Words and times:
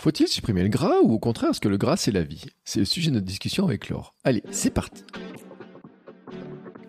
Faut-il 0.00 0.28
supprimer 0.28 0.62
le 0.62 0.68
gras 0.68 1.00
ou 1.02 1.12
au 1.12 1.18
contraire 1.18 1.50
est-ce 1.50 1.60
que 1.60 1.68
le 1.68 1.76
gras 1.76 1.96
c'est 1.96 2.12
la 2.12 2.22
vie? 2.22 2.44
C'est 2.64 2.78
le 2.78 2.84
sujet 2.84 3.10
de 3.10 3.16
notre 3.16 3.26
discussion 3.26 3.64
avec 3.64 3.88
Laure. 3.88 4.14
Allez, 4.22 4.44
c'est 4.52 4.70
parti 4.70 5.02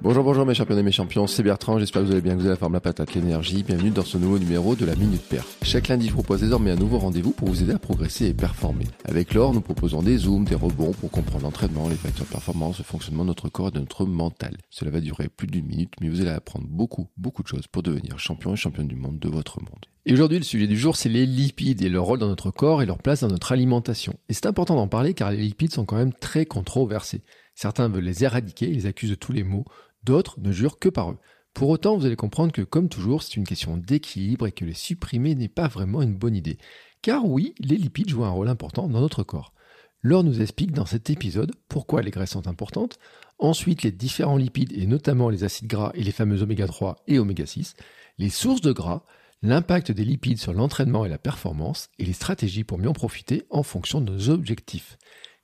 Bonjour, 0.01 0.23
bonjour 0.23 0.45
mes 0.45 0.53
champions 0.53 0.77
et 0.77 0.83
mes 0.83 0.93
champions, 0.93 1.27
c'est 1.27 1.43
Bertrand, 1.43 1.77
j'espère 1.77 2.01
que 2.01 2.07
vous 2.07 2.13
allez 2.13 2.21
bien, 2.21 2.31
que 2.31 2.37
vous 2.37 2.45
avez 2.45 2.53
la 2.53 2.55
forme, 2.55 2.71
la 2.71 2.79
patate, 2.79 3.15
l'énergie. 3.15 3.63
Bienvenue 3.63 3.89
dans 3.89 4.05
ce 4.05 4.17
nouveau 4.17 4.39
numéro 4.39 4.73
de 4.73 4.85
la 4.85 4.95
Minute 4.95 5.21
Perf. 5.23 5.57
Chaque 5.61 5.89
lundi, 5.89 6.07
je 6.07 6.13
propose 6.13 6.39
désormais 6.39 6.71
un 6.71 6.77
nouveau 6.77 6.99
rendez-vous 6.99 7.31
pour 7.31 7.49
vous 7.49 7.63
aider 7.63 7.73
à 7.73 7.79
progresser 7.79 8.27
et 8.27 8.33
performer. 8.33 8.85
Avec 9.03 9.33
Laure, 9.33 9.53
nous 9.53 9.59
proposons 9.59 10.01
des 10.01 10.15
zooms, 10.15 10.45
des 10.45 10.55
rebonds 10.55 10.93
pour 10.93 11.11
comprendre 11.11 11.43
l'entraînement, 11.43 11.89
les 11.89 11.95
facteurs 11.95 12.25
de 12.25 12.31
performance, 12.31 12.77
le 12.77 12.85
fonctionnement 12.85 13.23
de 13.23 13.27
notre 13.27 13.49
corps 13.49 13.67
et 13.67 13.71
de 13.71 13.79
notre 13.79 14.05
mental. 14.05 14.55
Cela 14.69 14.89
va 14.89 15.01
durer 15.01 15.27
plus 15.27 15.47
d'une 15.47 15.65
minute, 15.65 15.91
mais 15.99 16.07
vous 16.07 16.21
allez 16.21 16.29
apprendre 16.29 16.65
beaucoup, 16.69 17.09
beaucoup 17.17 17.43
de 17.43 17.49
choses 17.49 17.67
pour 17.67 17.83
devenir 17.83 18.19
champion 18.19 18.53
et 18.53 18.57
championne 18.57 18.87
du 18.87 18.95
monde 18.95 19.19
de 19.19 19.27
votre 19.27 19.59
monde. 19.59 19.85
Et 20.05 20.13
aujourd'hui, 20.13 20.37
le 20.37 20.45
sujet 20.45 20.67
du 20.67 20.77
jour, 20.77 20.95
c'est 20.95 21.09
les 21.09 21.25
lipides 21.25 21.81
et 21.81 21.89
leur 21.89 22.05
rôle 22.05 22.19
dans 22.19 22.29
notre 22.29 22.51
corps 22.51 22.81
et 22.81 22.85
leur 22.85 22.99
place 22.99 23.19
dans 23.19 23.27
notre 23.27 23.51
alimentation. 23.51 24.13
Et 24.29 24.33
c'est 24.33 24.45
important 24.45 24.75
d'en 24.75 24.87
parler 24.87 25.13
car 25.13 25.29
les 25.29 25.37
lipides 25.37 25.73
sont 25.73 25.83
quand 25.83 25.97
même 25.97 26.13
très 26.13 26.45
controversés. 26.45 27.21
Certains 27.53 27.89
veulent 27.89 28.05
les 28.05 28.23
éradiquer, 28.23 28.69
ils 28.69 28.87
accusent 28.87 29.09
de 29.09 29.15
tous 29.15 29.33
les 29.33 29.43
maux, 29.43 29.65
D'autres 30.03 30.39
ne 30.39 30.51
jurent 30.51 30.79
que 30.79 30.89
par 30.89 31.11
eux. 31.11 31.17
Pour 31.53 31.69
autant, 31.69 31.97
vous 31.97 32.05
allez 32.05 32.15
comprendre 32.15 32.51
que, 32.51 32.61
comme 32.61 32.89
toujours, 32.89 33.23
c'est 33.23 33.35
une 33.35 33.47
question 33.47 33.77
d'équilibre 33.77 34.47
et 34.47 34.51
que 34.51 34.65
les 34.65 34.73
supprimer 34.73 35.35
n'est 35.35 35.49
pas 35.49 35.67
vraiment 35.67 36.01
une 36.01 36.15
bonne 36.15 36.35
idée. 36.35 36.57
Car 37.01 37.25
oui, 37.25 37.53
les 37.59 37.77
lipides 37.77 38.09
jouent 38.09 38.25
un 38.25 38.29
rôle 38.29 38.49
important 38.49 38.87
dans 38.87 39.01
notre 39.01 39.23
corps. 39.23 39.53
Laure 40.01 40.23
nous 40.23 40.41
explique 40.41 40.71
dans 40.71 40.85
cet 40.85 41.09
épisode 41.09 41.51
pourquoi 41.67 42.01
les 42.01 42.11
graisses 42.11 42.31
sont 42.31 42.47
importantes, 42.47 42.99
ensuite 43.37 43.83
les 43.83 43.91
différents 43.91 44.37
lipides 44.37 44.71
et 44.71 44.85
notamment 44.85 45.29
les 45.29 45.43
acides 45.43 45.67
gras 45.67 45.91
et 45.93 46.03
les 46.03 46.11
fameux 46.11 46.41
oméga 46.41 46.67
3 46.67 47.03
et 47.07 47.19
oméga 47.19 47.45
6, 47.45 47.73
les 48.17 48.29
sources 48.29 48.61
de 48.61 48.71
gras, 48.71 49.03
l'impact 49.41 49.91
des 49.91 50.05
lipides 50.05 50.39
sur 50.39 50.53
l'entraînement 50.53 51.05
et 51.05 51.09
la 51.09 51.17
performance 51.17 51.89
et 51.99 52.05
les 52.05 52.13
stratégies 52.13 52.63
pour 52.63 52.77
mieux 52.77 52.89
en 52.89 52.93
profiter 52.93 53.45
en 53.49 53.63
fonction 53.63 53.99
de 53.99 54.11
nos 54.11 54.29
objectifs. 54.29 54.97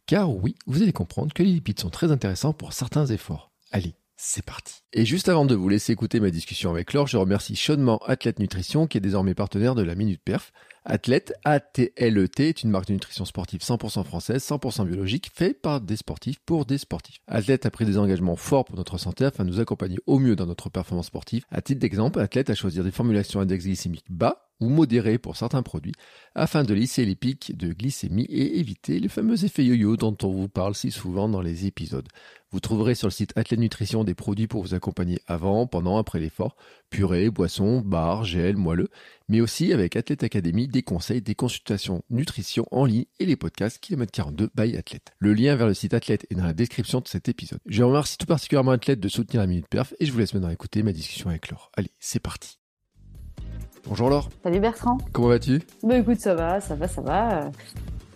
Car 0.06 0.34
oui, 0.34 0.56
vous 0.67 0.81
allez 0.81 0.94
comprendre 0.94 1.34
que 1.34 1.44
les 1.44 1.52
lipides 1.52 1.80
sont 1.80 1.90
très 1.90 2.12
intéressants 2.12 2.53
pour 2.53 2.73
certains 2.73 3.08
efforts. 3.08 3.52
Allez, 3.72 3.95
c'est 4.17 4.45
parti. 4.45 4.81
Et 4.94 5.05
juste 5.05 5.30
avant 5.30 5.45
de 5.45 5.55
vous 5.55 5.67
laisser 5.67 5.91
écouter 5.91 6.19
ma 6.19 6.30
discussion 6.30 6.69
avec 6.71 6.94
Laure, 6.94 7.08
je 7.08 7.17
remercie 7.17 7.55
chaudement 7.55 7.97
Athlète 8.05 8.39
Nutrition 8.39 8.88
qui 8.88 8.97
est 8.97 9.02
désormais 9.02 9.33
partenaire 9.33 9.75
de 9.75 9.83
la 9.83 9.95
Minute 9.95 10.22
Perf. 10.23 10.53
Athlète, 10.85 11.33
A-T-L-E-T, 11.44 12.47
est 12.47 12.63
une 12.63 12.69
marque 12.69 12.88
de 12.88 12.94
nutrition 12.94 13.25
sportive 13.25 13.61
100% 13.61 14.03
française, 14.03 14.44
100% 14.44 14.85
biologique, 14.85 15.31
faite 15.33 15.61
par 15.61 15.81
des 15.81 15.97
sportifs 15.97 16.39
pour 16.45 16.66
des 16.66 16.77
sportifs. 16.77 17.17
Athlète 17.27 17.66
a 17.66 17.72
pris 17.72 17.85
des 17.85 17.97
engagements 17.97 18.35
forts 18.35 18.66
pour 18.66 18.77
notre 18.77 18.97
santé 18.97 19.25
afin 19.25 19.44
de 19.44 19.49
nous 19.49 19.59
accompagner 19.59 19.97
au 20.05 20.19
mieux 20.19 20.35
dans 20.35 20.45
notre 20.45 20.69
performance 20.69 21.07
sportive. 21.07 21.44
À 21.50 21.61
titre 21.61 21.81
d'exemple, 21.81 22.19
Athlète 22.19 22.52
a 22.52 22.55
choisi 22.55 22.81
des 22.81 22.91
formulations 22.91 23.39
index 23.39 23.66
glycémique 23.66 24.05
bas 24.09 24.44
ou 24.59 24.70
modéré 24.70 25.17
pour 25.17 25.36
certains 25.36 25.64
produits, 25.64 25.94
afin 26.34 26.64
de 26.64 26.73
lisser 26.73 27.06
les 27.06 27.16
pics 27.16 27.56
de 27.58 27.73
glycémie 27.73 28.25
et 28.25 28.59
éviter 28.59 29.00
les 29.00 29.09
fameux 29.09 29.44
effets 29.44 29.66
yo-yo 29.66 29.97
dont 29.97 30.16
on 30.23 30.30
vous 30.30 30.50
parle 30.50 30.75
si 30.75 30.92
souvent 30.92 31.28
dans 31.28 31.42
les 31.42 31.66
épisodes. 31.66 32.08
Vous 32.52 32.62
trouverez 32.62 32.95
sur 32.95 33.08
le 33.08 33.12
site 33.12 33.34
Athlète 33.36 33.59
Nutrition 33.59 34.06
des 34.06 34.14
produits 34.14 34.47
pour 34.47 34.62
vous 34.62 34.73
accompagner 34.73 35.20
avant, 35.28 35.67
pendant, 35.67 35.97
après 35.97 36.20
l'effort, 36.20 36.56
purée, 36.89 37.30
boissons, 37.30 37.81
barres, 37.81 38.23
gel, 38.23 38.56
moelleux, 38.56 38.88
mais 39.28 39.42
aussi 39.42 39.73
avec 39.73 39.97
Athlète 39.97 40.23
Academy 40.23 40.67
des 40.67 40.84
conseils, 40.84 41.22
des 41.22 41.36
consultations 41.36 42.03
nutrition 42.09 42.66
en 42.72 42.86
ligne 42.86 43.06
et 43.19 43.25
les 43.25 43.36
podcasts 43.36 43.80
Kilomètre 43.80 44.14
42 44.14 44.52
by 44.56 44.78
Athlète. 44.78 45.12
Le 45.19 45.34
lien 45.34 45.56
vers 45.56 45.67
le 45.67 45.73
site 45.73 45.94
Athlète 45.94 46.25
est 46.30 46.36
dans 46.36 46.45
la 46.45 46.53
description 46.53 47.02
de 47.02 47.08
cet 47.08 47.28
épisode. 47.28 47.59
Je 47.66 47.84
remercie 47.84 48.17
tout 48.17 48.25
particulièrement 48.25 48.72
Athlète 48.72 49.02
de 49.02 49.09
soutenir 49.09 49.42
la 49.42 49.47
Minute 49.47 49.67
Perf 49.69 49.94
et 50.00 50.06
je 50.06 50.14
vous 50.14 50.19
laisse 50.19 50.34
maintenant 50.34 50.50
écouter 50.50 50.81
ma 50.81 50.94
discussion 50.94 51.30
avec 51.30 51.50
Laure. 51.50 51.72
Allez, 51.75 51.92
c'est 52.00 52.22
parti. 52.22 52.58
Bonjour 53.88 54.09
Laure. 54.09 54.30
Salut 54.44 54.59
Bertrand. 54.59 54.97
Comment 55.14 55.28
vas-tu? 55.30 55.61
Bah 55.83 55.97
écoute, 55.97 56.19
ça 56.19 56.33
va, 56.33 56.59
ça 56.59 56.75
va, 56.75 56.88
ça 56.88 57.02
va. 57.02 57.52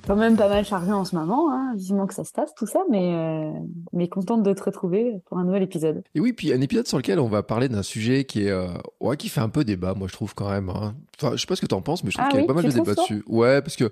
Quand 0.07 0.15
même 0.15 0.35
pas 0.35 0.49
mal 0.49 0.65
chargé 0.65 0.91
en 0.91 1.05
ce 1.05 1.15
moment, 1.15 1.51
hein. 1.51 1.73
vivement 1.75 2.07
que 2.07 2.15
ça 2.15 2.23
se 2.23 2.31
tasse 2.31 2.55
tout 2.55 2.65
ça, 2.65 2.79
mais, 2.89 3.13
euh, 3.13 3.51
mais 3.93 4.07
contente 4.07 4.41
de 4.41 4.53
te 4.53 4.63
retrouver 4.63 5.21
pour 5.27 5.37
un 5.37 5.43
nouvel 5.43 5.61
épisode. 5.61 6.01
Et 6.15 6.19
oui, 6.19 6.33
puis 6.33 6.51
un 6.51 6.61
épisode 6.61 6.87
sur 6.87 6.97
lequel 6.97 7.19
on 7.19 7.27
va 7.27 7.43
parler 7.43 7.69
d'un 7.69 7.83
sujet 7.83 8.23
qui 8.23 8.45
est, 8.45 8.49
euh, 8.49 8.69
ouais, 8.99 9.17
qui 9.17 9.29
fait 9.29 9.41
un 9.41 9.49
peu 9.49 9.63
débat, 9.63 9.93
moi 9.93 10.07
je 10.07 10.13
trouve 10.13 10.33
quand 10.33 10.49
même. 10.49 10.69
Hein. 10.69 10.95
Enfin, 11.21 11.35
je 11.35 11.41
sais 11.41 11.45
pas 11.45 11.55
ce 11.55 11.61
que 11.61 11.67
tu 11.67 11.75
en 11.75 11.81
penses, 11.81 12.03
mais 12.03 12.09
je 12.09 12.17
trouve 12.17 12.25
Ah 12.27 12.31
qu'il 12.31 12.39
y 12.39 12.41
a 12.41 12.43
oui, 12.43 12.47
pas 12.47 12.53
mal 12.55 12.65
de 12.65 12.71
débats 12.71 12.95
dessus. 12.95 13.23
Ouais, 13.27 13.61
parce 13.61 13.75
que 13.75 13.91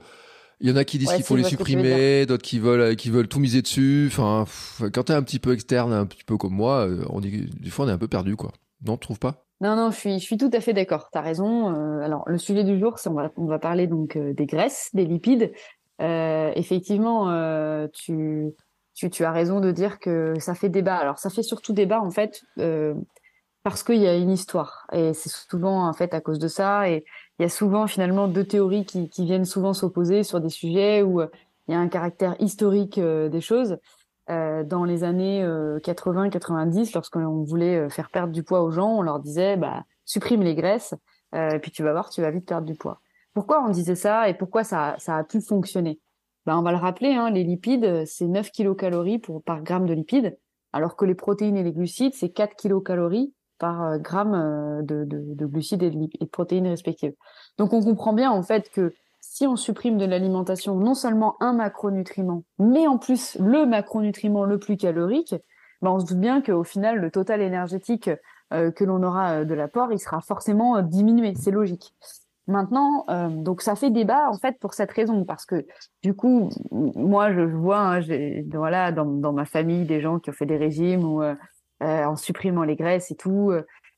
il 0.60 0.68
y 0.68 0.72
en 0.72 0.76
a 0.76 0.84
qui 0.84 0.98
disent 0.98 1.10
Ouais, 1.10 1.18
qu'il 1.18 1.26
faut 1.26 1.36
les 1.36 1.44
supprimer, 1.44 2.26
d'autres 2.26 2.44
qui 2.44 2.58
veulent, 2.58 2.96
qui 2.96 3.12
veulent 3.12 3.28
tout 3.28 3.40
miser 3.40 3.62
dessus. 3.62 4.06
Enfin, 4.12 4.46
pff, 4.46 4.90
quand 4.92 5.04
t'es 5.04 5.14
un 5.14 5.22
petit 5.22 5.38
peu 5.38 5.54
externe, 5.54 5.94
un 5.94 6.08
petit 6.08 6.24
peu 6.24 6.38
comme 6.38 6.54
moi, 6.54 6.88
euh, 6.88 7.06
on 7.10 7.20
dit, 7.20 7.48
des 7.60 7.70
fois 7.70 7.86
on 7.86 7.90
est 7.90 7.92
un 7.92 8.00
peu 8.00 8.08
perdu, 8.08 8.36
quoi. 8.36 8.52
Non, 8.84 8.94
tu 8.98 9.02
trouves 9.02 9.20
pas? 9.20 9.47
Non, 9.60 9.76
non, 9.76 9.90
je 9.90 9.98
suis, 9.98 10.20
je 10.20 10.24
suis 10.24 10.38
tout 10.38 10.52
à 10.54 10.62
fait 10.62 10.74
d'accord. 10.74 11.10
T'as 11.12 11.22
raison. 11.22 11.74
Euh, 11.74 12.02
alors, 12.02 12.24
le 12.28 12.38
sujet 12.38 12.64
du 12.64 12.80
jour, 12.80 13.00
c'est 13.00 13.10
on 13.10 13.14
va, 13.14 13.32
on 13.38 13.46
va 13.46 13.58
parler 13.58 13.88
donc 13.88 14.16
euh, 14.16 14.34
des 14.34 14.46
graisses, 14.46 14.90
des 14.94 15.06
lipides. 15.06 15.52
Euh, 16.00 16.52
effectivement, 16.56 17.32
euh, 17.32 17.88
tu, 17.92 18.54
tu, 18.94 19.10
tu 19.10 19.24
as 19.26 19.32
raison 19.32 19.60
de 19.60 19.72
dire 19.72 20.00
que 20.00 20.40
ça 20.40 20.54
fait 20.54 20.70
débat. 20.70 20.98
Alors, 20.98 21.18
ça 21.18 21.32
fait 21.32 21.42
surtout 21.42 21.74
débat 21.74 22.00
en 22.02 22.12
fait 22.12 22.44
euh, 22.60 22.94
parce 23.64 23.82
qu'il 23.84 23.98
y 23.98 24.08
a 24.08 24.16
une 24.16 24.30
histoire 24.30 24.86
et 24.94 25.14
c'est 25.16 25.30
souvent 25.30 25.88
en 25.90 25.94
fait 25.94 26.14
à 26.14 26.22
cause 26.22 26.38
de 26.38 26.48
ça. 26.48 26.88
Et 26.90 27.04
il 27.40 27.44
y 27.44 27.46
a 27.46 27.50
souvent 27.50 27.88
finalement 27.88 28.28
deux 28.28 28.46
théories 28.46 28.86
qui, 28.86 29.10
qui 29.10 29.26
viennent 29.26 29.46
souvent 29.46 29.74
s'opposer 29.74 30.24
sur 30.24 30.40
des 30.40 30.50
sujets 30.50 31.02
où 31.02 31.20
euh, 31.20 31.28
il 31.68 31.72
y 31.74 31.76
a 31.76 31.80
un 31.80 31.90
caractère 31.90 32.36
historique 32.40 32.98
des 32.98 33.42
choses. 33.42 33.78
Euh, 34.30 34.64
dans 34.64 34.84
les 34.84 35.04
années 35.04 35.42
80-90, 35.44 36.94
lorsqu'on 36.94 37.44
voulait 37.44 37.78
euh, 37.78 37.90
faire 37.90 38.10
perdre 38.10 38.34
du 38.34 38.44
poids 38.44 38.62
aux 38.62 38.72
gens, 38.72 38.98
on 38.98 39.02
leur 39.02 39.20
disait 39.20 39.56
bah, 39.56 39.86
supprime 40.04 40.42
les 40.42 40.54
graisses, 40.54 40.94
euh, 41.34 41.52
et 41.52 41.60
puis 41.60 41.72
tu 41.72 41.82
vas 41.82 41.94
voir, 41.94 42.10
tu 42.10 42.22
vas 42.22 42.32
vite 42.32 42.46
perdre 42.46 42.68
du 42.68 42.76
poids. 42.76 43.00
Pourquoi 43.34 43.64
on 43.64 43.70
disait 43.70 43.96
ça 43.96 44.28
et 44.28 44.34
pourquoi 44.34 44.64
ça, 44.64 44.96
ça 44.98 45.16
a 45.16 45.24
pu 45.24 45.40
fonctionner? 45.40 46.00
Ben, 46.46 46.58
On 46.58 46.62
va 46.62 46.72
le 46.72 46.78
rappeler, 46.78 47.14
hein, 47.14 47.30
les 47.30 47.44
lipides, 47.44 48.06
c'est 48.06 48.28
9 48.28 48.52
kilocalories 48.52 49.20
pour, 49.20 49.44
par 49.44 49.62
gramme 49.62 49.86
de 49.86 49.94
lipides, 49.94 50.38
alors 50.74 50.96
que 50.96 51.06
les 51.06 51.16
protéines 51.16 51.58
et 51.58 51.64
les 51.64 51.74
glucides, 51.74 52.14
c'est 52.14 52.30
4 52.30 52.56
kilocalories 52.56 53.34
par 53.58 53.84
euh, 53.84 53.98
gramme 53.98 54.34
euh, 54.34 54.82
de, 54.82 55.04
de, 55.06 55.34
de 55.34 55.46
glucides 55.46 55.84
et 55.84 55.90
de, 55.90 55.98
et 56.20 56.26
de 56.26 56.30
protéines 56.30 56.68
respectives. 56.68 57.14
Donc 57.58 57.74
on 57.74 57.84
comprend 57.84 58.14
bien 58.14 58.32
en 58.32 58.44
fait 58.44 58.70
que 58.70 58.94
si 59.38 59.46
on 59.46 59.56
supprime 59.56 60.00
de 60.00 60.06
l'alimentation 60.06 60.76
non 60.78 60.96
seulement 60.96 61.36
un 61.42 61.54
macronutriment, 61.54 62.44
mais 62.58 62.88
en 62.88 62.98
plus 62.98 63.38
le 63.40 63.68
macronutriment 63.68 64.46
le 64.46 64.58
plus 64.58 64.78
calorique, 64.78 65.36
ben 65.84 65.92
on 65.92 66.00
se 66.00 66.08
doute 66.08 66.20
bien 66.20 66.42
qu'au 66.42 66.64
final, 66.64 66.98
le 66.98 67.12
total 67.12 67.44
énergétique 67.44 68.10
euh, 68.52 68.72
que 68.72 68.84
l'on 68.84 69.04
aura 69.04 69.34
euh, 69.42 69.46
de 69.46 69.54
l'apport, 69.54 69.92
il 69.92 70.00
sera 70.00 70.22
forcément 70.22 70.78
euh, 70.78 70.82
diminué. 70.82 71.36
C'est 71.36 71.52
logique. 71.52 71.94
Maintenant, 72.48 73.06
donc 73.30 73.62
ça 73.62 73.76
fait 73.76 73.90
débat 73.90 74.30
en 74.30 74.38
fait 74.38 74.58
pour 74.58 74.74
cette 74.74 74.94
raison, 74.94 75.26
parce 75.26 75.46
que 75.46 75.66
du 76.02 76.14
coup, 76.16 76.50
moi 76.72 77.34
je 77.34 77.42
vois, 77.42 77.98
hein, 77.98 78.00
voilà, 78.54 78.94
dans, 78.94 79.04
dans 79.04 79.34
ma 79.34 79.44
famille 79.44 79.86
des 79.86 80.00
gens 80.00 80.18
qui 80.20 80.30
ont 80.30 80.34
fait 80.34 80.46
des 80.46 80.56
régimes 80.56 81.36
en 81.82 82.16
supprimant 82.16 82.64
les 82.64 82.78
graisses 82.78 83.12
et 83.12 83.18
tout. 83.18 83.52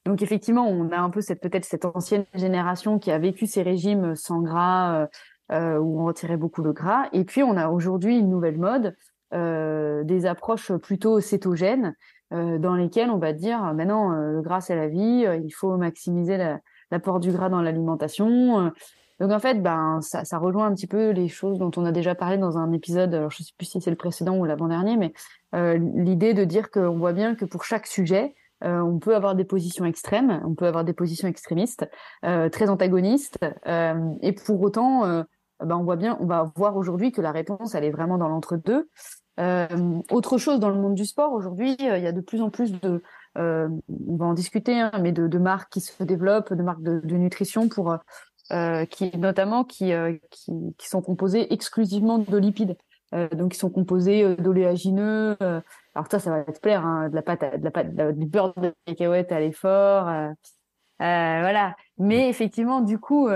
donc 0.07 0.23
effectivement, 0.23 0.67
on 0.67 0.89
a 0.89 0.97
un 0.97 1.11
peu 1.11 1.21
peut-être 1.39 1.65
cette 1.65 1.85
ancienne 1.85 2.25
génération 2.33 2.97
qui 2.97 3.11
a 3.11 3.19
vécu 3.19 3.45
ces 3.45 3.61
régimes 3.61 4.15
sans 4.15 4.41
gras, 4.41 5.07
où 5.51 6.01
on 6.01 6.05
retirait 6.05 6.37
beaucoup 6.37 6.61
le 6.61 6.73
gras. 6.73 7.07
Et 7.13 7.23
puis 7.23 7.43
on 7.43 7.57
a 7.57 7.69
aujourd'hui 7.69 8.17
une 8.19 8.29
nouvelle 8.29 8.57
mode, 8.57 8.95
euh, 9.33 10.03
des 10.03 10.25
approches 10.25 10.71
plutôt 10.73 11.19
cétogènes, 11.19 11.95
euh, 12.33 12.57
dans 12.59 12.75
lesquelles 12.75 13.09
on 13.09 13.17
va 13.17 13.33
dire 13.33 13.61
maintenant 13.73 14.09
le 14.09 14.41
gras 14.41 14.61
c'est 14.61 14.75
la 14.75 14.87
vie, 14.87 15.25
euh, 15.25 15.37
il 15.37 15.51
faut 15.51 15.77
maximiser 15.77 16.37
la- 16.37 16.59
l'apport 16.91 17.19
du 17.19 17.31
gras 17.31 17.49
dans 17.49 17.61
l'alimentation. 17.61 18.59
euh. 18.59 18.69
Donc 19.19 19.31
en 19.31 19.39
fait, 19.39 19.61
ben 19.61 19.99
ça, 20.01 20.37
rejoint 20.37 20.67
un 20.67 20.73
petit 20.73 20.87
peu 20.87 21.09
les 21.09 21.27
choses 21.27 21.59
dont 21.59 21.71
on 21.75 21.83
a 21.83 21.91
déjà 21.91 22.15
parlé 22.15 22.37
dans 22.37 22.57
un 22.57 22.71
épisode. 22.71 23.13
Alors 23.13 23.31
je 23.31 23.43
sais 23.43 23.51
plus 23.57 23.65
si 23.65 23.81
c'est 23.81 23.89
le 23.89 23.97
précédent 23.97 24.37
ou 24.37 24.45
l'avant-dernier, 24.45 24.95
mais 24.95 25.11
euh, 25.55 25.77
l'idée 25.95 26.33
de 26.33 26.45
dire 26.45 26.71
qu'on 26.71 26.97
voit 26.97 27.11
bien 27.11 27.35
que 27.35 27.43
pour 27.43 27.65
chaque 27.65 27.85
sujet, 27.85 28.33
euh, 28.63 28.79
on 28.79 28.97
peut 28.97 29.15
avoir 29.15 29.35
des 29.35 29.43
positions 29.43 29.83
extrêmes, 29.85 30.41
on 30.45 30.55
peut 30.55 30.67
avoir 30.67 30.85
des 30.85 30.93
positions 30.93 31.27
extrémistes, 31.27 31.89
euh, 32.23 32.47
très 32.49 32.69
antagonistes, 32.69 33.37
euh, 33.67 34.13
et 34.21 34.31
pour 34.31 34.61
autant, 34.61 35.03
euh, 35.03 35.23
ben 35.65 35.75
on 35.75 35.83
voit 35.83 35.95
bien, 35.95 36.17
on 36.19 36.25
va 36.25 36.51
voir 36.55 36.75
aujourd'hui 36.77 37.11
que 37.11 37.21
la 37.21 37.31
réponse, 37.31 37.75
elle 37.75 37.83
est 37.83 37.91
vraiment 37.91 38.17
dans 38.17 38.27
l'entre-deux. 38.29 38.89
Euh, 39.39 39.67
autre 40.11 40.37
chose 40.37 40.59
dans 40.59 40.69
le 40.69 40.75
monde 40.75 40.95
du 40.95 41.05
sport 41.05 41.31
aujourd'hui, 41.31 41.77
euh, 41.81 41.97
il 41.97 42.03
y 42.03 42.07
a 42.07 42.11
de 42.11 42.19
plus 42.21 42.41
en 42.41 42.49
plus 42.49 42.73
de, 42.73 43.01
euh, 43.37 43.69
on 44.09 44.15
va 44.17 44.25
en 44.25 44.33
discuter, 44.33 44.79
hein, 44.79 44.91
mais 45.01 45.11
de, 45.13 45.27
de 45.27 45.37
marques 45.37 45.71
qui 45.71 45.79
se 45.81 46.03
développent, 46.03 46.53
de 46.53 46.61
marques 46.63 46.83
de, 46.83 46.99
de 46.99 47.15
nutrition 47.15 47.69
pour 47.69 47.95
euh, 48.51 48.85
qui 48.85 49.15
notamment 49.17 49.63
qui, 49.63 49.93
euh, 49.93 50.17
qui 50.31 50.51
qui 50.77 50.87
sont 50.89 51.01
composées 51.01 51.53
exclusivement 51.53 52.17
de 52.17 52.37
lipides. 52.37 52.75
Euh, 53.15 53.29
donc, 53.29 53.55
ils 53.55 53.59
sont 53.59 53.69
composés 53.69 54.35
d'oléagineux. 54.35 55.37
alors 55.39 56.07
ça, 56.11 56.19
ça 56.19 56.31
va 56.31 56.43
te 56.43 56.59
plaire, 56.59 56.85
hein, 56.85 57.09
de 57.09 57.15
la 57.15 57.21
pâte, 57.21 57.43
à- 57.43 57.57
de 57.57 57.63
la 57.63 57.71
pâte, 57.71 57.95
du 57.95 58.25
beurre 58.25 58.53
de 58.59 58.73
cacahuète 58.85 59.31
à 59.31 59.39
l'effort. 59.39 60.05
voilà. 60.99 61.75
Mais 61.97 62.29
effectivement, 62.29 62.81
du 62.81 62.99
coup, 62.99 63.29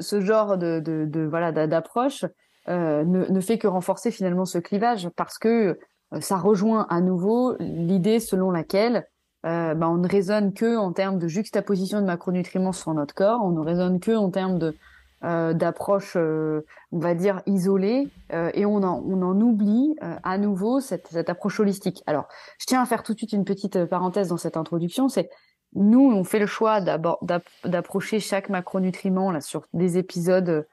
ce, 0.00 0.20
genre 0.20 0.58
de, 0.58 1.28
voilà 1.28 1.52
d'a- 1.52 1.66
d'approche 1.66 2.24
euh, 2.68 3.04
ne, 3.04 3.40
fait 3.40 3.58
que 3.58 3.68
renforcer 3.68 4.10
finalement 4.10 4.44
ce 4.44 4.58
clivage 4.58 5.08
parce 5.16 5.38
que 5.38 5.78
euh, 6.12 6.20
ça 6.20 6.36
rejoint 6.36 6.86
à 6.90 7.00
nouveau 7.00 7.54
l'idée 7.60 8.18
selon 8.18 8.50
laquelle 8.50 9.06
euh, 9.44 9.74
bah, 9.74 9.88
on 9.88 9.98
ne 9.98 10.08
raisonne 10.08 10.52
que 10.52 10.76
en 10.76 10.92
termes 10.92 11.20
de 11.20 11.28
juxtaposition 11.28 12.00
de 12.00 12.06
macronutriments 12.06 12.72
sur 12.72 12.92
notre 12.92 13.14
corps, 13.14 13.40
on 13.44 13.52
ne 13.52 13.60
raisonne 13.60 14.00
que 14.00 14.16
en 14.16 14.30
termes 14.30 14.58
de 14.58 14.74
d'approche, 15.22 16.14
on 16.14 16.98
va 16.98 17.14
dire, 17.14 17.42
isolée, 17.46 18.06
et 18.30 18.64
on 18.64 18.76
en, 18.84 19.02
on 19.04 19.22
en 19.22 19.40
oublie 19.40 19.96
à 20.00 20.38
nouveau 20.38 20.78
cette, 20.78 21.08
cette, 21.08 21.28
approche 21.28 21.58
holistique. 21.58 22.00
Alors, 22.06 22.28
je 22.60 22.66
tiens 22.66 22.80
à 22.80 22.86
faire 22.86 23.02
tout 23.02 23.12
de 23.12 23.18
suite 23.18 23.32
une 23.32 23.44
petite 23.44 23.86
parenthèse 23.86 24.28
dans 24.28 24.36
cette 24.36 24.56
introduction, 24.56 25.08
c'est 25.08 25.28
nous, 25.76 26.10
on 26.10 26.24
fait 26.24 26.38
le 26.38 26.46
choix 26.46 26.80
d'approcher 26.80 28.20
chaque 28.20 28.48
macronutriment 28.48 29.30
là, 29.30 29.40
sur 29.40 29.66
des 29.72 29.98
épisodes 29.98 30.66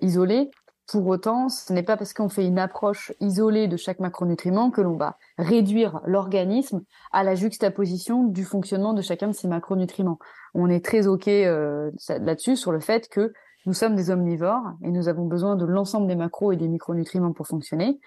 isolés 0.00 0.50
pour 0.90 1.06
autant, 1.06 1.48
ce 1.48 1.72
n'est 1.72 1.84
pas 1.84 1.96
parce 1.96 2.12
qu'on 2.12 2.28
fait 2.28 2.44
une 2.44 2.58
approche 2.58 3.12
isolée 3.20 3.68
de 3.68 3.76
chaque 3.76 4.00
macronutriment 4.00 4.70
que 4.70 4.80
l'on 4.80 4.96
va 4.96 5.18
réduire 5.38 6.00
l'organisme 6.04 6.82
à 7.12 7.22
la 7.22 7.36
juxtaposition 7.36 8.24
du 8.24 8.44
fonctionnement 8.44 8.92
de 8.92 9.00
chacun 9.00 9.28
de 9.28 9.32
ces 9.32 9.46
macronutriments. 9.46 10.18
On 10.54 10.68
est 10.68 10.84
très 10.84 11.06
OK 11.06 11.28
euh, 11.28 11.92
là-dessus 12.08 12.56
sur 12.56 12.72
le 12.72 12.80
fait 12.80 13.08
que 13.08 13.32
nous 13.66 13.72
sommes 13.72 13.94
des 13.94 14.10
omnivores 14.10 14.72
et 14.82 14.90
nous 14.90 15.06
avons 15.06 15.26
besoin 15.26 15.54
de 15.54 15.64
l'ensemble 15.64 16.08
des 16.08 16.16
macros 16.16 16.50
et 16.50 16.56
des 16.56 16.68
micronutriments 16.68 17.32
pour 17.32 17.46
fonctionner. 17.46 18.00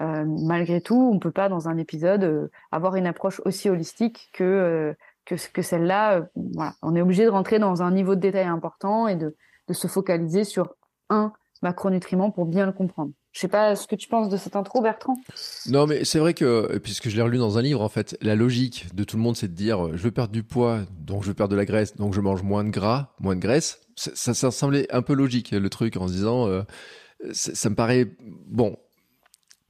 Euh, 0.00 0.24
malgré 0.24 0.80
tout, 0.80 0.96
on 0.96 1.14
ne 1.14 1.20
peut 1.20 1.32
pas 1.32 1.50
dans 1.50 1.68
un 1.68 1.76
épisode 1.76 2.24
euh, 2.24 2.50
avoir 2.72 2.96
une 2.96 3.06
approche 3.06 3.42
aussi 3.44 3.68
holistique 3.68 4.30
que 4.32 4.94
que, 5.24 5.62
celle-là. 5.62 6.28
voilà, 6.54 6.74
on 6.82 6.96
est 6.96 7.02
obligé 7.02 7.24
de 7.24 7.30
rentrer 7.30 7.58
dans 7.58 7.82
un 7.82 7.90
niveau 7.92 8.14
de 8.14 8.20
détail 8.20 8.46
important 8.46 9.08
et 9.08 9.16
de, 9.16 9.36
se 9.72 9.86
focaliser 9.86 10.42
sur 10.42 10.74
un 11.10 11.32
macronutriments 11.62 12.32
pour 12.32 12.44
bien 12.44 12.66
le 12.66 12.72
comprendre. 12.72 13.12
Je 13.30 13.38
sais 13.38 13.48
pas 13.48 13.76
ce 13.76 13.86
que 13.86 13.94
tu 13.94 14.08
penses 14.08 14.28
de 14.28 14.36
cette 14.36 14.56
intro, 14.56 14.82
Bertrand? 14.82 15.16
Non, 15.68 15.86
mais 15.86 16.04
c'est 16.04 16.18
vrai 16.18 16.34
que, 16.34 16.78
puisque 16.78 17.08
je 17.08 17.14
l'ai 17.14 17.22
relu 17.22 17.38
dans 17.38 17.56
un 17.56 17.62
livre, 17.62 17.80
en 17.80 17.88
fait, 17.88 18.16
la 18.20 18.34
logique 18.34 18.92
de 18.92 19.04
tout 19.04 19.16
le 19.16 19.22
monde, 19.22 19.36
c'est 19.36 19.46
de 19.46 19.54
dire, 19.54 19.86
euh, 19.86 19.92
je 19.94 20.02
veux 20.02 20.10
perdre 20.10 20.32
du 20.32 20.42
poids, 20.42 20.80
donc 20.98 21.22
je 21.22 21.28
veux 21.28 21.34
perdre 21.34 21.52
de 21.52 21.56
la 21.56 21.64
graisse, 21.64 21.94
donc 21.94 22.12
je 22.12 22.20
mange 22.20 22.42
moins 22.42 22.64
de 22.64 22.70
gras, 22.70 23.14
moins 23.20 23.36
de 23.36 23.40
graisse. 23.40 23.80
Ça, 23.94 24.34
ça, 24.34 24.50
semblait 24.50 24.92
un 24.92 25.02
peu 25.02 25.14
logique, 25.14 25.52
le 25.52 25.70
truc, 25.70 25.96
en 25.96 26.08
se 26.08 26.12
disant, 26.12 26.48
euh, 26.48 26.62
ça, 27.32 27.70
me 27.70 27.74
paraît, 27.74 28.06
bon. 28.48 28.76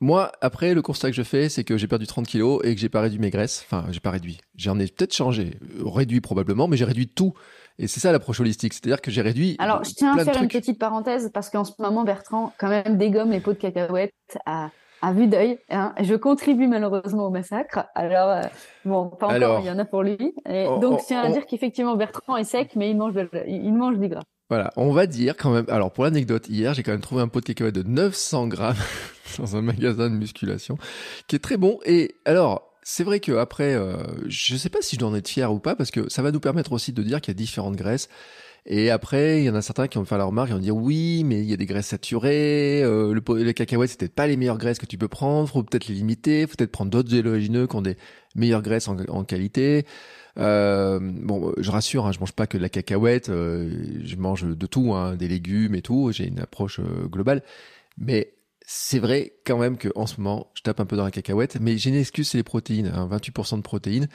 Moi, 0.03 0.33
après, 0.41 0.73
le 0.73 0.81
constat 0.81 1.11
que 1.11 1.17
je 1.17 1.23
fais, 1.23 1.51
c'est 1.51 1.63
que 1.63 1.77
j'ai 1.77 1.87
perdu 1.87 2.07
30 2.07 2.27
kilos 2.27 2.61
et 2.65 2.75
que 2.75 2.81
j'ai 2.81 2.89
pas 2.89 3.03
réduit 3.03 3.19
mes 3.19 3.29
graisses. 3.29 3.63
Enfin, 3.67 3.85
j'ai 3.91 4.01
pas 4.01 4.11
réduit. 4.11 4.41
J'en 4.57 4.79
ai 4.79 4.87
peut-être 4.87 5.15
changé. 5.15 5.59
Réduit 5.85 6.23
probablement, 6.23 6.69
mais 6.69 6.79
j'ai 6.79 6.87
réduit 6.87 7.09
tout. 7.09 7.35
Et 7.79 7.87
c'est 7.87 8.01
ça 8.01 8.11
l'approche 8.11 8.41
holistique, 8.41 8.73
c'est-à-dire 8.73 9.03
que 9.03 9.11
j'ai 9.11 9.21
réduit. 9.21 9.57
Alors, 9.59 9.85
je 9.85 9.91
tiens 9.91 10.17
à 10.17 10.25
faire 10.25 10.43
une 10.43 10.49
petite 10.49 10.79
parenthèse 10.79 11.31
parce 11.33 11.51
qu'en 11.51 11.65
ce 11.65 11.73
moment, 11.79 12.05
Bertrand 12.05 12.53
quand 12.59 12.69
même 12.69 12.97
dégomme 12.97 13.31
les 13.31 13.41
pots 13.41 13.53
de 13.53 13.59
cacahuètes 13.59 14.15
à, 14.47 14.71
à 15.03 15.13
vue 15.13 15.27
d'œil. 15.27 15.59
Hein. 15.69 15.93
Je 16.01 16.15
contribue 16.15 16.67
malheureusement 16.67 17.27
au 17.27 17.31
massacre. 17.31 17.85
Alors, 17.95 18.29
euh, 18.29 18.43
bon, 18.87 19.09
pas 19.09 19.27
encore, 19.29 19.61
il 19.61 19.67
y 19.67 19.71
en 19.71 19.79
a 19.79 19.85
pour 19.85 20.03
lui. 20.03 20.35
Et 20.49 20.65
donc, 20.81 21.01
je 21.01 21.07
tiens 21.07 21.23
à 21.23 21.31
dire 21.31 21.45
qu'effectivement, 21.47 21.97
Bertrand 21.97 22.39
est 22.39 22.45
sec, 22.45 22.73
mais 22.75 22.91
il 22.91 22.97
mange, 22.97 23.15
il 23.47 23.75
mange 23.75 23.99
du 23.99 24.09
gras. 24.09 24.23
Voilà, 24.51 24.73
on 24.77 24.91
va 24.91 25.07
dire 25.07 25.37
quand 25.37 25.53
même. 25.53 25.65
Alors, 25.69 25.93
pour 25.93 26.03
l'anecdote, 26.03 26.49
hier, 26.49 26.75
j'ai 26.75 26.83
quand 26.83 26.91
même 26.91 27.01
trouvé 27.01 27.23
un 27.23 27.29
pot 27.29 27.41
de 27.41 27.47
cacahuètes 27.47 27.75
de 27.77 27.85
900 27.85 28.49
grammes 28.49 28.77
dans 29.39 29.57
un 29.57 29.63
magasin 29.63 30.11
de 30.11 30.17
musculation 30.17 30.77
qui 31.29 31.37
est 31.37 31.39
très 31.39 31.57
bon. 31.57 31.79
Et 31.87 32.17
alors, 32.25 32.77
c'est 32.83 33.05
vrai 33.05 33.21
que 33.21 33.31
après, 33.31 33.75
euh, 33.75 33.97
je 34.27 34.57
sais 34.57 34.69
pas 34.69 34.83
si 34.83 34.97
je 34.97 35.01
dois 35.01 35.09
en 35.09 35.15
être 35.15 35.29
fier 35.29 35.53
ou 35.53 35.61
pas, 35.61 35.77
parce 35.77 35.93
que 35.93 36.11
ça 36.11 36.23
va 36.23 36.33
nous 36.33 36.41
permettre 36.41 36.73
aussi 36.73 36.93
de 36.93 37.01
dire 37.05 37.21
qu'il 37.21 37.33
y 37.33 37.37
a 37.37 37.39
différentes 37.39 37.77
graisses. 37.77 38.09
Et 38.67 38.91
après, 38.91 39.41
il 39.41 39.45
y 39.45 39.51
en 39.51 39.55
a 39.55 39.63
certains 39.63 39.87
qui 39.87 39.99
vont 39.99 40.05
faire 40.05 40.19
la 40.19 40.25
remarque, 40.25 40.51
ils 40.51 40.55
vont 40.55 40.59
dire 40.59 40.77
oui, 40.77 41.23
mais 41.25 41.41
il 41.41 41.49
y 41.49 41.53
a 41.53 41.57
des 41.57 41.67
graisses 41.67 41.87
saturées, 41.87 42.83
euh, 42.83 43.15
le, 43.15 43.43
les 43.43 43.55
cacahuètes, 43.55 43.91
c'est 43.91 43.99
peut-être 43.99 44.15
pas 44.15 44.27
les 44.27 44.37
meilleures 44.37 44.59
graisses 44.59 44.79
que 44.79 44.87
tu 44.87 44.99
peux 44.99 45.09
prendre, 45.09 45.49
faut 45.49 45.63
peut-être 45.63 45.87
les 45.87 45.95
limiter, 45.95 46.47
faut 46.47 46.57
peut-être 46.57 46.73
prendre 46.73 46.91
d'autres 46.91 47.15
élogineux 47.15 47.69
qui 47.69 47.77
ont 47.77 47.83
des 47.83 47.97
meilleures 48.35 48.63
graisses 48.63 48.89
en, 48.89 49.25
qualité. 49.25 49.87
Euh, 50.39 51.01
bon, 51.01 51.53
je 51.59 51.71
rassure, 51.71 52.07
hein, 52.07 52.13
je 52.13 52.21
mange 52.21 52.33
pas 52.33 52.47
que 52.47 52.57
de 52.57 52.63
la 52.63 52.69
cacahuète, 52.69 53.29
euh, 53.29 54.01
je 54.05 54.17
mange 54.17 54.45
de 54.45 54.67
tout, 54.67 54.95
hein, 54.95 55.17
des 55.17 55.29
légumes 55.29 55.75
et 55.75 55.83
tout, 55.83 56.13
j'ai 56.13 56.27
une 56.27 56.41
approche 56.41 56.81
euh, 56.81 57.07
globale. 57.07 57.43
Mais 57.99 58.35
c'est 58.65 59.01
vrai 59.01 59.35
quand 59.45 59.59
même 59.59 59.77
que 59.77 59.89
en 59.95 60.07
ce 60.07 60.21
moment, 60.21 60.51
je 60.55 60.63
tape 60.63 60.81
un 60.81 60.87
peu 60.87 60.97
dans 60.97 61.05
la 61.05 61.11
cacahuète, 61.11 61.59
mais 61.61 61.77
j'ai 61.77 61.91
une 61.91 61.97
excuse, 61.97 62.29
c'est 62.29 62.39
les 62.39 62.45
protéines, 62.45 62.89
28% 62.89 63.55
hein, 63.55 63.57
de 63.59 63.63
protéines. 63.63 64.09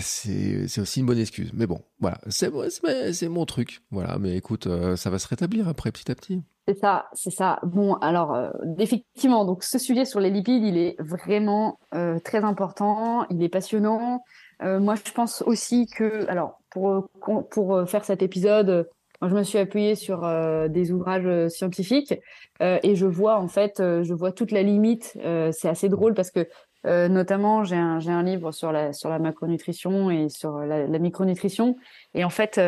C'est 0.00 0.78
aussi 0.78 1.00
une 1.00 1.06
bonne 1.06 1.18
excuse. 1.18 1.50
Mais 1.52 1.66
bon, 1.66 1.82
voilà, 1.98 2.18
c'est 2.28 3.28
mon 3.28 3.44
truc. 3.44 3.82
Voilà, 3.90 4.18
mais 4.18 4.36
écoute, 4.36 4.68
ça 4.96 5.10
va 5.10 5.18
se 5.18 5.28
rétablir 5.28 5.68
après 5.68 5.92
petit 5.92 6.10
à 6.10 6.14
petit. 6.14 6.42
C'est 6.70 6.78
ça, 6.78 7.08
c'est 7.14 7.30
ça. 7.30 7.58
Bon, 7.64 7.94
alors 7.94 8.34
euh, 8.34 8.50
effectivement, 8.78 9.44
donc 9.44 9.64
ce 9.64 9.78
sujet 9.78 10.04
sur 10.04 10.20
les 10.20 10.30
lipides, 10.30 10.62
il 10.62 10.78
est 10.78 10.94
vraiment 11.00 11.80
très 12.24 12.44
important, 12.44 13.26
il 13.28 13.42
est 13.42 13.48
passionnant. 13.48 14.22
moi, 14.62 14.94
je 14.94 15.12
pense 15.12 15.42
aussi 15.42 15.86
que, 15.86 16.28
alors, 16.28 16.60
pour 16.70 17.08
pour 17.50 17.88
faire 17.88 18.04
cet 18.04 18.22
épisode, 18.22 18.86
je 19.28 19.34
me 19.34 19.42
suis 19.42 19.58
appuyée 19.58 19.94
sur 19.94 20.24
euh, 20.24 20.68
des 20.68 20.92
ouvrages 20.92 21.26
euh, 21.26 21.48
scientifiques 21.48 22.14
euh, 22.62 22.78
et 22.82 22.96
je 22.96 23.06
vois 23.06 23.38
en 23.38 23.48
fait, 23.48 23.74
je 23.78 24.14
vois 24.14 24.32
toute 24.32 24.50
la 24.50 24.62
limite. 24.62 25.18
c'est 25.52 25.68
assez 25.68 25.88
drôle 25.88 26.14
parce 26.14 26.30
que 26.30 26.48
notamment 26.84 27.64
j'ai 27.64 27.76
un 27.76 27.98
un 28.06 28.22
livre 28.22 28.52
sur 28.52 28.72
la 28.72 28.92
sur 28.92 29.10
la 29.10 29.18
macronutrition 29.18 30.10
et 30.10 30.28
sur 30.28 30.58
la, 30.60 30.86
la 30.86 30.98
micronutrition 30.98 31.76
et 32.14 32.24
en 32.24 32.30
fait 32.30 32.58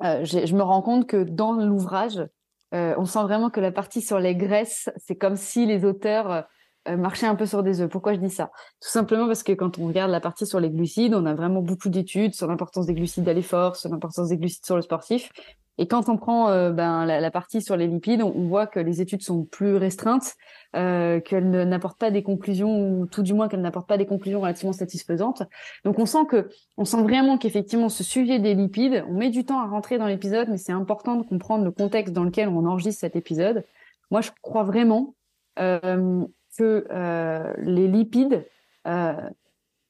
je 0.00 0.54
me 0.54 0.62
rends 0.62 0.82
compte 0.82 1.06
que 1.06 1.22
dans 1.22 1.52
l'ouvrage 1.52 2.24
on 2.72 3.04
sent 3.04 3.22
vraiment 3.22 3.50
que 3.50 3.60
la 3.60 3.72
partie 3.72 4.02
sur 4.02 4.18
les 4.18 4.34
graisses 4.34 4.90
c'est 4.96 5.16
comme 5.16 5.36
si 5.36 5.66
les 5.66 5.84
auteurs 5.84 6.46
euh, 6.88 6.96
marcher 6.96 7.26
un 7.26 7.34
peu 7.34 7.46
sur 7.46 7.62
des 7.62 7.80
œufs. 7.80 7.90
Pourquoi 7.90 8.14
je 8.14 8.20
dis 8.20 8.30
ça? 8.30 8.50
Tout 8.80 8.88
simplement 8.88 9.26
parce 9.26 9.42
que 9.42 9.52
quand 9.52 9.78
on 9.78 9.86
regarde 9.86 10.10
la 10.10 10.20
partie 10.20 10.46
sur 10.46 10.60
les 10.60 10.70
glucides, 10.70 11.14
on 11.14 11.26
a 11.26 11.34
vraiment 11.34 11.62
beaucoup 11.62 11.88
d'études 11.88 12.34
sur 12.34 12.46
l'importance 12.46 12.86
des 12.86 12.94
glucides 12.94 13.28
à 13.28 13.32
l'effort, 13.32 13.76
sur 13.76 13.90
l'importance 13.90 14.28
des 14.28 14.36
glucides 14.36 14.64
sur 14.64 14.76
le 14.76 14.82
sportif. 14.82 15.30
Et 15.78 15.88
quand 15.88 16.08
on 16.08 16.16
prend 16.16 16.48
euh, 16.50 16.70
ben, 16.70 17.04
la, 17.04 17.30
partie 17.30 17.60
sur 17.60 17.76
les 17.76 17.86
lipides, 17.86 18.22
on, 18.22 18.46
voit 18.46 18.66
que 18.66 18.80
les 18.80 19.00
études 19.02 19.22
sont 19.22 19.44
plus 19.44 19.76
restreintes, 19.76 20.34
euh, 20.76 21.20
qu'elles 21.20 21.50
n'apportent 21.50 21.98
pas 21.98 22.10
des 22.10 22.22
conclusions, 22.22 23.00
ou 23.00 23.06
tout 23.06 23.22
du 23.22 23.34
moins 23.34 23.48
qu'elles 23.48 23.62
n'apportent 23.62 23.88
pas 23.88 23.98
des 23.98 24.06
conclusions 24.06 24.40
relativement 24.40 24.72
satisfaisantes. 24.72 25.42
Donc 25.84 25.98
on 25.98 26.06
sent 26.06 26.26
que, 26.28 26.48
on 26.76 26.84
sent 26.84 27.02
vraiment 27.02 27.38
qu'effectivement 27.38 27.88
ce 27.88 28.04
sujet 28.04 28.38
des 28.38 28.54
lipides, 28.54 29.04
on 29.08 29.14
met 29.14 29.30
du 29.30 29.44
temps 29.44 29.60
à 29.60 29.66
rentrer 29.66 29.98
dans 29.98 30.06
l'épisode, 30.06 30.48
mais 30.48 30.58
c'est 30.58 30.72
important 30.72 31.16
de 31.16 31.22
comprendre 31.22 31.64
le 31.64 31.70
contexte 31.70 32.12
dans 32.12 32.24
lequel 32.24 32.48
on 32.48 32.66
enregistre 32.66 33.00
cet 33.00 33.16
épisode. 33.16 33.64
Moi, 34.10 34.20
je 34.20 34.30
crois 34.42 34.62
vraiment 34.62 35.14
euh, 35.58 36.24
que 36.58 36.86
euh, 36.90 37.52
les 37.58 37.88
lipides, 37.88 38.46
euh, 38.86 39.30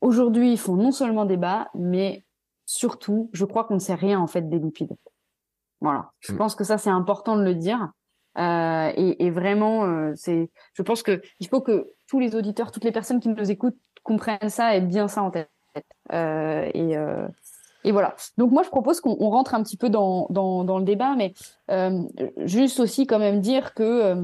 aujourd'hui, 0.01 0.57
font 0.57 0.77
non 0.77 0.93
seulement 0.93 1.25
débat, 1.25 1.69
mais 1.75 2.25
surtout, 2.65 3.31
je 3.33 3.45
crois 3.45 3.65
qu'on 3.65 3.75
ne 3.75 3.81
sait 3.81 3.95
rien 3.95 4.21
en 4.21 4.27
fait 4.27 4.49
des 4.49 4.59
lipides. 4.59 4.97
Voilà. 5.81 6.11
Je 6.21 6.33
mm. 6.33 6.37
pense 6.37 6.55
que 6.55 6.65
ça, 6.65 6.79
c'est 6.79 6.91
important 6.91 7.37
de 7.37 7.43
le 7.43 7.55
dire. 7.55 7.91
Euh, 8.39 8.93
et, 8.97 9.31
vraiment, 9.31 9.85
euh, 9.85 10.13
c'est, 10.15 10.51
je 10.75 10.83
pense 10.83 11.03
que 11.03 11.23
il 11.41 11.49
faut 11.49 11.61
que 11.61 11.93
tous 12.07 12.21
les 12.21 12.35
auditeurs, 12.35 12.71
toutes 12.71 12.85
les 12.85 12.93
personnes 12.93 13.21
qui 13.21 13.29
nous 13.29 13.51
écoutent 13.51 13.79
comprennent 14.03 14.51
ça 14.51 14.77
et 14.77 14.81
bien 14.81 15.09
ça 15.09 15.23
en 15.23 15.31
tête. 15.31 15.51
Euh, 16.13 16.71
et, 17.85 17.93
voilà. 17.93 18.15
Donc 18.37 18.51
moi, 18.51 18.63
je 18.63 18.69
propose 18.69 19.01
qu'on 19.01 19.31
rentre 19.31 19.55
un 19.55 19.63
petit 19.63 19.77
peu 19.77 19.89
dans 19.89 20.29
le 20.31 20.85
débat, 20.85 21.15
mais 21.17 21.35
juste 22.45 22.81
aussi 22.81 23.07
quand 23.07 23.19
même 23.19 23.41
dire 23.41 23.75
que 23.75 24.17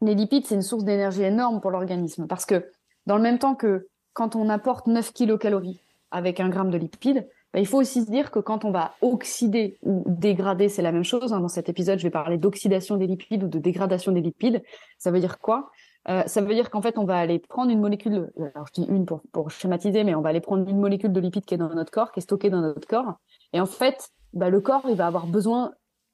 les 0.00 0.14
lipides, 0.14 0.46
c'est 0.46 0.54
une 0.54 0.62
source 0.62 0.84
d'énergie 0.84 1.22
énorme 1.22 1.60
pour 1.60 1.70
l'organisme 1.70 2.26
parce 2.26 2.46
que 2.46 2.70
dans 3.06 3.16
le 3.16 3.22
même 3.22 3.38
temps 3.38 3.54
que 3.54 3.88
quand 4.12 4.36
on 4.36 4.48
apporte 4.48 4.86
9 4.86 5.12
kilocalories 5.12 5.80
avec 6.10 6.40
un 6.40 6.48
gramme 6.48 6.70
de 6.70 6.78
lipides, 6.78 7.26
bah, 7.54 7.60
il 7.60 7.66
faut 7.66 7.78
aussi 7.78 8.04
se 8.04 8.10
dire 8.10 8.32
que 8.32 8.40
quand 8.40 8.64
on 8.64 8.72
va 8.72 8.94
oxyder 9.00 9.78
ou 9.82 10.02
dégrader, 10.08 10.68
c'est 10.68 10.82
la 10.82 10.90
même 10.90 11.04
chose. 11.04 11.32
Hein. 11.32 11.38
Dans 11.38 11.46
cet 11.46 11.68
épisode, 11.68 12.00
je 12.00 12.02
vais 12.02 12.10
parler 12.10 12.36
d'oxydation 12.36 12.96
des 12.96 13.06
lipides 13.06 13.44
ou 13.44 13.48
de 13.48 13.60
dégradation 13.60 14.10
des 14.10 14.20
lipides. 14.20 14.60
Ça 14.98 15.12
veut 15.12 15.20
dire 15.20 15.38
quoi? 15.38 15.70
Euh, 16.08 16.24
Ça 16.26 16.40
veut 16.40 16.52
dire 16.52 16.68
qu'en 16.68 16.82
fait, 16.82 16.98
on 16.98 17.04
va 17.04 17.16
aller 17.16 17.38
prendre 17.38 17.70
une 17.70 17.80
molécule, 17.80 18.32
alors 18.56 18.66
je 18.66 18.82
dis 18.82 18.88
une 18.90 19.06
pour, 19.06 19.22
pour 19.30 19.52
schématiser, 19.52 20.02
mais 20.02 20.16
on 20.16 20.20
va 20.20 20.30
aller 20.30 20.40
prendre 20.40 20.68
une 20.68 20.80
molécule 20.80 21.12
de 21.12 21.20
lipides 21.20 21.44
qui 21.44 21.54
est 21.54 21.58
dans 21.58 21.72
notre 21.72 21.92
corps, 21.92 22.10
qui 22.10 22.18
est 22.18 22.22
stockée 22.22 22.50
dans 22.50 22.60
notre 22.60 22.88
corps. 22.88 23.20
Et 23.52 23.60
en 23.60 23.66
fait, 23.66 24.10
bah, 24.32 24.50
le 24.50 24.60
corps, 24.60 24.82
il 24.88 24.96
va 24.96 25.06
avoir 25.06 25.28
besoin 25.28 25.72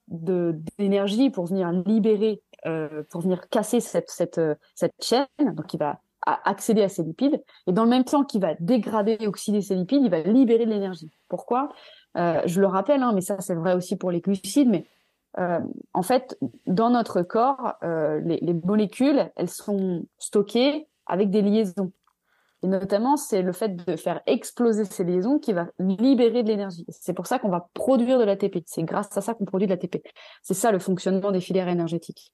d'énergie 0.08 1.30
pour 1.30 1.46
venir 1.46 1.72
libérer, 1.72 2.42
euh, 2.66 3.02
pour 3.08 3.22
venir 3.22 3.48
casser 3.48 3.80
cette, 3.80 4.10
cette, 4.10 4.36
euh, 4.36 4.56
cette 4.74 4.92
chaîne. 5.00 5.26
Donc, 5.54 5.72
il 5.72 5.78
va 5.78 6.00
accéder 6.26 6.82
à 6.82 6.88
ces 6.88 7.02
lipides. 7.02 7.42
Et 7.66 7.72
dans 7.72 7.84
le 7.84 7.90
même 7.90 8.04
temps 8.04 8.24
qu'il 8.24 8.40
va 8.40 8.54
dégrader 8.60 9.16
et 9.20 9.26
oxyder 9.26 9.62
ces 9.62 9.74
lipides, 9.74 10.02
il 10.02 10.10
va 10.10 10.20
libérer 10.20 10.66
de 10.66 10.70
l'énergie. 10.70 11.10
Pourquoi? 11.28 11.70
Euh, 12.16 12.42
Je 12.44 12.60
le 12.60 12.66
rappelle, 12.66 13.02
hein, 13.02 13.12
mais 13.14 13.20
ça 13.20 13.40
c'est 13.40 13.54
vrai 13.54 13.74
aussi 13.74 13.96
pour 13.96 14.10
les 14.10 14.20
glucides, 14.20 14.68
mais 14.68 14.86
euh, 15.38 15.60
en 15.94 16.02
fait, 16.02 16.36
dans 16.66 16.90
notre 16.90 17.22
corps, 17.22 17.74
euh, 17.84 18.20
les, 18.20 18.38
les, 18.42 18.54
molécules, 18.54 19.30
elles 19.36 19.48
sont 19.48 20.04
stockées 20.18 20.88
avec 21.06 21.30
des 21.30 21.40
liaisons. 21.40 21.92
Et 22.62 22.66
notamment, 22.66 23.16
c'est 23.16 23.40
le 23.40 23.52
fait 23.52 23.74
de 23.74 23.96
faire 23.96 24.20
exploser 24.26 24.84
ces 24.84 25.04
liaisons 25.04 25.38
qui 25.38 25.52
va 25.52 25.68
libérer 25.78 26.42
de 26.42 26.48
l'énergie. 26.48 26.84
C'est 26.90 27.14
pour 27.14 27.26
ça 27.26 27.38
qu'on 27.38 27.48
va 27.48 27.68
produire 27.72 28.18
de 28.18 28.24
l'ATP. 28.24 28.58
C'est 28.66 28.82
grâce 28.82 29.16
à 29.16 29.22
ça 29.22 29.32
qu'on 29.32 29.46
produit 29.46 29.66
de 29.66 29.72
l'ATP. 29.72 30.06
C'est 30.42 30.52
ça 30.52 30.70
le 30.70 30.78
fonctionnement 30.78 31.30
des 31.30 31.40
filières 31.40 31.68
énergétiques. 31.68 32.32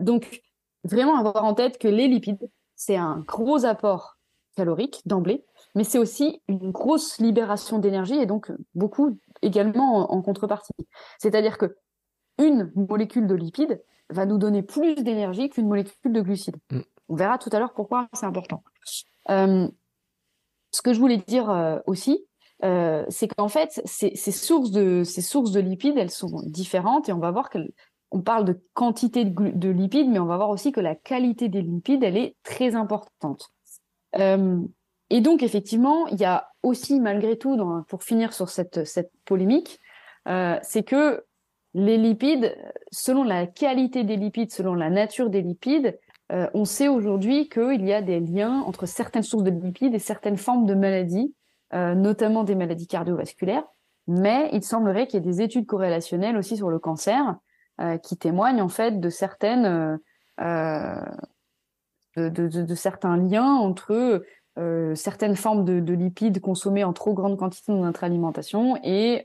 Donc, 0.00 0.40
vraiment 0.84 1.18
avoir 1.18 1.44
en 1.44 1.52
tête 1.52 1.76
que 1.76 1.88
les 1.88 2.08
lipides, 2.08 2.48
c'est 2.80 2.96
un 2.96 3.18
gros 3.18 3.66
apport 3.66 4.16
calorique 4.56 5.02
d'emblée, 5.04 5.44
mais 5.74 5.84
c'est 5.84 5.98
aussi 5.98 6.40
une 6.48 6.70
grosse 6.70 7.18
libération 7.18 7.78
d'énergie 7.78 8.14
et 8.14 8.24
donc 8.24 8.50
beaucoup 8.74 9.18
également 9.42 10.10
en, 10.10 10.22
contrepartie. 10.22 10.72
C'est-à-dire 11.18 11.58
que 11.58 11.76
une 12.38 12.72
molécule 12.74 13.26
de 13.26 13.34
lipide 13.34 13.82
va 14.08 14.24
nous 14.24 14.38
donner 14.38 14.62
plus 14.62 14.94
d'énergie 14.94 15.50
qu'une 15.50 15.68
molécule 15.68 16.10
de 16.10 16.22
glucides. 16.22 16.56
Mm. 16.70 16.80
On 17.10 17.16
verra 17.16 17.36
tout 17.36 17.50
à 17.52 17.58
l'heure 17.58 17.74
pourquoi 17.74 18.08
c'est 18.14 18.24
important. 18.24 18.64
Euh, 19.28 19.68
ce 20.70 20.80
que 20.80 20.94
je 20.94 21.00
voulais 21.00 21.18
dire 21.18 21.50
euh, 21.50 21.80
aussi, 21.86 22.24
euh, 22.64 23.04
c'est 23.10 23.28
qu'en 23.28 23.48
fait, 23.48 23.82
ces, 23.84 24.14
sources 24.32 24.70
de 24.70 25.04
ces 25.04 25.20
sources 25.20 25.52
de 25.52 25.60
lipides, 25.60 25.98
elles 25.98 26.10
sont 26.10 26.40
différentes 26.46 27.10
et 27.10 27.12
on 27.12 27.18
va 27.18 27.30
voir 27.30 27.50
qu'on 28.10 28.20
parle 28.20 28.44
de 28.44 28.60
quantité 28.74 29.24
de, 29.24 29.68
lipides, 29.68 30.08
mais 30.08 30.18
on 30.18 30.26
va 30.26 30.36
voir 30.36 30.50
aussi 30.50 30.72
que 30.72 30.80
la 30.80 30.94
qualité 30.94 31.48
des 31.48 31.62
lipides, 31.62 32.02
elle 32.02 32.16
est 32.16 32.36
très 32.42 32.74
importante. 32.74 33.50
et 34.14 35.20
donc 35.20 35.42
effectivement, 35.42 36.06
il 36.08 36.20
y 36.20 36.24
a 36.24 36.50
aussi 36.62 37.00
malgré 37.00 37.38
tout, 37.38 37.56
pour 37.88 38.02
finir 38.02 38.32
sur 38.32 38.48
cette 38.50 39.10
polémique, 39.24 39.80
c'est 40.26 40.82
que 40.84 41.24
les 41.74 41.98
lipides, 41.98 42.56
selon 42.90 43.22
la 43.22 43.46
qualité 43.46 44.04
des 44.04 44.16
lipides, 44.16 44.52
selon 44.52 44.74
la 44.74 44.90
nature 44.90 45.30
des 45.30 45.42
lipides, 45.42 45.98
euh, 46.32 46.48
on 46.54 46.64
sait 46.64 46.88
aujourd'hui 46.88 47.48
qu'il 47.48 47.84
y 47.84 47.92
a 47.92 48.02
des 48.02 48.20
liens 48.20 48.60
entre 48.60 48.86
certaines 48.86 49.22
sources 49.22 49.44
de 49.44 49.50
lipides 49.50 49.94
et 49.94 49.98
certaines 49.98 50.36
formes 50.36 50.66
de 50.66 50.74
maladies, 50.74 51.34
euh, 51.74 51.94
notamment 51.94 52.44
des 52.44 52.54
maladies 52.54 52.86
cardiovasculaires. 52.86 53.64
Mais 54.06 54.48
il 54.52 54.62
semblerait 54.62 55.06
qu'il 55.06 55.20
y 55.20 55.22
ait 55.22 55.32
des 55.32 55.42
études 55.42 55.66
corrélationnelles 55.66 56.36
aussi 56.36 56.56
sur 56.56 56.70
le 56.70 56.78
cancer 56.78 57.28
euh, 57.28 57.32
qui 58.02 58.16
témoignent 58.16 58.62
en 58.62 58.68
fait 58.68 59.00
de 59.00 59.08
certaines 59.08 59.98
de, 62.16 62.74
certains 62.74 63.16
liens 63.16 63.54
entre 63.54 64.22
certaines 64.94 65.36
formes 65.36 65.64
de, 65.64 65.92
lipides 65.94 66.40
consommés 66.40 66.84
en 66.84 66.92
trop 66.92 67.14
grande 67.14 67.38
quantité 67.38 67.72
dans 67.72 67.82
notre 67.82 68.04
alimentation 68.04 68.76
et 68.82 69.22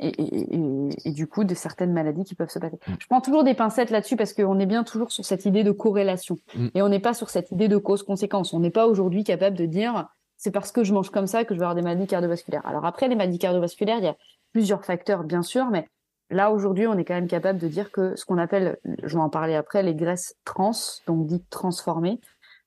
et, 0.00 1.10
du 1.12 1.26
coup 1.26 1.44
de 1.44 1.54
certaines 1.54 1.92
maladies 1.92 2.24
qui 2.24 2.34
peuvent 2.34 2.50
se 2.50 2.58
passer. 2.58 2.78
Mm. 2.86 2.92
Je 2.98 3.06
prends 3.06 3.20
toujours 3.20 3.44
des 3.44 3.54
pincettes 3.54 3.90
là-dessus 3.90 4.16
parce 4.16 4.32
qu'on 4.32 4.58
est 4.58 4.66
bien 4.66 4.84
toujours 4.84 5.12
sur 5.12 5.24
cette 5.24 5.44
idée 5.44 5.62
de 5.62 5.70
corrélation 5.70 6.38
mm. 6.54 6.68
et 6.74 6.82
on 6.82 6.88
n'est 6.88 7.00
pas 7.00 7.14
sur 7.14 7.30
cette 7.30 7.50
idée 7.50 7.68
de 7.68 7.76
cause-conséquence. 7.76 8.52
On 8.52 8.60
n'est 8.60 8.70
pas 8.70 8.86
aujourd'hui 8.86 9.24
capable 9.24 9.56
de 9.56 9.66
dire 9.66 10.08
c'est 10.36 10.50
parce 10.50 10.72
que 10.72 10.84
je 10.84 10.94
mange 10.94 11.10
comme 11.10 11.26
ça 11.26 11.44
que 11.44 11.54
je 11.54 11.58
vais 11.58 11.64
avoir 11.64 11.74
des 11.74 11.82
maladies 11.82 12.06
cardiovasculaires. 12.06 12.66
Alors 12.66 12.86
après, 12.86 13.08
les 13.08 13.16
maladies 13.16 13.38
cardiovasculaires, 13.38 13.98
il 13.98 14.04
y 14.04 14.08
a 14.08 14.16
plusieurs 14.52 14.84
facteurs 14.84 15.24
bien 15.24 15.42
sûr, 15.42 15.66
mais 15.66 15.86
là 16.30 16.50
aujourd'hui, 16.52 16.86
on 16.86 16.96
est 16.96 17.04
quand 17.04 17.14
même 17.14 17.28
capable 17.28 17.58
de 17.58 17.68
dire 17.68 17.90
que 17.90 18.16
ce 18.16 18.24
qu'on 18.24 18.38
appelle, 18.38 18.78
je 19.02 19.16
vais 19.16 19.22
en 19.22 19.30
parler 19.30 19.54
après, 19.54 19.82
les 19.82 19.94
graisses 19.94 20.36
trans, 20.44 20.72
donc 21.06 21.26
dites 21.26 21.48
transformées, 21.50 22.20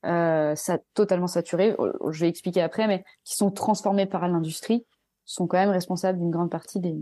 euh, 0.05 0.55
ça 0.55 0.79
totalement 0.93 1.27
saturées, 1.27 1.75
je 2.09 2.19
vais 2.19 2.29
expliquer 2.29 2.61
après, 2.61 2.87
mais 2.87 3.03
qui 3.23 3.35
sont 3.35 3.51
transformées 3.51 4.05
par 4.05 4.27
l'industrie, 4.27 4.85
sont 5.25 5.47
quand 5.47 5.57
même 5.57 5.69
responsables 5.69 6.19
d'une 6.19 6.31
grande 6.31 6.51
partie 6.51 6.79
des, 6.79 6.95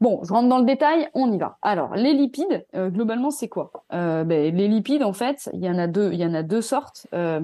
Bon, 0.00 0.20
je 0.24 0.32
rentre 0.32 0.48
dans 0.48 0.58
le 0.58 0.64
détail, 0.64 1.08
on 1.14 1.32
y 1.32 1.38
va. 1.38 1.56
Alors, 1.62 1.94
les 1.94 2.12
lipides, 2.12 2.66
euh, 2.74 2.90
globalement, 2.90 3.30
c'est 3.30 3.48
quoi? 3.48 3.70
Euh, 3.92 4.24
ben, 4.24 4.54
Les 4.54 4.68
lipides, 4.68 5.02
en 5.02 5.12
fait, 5.12 5.48
il 5.52 5.64
y 5.64 5.68
en 5.70 5.78
a 5.78 5.86
deux, 5.86 6.12
il 6.12 6.18
y 6.18 6.26
en 6.26 6.34
a 6.34 6.42
deux 6.42 6.62
sortes. 6.62 7.06
Euh, 7.14 7.40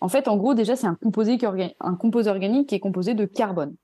en 0.00 0.08
fait, 0.08 0.28
en 0.28 0.36
gros, 0.36 0.54
déjà, 0.54 0.76
c'est 0.76 0.86
un 0.86 0.94
composé 0.94 1.38
un 1.80 1.94
composé 1.94 2.30
organique 2.30 2.68
qui 2.68 2.74
est 2.74 2.80
composé 2.80 3.14
de 3.14 3.24
carbone. 3.24 3.74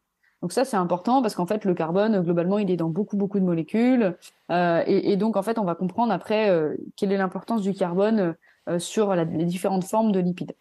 Donc 0.42 0.52
ça, 0.52 0.64
c'est 0.64 0.76
important 0.76 1.22
parce 1.22 1.34
qu'en 1.34 1.46
fait, 1.46 1.64
le 1.64 1.74
carbone, 1.74 2.20
globalement, 2.20 2.58
il 2.58 2.70
est 2.70 2.76
dans 2.76 2.90
beaucoup, 2.90 3.16
beaucoup 3.16 3.40
de 3.40 3.44
molécules. 3.44 4.16
Et, 4.50 5.12
et, 5.12 5.16
donc, 5.16 5.36
en 5.36 5.42
fait, 5.42 5.58
on 5.58 5.64
va 5.64 5.74
comprendre 5.74 6.12
après 6.12 6.52
quelle 6.94 7.10
est 7.10 7.16
l'importance 7.16 7.62
du 7.62 7.72
carbone 7.72 8.36
sur 8.78 9.14
la, 9.14 9.24
les 9.24 9.46
différentes 9.46 9.84
formes 9.84 10.12
de 10.12 10.20
lipides. 10.20 10.54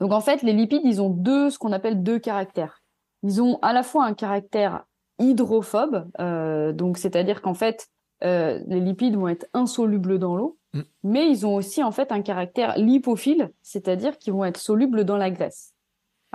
Donc, 0.00 0.12
en 0.12 0.20
fait, 0.20 0.42
les 0.42 0.54
lipides, 0.54 0.82
ils 0.84 1.02
ont 1.02 1.10
deux, 1.10 1.50
ce 1.50 1.58
qu'on 1.58 1.72
appelle 1.72 2.02
deux 2.02 2.18
caractères. 2.18 2.82
Ils 3.22 3.42
ont 3.42 3.58
à 3.62 3.72
la 3.72 3.82
fois 3.82 4.04
un 4.04 4.14
caractère 4.14 4.84
hydrophobe, 5.18 6.08
euh, 6.20 6.72
donc 6.72 6.98
c'est-à-dire 6.98 7.42
qu'en 7.42 7.54
fait, 7.54 7.88
euh, 8.24 8.60
les 8.66 8.80
lipides 8.80 9.16
vont 9.16 9.28
être 9.28 9.46
insolubles 9.54 10.18
dans 10.18 10.36
l'eau, 10.36 10.58
mm. 10.74 10.80
mais 11.04 11.28
ils 11.28 11.46
ont 11.46 11.54
aussi 11.54 11.82
en 11.82 11.90
fait 11.90 12.12
un 12.12 12.22
caractère 12.22 12.76
lipophile, 12.76 13.50
c'est-à-dire 13.62 14.18
qu'ils 14.18 14.32
vont 14.32 14.44
être 14.44 14.58
solubles 14.58 15.04
dans 15.04 15.16
la 15.16 15.30
graisse. 15.30 15.74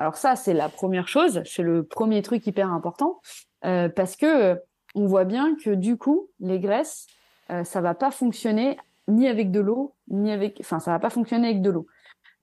Alors 0.01 0.15
ça, 0.15 0.35
c'est 0.35 0.53
la 0.53 0.67
première 0.67 1.07
chose, 1.07 1.41
c'est 1.45 1.61
le 1.61 1.83
premier 1.83 2.21
truc 2.21 2.45
hyper 2.47 2.71
important, 2.71 3.21
euh, 3.65 3.87
parce 3.87 4.15
que 4.15 4.59
on 4.95 5.05
voit 5.05 5.25
bien 5.25 5.55
que 5.55 5.69
du 5.69 5.95
coup, 5.97 6.29
les 6.39 6.59
graisses, 6.59 7.07
ça 7.63 7.81
va 7.81 7.93
pas 7.93 8.11
fonctionner 8.11 8.77
ni 9.07 9.27
avec 9.27 9.51
de 9.51 9.59
l'eau, 9.59 9.93
ni 10.09 10.31
avec, 10.31 10.57
enfin, 10.61 10.79
ça 10.79 10.91
va 10.91 10.99
pas 10.99 11.09
fonctionner 11.09 11.49
avec 11.49 11.61
de 11.61 11.69
l'eau. 11.69 11.85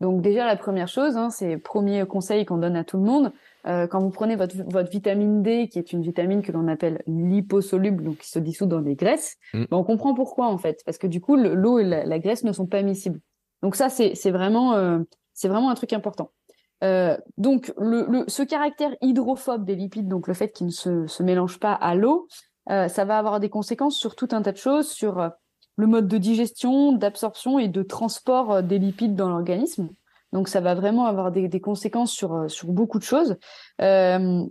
Donc 0.01 0.23
déjà 0.23 0.47
la 0.47 0.57
première 0.57 0.87
chose, 0.87 1.17
hein, 1.17 1.29
c'est 1.31 1.55
le 1.55 1.59
premier 1.59 2.07
conseil 2.07 2.45
qu'on 2.45 2.59
donne 2.59 2.77
à 2.77 2.85
tout 2.85 2.99
le 2.99 3.03
monde, 3.03 3.33
euh, 3.67 3.89
quand 3.89 3.99
vous 4.01 4.11
prenez 4.11 4.37
votre, 4.37 4.55
votre 4.69 4.91
vitamine 4.91 5.43
D, 5.43 5.69
qui 5.69 5.79
est 5.79 5.93
une 5.93 6.03
vitamine 6.03 6.41
que 6.41 6.53
l'on 6.53 6.69
appelle 6.69 7.03
liposoluble, 7.07 8.05
donc 8.05 8.19
qui 8.19 8.31
se 8.31 8.39
dissout 8.39 8.67
dans 8.67 8.81
des 8.81 8.95
graisses, 8.95 9.37
mm. 9.55 9.65
ben 9.71 9.77
on 9.77 9.85
comprend 9.85 10.15
pourquoi 10.15 10.47
en 10.47 10.59
fait, 10.59 10.83
parce 10.85 10.99
que 10.99 11.09
du 11.09 11.21
coup 11.21 11.37
l'eau 11.37 11.81
et 11.81 11.85
la, 11.85 12.19
graisse 12.21 12.45
ne 12.45 12.53
sont 12.53 12.67
pas 12.67 12.83
miscibles. 12.83 13.21
Donc 13.63 13.75
ça 13.75 13.89
c'est 13.89 14.31
vraiment 14.31 14.75
euh, 14.75 15.01
c'est 15.35 15.49
vraiment 15.49 15.71
un 15.71 15.75
truc 15.75 15.93
important. 15.93 16.31
Euh, 16.85 17.17
donc 17.37 17.73
le, 17.79 18.07
le, 18.09 18.25
ce 18.29 18.43
caractère 18.43 18.95
hydrophobe 19.01 19.65
des 19.65 19.75
lipides, 19.75 20.09
donc 20.09 20.29
le 20.29 20.35
fait 20.35 20.51
qu'ils 20.53 20.69
ne 20.69 20.73
se, 20.73 21.07
se 21.07 21.23
mélangent 21.23 21.59
pas 21.59 21.73
à 21.73 21.95
l'eau, 21.95 22.29
euh, 22.71 22.89
ça 22.89 23.05
va 23.05 23.19
avoir 23.19 23.41
des 23.41 23.49
conséquences 23.49 23.97
sur 23.97 24.15
tout 24.15 24.29
un 24.33 24.43
tas 24.43 24.53
de 24.53 24.59
choses, 24.59 24.89
sur 24.89 25.19
euh, 25.19 25.29
le 25.77 25.87
mode 25.87 26.09
de 26.09 26.19
digestion, 26.19 26.93
d'absorption 26.93 27.59
et 27.59 27.69
de 27.69 27.83
transport 27.83 28.63
des 28.63 28.79
lipides 28.79 29.17
dans 29.17 29.29
l'organisme. 29.29 29.89
Donc 30.33 30.49
ça 30.49 30.61
va 30.61 30.75
vraiment 30.75 31.07
avoir 31.07 31.33
des, 31.33 31.61
conséquences 31.61 32.13
sur, 32.13 32.35
euh, 32.35 32.49
sur 32.49 32.69
beaucoup 32.69 32.99
de 32.99 33.05
choses. 33.05 33.37
Euh, 33.81 34.45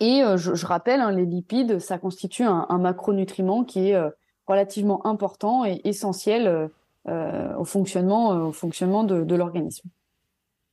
et 0.00 0.22
euh, 0.22 0.36
je, 0.36 0.66
rappelle, 0.66 1.00
hein, 1.00 1.12
les 1.12 1.26
lipides, 1.26 1.78
ça 1.78 1.98
constitue 1.98 2.44
un, 2.44 2.78
macronutriment 2.78 3.64
qui 3.64 3.90
est 3.90 4.00
relativement 4.46 5.06
important 5.06 5.64
et 5.64 5.80
essentiel 5.84 6.70
au 7.06 7.64
fonctionnement, 7.64 8.30
au 8.48 8.52
fonctionnement 8.52 9.04
de, 9.04 9.22
de 9.22 9.34
l'organisme. 9.34 9.88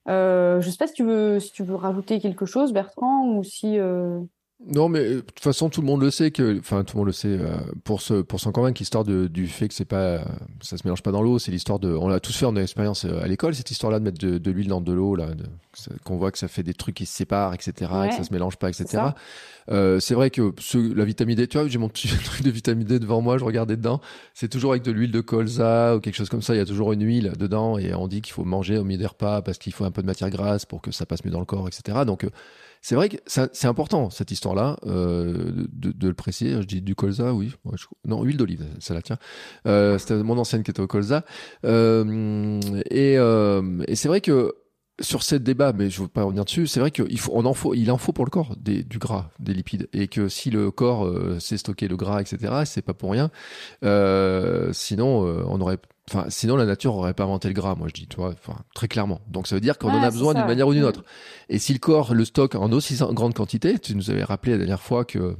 Je 0.07 0.57
ne 0.57 0.61
sais 0.71 0.77
pas 0.77 0.87
si 0.87 0.93
tu 0.93 1.03
veux 1.03 1.39
si 1.39 1.51
tu 1.51 1.63
veux 1.63 1.75
rajouter 1.75 2.19
quelque 2.19 2.45
chose, 2.45 2.73
Bertrand, 2.73 3.27
ou 3.27 3.43
si 3.43 3.77
non, 4.67 4.89
mais 4.89 4.99
euh, 4.99 5.15
de 5.15 5.19
toute 5.21 5.39
façon, 5.39 5.69
tout 5.69 5.81
le 5.81 5.87
monde 5.87 6.01
le 6.01 6.11
sait 6.11 6.29
que, 6.29 6.59
enfin, 6.59 6.83
tout 6.83 6.95
le 6.95 6.99
monde 6.99 7.07
le 7.07 7.13
sait. 7.13 7.29
Euh, 7.29 7.57
pour 7.83 8.01
se, 8.01 8.21
pour 8.21 8.39
s'en 8.39 8.51
convaincre, 8.51 8.79
l'histoire 8.79 9.03
du 9.03 9.47
fait 9.47 9.67
que 9.67 9.73
c'est 9.73 9.85
pas, 9.85 10.19
ça 10.61 10.77
se 10.77 10.83
mélange 10.85 11.01
pas 11.01 11.11
dans 11.11 11.23
l'eau, 11.23 11.39
c'est 11.39 11.51
l'histoire 11.51 11.79
de, 11.79 11.91
on 11.93 12.07
l'a 12.07 12.19
tous 12.19 12.35
fait 12.35 12.45
en 12.45 12.55
expérience 12.55 13.05
euh, 13.05 13.23
à 13.23 13.27
l'école, 13.27 13.55
cette 13.55 13.71
histoire-là 13.71 13.99
de 13.99 14.03
mettre 14.03 14.19
de, 14.19 14.37
de 14.37 14.51
l'huile 14.51 14.67
dans 14.67 14.81
de 14.81 14.93
l'eau, 14.93 15.15
là, 15.15 15.29
qu'on 16.03 16.17
voit 16.17 16.31
que 16.31 16.37
ça 16.37 16.47
fait 16.47 16.61
des 16.61 16.75
trucs 16.75 16.95
qui 16.95 17.07
se 17.07 17.15
séparent, 17.15 17.55
etc., 17.55 17.91
que 18.09 18.15
ça 18.15 18.23
se 18.23 18.31
mélange 18.31 18.57
pas, 18.57 18.69
etc. 18.69 19.03
Euh, 19.69 19.99
c'est 19.99 20.13
vrai 20.13 20.29
que 20.29 20.53
ce, 20.59 20.77
la 20.77 21.05
vitamine 21.05 21.35
D, 21.35 21.47
tu 21.47 21.57
vois, 21.57 21.67
j'ai 21.67 21.79
mon 21.79 21.89
petit 21.89 22.07
truc 22.23 22.43
de 22.43 22.51
vitamine 22.51 22.85
D 22.85 22.99
devant 22.99 23.21
moi, 23.21 23.39
je 23.39 23.43
regardais 23.43 23.77
dedans. 23.77 23.99
C'est 24.35 24.49
toujours 24.49 24.71
avec 24.71 24.83
de 24.83 24.91
l'huile 24.91 25.11
de 25.11 25.21
colza 25.21 25.95
ou 25.95 25.99
quelque 25.99 26.15
chose 26.15 26.29
comme 26.29 26.41
ça. 26.41 26.53
Il 26.53 26.57
y 26.57 26.61
a 26.61 26.65
toujours 26.65 26.91
une 26.93 27.03
huile 27.03 27.33
dedans 27.37 27.77
et 27.79 27.93
on 27.95 28.07
dit 28.07 28.21
qu'il 28.21 28.33
faut 28.33 28.43
manger 28.43 28.77
au 28.77 28.83
milieu 28.83 28.99
des 28.99 29.07
repas 29.07 29.41
parce 29.41 29.57
qu'il 29.57 29.73
faut 29.73 29.85
un 29.85 29.91
peu 29.91 30.01
de 30.01 30.07
matière 30.07 30.29
grasse 30.29 30.65
pour 30.65 30.81
que 30.81 30.91
ça 30.91 31.05
passe 31.05 31.23
mieux 31.25 31.31
dans 31.31 31.39
le 31.39 31.45
corps, 31.45 31.67
etc. 31.67 31.99
Donc 32.05 32.27
c'est 32.81 32.95
vrai 32.95 33.09
que 33.09 33.17
c'est 33.25 33.67
important 33.67 34.09
cette 34.09 34.31
histoire-là 34.31 34.77
euh, 34.87 35.51
de, 35.71 35.91
de, 35.91 36.07
le 36.07 36.13
préciser. 36.13 36.61
Je 36.61 36.67
dis 36.67 36.81
du 36.81 36.95
colza, 36.95 37.33
oui. 37.33 37.53
non, 38.05 38.23
huile 38.23 38.37
d'olive, 38.37 38.65
ça 38.79 38.93
la 38.93 39.01
tient. 39.01 39.17
Euh, 39.67 39.99
C'était 39.99 40.15
mon 40.15 40.37
ancienne 40.37 40.63
qui 40.63 40.71
était 40.71 40.81
au 40.81 40.87
colza. 40.87 41.23
Euh, 41.63 42.59
et, 42.89 43.17
euh, 43.17 43.83
et 43.87 43.95
c'est 43.95 44.07
vrai 44.07 44.19
que 44.19 44.55
sur 45.01 45.23
ce 45.23 45.35
débat, 45.35 45.73
mais 45.73 45.89
je 45.89 45.99
ne 45.99 46.03
veux 46.05 46.09
pas 46.09 46.23
revenir 46.23 46.45
dessus, 46.45 46.67
c'est 46.67 46.79
vrai 46.79 46.91
qu'il 46.91 47.19
faut, 47.19 47.31
on 47.33 47.45
en 47.45 47.53
faut, 47.53 47.73
il 47.73 47.91
en 47.91 47.97
faut 47.97 48.13
pour 48.13 48.25
le 48.25 48.29
corps 48.29 48.55
des, 48.57 48.83
du 48.83 48.99
gras, 48.99 49.31
des 49.39 49.53
lipides, 49.53 49.87
et 49.93 50.07
que 50.07 50.27
si 50.27 50.49
le 50.49 50.71
corps 50.71 51.05
euh, 51.05 51.39
sait 51.39 51.57
stocker 51.57 51.87
le 51.87 51.97
gras, 51.97 52.21
etc., 52.21 52.53
c'est 52.65 52.81
pas 52.81 52.93
pour 52.93 53.11
rien. 53.11 53.31
Euh, 53.83 54.71
sinon, 54.73 55.25
euh, 55.25 55.43
on 55.47 55.59
aurait, 55.61 55.79
enfin, 56.09 56.25
sinon 56.29 56.55
la 56.55 56.65
nature 56.65 56.95
aurait 56.95 57.13
pas 57.13 57.23
inventé 57.23 57.47
le 57.47 57.53
gras, 57.53 57.75
moi 57.75 57.87
je 57.87 57.93
dis, 57.93 58.07
enfin, 58.17 58.55
très 58.73 58.87
clairement. 58.87 59.21
Donc 59.27 59.47
ça 59.47 59.55
veut 59.55 59.61
dire 59.61 59.77
qu'on 59.77 59.89
en 59.89 60.01
a 60.01 60.11
besoin 60.11 60.33
d'une 60.33 60.45
manière 60.45 60.67
ou 60.67 60.73
d'une 60.73 60.83
autre. 60.83 61.03
Et 61.49 61.59
si 61.59 61.73
le 61.73 61.79
corps 61.79 62.13
le 62.13 62.25
stocke 62.25 62.55
en 62.55 62.71
aussi 62.71 62.97
grande 63.11 63.33
quantité, 63.33 63.79
tu 63.79 63.95
nous 63.95 64.09
avais 64.09 64.23
rappelé 64.23 64.53
la 64.53 64.59
dernière 64.59 64.81
fois 64.81 65.05
que 65.05 65.37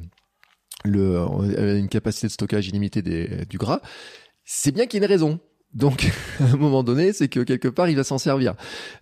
le, 0.84 1.20
une 1.78 1.90
capacité 1.90 2.28
de 2.28 2.32
stockage 2.32 2.68
illimitée 2.68 3.02
des, 3.02 3.46
du 3.46 3.58
gras, 3.58 3.82
c'est 4.44 4.72
bien 4.72 4.86
qu'il 4.86 5.00
y 5.00 5.04
ait 5.04 5.06
une 5.06 5.12
raison. 5.12 5.40
Donc, 5.74 6.12
à 6.40 6.54
un 6.54 6.58
moment 6.58 6.84
donné, 6.84 7.14
c'est 7.14 7.30
que 7.30 7.40
quelque 7.40 7.68
part, 7.68 7.88
il 7.90 7.96
va 7.96 8.04
s'en 8.04 8.18
servir. 8.18 8.56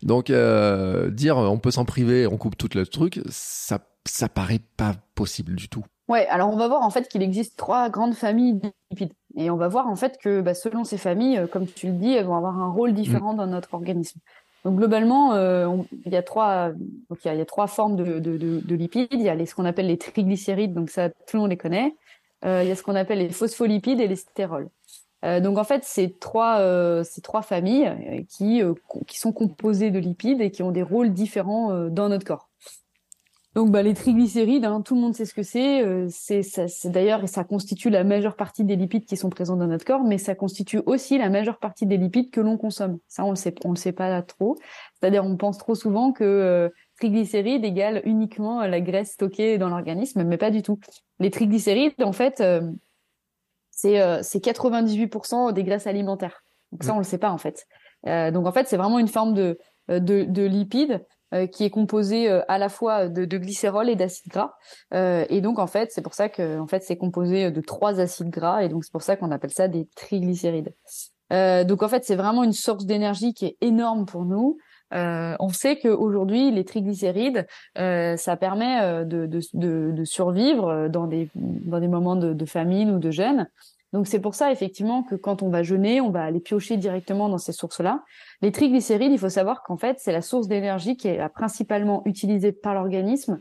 Donc, 0.04 0.30
euh, 0.30 1.10
dire 1.10 1.38
on 1.38 1.58
peut 1.58 1.72
s'en 1.72 1.86
priver, 1.86 2.28
on 2.28 2.38
coupe 2.38 2.58
tout 2.58 2.70
le 2.76 2.86
truc, 2.86 3.22
ça, 3.30 3.80
ça 4.06 4.30
paraît 4.30 4.62
pas 4.78 4.96
possible 5.16 5.56
du 5.56 5.70
tout. 5.70 5.86
Ouais, 6.08 6.28
alors 6.28 6.52
on 6.52 6.58
va 6.58 6.68
voir 6.68 6.82
en 6.82 6.90
fait 6.90 7.08
qu'il 7.08 7.22
existe 7.22 7.56
trois 7.56 7.90
grandes 7.90 8.16
familles 8.16 8.56
de 8.56 8.72
lipides. 8.90 9.14
Et 9.40 9.50
on 9.50 9.56
va 9.56 9.70
voir 9.70 9.88
en 9.88 9.96
fait 9.96 10.18
que 10.18 10.42
bah, 10.42 10.54
selon 10.54 10.84
ces 10.84 10.98
familles, 10.98 11.38
euh, 11.38 11.48
comme 11.48 11.66
tu 11.66 11.88
le 11.88 11.94
dis, 11.94 12.14
elles 12.14 12.26
vont 12.26 12.36
avoir 12.36 12.60
un 12.60 12.70
rôle 12.70 12.94
différent 12.94 13.34
dans 13.34 13.48
notre 13.48 13.74
organisme. 13.74 14.20
Donc 14.66 14.76
globalement, 14.76 15.34
euh, 15.34 15.70
il 16.06 16.12
y 16.12 16.18
a 16.18 16.24
trois, 16.24 16.72
donc 17.10 17.20
il 17.24 17.34
y 17.34 17.42
a, 17.42 17.46
trois 17.46 17.68
formes 17.68 17.96
de, 17.96 18.20
de, 18.20 18.38
de, 18.38 18.60
de, 18.60 18.76
lipides. 18.76 19.08
Il 19.14 19.22
y 19.22 19.30
a 19.30 19.36
les, 19.36 19.46
ce 19.46 19.56
qu'on 19.56 19.64
appelle 19.64 19.88
les 19.88 19.98
triglycérides, 19.98 20.74
donc 20.74 20.90
ça 20.90 21.10
tout 21.10 21.38
le 21.38 21.40
monde 21.40 21.52
les 21.52 21.58
connaît. 21.58 21.96
Euh, 22.46 22.62
il 22.64 22.70
y 22.70 22.72
a 22.72 22.76
ce 22.76 22.84
qu'on 22.84 22.96
appelle 22.96 23.20
les 23.20 23.30
phospholipides 23.30 24.00
et 24.00 24.08
les 24.08 24.16
stérols. 24.16 24.70
Euh, 25.26 25.40
donc 25.40 25.58
en 25.58 25.64
fait, 25.64 25.84
c'est 25.84 26.20
trois, 26.20 26.60
euh, 26.60 27.04
ces 27.04 27.22
trois 27.22 27.42
familles 27.42 28.26
qui, 28.30 28.62
qui 29.08 29.20
sont 29.20 29.32
composées 29.32 29.92
de 29.92 30.00
lipides 30.00 30.42
et 30.42 30.52
qui 30.52 30.64
ont 30.64 30.72
des 30.72 30.84
rôles 30.84 31.14
différents 31.14 31.88
dans 31.90 32.10
notre 32.10 32.26
corps. 32.26 32.49
Donc 33.60 33.72
bah, 33.72 33.82
les 33.82 33.94
triglycérides, 33.94 34.64
hein, 34.64 34.80
tout 34.80 34.96
le 34.96 35.02
monde 35.02 35.14
sait 35.14 35.26
ce 35.26 35.34
que 35.34 35.44
c'est. 35.44 35.84
Euh, 35.84 36.08
c'est 36.10 36.42
d'ailleurs 36.86 37.28
ça 37.28 37.44
constitue 37.44 37.90
la 37.90 38.06
majeure 38.06 38.38
partie 38.38 38.64
des 38.64 38.78
lipides 38.78 39.04
qui 39.04 39.18
sont 39.18 39.30
présents 39.30 39.58
dans 39.58 39.68
notre 39.68 39.84
corps, 39.84 40.06
mais 40.06 40.18
ça 40.18 40.34
constitue 40.34 40.80
aussi 40.86 41.18
la 41.18 41.30
majeure 41.30 41.60
partie 41.60 41.86
des 41.86 41.98
lipides 41.98 42.32
que 42.32 42.40
l'on 42.40 42.56
consomme. 42.56 43.00
Ça 43.10 43.26
on 43.26 43.32
le 43.32 43.36
sait, 43.36 43.54
on 43.66 43.72
le 43.72 43.76
sait 43.76 43.92
pas 43.92 44.22
trop. 44.22 44.56
C'est-à-dire 44.94 45.26
on 45.26 45.36
pense 45.36 45.58
trop 45.58 45.76
souvent 45.76 46.14
que 46.14 46.24
euh, 46.24 46.70
triglycérides 47.00 47.66
égale 47.66 48.02
uniquement 48.06 48.66
la 48.66 48.80
graisse 48.80 49.12
stockée 49.12 49.58
dans 49.58 49.68
l'organisme, 49.68 50.24
mais 50.24 50.38
pas 50.38 50.52
du 50.52 50.62
tout. 50.62 50.80
Les 51.20 51.30
triglycérides 51.30 52.02
en 52.02 52.14
fait 52.14 52.40
euh, 52.40 52.62
c'est 53.72 54.00
euh, 54.00 54.22
c'est 54.24 54.42
98% 54.42 55.52
des 55.52 55.66
graisses 55.66 55.86
alimentaires. 55.86 56.46
Donc 56.72 56.86
ça 56.86 56.94
on 56.94 57.00
le 57.00 57.04
sait 57.04 57.18
pas 57.18 57.32
en 57.32 57.38
fait. 57.38 57.68
donc 58.06 58.48
en 58.48 58.54
fait 58.54 58.70
c'est 58.70 58.78
vraiment 58.78 59.00
une 59.00 59.10
forme 59.10 59.34
de 59.34 59.58
de, 59.90 60.24
de 60.24 60.44
lipides 60.46 61.04
euh, 61.34 61.46
qui 61.46 61.64
est 61.64 61.70
composé 61.70 62.28
euh, 62.28 62.42
à 62.48 62.58
la 62.58 62.70
fois 62.70 63.08
de, 63.08 63.24
de 63.24 63.38
glycérol 63.38 63.88
et 63.88 63.96
d'acide 63.96 64.32
gras. 64.32 64.54
Euh, 64.96 65.26
et 65.30 65.42
donc 65.42 65.60
en 65.60 65.68
fait, 65.68 65.92
c'est 65.92 66.02
pour 66.02 66.16
ça 66.16 66.28
que 66.28 66.60
en 66.60 66.66
fait 66.66 66.82
c'est 66.84 66.98
composé 66.98 67.52
de 67.52 67.62
trois 67.62 68.00
acides 68.00 68.32
gras 68.32 68.64
et 68.64 68.70
donc 68.70 68.84
c'est 68.84 68.92
pour 68.92 69.04
ça 69.04 69.16
qu'on 69.16 69.30
appelle 69.30 69.52
ça 69.52 69.68
des 69.68 69.88
triglycérides. 69.96 70.74
donc 71.32 71.84
en 71.84 71.88
fait, 71.88 72.04
c'est 72.04 72.16
vraiment 72.16 72.44
une 72.44 72.54
source 72.54 72.88
d'énergie 72.88 73.36
qui 73.36 73.46
est 73.46 73.58
énorme 73.62 74.08
pour 74.08 74.26
nous. 74.26 74.58
Euh, 74.92 75.36
on 75.40 75.50
sait 75.50 75.78
qu'aujourd'hui, 75.78 76.50
les 76.50 76.66
triglycérides, 76.66 77.46
euh, 77.78 78.18
ça 78.18 78.36
permet 78.36 79.06
de, 79.06 79.28
de, 79.28 79.40
de, 79.54 79.92
de, 79.92 80.04
survivre 80.04 80.88
dans 80.88 81.06
des, 81.06 81.30
dans 81.36 81.80
des 81.80 81.88
moments 81.88 82.16
de, 82.16 82.34
de 82.34 82.46
famine 82.46 82.90
ou 82.90 82.98
de 82.98 83.12
jeûne. 83.12 83.48
Donc 83.94 84.08
c'est 84.08 84.20
pour 84.20 84.36
ça 84.36 84.52
effectivement 84.52 85.04
que 85.04 85.16
quand 85.16 85.42
on 85.42 85.50
va 85.50 85.64
jeûner, 85.64 86.02
on 86.02 86.12
va 86.12 86.24
aller 86.24 86.40
piocher 86.40 86.78
directement 86.78 87.30
dans 87.30 87.38
ces 87.38 87.54
sources-là. 87.54 88.04
Les 88.42 88.52
triglycérides, 88.52 89.12
il 89.12 89.20
faut 89.20 89.30
savoir 89.30 89.64
qu'en 89.64 89.78
fait 89.78 89.98
c'est 90.00 90.12
la 90.12 90.22
source 90.22 90.48
d'énergie 90.48 90.96
qui 90.96 91.08
est 91.08 91.30
principalement 91.30 92.04
utilisée 92.06 92.52
par 92.52 92.76
l'organisme 92.76 93.40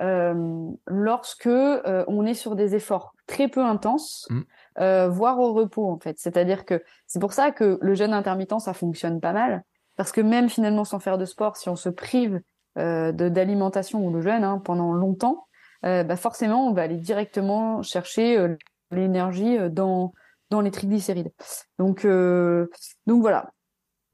euh, 0.00 0.68
lorsque 0.86 1.46
euh, 1.46 2.04
on 2.08 2.26
est 2.26 2.34
sur 2.34 2.56
des 2.56 2.74
efforts 2.74 3.14
très 3.26 3.48
peu 3.48 3.64
intenses, 3.64 4.26
mmh. 4.28 4.40
euh, 4.80 5.08
voire 5.08 5.38
au 5.38 5.54
repos 5.54 5.90
en 5.90 5.98
fait. 5.98 6.18
C'est-à-dire 6.18 6.64
que 6.66 6.82
c'est 7.06 7.20
pour 7.20 7.32
ça 7.32 7.50
que 7.50 7.78
le 7.80 7.94
jeûne 7.94 8.12
intermittent 8.12 8.60
ça 8.60 8.74
fonctionne 8.74 9.20
pas 9.20 9.32
mal 9.32 9.64
parce 9.96 10.12
que 10.12 10.20
même 10.20 10.48
finalement 10.48 10.84
sans 10.84 10.98
faire 10.98 11.18
de 11.18 11.24
sport, 11.24 11.56
si 11.56 11.68
on 11.68 11.76
se 11.76 11.88
prive 11.88 12.40
euh, 12.78 13.12
d'alimentation 13.12 14.06
ou 14.06 14.14
de 14.14 14.20
jeûne 14.20 14.44
hein, 14.44 14.60
pendant 14.62 14.92
longtemps, 14.92 15.46
euh, 15.84 16.04
bah 16.04 16.16
forcément 16.16 16.68
on 16.68 16.72
va 16.72 16.82
aller 16.82 16.96
directement 16.96 17.82
chercher 17.82 18.38
euh, 18.38 18.56
l'énergie 18.90 19.58
euh, 19.58 19.68
dans 19.68 20.12
dans 20.50 20.60
les 20.60 20.70
triglycérides. 20.70 21.32
Donc 21.78 22.04
euh, 22.04 22.68
donc 23.06 23.20
voilà. 23.20 23.52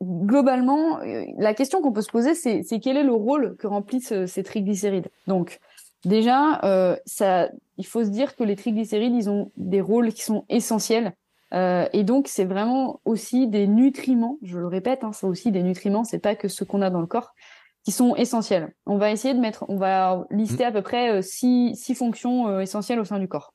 Globalement, 0.03 0.99
euh, 0.99 1.25
la 1.39 1.55
question 1.55 1.81
qu'on 1.81 1.93
peut 1.93 2.03
se 2.03 2.11
poser, 2.11 2.35
c'est, 2.35 2.65
c'est 2.65 2.81
quel 2.81 2.97
est 2.97 3.05
le 3.05 3.13
rôle 3.13 3.57
que 3.57 3.69
remplissent 3.69 4.27
ces 4.27 4.43
triglycérides? 4.43 5.09
Donc 5.29 5.61
déjà, 6.05 6.59
euh, 6.65 6.97
ça, 7.07 7.51
il 7.77 7.87
faut 7.87 8.03
se 8.03 8.09
dire 8.09 8.35
que 8.35 8.43
les 8.43 8.57
triglycérides, 8.57 9.15
ils 9.15 9.31
ont 9.31 9.53
des 9.57 9.81
rôles 9.81 10.13
qui 10.13 10.23
sont 10.23 10.45
essentiels. 10.49 11.13
Euh, 11.55 11.87
et 11.93 12.03
donc 12.03 12.27
c'est 12.27 12.47
vraiment 12.47 13.01
aussi 13.05 13.47
des 13.47 13.69
nutriments. 13.69 14.39
Je 14.43 14.59
le 14.59 14.67
répète, 14.67 15.05
hein, 15.05 15.13
c'est 15.13 15.27
aussi 15.27 15.53
des 15.53 15.63
nutriments. 15.63 16.03
C'est 16.03 16.19
pas 16.19 16.35
que 16.35 16.49
ce 16.49 16.65
qu'on 16.65 16.83
a 16.83 16.91
dans 16.91 17.01
le 17.01 17.07
corps 17.07 17.33
qui 17.85 17.93
sont 17.93 18.17
essentiels. 18.17 18.75
On 18.87 18.97
va 18.99 19.13
essayer 19.13 19.35
de 19.35 19.41
mettre, 19.41 19.65
on 19.69 19.77
va 19.77 20.27
lister 20.31 20.65
mmh. 20.65 20.69
à 20.69 20.73
peu 20.73 20.83
près 20.83 21.23
six, 21.23 21.77
six 21.77 21.95
fonctions 21.95 22.59
essentielles 22.59 22.99
au 22.99 23.05
sein 23.05 23.21
du 23.21 23.29
corps. 23.29 23.55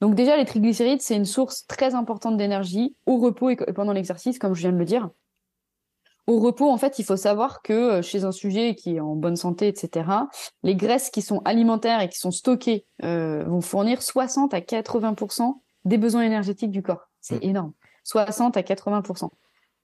Donc 0.00 0.14
déjà, 0.14 0.36
les 0.36 0.44
triglycérides, 0.44 1.02
c'est 1.02 1.16
une 1.16 1.26
source 1.26 1.66
très 1.66 1.94
importante 1.94 2.36
d'énergie 2.36 2.96
au 3.06 3.18
repos 3.18 3.50
et 3.50 3.56
pendant 3.56 3.92
l'exercice, 3.92 4.38
comme 4.38 4.54
je 4.54 4.62
viens 4.62 4.72
de 4.72 4.78
le 4.78 4.84
dire. 4.84 5.10
Au 6.26 6.38
repos, 6.38 6.70
en 6.70 6.76
fait, 6.76 6.98
il 6.98 7.04
faut 7.04 7.16
savoir 7.16 7.60
que 7.62 7.72
euh, 7.72 8.02
chez 8.02 8.24
un 8.24 8.32
sujet 8.32 8.74
qui 8.74 8.96
est 8.96 9.00
en 9.00 9.16
bonne 9.16 9.36
santé, 9.36 9.68
etc., 9.68 10.08
les 10.62 10.76
graisses 10.76 11.10
qui 11.10 11.22
sont 11.22 11.40
alimentaires 11.44 12.00
et 12.00 12.08
qui 12.08 12.18
sont 12.18 12.30
stockées 12.30 12.86
euh, 13.02 13.44
vont 13.44 13.60
fournir 13.60 14.02
60 14.02 14.54
à 14.54 14.60
80% 14.60 15.54
des 15.84 15.98
besoins 15.98 16.22
énergétiques 16.22 16.70
du 16.70 16.82
corps. 16.82 17.08
C'est 17.20 17.42
mmh. 17.42 17.48
énorme. 17.48 17.72
60 18.04 18.56
à 18.56 18.62
80%. 18.62 19.28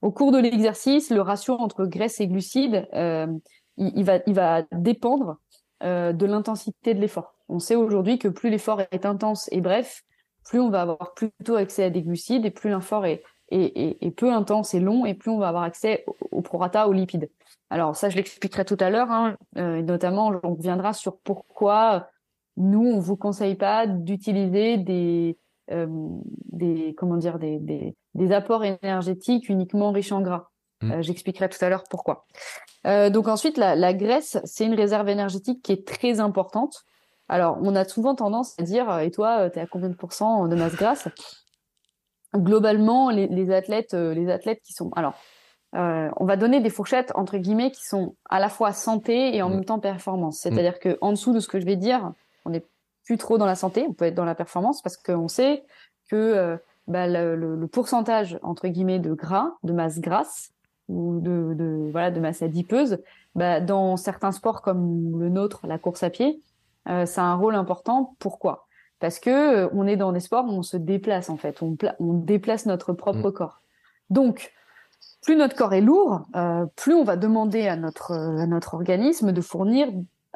Au 0.02 0.12
cours 0.12 0.32
de 0.32 0.38
l'exercice, 0.38 1.10
le 1.10 1.20
ratio 1.20 1.54
entre 1.54 1.86
graisse 1.86 2.20
et 2.20 2.28
glucides, 2.28 2.86
euh, 2.94 3.26
il, 3.76 4.04
va, 4.04 4.18
il 4.26 4.34
va 4.34 4.62
dépendre 4.72 5.38
euh, 5.82 6.12
de 6.12 6.26
l'intensité 6.26 6.94
de 6.94 7.00
l'effort. 7.00 7.35
On 7.48 7.58
sait 7.58 7.76
aujourd'hui 7.76 8.18
que 8.18 8.28
plus 8.28 8.50
l'effort 8.50 8.80
est 8.90 9.06
intense 9.06 9.48
et 9.52 9.60
bref, 9.60 10.02
plus 10.44 10.60
on 10.60 10.70
va 10.70 10.82
avoir 10.82 11.14
plutôt 11.14 11.56
accès 11.56 11.84
à 11.84 11.90
des 11.90 12.02
glucides 12.02 12.44
et 12.46 12.50
plus 12.50 12.70
l'effort 12.70 13.04
est, 13.04 13.22
est, 13.50 14.10
peu 14.16 14.32
intense 14.32 14.74
et 14.74 14.80
long 14.80 15.06
et 15.06 15.14
plus 15.14 15.30
on 15.30 15.38
va 15.38 15.48
avoir 15.48 15.64
accès 15.64 16.04
au, 16.30 16.40
prorata 16.42 16.88
aux 16.88 16.92
lipides. 16.92 17.30
Alors 17.70 17.96
ça, 17.96 18.08
je 18.08 18.16
l'expliquerai 18.16 18.64
tout 18.64 18.76
à 18.80 18.90
l'heure, 18.90 19.10
hein, 19.10 19.36
euh, 19.58 19.82
notamment 19.82 20.28
on 20.28 20.54
reviendra 20.54 20.92
sur 20.92 21.18
pourquoi 21.18 22.08
nous 22.56 22.86
on 22.86 23.00
vous 23.00 23.16
conseille 23.16 23.56
pas 23.56 23.86
d'utiliser 23.86 24.78
des 24.78 25.38
euh, 25.72 25.86
des 26.52 26.94
comment 26.96 27.16
dire 27.16 27.38
des, 27.38 27.58
des, 27.58 27.96
des 28.14 28.32
apports 28.32 28.64
énergétiques 28.64 29.48
uniquement 29.48 29.90
riches 29.90 30.12
en 30.12 30.22
gras. 30.22 30.48
Mmh. 30.82 30.92
Euh, 30.92 31.02
j'expliquerai 31.02 31.48
tout 31.48 31.62
à 31.64 31.68
l'heure 31.68 31.84
pourquoi. 31.90 32.26
Donc 32.84 33.26
ensuite, 33.26 33.58
la, 33.58 33.74
la 33.74 33.92
graisse, 33.92 34.38
c'est 34.44 34.64
une 34.64 34.74
réserve 34.74 35.08
énergétique 35.08 35.60
qui 35.60 35.72
est 35.72 35.84
très 35.84 36.20
importante. 36.20 36.84
Alors, 37.28 37.58
on 37.60 37.74
a 37.74 37.84
souvent 37.84 38.14
tendance 38.14 38.54
à 38.58 38.62
dire, 38.62 38.98
et 39.00 39.10
toi, 39.10 39.50
tu 39.50 39.58
es 39.58 39.62
à 39.62 39.66
combien 39.66 39.88
de 39.88 39.94
pourcents 39.94 40.46
de 40.46 40.54
masse 40.54 40.76
grasse? 40.76 41.08
Globalement, 42.34 43.10
les, 43.10 43.26
les, 43.26 43.50
athlètes, 43.50 43.94
euh, 43.94 44.14
les 44.14 44.30
athlètes 44.30 44.60
qui 44.62 44.72
sont, 44.72 44.90
alors, 44.94 45.14
euh, 45.74 46.08
on 46.16 46.24
va 46.24 46.36
donner 46.36 46.60
des 46.60 46.70
fourchettes 46.70 47.12
entre 47.14 47.38
guillemets 47.38 47.70
qui 47.70 47.84
sont 47.84 48.14
à 48.28 48.38
la 48.38 48.48
fois 48.48 48.72
santé 48.72 49.34
et 49.34 49.42
en 49.42 49.48
mmh. 49.48 49.54
même 49.54 49.64
temps 49.64 49.78
performance. 49.78 50.38
C'est-à-dire 50.40 50.74
mmh. 50.74 50.78
que 50.80 50.98
en 51.00 51.10
dessous 51.10 51.32
de 51.32 51.40
ce 51.40 51.48
que 51.48 51.60
je 51.60 51.66
vais 51.66 51.76
dire, 51.76 52.12
on 52.44 52.50
n'est 52.50 52.64
plus 53.04 53.18
trop 53.18 53.38
dans 53.38 53.46
la 53.46 53.54
santé, 53.54 53.86
on 53.88 53.92
peut 53.92 54.04
être 54.04 54.14
dans 54.14 54.24
la 54.24 54.34
performance 54.34 54.82
parce 54.82 54.96
qu'on 54.96 55.28
sait 55.28 55.64
que 56.08 56.16
euh, 56.16 56.56
bah, 56.86 57.06
le, 57.06 57.36
le, 57.36 57.56
le, 57.56 57.66
pourcentage 57.66 58.38
entre 58.42 58.68
guillemets 58.68 59.00
de 59.00 59.12
gras, 59.12 59.52
de 59.64 59.72
masse 59.72 59.98
grasse, 59.98 60.52
ou 60.88 61.20
de, 61.20 61.54
de, 61.54 61.88
voilà 61.90 62.10
de 62.10 62.20
masse 62.20 62.42
adipeuse, 62.42 62.98
bah, 63.34 63.60
dans 63.60 63.96
certains 63.96 64.32
sports 64.32 64.62
comme 64.62 65.18
le 65.18 65.28
nôtre, 65.28 65.66
la 65.66 65.78
course 65.78 66.02
à 66.02 66.10
pied, 66.10 66.40
euh, 66.88 67.06
ça 67.06 67.22
a 67.22 67.26
un 67.26 67.34
rôle 67.34 67.54
important. 67.54 68.16
Pourquoi? 68.18 68.66
Parce 69.00 69.18
que 69.18 69.30
euh, 69.64 69.68
on 69.72 69.86
est 69.86 69.96
dans 69.96 70.12
des 70.12 70.20
sports 70.20 70.44
où 70.46 70.50
on 70.50 70.62
se 70.62 70.76
déplace 70.76 71.28
en 71.30 71.36
fait, 71.36 71.62
on, 71.62 71.76
on 72.00 72.14
déplace 72.14 72.66
notre 72.66 72.92
propre 72.92 73.28
mmh. 73.28 73.32
corps. 73.32 73.60
Donc, 74.10 74.52
plus 75.22 75.36
notre 75.36 75.56
corps 75.56 75.74
est 75.74 75.80
lourd, 75.80 76.26
euh, 76.36 76.66
plus 76.76 76.94
on 76.94 77.04
va 77.04 77.16
demander 77.16 77.66
à 77.66 77.76
notre 77.76 78.12
à 78.12 78.46
notre 78.46 78.74
organisme 78.74 79.32
de 79.32 79.40
fournir 79.40 79.88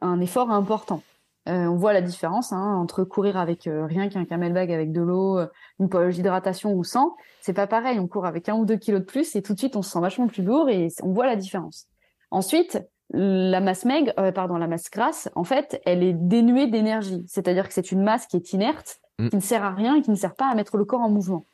un 0.02 0.20
effort 0.20 0.50
important. 0.50 1.02
Euh, 1.48 1.66
on 1.66 1.76
voit 1.76 1.94
la 1.94 2.02
différence 2.02 2.52
hein, 2.52 2.76
entre 2.76 3.02
courir 3.02 3.38
avec 3.38 3.66
euh, 3.66 3.86
rien 3.86 4.08
qu'un 4.10 4.26
camelback 4.26 4.70
avec 4.70 4.92
de 4.92 5.00
l'eau, 5.00 5.38
euh, 5.38 5.46
une 5.78 5.88
poche 5.88 6.14
d'hydratation 6.14 6.74
ou 6.74 6.84
sans. 6.84 7.16
C'est 7.40 7.54
pas 7.54 7.66
pareil. 7.66 7.98
On 7.98 8.06
court 8.06 8.26
avec 8.26 8.48
un 8.50 8.54
ou 8.56 8.66
deux 8.66 8.76
kilos 8.76 9.00
de 9.00 9.06
plus 9.06 9.34
et 9.34 9.42
tout 9.42 9.54
de 9.54 9.58
suite 9.58 9.74
on 9.74 9.82
se 9.82 9.90
sent 9.90 10.00
vachement 10.00 10.26
plus 10.26 10.42
lourd 10.42 10.68
et 10.68 10.88
on 11.02 11.12
voit 11.12 11.26
la 11.26 11.36
différence. 11.36 11.86
Ensuite, 12.30 12.82
la 13.12 13.60
masse 13.60 13.84
maigre, 13.84 14.12
pardon, 14.32 14.56
la 14.56 14.68
masse 14.68 14.90
grasse, 14.90 15.28
en 15.34 15.44
fait, 15.44 15.80
elle 15.84 16.02
est 16.02 16.12
dénuée 16.12 16.68
d'énergie. 16.68 17.24
C'est-à-dire 17.26 17.66
que 17.66 17.74
c'est 17.74 17.90
une 17.90 18.02
masse 18.02 18.26
qui 18.26 18.36
est 18.36 18.52
inerte, 18.52 19.00
mm. 19.18 19.28
qui 19.28 19.36
ne 19.36 19.40
sert 19.40 19.64
à 19.64 19.70
rien 19.70 19.96
et 19.96 20.02
qui 20.02 20.10
ne 20.10 20.16
sert 20.16 20.34
pas 20.34 20.48
à 20.48 20.54
mettre 20.54 20.76
le 20.76 20.84
corps 20.84 21.00
en 21.00 21.10
mouvement. 21.10 21.44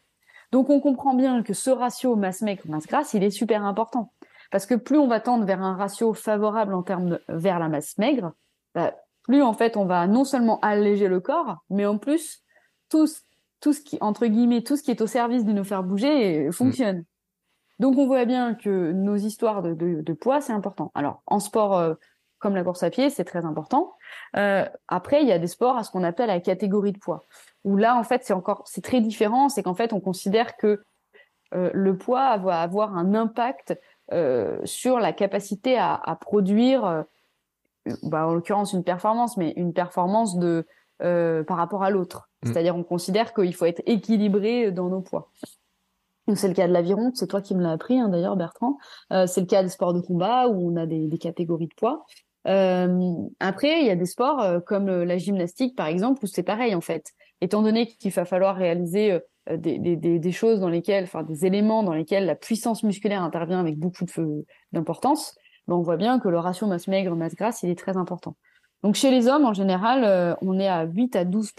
Donc 0.53 0.71
on 0.71 0.81
comprend 0.81 1.15
bien 1.15 1.43
que 1.43 1.55
ce 1.55 1.71
ratio 1.71 2.17
masse 2.17 2.43
maigre 2.43 2.63
masse 2.67 2.87
grasse, 2.87 3.15
il 3.15 3.25
est 3.25 3.31
super 3.31 3.65
important 3.65 4.13
parce 4.51 4.67
que 4.67 4.75
plus 4.75 4.99
on 4.99 5.09
va 5.09 5.21
tendre 5.21 5.45
vers 5.45 5.63
un 5.63 5.75
ratio 5.75 6.15
favorable 6.15 6.75
en 6.75 6.83
termes 6.83 7.11
de, 7.11 7.23
vers 7.29 7.59
la 7.59 7.69
masse 7.69 7.99
maigre, 7.99 8.33
bah, 8.75 8.95
plus 9.25 9.43
en 9.43 9.53
fait 9.53 9.77
on 9.77 9.87
va 9.87 10.07
non 10.07 10.25
seulement 10.25 10.61
alléger 10.61 11.09
le 11.09 11.21
corps, 11.21 11.65
mais 11.69 11.85
en 11.85 11.99
plus 11.99 12.45
tout, 12.89 13.09
tout 13.61 13.73
ce 13.73 13.81
qui 13.81 13.99
entre 14.01 14.27
guillemets 14.27 14.63
tout 14.63 14.77
ce 14.77 14.83
qui 14.83 14.91
est 14.91 15.01
au 15.01 15.07
service 15.07 15.45
de 15.45 15.53
nous 15.53 15.65
faire 15.65 15.83
bouger 15.83 16.51
fonctionne. 16.53 17.05
Donc 17.79 17.99
on 17.99 18.07
voit 18.07 18.25
bien 18.25 18.55
que 18.55 18.93
nos 18.93 19.17
histoires 19.17 19.63
de, 19.63 19.75
de, 19.75 20.01
de 20.01 20.13
poids 20.13 20.41
c'est 20.41 20.53
important. 20.53 20.91
Alors 20.95 21.23
en 21.27 21.41
sport 21.41 21.77
euh, 21.77 21.95
comme 22.39 22.55
la 22.55 22.65
course 22.65 22.83
à 22.83 22.91
pied 22.91 23.11
c'est 23.11 23.25
très 23.25 23.45
important. 23.45 23.95
Euh, 24.37 24.65
après 24.89 25.23
il 25.23 25.29
y 25.29 25.33
a 25.33 25.39
des 25.39 25.47
sports 25.47 25.77
à 25.77 25.85
ce 25.85 25.91
qu'on 25.91 26.05
appelle 26.05 26.29
la 26.29 26.41
catégorie 26.41 26.93
de 26.93 26.99
poids 26.99 27.25
où 27.65 27.77
là 27.77 27.97
en 27.97 28.03
fait 28.03 28.25
c'est 28.25 28.35
encore 28.35 28.63
c'est 28.67 28.83
très 28.83 29.01
différent, 29.01 29.49
c'est 29.49 29.63
qu'en 29.63 29.75
fait 29.75 29.93
on 29.93 30.01
considère 30.01 30.57
que 30.57 30.83
euh, 31.55 31.71
le 31.73 31.97
poids 31.97 32.37
va 32.39 32.61
avoir 32.61 32.97
un 32.97 33.15
impact 33.15 33.79
euh, 34.13 34.59
sur 34.65 34.99
la 34.99 35.13
capacité 35.13 35.77
à, 35.79 35.95
à 35.95 36.17
produire 36.17 37.05
bah, 38.03 38.27
en 38.27 38.35
l'occurrence 38.35 38.73
une 38.73 38.85
performance, 38.85 39.37
mais 39.37 39.53
une 39.57 39.73
performance 39.73 40.39
de 40.39 40.67
euh, 41.03 41.45
par 41.45 41.59
rapport 41.59 41.83
à 41.83 41.91
l'autre. 41.91 42.31
Mm. 42.43 42.47
C'est-à-dire 42.47 42.77
on 42.77 42.83
considère 42.83 43.35
qu'il 43.35 43.55
faut 43.55 43.67
être 43.67 43.83
équilibré 43.85 44.73
dans 44.73 44.89
nos 44.89 45.03
poids. 45.03 45.31
C'est 46.35 46.49
le 46.49 46.55
cas 46.55 46.67
de 46.67 46.73
l'aviron, 46.73 47.13
c'est 47.15 47.29
toi 47.29 47.41
qui 47.41 47.55
me 47.55 47.63
l'as 47.63 47.73
appris 47.73 47.99
hein, 48.01 48.09
d'ailleurs 48.09 48.37
Bertrand. 48.37 48.79
Euh, 49.13 49.27
c'est 49.27 49.41
le 49.41 49.47
cas 49.47 49.63
des 49.63 49.69
sports 49.69 49.95
de 49.95 50.01
combat 50.01 50.49
où 50.49 50.73
on 50.73 50.77
a 50.77 50.87
des, 50.87 51.09
catégories 51.19 51.69
de 51.69 51.75
poids. 51.77 52.05
Euh, 52.47 53.13
après, 53.41 53.81
il 53.81 53.87
y 53.87 53.91
a 53.91 53.97
des 53.97 54.07
sports 54.07 54.41
euh, 54.41 54.61
comme 54.61 54.87
la 54.87 55.19
gymnastique 55.19 55.77
par 55.77 55.87
exemple 55.87 56.25
où 56.25 56.27
c'est 56.27 56.43
pareil 56.43 56.75
en 56.75 56.81
fait. 56.81 57.13
Étant 57.41 57.63
donné 57.63 57.87
qu'il 57.87 58.11
va 58.13 58.25
falloir 58.25 58.57
réaliser 58.57 59.21
euh, 59.51 59.57
des, 59.57 60.33
choses 60.33 60.61
dans 60.61 60.69
lesquelles, 60.69 61.05
enfin 61.05 61.23
des 61.23 61.47
éléments 61.47 61.83
dans 61.83 61.93
lesquels 61.93 62.27
la 62.27 62.35
puissance 62.35 62.83
musculaire 62.83 63.23
intervient 63.23 63.61
avec 63.61 63.79
beaucoup 63.79 64.05
d'importance, 64.73 65.37
on 65.69 65.81
voit 65.81 65.97
bien 65.97 66.19
que 66.19 66.29
le 66.29 66.39
ratio 66.39 66.67
masse 66.67 66.89
maigre 66.89 67.15
masse 67.17 67.35
grasse 67.35 67.63
il 67.63 67.71
est 67.71 67.79
très 67.79 67.97
important. 67.97 68.37
Donc 68.83 68.95
chez 68.95 69.11
les 69.11 69.27
hommes, 69.27 69.45
en 69.45 69.55
général, 69.55 70.37
on 70.43 70.59
est 70.61 70.69
à 70.69 70.85
8 70.85 71.17
à 71.17 71.25
12 71.25 71.53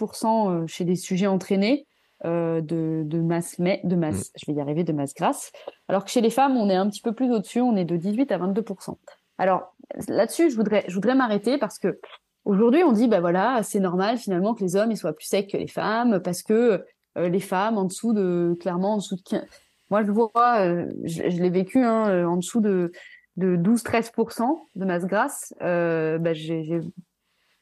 chez 0.68 0.86
des 0.86 0.96
sujets 0.96 1.28
entraînés 1.28 1.87
de, 2.24 3.04
de 3.06 3.20
masse, 3.20 3.60
mais, 3.60 3.82
de 3.84 3.96
masse, 3.96 4.30
mm. 4.30 4.32
je 4.36 4.52
vais 4.52 4.58
y 4.58 4.62
arriver, 4.62 4.84
de 4.84 4.94
masse 4.94 5.14
grasse. 5.14 5.52
Alors 5.88 6.04
que 6.04 6.10
chez 6.10 6.22
les 6.22 6.30
femmes, 6.30 6.58
on 6.58 6.70
est 6.70 6.76
un 6.76 6.90
petit 6.90 7.02
peu 7.02 7.14
plus 7.14 7.32
au-dessus, 7.32 7.62
on 7.62 7.76
est 7.76 7.86
de 7.86 7.96
18 7.96 8.32
à 8.32 8.38
22% 8.40 8.96
Alors 9.38 9.76
là-dessus, 10.08 10.50
je 10.50 10.56
voudrais, 10.56 10.84
je 10.88 10.96
voudrais 10.96 11.16
m'arrêter 11.16 11.58
parce 11.58 11.80
que 11.80 12.00
aujourd'hui, 12.46 12.84
on 12.84 12.92
dit, 12.92 13.08
bah 13.08 13.20
voilà, 13.20 13.62
c'est 13.64 13.80
normal 13.80 14.18
finalement 14.18 14.54
que 14.54 14.64
les 14.64 14.76
hommes 14.76 14.92
ils 14.92 14.98
soient 14.98 15.14
plus 15.14 15.28
secs 15.28 15.50
que 15.50 15.58
les 15.58 15.68
femmes 15.68 16.20
parce 16.22 16.44
que 16.44 16.86
les 17.16 17.40
femmes 17.40 17.78
en 17.78 17.86
dessous 17.86 18.14
de, 18.14 18.56
clairement 18.60 18.94
en 18.94 18.98
dessous 18.98 19.16
de 19.16 19.22
15, 19.22 19.46
moi, 19.90 20.04
je 20.04 20.12
vois, 20.12 20.32
euh, 20.60 20.92
je, 21.04 21.22
l'ai 21.22 21.50
vécu 21.50 21.84
hein, 21.84 22.10
euh, 22.10 22.26
en 22.26 22.38
dessous 22.38 22.60
de, 22.60 22.92
de 23.38 23.56
12-13% 23.56 24.44
de 24.76 24.86
masse 24.86 25.06
grasse. 25.06 25.54
Euh, 25.62 26.18
bah, 26.18 26.34
j'ai 26.34 26.82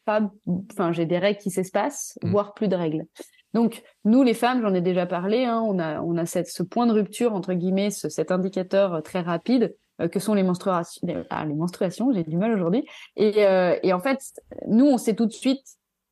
pas, 0.05 0.21
enfin, 0.71 0.91
j'ai 0.91 1.05
des 1.05 1.19
règles 1.19 1.39
qui 1.39 1.51
s'espacent, 1.51 2.17
mmh. 2.23 2.31
voire 2.31 2.53
plus 2.53 2.67
de 2.67 2.75
règles. 2.75 3.05
Donc, 3.55 3.81
nous, 4.03 4.21
les 4.21 4.33
femmes, 4.35 4.61
j'en 4.61 4.73
ai 4.73 4.81
déjà 4.81 5.05
parlé, 5.05 5.45
hein, 5.45 5.63
on 5.65 5.79
a, 5.79 6.01
on 6.01 6.17
a 6.17 6.25
ce 6.25 6.61
point 6.61 6.85
de 6.85 6.91
rupture 6.91 7.33
entre 7.33 7.53
guillemets, 7.53 7.89
ce, 7.89 8.09
cet 8.09 8.29
indicateur 8.29 9.01
très 9.01 9.21
rapide 9.21 9.73
que 10.11 10.19
sont 10.19 10.33
les 10.33 10.43
menstruations. 10.43 11.07
Ah, 11.29 11.45
les 11.45 11.53
menstruations, 11.53 12.11
j'ai 12.11 12.23
du 12.23 12.35
mal 12.35 12.53
aujourd'hui. 12.53 12.85
Et, 13.15 13.45
et 13.81 13.93
en 13.93 13.99
fait, 13.99 14.19
nous, 14.67 14.85
on 14.85 14.97
sait 14.97 15.15
tout 15.15 15.25
de 15.25 15.31
suite 15.31 15.63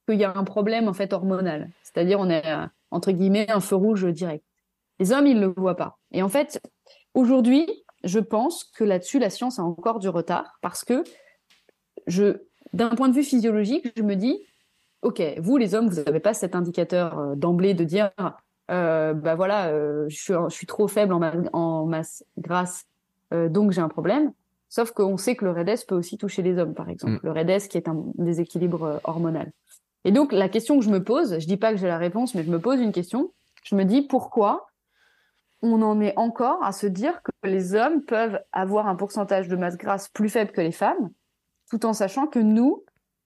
qu'il 0.08 0.18
y 0.18 0.24
a 0.24 0.36
un 0.36 0.46
problème 0.46 0.88
en 0.88 0.94
fait 0.94 1.12
hormonal, 1.12 1.70
c'est-à-dire 1.84 2.18
on 2.20 2.30
est 2.30 2.44
entre 2.92 3.12
guillemets 3.12 3.52
un 3.52 3.60
feu 3.60 3.76
rouge 3.76 4.06
direct. 4.06 4.46
Les 5.00 5.12
hommes, 5.12 5.28
ils 5.28 5.36
ne 5.36 5.48
le 5.48 5.54
voient 5.58 5.76
pas. 5.76 6.00
Et 6.14 6.24
en 6.24 6.30
fait, 6.30 6.62
aujourd'hui, 7.14 7.68
je 8.06 8.20
pense 8.20 8.64
que 8.64 8.86
là-dessus, 8.86 9.20
la 9.20 9.30
science 9.30 9.60
a 9.60 9.64
encore 9.64 10.00
du 10.00 10.08
retard 10.08 10.58
parce 10.62 10.86
que 10.86 11.04
d'un 12.72 12.90
point 12.96 13.10
de 13.10 13.14
vue 13.14 13.24
physiologique, 13.24 13.92
je 13.98 14.04
me 14.04 14.16
dis, 14.16 14.40
OK, 15.04 15.22
vous, 15.38 15.58
les 15.58 15.76
hommes, 15.76 15.90
vous 15.90 16.02
n'avez 16.02 16.20
pas 16.20 16.34
cet 16.34 16.56
indicateur 16.56 17.20
euh, 17.20 17.36
d'emblée 17.36 17.74
de 17.74 17.84
dire, 17.84 18.12
euh, 18.72 19.14
bah 19.14 19.36
voilà, 19.36 19.68
euh, 19.68 20.06
je, 20.08 20.48
suis, 20.50 20.68
trop 20.68 20.88
faible 20.88 21.14
en, 21.14 21.86
masse 21.86 22.24
grasse, 22.38 22.86
donc 23.32 23.72
j'ai 23.72 23.82
un 23.82 23.90
problème. 23.90 24.32
Sauf 24.70 24.92
qu'on 24.92 25.18
sait 25.18 25.36
que 25.36 25.46
le 25.46 25.52
REDES 25.52 25.86
peut 25.88 25.96
aussi 25.96 26.18
toucher 26.18 26.42
les 26.42 26.58
hommes, 26.58 26.74
par 26.74 26.90
exemple. 26.90 27.14
Mm. 27.14 27.20
Le 27.24 27.32
REDES 27.32 27.68
qui 27.68 27.78
est 27.78 27.88
un 27.88 28.04
déséquilibre 28.16 29.02
hormonal. 29.04 29.52
Et 30.04 30.12
donc, 30.12 30.32
la 30.32 30.50
question 30.50 30.80
que 30.80 30.86
je 30.86 30.90
me 30.90 31.04
pose, 31.04 31.40
je 31.40 31.48
dis 31.48 31.58
pas 31.58 31.72
que 31.72 31.78
j'ai 31.78 31.88
la 31.88 31.98
réponse, 31.98 32.36
mais 32.36 32.44
je 32.44 32.52
me 32.52 32.60
pose 32.60 32.80
une 32.80 32.92
question. 32.92 33.32
Je 33.64 33.76
me 33.76 33.86
dis 33.86 34.02
pourquoi 34.02 34.68
on 35.64 35.82
en 35.82 36.02
est 36.02 36.18
encore 36.18 36.64
à 36.64 36.74
se 36.74 36.86
dire 36.86 37.22
que 37.24 37.48
les 37.48 37.74
hommes 37.74 38.02
peuvent 38.02 38.40
avoir 38.52 38.88
un 38.88 38.96
pourcentage 38.96 39.48
de 39.48 39.56
masse 39.56 39.78
grasse 39.78 40.10
plus 40.10 40.30
faible 40.30 40.52
que 40.52 40.62
les 40.62 40.74
femmes, 40.74 41.10
tout 41.70 41.86
en 41.86 41.94
sachant 41.94 42.28
que 42.28 42.40
nous, 42.40 42.84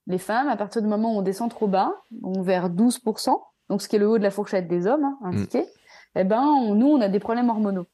les 0.07 0.17
femmes, 0.17 0.47
à 0.47 0.57
partir 0.57 0.81
du 0.81 0.87
moment 0.87 1.15
où 1.15 1.19
on 1.19 1.21
descend 1.21 1.49
trop 1.49 1.67
bas, 1.67 1.93
on 2.23 2.41
vers 2.41 2.69
12%, 2.69 3.39
donc 3.69 3.81
ce 3.81 3.87
qui 3.87 3.97
est 3.97 3.99
le 3.99 4.07
haut 4.07 4.17
de 4.17 4.23
la 4.23 4.31
fourchette 4.31 4.67
des 4.67 4.87
hommes 4.87 5.03
hein, 5.03 5.17
indiqué, 5.21 5.61
mm. 5.61 5.65
eh 6.15 6.23
ben 6.23 6.73
nous 6.73 6.87
on 6.87 7.01
a 7.01 7.09
des 7.09 7.19
problèmes 7.19 7.49
hormonaux. 7.49 7.85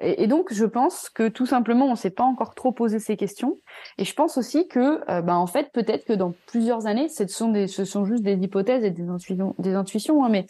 Et, 0.00 0.26
donc 0.26 0.52
je 0.52 0.64
pense 0.64 1.08
que 1.10 1.28
tout 1.28 1.46
simplement 1.46 1.86
on 1.86 1.94
s'est 1.94 2.10
pas 2.10 2.24
encore 2.24 2.54
trop 2.56 2.72
posé 2.72 2.98
ces 2.98 3.16
questions. 3.16 3.58
Et 3.98 4.04
je 4.04 4.14
pense 4.14 4.36
aussi 4.36 4.66
que 4.66 5.08
euh, 5.08 5.22
ben 5.22 5.36
en 5.36 5.46
fait 5.46 5.70
peut-être 5.72 6.04
que 6.04 6.12
dans 6.12 6.34
plusieurs 6.46 6.86
années, 6.86 7.08
ce 7.08 7.26
sont 7.28 7.50
des, 7.50 7.68
ce 7.68 7.84
sont 7.84 8.04
juste 8.04 8.24
des 8.24 8.34
hypothèses 8.34 8.84
et 8.84 8.90
des 8.90 9.08
intuitions, 9.08 9.54
des 9.58 9.74
intuitions, 9.74 10.24
hein, 10.24 10.28
mais 10.28 10.46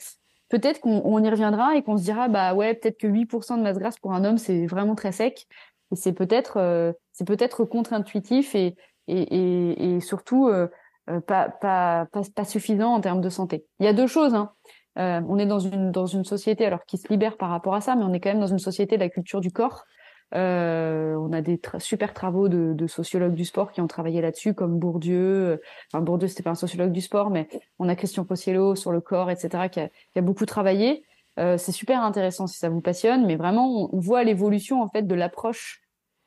peut-être 0.48 0.80
qu'on 0.80 1.22
y 1.22 1.30
reviendra 1.30 1.76
et 1.76 1.82
qu'on 1.82 1.98
se 1.98 2.04
dira 2.04 2.28
bah 2.28 2.54
ouais 2.54 2.74
peut-être 2.74 2.98
que 2.98 3.06
8% 3.06 3.58
de 3.58 3.62
masse 3.62 3.78
grasse 3.78 3.98
pour 3.98 4.14
un 4.14 4.24
homme 4.24 4.38
c'est 4.38 4.66
vraiment 4.66 4.94
très 4.94 5.12
sec 5.12 5.46
et 5.92 5.96
c'est 5.96 6.12
peut-être 6.12 6.56
euh, 6.56 6.92
c'est 7.12 7.26
peut-être 7.26 7.64
contre-intuitif 7.64 8.54
et, 8.54 8.74
et, 9.08 9.94
et, 9.94 10.00
surtout 10.00 10.48
euh, 10.48 10.68
euh, 11.10 11.20
pas, 11.20 11.48
pas, 11.48 12.06
pas, 12.34 12.44
suffisant 12.44 12.94
en 12.94 13.00
termes 13.00 13.20
de 13.20 13.28
santé. 13.28 13.66
Il 13.80 13.86
y 13.86 13.88
a 13.88 13.92
deux 13.92 14.06
choses. 14.06 14.34
Hein. 14.34 14.52
on 14.96 15.38
est 15.38 15.46
dans 15.46 15.58
une 15.58 15.90
dans 15.90 16.06
une 16.06 16.24
société 16.24 16.66
alors 16.66 16.84
qui 16.84 16.98
se 16.98 17.08
libère 17.08 17.36
par 17.36 17.50
rapport 17.50 17.74
à 17.74 17.80
ça, 17.80 17.96
mais 17.96 18.04
on 18.04 18.12
est 18.12 18.20
quand 18.20 18.30
même 18.30 18.40
dans 18.40 18.46
une 18.46 18.58
société 18.58 18.96
de 18.96 19.02
la 19.02 19.08
culture 19.08 19.40
du 19.40 19.50
corps 19.50 19.84
euh, 20.34 21.14
on 21.16 21.32
a 21.32 21.42
des 21.42 21.60
super 21.78 22.14
travaux 22.14 22.48
de, 22.48 22.72
de, 22.72 22.86
sociologues 22.86 23.34
du 23.34 23.44
sport 23.44 23.72
qui 23.72 23.80
ont 23.80 23.86
travaillé 23.86 24.20
là-dessus, 24.20 24.54
comme 24.54 24.78
Bourdieu. 24.78 25.60
Enfin, 25.92 26.02
Bourdieu, 26.02 26.28
c'était 26.28 26.42
pas 26.42 26.50
un 26.50 26.54
sociologue 26.54 26.92
du 26.92 27.02
sport, 27.02 27.30
mais 27.30 27.48
on 27.78 27.88
a 27.88 27.94
Christian 27.94 28.24
Possiello 28.24 28.74
sur 28.74 28.92
le 28.92 29.00
corps, 29.00 29.30
etc., 29.30 29.68
qui 29.70 29.80
a, 29.80 29.88
qui 29.88 30.18
a 30.18 30.22
beaucoup 30.22 30.46
travaillé. 30.46 31.04
Euh, 31.38 31.56
c'est 31.58 31.72
super 31.72 32.02
intéressant 32.02 32.46
si 32.46 32.58
ça 32.58 32.68
vous 32.68 32.80
passionne, 32.80 33.26
mais 33.26 33.36
vraiment, 33.36 33.90
on, 33.92 33.98
voit 34.00 34.24
l'évolution 34.24 34.82
en 34.82 34.88
fait 34.88 35.02
de 35.02 35.14
l'approche 35.14 35.82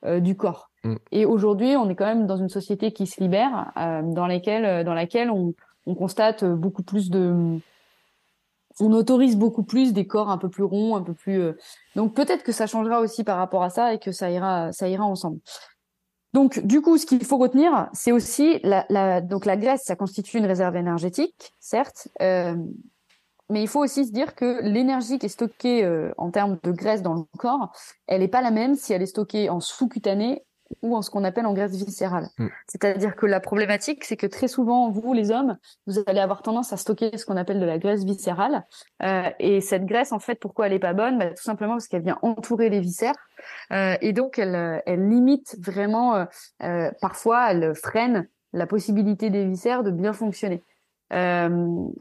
euh, 0.05 0.19
du 0.19 0.35
corps. 0.35 0.71
Mm. 0.85 0.95
Et 1.11 1.25
aujourd'hui, 1.25 1.75
on 1.75 1.89
est 1.89 1.95
quand 1.95 2.05
même 2.05 2.25
dans 2.25 2.37
une 2.37 2.49
société 2.49 2.93
qui 2.93 3.05
se 3.05 3.21
libère, 3.21 3.73
euh, 3.77 4.01
dans 4.03 4.27
laquelle, 4.27 4.85
dans 4.85 4.93
laquelle 4.93 5.29
on, 5.29 5.53
on 5.85 5.95
constate 5.95 6.45
beaucoup 6.45 6.83
plus 6.83 7.09
de 7.09 7.59
on 8.79 8.91
autorise 8.91 9.37
beaucoup 9.37 9.63
plus 9.63 9.93
des 9.93 10.05
corps 10.05 10.29
un 10.29 10.37
peu 10.37 10.49
plus 10.49 10.63
ronds, 10.63 10.95
un 10.95 11.01
peu 11.01 11.13
plus. 11.13 11.39
Euh, 11.39 11.57
donc 11.95 12.13
peut-être 12.13 12.43
que 12.43 12.51
ça 12.51 12.67
changera 12.67 12.99
aussi 12.99 13.23
par 13.23 13.37
rapport 13.37 13.63
à 13.63 13.69
ça 13.69 13.93
et 13.93 13.99
que 13.99 14.11
ça 14.11 14.29
ira, 14.29 14.71
ça 14.71 14.87
ira 14.87 15.05
ensemble. 15.05 15.39
Donc 16.33 16.59
du 16.65 16.81
coup, 16.81 16.97
ce 16.97 17.05
qu'il 17.05 17.23
faut 17.23 17.37
retenir, 17.37 17.87
c'est 17.93 18.11
aussi 18.11 18.59
la, 18.63 19.21
donc 19.21 19.45
la 19.45 19.55
graisse, 19.55 19.83
ça 19.85 19.95
constitue 19.95 20.37
une 20.37 20.45
réserve 20.45 20.75
énergétique, 20.75 21.53
certes, 21.61 22.09
euh, 22.21 22.55
mais 23.49 23.61
il 23.61 23.67
faut 23.69 23.81
aussi 23.81 24.05
se 24.05 24.11
dire 24.11 24.35
que 24.35 24.61
l'énergie 24.63 25.17
qui 25.17 25.27
est 25.27 25.29
stockée 25.29 25.85
euh, 25.85 26.11
en 26.17 26.31
termes 26.31 26.57
de 26.61 26.71
graisse 26.71 27.01
dans 27.01 27.13
le 27.13 27.23
corps, 27.37 27.71
elle 28.07 28.19
n'est 28.19 28.27
pas 28.27 28.41
la 28.41 28.51
même 28.51 28.75
si 28.75 28.91
elle 28.91 29.01
est 29.01 29.05
stockée 29.05 29.49
en 29.49 29.61
sous-cutané 29.61 30.43
ou 30.81 30.95
en 30.95 31.01
ce 31.01 31.09
qu'on 31.09 31.23
appelle 31.23 31.45
en 31.45 31.53
graisse 31.53 31.75
viscérale. 31.75 32.27
Mm. 32.37 32.47
C'est-à-dire 32.67 33.15
que 33.15 33.25
la 33.25 33.39
problématique, 33.39 34.03
c'est 34.03 34.17
que 34.17 34.27
très 34.27 34.47
souvent, 34.47 34.89
vous, 34.89 35.13
les 35.13 35.31
hommes, 35.31 35.57
vous 35.87 35.99
allez 36.07 36.19
avoir 36.19 36.41
tendance 36.41 36.73
à 36.73 36.77
stocker 36.77 37.17
ce 37.17 37.25
qu'on 37.25 37.37
appelle 37.37 37.59
de 37.59 37.65
la 37.65 37.77
graisse 37.77 38.03
viscérale. 38.03 38.65
Euh, 39.03 39.29
et 39.39 39.61
cette 39.61 39.85
graisse, 39.85 40.11
en 40.11 40.19
fait, 40.19 40.35
pourquoi 40.35 40.67
elle 40.67 40.73
est 40.73 40.79
pas 40.79 40.93
bonne? 40.93 41.19
Bah, 41.19 41.29
Tout 41.29 41.43
simplement 41.43 41.73
parce 41.73 41.87
qu'elle 41.87 42.03
vient 42.03 42.19
entourer 42.21 42.69
les 42.69 42.79
viscères. 42.79 43.15
Euh, 43.71 43.95
et 44.01 44.13
donc, 44.13 44.39
elle, 44.39 44.81
elle 44.85 45.07
limite 45.07 45.55
vraiment, 45.59 46.15
euh, 46.15 46.25
euh 46.63 46.91
parfois, 47.01 47.51
elle 47.51 47.75
freine 47.75 48.27
la 48.53 48.67
possibilité 48.67 49.29
des 49.29 49.45
viscères 49.45 49.83
de 49.83 49.91
bien 49.91 50.13
fonctionner. 50.13 50.63
Euh, 51.13 51.49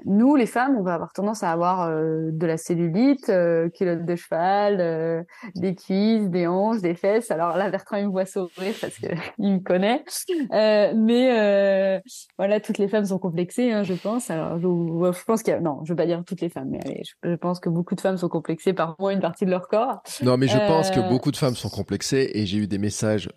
nous, 0.06 0.36
les 0.36 0.46
femmes, 0.46 0.76
on 0.78 0.82
va 0.82 0.94
avoir 0.94 1.12
tendance 1.12 1.42
à 1.42 1.50
avoir 1.50 1.88
euh, 1.88 2.30
de 2.32 2.46
la 2.46 2.56
cellulite, 2.56 3.28
euh, 3.28 3.68
culotte 3.68 4.04
de 4.04 4.16
cheval, 4.16 4.78
euh, 4.80 5.22
des 5.54 5.74
cuisses, 5.74 6.30
des 6.30 6.46
hanches, 6.46 6.80
des 6.80 6.94
fesses. 6.94 7.30
Alors 7.30 7.56
là, 7.56 7.70
Bertrand, 7.70 7.96
il 7.96 8.06
me 8.06 8.10
voit 8.10 8.24
sourire 8.24 8.74
parce 8.80 8.98
que 8.98 9.06
il 9.38 9.54
me 9.54 9.60
connaît. 9.60 10.04
mais 10.50 12.00
voilà, 12.38 12.60
toutes 12.60 12.78
les 12.78 12.88
femmes 12.88 13.04
sont 13.04 13.18
complexées, 13.18 13.72
hein, 13.72 13.82
je 13.82 13.94
pense. 13.94 14.30
Alors, 14.30 14.58
je, 14.58 14.66
je 14.66 15.24
pense 15.24 15.42
qu'il 15.42 15.52
y 15.52 15.56
a... 15.56 15.60
Non, 15.60 15.80
je 15.84 15.92
veux 15.92 15.96
pas 15.96 16.06
dire 16.06 16.22
toutes 16.26 16.40
les 16.40 16.48
femmes, 16.48 16.68
mais 16.70 16.80
allez, 16.84 17.02
je, 17.04 17.30
je, 17.30 17.34
pense 17.34 17.60
que 17.60 17.68
beaucoup 17.68 17.94
de 17.94 18.00
femmes 18.00 18.16
sont 18.16 18.28
complexées 18.28 18.72
par 18.72 18.96
moins 18.98 19.10
une 19.10 19.20
partie 19.20 19.44
de 19.44 19.50
leur 19.50 19.68
corps. 19.68 20.02
Non, 20.22 20.36
mais 20.36 20.48
je 20.48 20.58
pense 20.58 20.90
que 20.90 21.00
beaucoup 21.08 21.30
de 21.30 21.36
femmes 21.36 21.56
sont 21.56 21.70
complexées 21.70 22.30
et 22.34 22.46
j'ai 22.46 22.58
eu 22.58 22.66
des 22.66 22.78
messages 22.78 23.28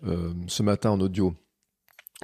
ce 0.46 0.62
matin 0.62 0.90
en 0.90 1.00
audio 1.00 1.34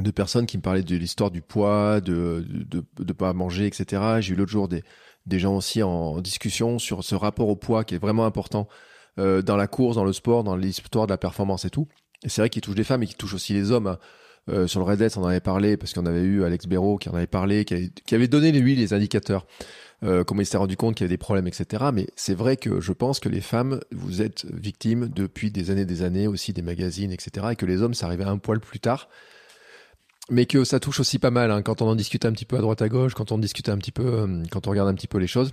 de 0.00 0.10
personnes 0.10 0.46
qui 0.46 0.56
me 0.56 0.62
parlaient 0.62 0.82
de 0.82 0.96
l'histoire 0.96 1.30
du 1.30 1.40
poids, 1.40 2.00
de, 2.00 2.44
de, 2.48 3.12
pas 3.12 3.32
manger, 3.32 3.66
etc. 3.66 4.02
J'ai 4.20 4.34
eu 4.34 4.36
l'autre 4.36 4.50
jour 4.50 4.66
des, 4.66 4.82
des 5.26 5.38
gens 5.38 5.56
aussi 5.56 5.82
en, 5.82 6.20
discussion 6.20 6.78
sur 6.78 7.04
ce 7.04 7.14
rapport 7.14 7.48
au 7.48 7.56
poids 7.56 7.84
qui 7.84 7.94
est 7.94 7.98
vraiment 7.98 8.26
important 8.26 8.68
euh, 9.18 9.42
dans 9.42 9.56
la 9.56 9.68
course, 9.68 9.96
dans 9.96 10.04
le 10.04 10.12
sport, 10.12 10.42
dans 10.42 10.56
l'histoire 10.56 11.06
de 11.06 11.12
la 11.12 11.18
performance 11.18 11.64
et 11.64 11.70
tout. 11.70 11.86
Et 12.24 12.28
c'est 12.28 12.42
vrai 12.42 12.50
qu'il 12.50 12.62
touche 12.62 12.74
les 12.74 12.84
femmes 12.84 13.02
et 13.02 13.06
qu'il 13.06 13.16
touche 13.16 13.34
aussi 13.34 13.52
les 13.52 13.70
hommes. 13.70 13.86
Hein. 13.86 13.98
Euh, 14.50 14.66
sur 14.66 14.78
le 14.78 14.84
Red 14.84 15.02
on 15.16 15.22
en 15.22 15.28
avait 15.28 15.40
parlé 15.40 15.78
parce 15.78 15.94
qu'on 15.94 16.04
avait 16.04 16.20
eu 16.20 16.44
Alex 16.44 16.66
Béraud 16.66 16.98
qui 16.98 17.08
en 17.08 17.14
avait 17.14 17.26
parlé, 17.26 17.64
qui 17.64 17.74
avait, 17.74 17.90
qui 18.04 18.14
avait 18.14 18.28
donné 18.28 18.52
lui 18.52 18.76
les 18.76 18.92
indicateurs, 18.92 19.46
euh, 20.02 20.22
comment 20.22 20.42
il 20.42 20.46
s'est 20.46 20.58
rendu 20.58 20.76
compte 20.76 20.96
qu'il 20.96 21.04
y 21.04 21.06
avait 21.06 21.14
des 21.14 21.18
problèmes, 21.18 21.46
etc. 21.46 21.84
Mais 21.94 22.08
c'est 22.14 22.34
vrai 22.34 22.58
que 22.58 22.78
je 22.78 22.92
pense 22.92 23.20
que 23.20 23.30
les 23.30 23.40
femmes, 23.40 23.80
vous 23.90 24.20
êtes 24.20 24.44
victimes 24.52 25.08
depuis 25.08 25.50
des 25.50 25.70
années, 25.70 25.86
des 25.86 26.02
années 26.02 26.26
aussi 26.26 26.52
des 26.52 26.60
magazines, 26.60 27.10
etc. 27.10 27.46
Et 27.52 27.56
que 27.56 27.64
les 27.64 27.80
hommes, 27.80 27.94
ça 27.94 28.04
arrivait 28.04 28.24
un 28.24 28.36
poil 28.36 28.60
plus 28.60 28.80
tard 28.80 29.08
mais 30.30 30.46
que 30.46 30.64
ça 30.64 30.80
touche 30.80 31.00
aussi 31.00 31.18
pas 31.18 31.30
mal 31.30 31.50
hein, 31.50 31.62
quand 31.62 31.82
on 31.82 31.88
en 31.88 31.94
discute 31.94 32.24
un 32.24 32.32
petit 32.32 32.44
peu 32.44 32.56
à 32.56 32.60
droite 32.60 32.82
à 32.82 32.88
gauche, 32.88 33.14
quand 33.14 33.32
on 33.32 33.38
discute 33.38 33.68
un 33.68 33.78
petit 33.78 33.92
peu, 33.92 34.04
euh, 34.04 34.42
quand 34.50 34.66
on 34.66 34.70
regarde 34.70 34.88
un 34.88 34.94
petit 34.94 35.08
peu 35.08 35.18
les 35.18 35.26
choses. 35.26 35.52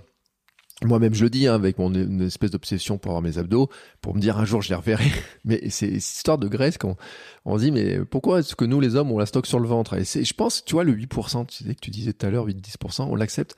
Moi-même, 0.84 1.14
je 1.14 1.22
le 1.22 1.30
dis 1.30 1.46
hein, 1.46 1.54
avec 1.54 1.78
mon 1.78 1.92
espèce 2.20 2.50
d'obsession 2.50 2.98
pour 2.98 3.12
avoir 3.12 3.22
mes 3.22 3.38
abdos, 3.38 3.68
pour 4.00 4.16
me 4.16 4.20
dire 4.20 4.38
un 4.38 4.44
jour 4.44 4.62
je 4.62 4.70
les 4.70 4.74
reverrai. 4.74 5.10
Mais 5.44 5.70
c'est 5.70 5.88
histoire 5.88 6.38
de 6.38 6.48
graisse 6.48 6.78
qu'on 6.78 6.96
on 7.44 7.58
se 7.58 7.64
dit 7.64 7.70
mais 7.70 8.04
pourquoi 8.04 8.40
est-ce 8.40 8.56
que 8.56 8.64
nous 8.64 8.80
les 8.80 8.96
hommes 8.96 9.12
on 9.12 9.18
la 9.18 9.26
stocke 9.26 9.46
sur 9.46 9.60
le 9.60 9.68
ventre? 9.68 9.94
Et 9.94 10.04
je 10.04 10.34
pense, 10.34 10.64
tu 10.64 10.74
vois, 10.74 10.84
le 10.84 10.94
8%, 10.94 11.46
tu 11.46 11.64
sais 11.64 11.74
que 11.74 11.80
tu 11.80 11.90
disais 11.90 12.12
tout 12.12 12.26
à 12.26 12.30
l'heure, 12.30 12.48
8-10%, 12.48 13.02
on 13.02 13.14
l'accepte 13.14 13.54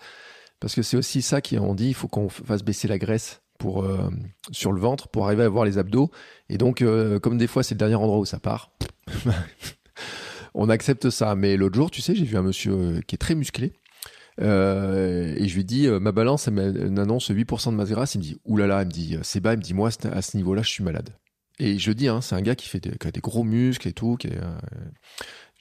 parce 0.60 0.74
que 0.74 0.82
c'est 0.82 0.96
aussi 0.96 1.22
ça 1.22 1.40
qui 1.40 1.58
on 1.58 1.74
dit, 1.74 1.88
il 1.88 1.94
faut 1.94 2.08
qu'on 2.08 2.28
fasse 2.28 2.62
baisser 2.62 2.88
la 2.88 2.98
graisse 2.98 3.42
pour 3.58 3.84
euh, 3.84 4.08
sur 4.50 4.72
le 4.72 4.80
ventre 4.80 5.08
pour 5.08 5.26
arriver 5.26 5.42
à 5.42 5.46
avoir 5.46 5.64
les 5.64 5.78
abdos. 5.78 6.10
Et 6.48 6.58
donc, 6.58 6.82
euh, 6.82 7.18
comme 7.18 7.38
des 7.38 7.46
fois 7.46 7.62
c'est 7.62 7.74
le 7.74 7.78
dernier 7.78 7.96
endroit 7.96 8.18
où 8.18 8.24
ça 8.24 8.38
part. 8.38 8.70
on 10.54 10.68
accepte 10.68 11.10
ça. 11.10 11.34
Mais 11.34 11.56
l'autre 11.56 11.74
jour, 11.74 11.90
tu 11.90 12.00
sais, 12.00 12.14
j'ai 12.14 12.24
vu 12.24 12.36
un 12.36 12.42
monsieur 12.42 12.72
euh, 12.72 13.00
qui 13.06 13.16
est 13.16 13.18
très 13.18 13.34
musclé. 13.34 13.72
Euh, 14.40 15.34
et 15.36 15.46
je 15.46 15.54
lui 15.54 15.64
dis, 15.64 15.86
euh, 15.86 16.00
ma 16.00 16.12
balance, 16.12 16.48
elle 16.48 16.90
m'annonce 16.90 17.30
8% 17.30 17.70
de 17.70 17.76
masse 17.76 17.90
grasse. 17.90 18.14
Il 18.14 18.18
me 18.18 18.22
dit, 18.22 18.40
oulala, 18.44 18.82
il 18.82 18.86
me 18.86 18.90
dit, 18.90 19.18
c'est 19.22 19.40
bas, 19.40 19.54
il 19.54 19.58
me 19.58 19.62
dit, 19.62 19.74
moi, 19.74 19.90
à 20.10 20.22
ce 20.22 20.36
niveau-là, 20.36 20.62
je 20.62 20.70
suis 20.70 20.84
malade. 20.84 21.10
Et 21.60 21.78
je 21.78 21.92
dis, 21.92 22.08
hein, 22.08 22.20
c'est 22.20 22.34
un 22.34 22.42
gars 22.42 22.56
qui 22.56 22.68
fait 22.68 22.80
des, 22.80 22.96
qui 22.96 23.06
a 23.06 23.10
des 23.12 23.20
gros 23.20 23.44
muscles 23.44 23.86
et 23.88 23.92
tout. 23.92 24.16
Qui 24.16 24.28
est, 24.28 24.40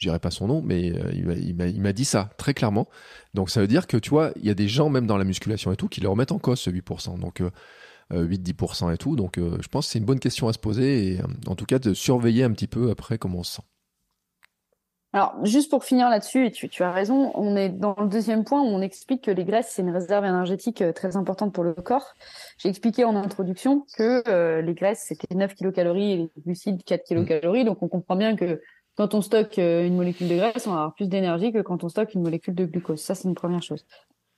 dirais 0.01 0.19
pas 0.19 0.31
son 0.31 0.47
nom, 0.47 0.61
mais 0.61 0.91
il 1.13 1.81
m'a 1.81 1.93
dit 1.93 2.03
ça 2.03 2.31
très 2.37 2.53
clairement. 2.53 2.89
Donc 3.35 3.49
ça 3.49 3.61
veut 3.61 3.67
dire 3.67 3.87
que 3.87 3.95
tu 3.95 4.09
vois, 4.09 4.33
il 4.35 4.45
y 4.45 4.49
a 4.49 4.53
des 4.53 4.67
gens 4.67 4.89
même 4.89 5.07
dans 5.07 5.17
la 5.17 5.23
musculation 5.23 5.71
et 5.71 5.77
tout 5.77 5.87
qui 5.87 6.01
le 6.01 6.09
remettent 6.09 6.33
en 6.33 6.39
cause 6.39 6.59
ce 6.59 6.69
8%. 6.69 7.19
Donc 7.19 7.41
8-10% 8.11 8.93
et 8.93 8.97
tout. 8.97 9.15
Donc 9.15 9.37
je 9.37 9.67
pense 9.69 9.85
que 9.85 9.91
c'est 9.93 9.99
une 9.99 10.05
bonne 10.05 10.19
question 10.19 10.49
à 10.49 10.53
se 10.53 10.59
poser 10.59 11.13
et 11.13 11.21
en 11.45 11.55
tout 11.55 11.65
cas 11.65 11.79
de 11.79 11.93
surveiller 11.93 12.43
un 12.43 12.51
petit 12.51 12.67
peu 12.67 12.89
après 12.89 13.17
comment 13.17 13.39
on 13.39 13.43
se 13.43 13.53
sent. 13.53 13.63
Alors, 15.15 15.35
juste 15.45 15.69
pour 15.69 15.83
finir 15.83 16.09
là-dessus, 16.09 16.47
et 16.47 16.51
tu, 16.51 16.69
tu, 16.69 16.81
as 16.81 16.91
raison, 16.91 17.31
on 17.35 17.55
est 17.55 17.69
dans 17.69 17.95
le 17.99 18.07
deuxième 18.07 18.43
point 18.43 18.61
où 18.61 18.65
on 18.65 18.81
explique 18.81 19.25
que 19.25 19.31
les 19.31 19.45
graisses, 19.45 19.69
c'est 19.69 19.83
une 19.83 19.91
réserve 19.91 20.25
énergétique 20.25 20.81
euh, 20.81 20.91
très 20.91 21.15
importante 21.15 21.53
pour 21.53 21.63
le 21.63 21.73
corps. 21.73 22.15
J'ai 22.57 22.69
expliqué 22.69 23.05
en 23.05 23.15
introduction 23.15 23.85
que 23.95 24.27
euh, 24.27 24.63
les 24.63 24.73
graisses, 24.73 25.05
c'était 25.07 25.35
9 25.35 25.53
kilocalories 25.53 26.11
et 26.13 26.17
les 26.17 26.31
glucides, 26.43 26.83
4 26.83 27.03
kilocalories. 27.03 27.63
Donc, 27.63 27.83
on 27.83 27.87
comprend 27.89 28.15
bien 28.15 28.35
que 28.35 28.59
quand 28.95 29.13
on 29.13 29.21
stocke 29.21 29.59
euh, 29.59 29.85
une 29.85 29.95
molécule 29.95 30.29
de 30.29 30.35
graisse, 30.35 30.65
on 30.65 30.71
va 30.71 30.77
avoir 30.77 30.95
plus 30.95 31.07
d'énergie 31.07 31.53
que 31.53 31.61
quand 31.61 31.83
on 31.83 31.89
stocke 31.89 32.15
une 32.15 32.23
molécule 32.23 32.55
de 32.55 32.65
glucose. 32.65 32.99
Ça, 32.99 33.13
c'est 33.13 33.27
une 33.27 33.35
première 33.35 33.61
chose. 33.61 33.85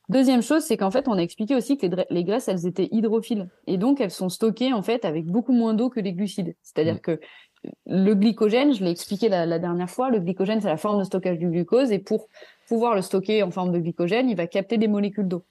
Deuxième 0.09 0.43
chose, 0.43 0.63
c'est 0.63 0.77
qu'en 0.77 0.91
fait, 0.91 1.07
on 1.07 1.13
a 1.13 1.21
expliqué 1.21 1.55
aussi 1.55 1.77
que 1.77 1.87
les, 2.09 2.23
graisses, 2.23 2.47
elles 2.47 2.67
étaient 2.67 2.89
hydrophiles. 2.91 3.49
Et 3.65 3.77
donc, 3.77 4.01
elles 4.01 4.11
sont 4.11 4.29
stockées, 4.29 4.71
en 4.71 4.83
fait, 4.83 5.03
avec 5.03 5.25
beaucoup 5.25 5.53
moins 5.53 5.73
d'eau 5.73 5.89
que 5.89 5.99
les 5.99 6.13
glucides. 6.13 6.55
C'est-à-dire 6.61 6.95
mmh. 6.95 6.99
que 6.99 7.19
le 7.85 8.13
glycogène, 8.13 8.73
je 8.73 8.83
l'ai 8.83 8.91
expliqué 8.91 9.29
la, 9.29 9.59
dernière 9.59 9.89
fois, 9.89 10.09
le 10.09 10.19
glycogène, 10.19 10.61
c'est 10.61 10.67
la 10.67 10.77
forme 10.77 10.99
de 10.99 11.03
stockage 11.03 11.37
du 11.37 11.49
glucose, 11.49 11.91
et 11.91 11.99
pour 11.99 12.27
pouvoir 12.67 12.95
le 12.95 13.01
stocker 13.01 13.43
en 13.43 13.51
forme 13.51 13.71
de 13.71 13.79
glycogène, 13.79 14.29
il 14.29 14.35
va 14.35 14.47
capter 14.47 14.77
des 14.77 14.87
molécules 14.87 15.27
d'eau. 15.27 15.43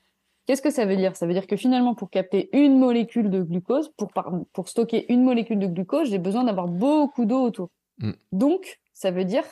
Qu'est-ce 0.47 0.63
que 0.63 0.71
ça 0.71 0.85
veut 0.85 0.97
dire? 0.97 1.17
Ça 1.17 1.27
veut 1.27 1.33
dire 1.33 1.47
que 1.47 1.57
finalement, 1.57 1.95
pour 1.95 2.11
capter 2.11 2.51
une 2.53 2.79
molécule 2.79 3.31
de 3.31 3.43
glucose, 3.43 3.91
pour, 3.97 4.11
pour 4.53 4.69
stocker 4.69 5.11
une 5.13 5.25
molécule 5.25 5.59
de 5.59 5.67
glucose, 5.67 6.11
j'ai 6.11 6.19
besoin 6.19 6.45
d'avoir 6.45 6.69
beaucoup 6.69 7.25
d'eau 7.25 7.41
autour. 7.41 7.71
Mm. 7.99 8.13
Donc, 8.33 8.79
ça 8.93 9.11
veut 9.11 9.25
dire 9.25 9.45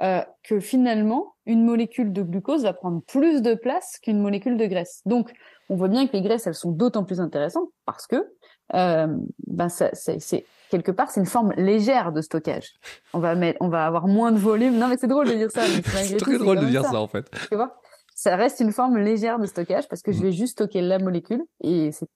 euh, 0.00 0.22
que 0.42 0.58
finalement, 0.58 1.34
une 1.46 1.64
molécule 1.64 2.12
de 2.12 2.22
glucose 2.22 2.62
va 2.62 2.72
prendre 2.72 3.02
plus 3.02 3.42
de 3.42 3.54
place 3.54 3.98
qu'une 4.02 4.20
molécule 4.20 4.56
de 4.56 4.66
graisse. 4.66 5.02
Donc, 5.06 5.32
on 5.68 5.76
voit 5.76 5.88
bien 5.88 6.06
que 6.06 6.12
les 6.12 6.22
graisses, 6.22 6.46
elles 6.46 6.54
sont 6.54 6.72
d'autant 6.72 7.04
plus 7.04 7.20
intéressantes 7.20 7.68
parce 7.86 8.06
que 8.06 8.32
euh, 8.74 9.06
ben 9.46 9.68
c'est 9.68 10.44
quelque 10.72 10.90
part, 10.90 11.10
c'est 11.10 11.20
une 11.20 11.26
forme 11.26 11.52
légère 11.58 12.12
de 12.12 12.22
stockage. 12.22 12.72
On 13.12 13.18
va 13.18 13.34
mettre, 13.34 13.58
on 13.60 13.68
va 13.68 13.86
avoir 13.86 14.08
moins 14.08 14.32
de 14.32 14.38
volume. 14.38 14.78
Non, 14.78 14.88
mais 14.88 14.96
c'est 14.96 15.06
drôle 15.06 15.28
de 15.28 15.34
dire 15.34 15.50
ça. 15.50 15.62
c'est 15.66 16.16
très 16.16 16.38
drôle 16.38 16.60
de 16.60 16.66
dire 16.66 16.82
ça. 16.82 16.98
en 16.98 17.06
fait. 17.06 17.30
Tu 17.50 17.56
vois, 17.56 17.76
ça 18.14 18.36
reste 18.36 18.60
une 18.60 18.72
forme 18.72 18.96
légère 18.96 19.38
de 19.38 19.44
stockage 19.44 19.86
parce 19.88 20.00
que 20.00 20.12
je 20.12 20.18
mm. 20.18 20.22
vais 20.22 20.32
juste 20.32 20.52
stocker 20.52 20.80
la 20.80 20.98
molécule 20.98 21.42
et 21.62 21.92
c'est 21.92 22.08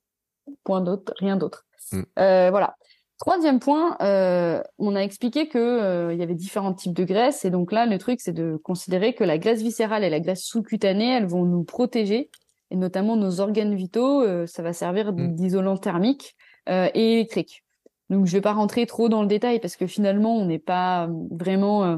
point 0.65 0.81
d'autre, 0.81 1.13
rien 1.19 1.37
d'autre. 1.37 1.67
Mm. 1.93 2.03
Euh, 2.19 2.51
voilà. 2.51 2.77
Troisième 3.19 3.61
point, 3.61 3.97
euh, 4.01 4.63
on 4.79 4.95
a 4.95 5.01
expliqué 5.01 5.49
que 5.49 5.59
euh, 5.59 6.13
il 6.15 6.19
y 6.19 6.23
avait 6.23 6.35
différents 6.35 6.75
types 6.75 6.95
de 6.95 7.05
graisses 7.05 7.45
et 7.45 7.51
donc 7.51 7.73
là 7.73 7.87
le 7.87 7.97
truc 7.97 8.21
c'est 8.21 8.35
de 8.35 8.59
considérer 8.63 9.15
que 9.15 9.25
la 9.25 9.39
graisse 9.39 9.63
viscérale 9.63 10.05
et 10.05 10.11
la 10.11 10.21
graisse 10.21 10.45
sous-cutanée 10.45 11.17
elles 11.17 11.27
vont 11.27 11.47
nous 11.47 11.65
protéger 11.65 12.31
et 12.71 12.77
notamment 12.77 13.17
nos 13.17 13.41
organes 13.41 13.75
vitaux, 13.75 14.23
euh, 14.23 14.47
ça 14.47 14.63
va 14.63 14.73
servir 14.73 15.13
mm. 15.13 15.35
d'isolant 15.35 15.77
thermique 15.77 16.37
et 16.69 17.13
électrique. 17.13 17.63
Donc 18.11 18.27
je 18.27 18.33
vais 18.33 18.41
pas 18.41 18.53
rentrer 18.53 18.87
trop 18.87 19.09
dans 19.09 19.23
le 19.23 19.29
détail 19.29 19.61
parce 19.61 19.77
que 19.77 19.87
finalement 19.87 20.37
on 20.37 20.47
n'est 20.47 20.59
pas 20.59 21.09
vraiment 21.31 21.85
euh, 21.85 21.97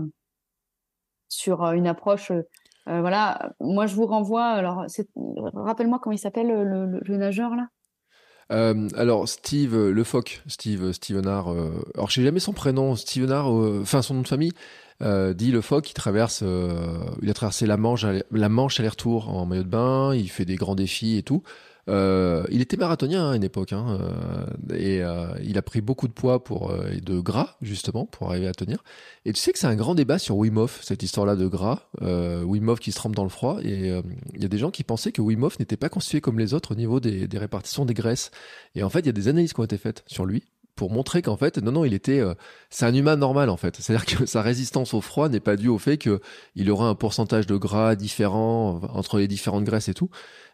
sur 1.29 1.64
euh, 1.64 1.73
une 1.73 1.87
approche. 1.87 2.33
voilà, 2.87 3.53
moi 3.61 3.87
je 3.87 3.94
vous 3.94 4.07
renvoie. 4.07 4.47
Alors 4.47 4.87
rappelle-moi 5.55 5.99
comment 6.03 6.14
il 6.14 6.18
s'appelle 6.18 6.49
le, 6.49 7.16
nageur 7.16 7.55
là? 7.55 7.68
alors 8.51 9.29
Steve 9.29 9.77
Le 9.77 10.05
Foc, 10.05 10.42
Steve 10.47 10.92
Stevenard. 10.92 11.49
alors 11.94 12.09
je 12.09 12.14
sais 12.14 12.23
jamais 12.23 12.40
son 12.40 12.55
prénom, 12.55 12.97
Stevenard. 12.97 13.49
Enfin 13.49 14.01
son 14.01 14.14
nom 14.14 14.23
de 14.23 14.29
famille. 14.29 14.53
dit 15.03 15.53
Le 15.53 15.61
Foc, 15.61 15.90
il 15.90 15.92
traverse, 15.92 16.42
il 17.21 17.29
a 17.29 17.35
traversé 17.35 17.66
la 17.66 17.77
Manche, 17.77 18.07
la 18.31 18.49
Manche 18.49 18.81
aller-retour 18.81 19.29
en 19.29 19.44
maillot 19.44 19.64
de 19.64 19.68
bain. 19.68 20.14
Il 20.14 20.31
fait 20.31 20.47
des 20.47 20.57
grands 20.57 20.75
défis 20.75 21.18
et 21.18 21.23
tout. 21.23 21.42
Euh, 21.88 22.44
il 22.51 22.61
était 22.61 22.77
marathonien 22.77 23.27
hein, 23.27 23.31
à 23.33 23.37
une 23.37 23.44
époque 23.44 23.72
hein, 23.72 23.98
euh, 24.01 24.74
et 24.77 25.03
euh, 25.03 25.29
il 25.42 25.57
a 25.57 25.62
pris 25.62 25.81
beaucoup 25.81 26.07
de 26.07 26.12
poids 26.12 26.44
pour 26.44 26.74
et 26.92 27.01
de 27.01 27.18
gras 27.18 27.57
justement 27.62 28.05
pour 28.05 28.31
arriver 28.31 28.46
à 28.46 28.53
tenir. 28.53 28.85
Et 29.24 29.33
tu 29.33 29.40
sais 29.40 29.53
que 29.53 29.59
c'est 29.59 29.66
un 29.66 29.77
grand 29.77 29.94
débat 29.94 30.18
sur 30.18 30.37
Wim 30.37 30.59
Hof 30.59 30.81
cette 30.83 31.03
histoire-là 31.03 31.37
de 31.37 31.46
gras, 31.46 31.88
Wim 32.01 32.68
Hof 32.68 32.81
qui 32.81 32.92
se 32.92 32.96
trempe 32.96 33.14
dans 33.14 33.24
le 33.24 33.31
froid 33.31 33.59
et 33.62 34.01
il 34.35 34.42
y 34.42 34.44
a 34.44 34.48
des 34.48 34.59
gens 34.59 34.70
qui 34.70 34.85
pensaient 34.85 35.12
que 35.12 35.22
Wim 35.22 35.42
Hof 35.42 35.59
n'était 35.59 35.77
pas 35.77 35.88
constitué 35.88 36.20
comme 36.20 36.38
les 36.38 36.55
autres 36.55 36.72
au 36.72 36.77
niveau 36.77 37.01
des, 37.01 37.27
répartitions 37.38 37.85
des 37.85 37.94
graisses. 37.94 38.31
Et 38.74 38.83
en 38.83 38.90
fait, 38.90 39.01
il 39.01 39.07
y 39.07 39.11
a 39.11 39.12
des 39.12 39.29
analyses 39.29 39.53
qui 39.53 39.61
ont 39.61 39.64
été 39.64 39.79
faites 39.79 40.03
sur 40.07 40.27
lui 40.27 40.44
pour 40.74 40.92
montrer 40.92 41.22
qu'en 41.22 41.37
fait, 41.37 41.59
non, 41.59 41.72
non, 41.72 41.85
il 41.85 41.92
était, 41.92 42.22
c'est 42.70 42.87
un 42.87 42.94
humain 42.94 43.16
normal 43.16 43.51
en 43.51 43.57
fait. 43.57 43.77
C'est-à-dire 43.81 44.07
que 44.07 44.27
sa 44.27 44.42
résistance 44.42 44.94
au 44.94 45.01
froid 45.01 45.29
n'est 45.29 45.40
pas 45.40 45.57
due 45.57 45.68
au 45.68 45.79
fait 45.79 45.98
qu'il 45.98 46.70
aurait 46.70 46.87
un 46.87 46.94
pourcentage 46.94 47.46
de 47.46 47.57
gras 47.57 47.96
différent 47.96 48.81
entre 48.92 49.18
les 49.18 49.27
différentes 49.27 49.64
graisses 49.64 49.88
et 49.88 49.94
tout. 49.94 50.11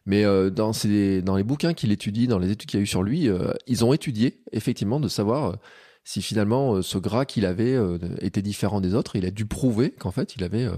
Mais 0.07 0.25
euh, 0.25 0.51
dans, 0.51 0.73
les 0.85 1.45
bouquins 1.45 1.73
qu'il 1.73 1.91
étudie, 1.91 2.27
dans 2.27 2.39
les 2.39 2.51
études 2.51 2.69
qu'il 2.69 2.79
y 2.79 2.83
a 2.83 2.85
eu 2.85 2.87
sur 2.87 3.03
lui, 3.03 3.29
euh, 3.29 3.53
ils 3.67 3.85
ont 3.85 3.93
étudié 3.93 4.43
effectivement 4.53 5.01
de 5.01 5.09
savoir 5.09 5.51
euh, 5.51 5.57
si 6.05 6.21
finalement 6.21 6.83
ce 6.83 6.99
gras 6.99 7.25
qu'il 7.25 7.47
avait 7.47 7.79
était 8.21 8.43
différent 8.43 8.83
des 8.83 8.95
autres. 8.95 9.17
Il 9.17 9.25
a 9.25 9.31
dû 9.31 9.47
prouver 9.47 9.91
qu'en 9.91 10.11
fait 10.11 10.37
il 10.37 10.45
avait, 10.45 10.69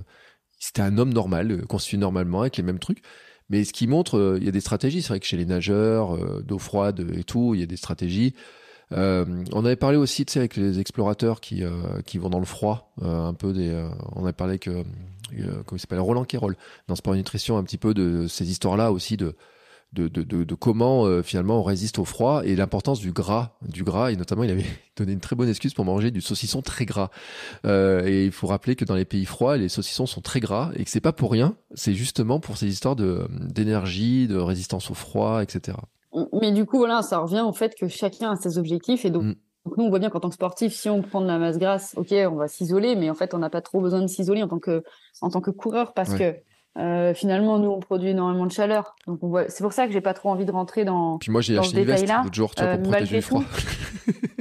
c'était 0.61 0.83
un 0.83 0.99
homme 0.99 1.13
normal, 1.13 1.67
constitué 1.67 1.97
normalement 1.97 2.43
avec 2.43 2.57
les 2.57 2.63
mêmes 2.63 2.79
trucs. 2.79 3.03
Mais 3.49 3.65
ce 3.65 3.73
qui 3.73 3.89
montre, 3.89 4.37
il 4.39 4.45
y 4.45 4.49
a 4.49 4.53
des 4.53 4.61
stratégies. 4.61 5.03
C'est 5.03 5.09
vrai 5.09 5.19
que 5.19 5.27
chez 5.27 5.37
les 5.37 5.45
nageurs, 5.45 6.17
d'eau 6.45 6.61
froide 6.61 7.05
et 7.13 7.25
tout, 7.25 7.55
il 7.57 7.61
y 7.61 7.65
a 7.65 7.67
des 7.67 7.77
stratégies. 7.77 8.37
On 8.93 9.65
avait 9.65 9.75
parlé 9.75 9.97
aussi, 9.97 10.25
tu 10.25 10.35
sais, 10.35 10.39
avec 10.39 10.55
les 10.55 10.79
explorateurs 10.79 11.41
qui 11.41 11.65
vont 11.65 12.31
dans 12.31 12.39
le 12.39 12.45
froid, 12.45 12.93
un 13.03 13.35
peu 13.35 13.53
des. 13.53 13.85
on 14.15 14.23
avait 14.23 14.33
parlé 14.33 14.61
que 15.29 15.63
comment 15.63 15.77
il 15.77 15.81
s'appelle 15.81 16.01
Roland 16.01 16.25
Quérol 16.25 16.57
dans 16.89 16.97
Sport 16.97 17.15
et 17.15 17.19
Nutrition, 17.19 17.59
un 17.59 17.65
petit 17.65 17.79
peu 17.79 17.95
de 17.95 18.27
ces 18.27 18.51
histoires-là 18.51 18.93
aussi 18.93 19.17
de 19.17 19.35
de, 19.93 20.09
de, 20.09 20.25
de, 20.45 20.55
comment 20.55 21.23
finalement 21.23 21.61
on 21.61 21.63
résiste 21.63 21.99
au 21.99 22.05
froid 22.05 22.43
et 22.45 22.55
l'importance 22.55 23.01
du 23.01 23.13
gras, 23.13 23.57
du 23.67 23.83
gras 23.83 24.11
et 24.11 24.17
notamment 24.17 24.43
il 24.43 24.51
avait 24.51 24.67
donné 24.97 25.13
une 25.13 25.21
très 25.21 25.37
bonne 25.37 25.49
excuse 25.49 25.73
pour 25.73 25.87
manger 25.87 26.11
du 26.11 26.21
saucisson 26.21 26.61
très 26.61 26.85
gras. 26.85 27.09
et 27.65 28.27
il 28.27 28.33
faut 28.33 28.47
rappeler 28.47 28.77
que 28.77 28.85
dans 28.85 28.97
les 28.97 29.07
pays 29.07 29.25
froids, 29.25 29.57
les 29.57 29.71
saucissons 29.71 30.05
sont 30.05 30.21
très 30.21 30.41
gras 30.41 30.71
et 30.75 30.85
que 30.85 30.91
c'est 30.91 31.01
pas 31.01 31.15
pour 31.15 31.31
rien, 31.31 31.57
c'est 31.75 31.95
justement 31.95 32.41
pour 32.41 32.59
ces 32.59 32.67
histoires 32.67 32.97
de 32.97 33.27
d'énergie, 33.31 34.27
de 34.27 34.37
résistance 34.37 34.91
au 34.91 34.95
froid, 34.95 35.43
etc. 35.43 35.79
Mais 36.41 36.53
du 36.53 36.65
coup, 36.65 36.79
voilà, 36.79 37.03
ça 37.03 37.19
revient 37.19 37.43
au 37.47 37.53
fait 37.53 37.75
que 37.79 37.89
chacun 37.89 38.33
a 38.33 38.37
ses 38.37 38.59
objectifs 38.59 39.05
et 39.05 39.11
donc, 39.11 39.25
mm. 39.25 39.35
Nous, 39.77 39.85
on 39.85 39.89
voit 39.91 39.99
bien 39.99 40.11
qu'en 40.11 40.21
tant 40.21 40.29
que 40.29 40.35
sportif, 40.35 40.73
si 40.73 40.89
on 40.89 41.03
prend 41.03 41.21
de 41.21 41.27
la 41.27 41.39
masse 41.39 41.59
grasse, 41.59 41.95
ok, 41.97 42.13
on 42.31 42.37
va 42.37 42.49
s'isoler, 42.49 42.97
mais 42.97 43.11
en 43.11 43.15
fait, 43.15 43.35
on 43.35 43.39
n'a 43.39 43.51
pas 43.51 43.61
trop 43.61 43.81
besoin 43.81 44.03
de 44.03 44.07
s'isoler 44.07 44.43
en 44.43 44.49
tant 44.49 44.59
que 44.59 44.83
en 45.21 45.31
tant 45.31 45.41
que 45.41 45.51
coureur 45.51 45.95
parce 45.95 46.15
que 46.15 46.37
euh, 46.79 47.15
finalement, 47.15 47.59
nous, 47.59 47.71
on 47.71 47.81
produit 47.81 48.11
énormément 48.11 48.47
de 48.47 48.53
chaleur. 48.53 48.97
Donc, 49.07 49.23
on 49.23 49.29
voit... 49.29 49.49
c'est 49.49 49.63
pour 49.63 49.73
ça 49.73 49.87
que 49.87 49.93
j'ai 49.93 50.03
pas 50.03 50.15
trop 50.15 50.29
envie 50.29 50.45
de 50.45 50.53
rentrer 50.53 50.85
dans. 50.85 51.19
Puis 51.19 51.31
moi, 51.31 51.41
j'ai 51.41 51.59
acheté 51.59 51.81
une 51.81 51.87
veste 51.87 52.07
l'autre 52.07 52.35
jour, 52.35 52.55
tu 52.55 52.63
vois, 52.63 52.77
pour 52.77 52.89
euh, 52.89 52.91
protéger 52.91 53.17
le 53.17 53.23
froid. 53.23 53.43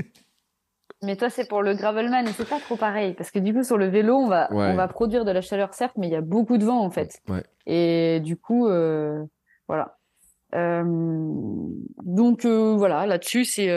mais 1.03 1.15
toi, 1.15 1.29
c'est 1.29 1.47
pour 1.47 1.61
le 1.61 1.75
gravelman 1.75 2.27
et 2.27 2.33
c'est 2.33 2.47
pas 2.47 2.59
trop 2.59 2.75
pareil 2.75 3.13
parce 3.13 3.31
que 3.31 3.39
du 3.39 3.53
coup, 3.53 3.63
sur 3.63 3.77
le 3.77 3.87
vélo, 3.87 4.15
on 4.15 4.27
va 4.27 4.49
on 4.51 4.75
va 4.75 4.87
produire 4.87 5.23
de 5.23 5.31
la 5.31 5.41
chaleur 5.41 5.73
certes, 5.73 5.95
mais 5.97 6.07
il 6.07 6.13
y 6.13 6.17
a 6.17 6.21
beaucoup 6.21 6.57
de 6.57 6.65
vent 6.65 6.83
en 6.83 6.89
fait. 6.89 7.21
Ouais. 7.29 7.43
Et 7.65 8.19
du 8.19 8.35
coup, 8.35 8.67
euh, 8.67 9.23
voilà. 9.67 9.97
Euh, 10.55 10.83
donc 12.03 12.45
voilà, 12.45 13.05
là-dessus, 13.05 13.45
c'est 13.45 13.69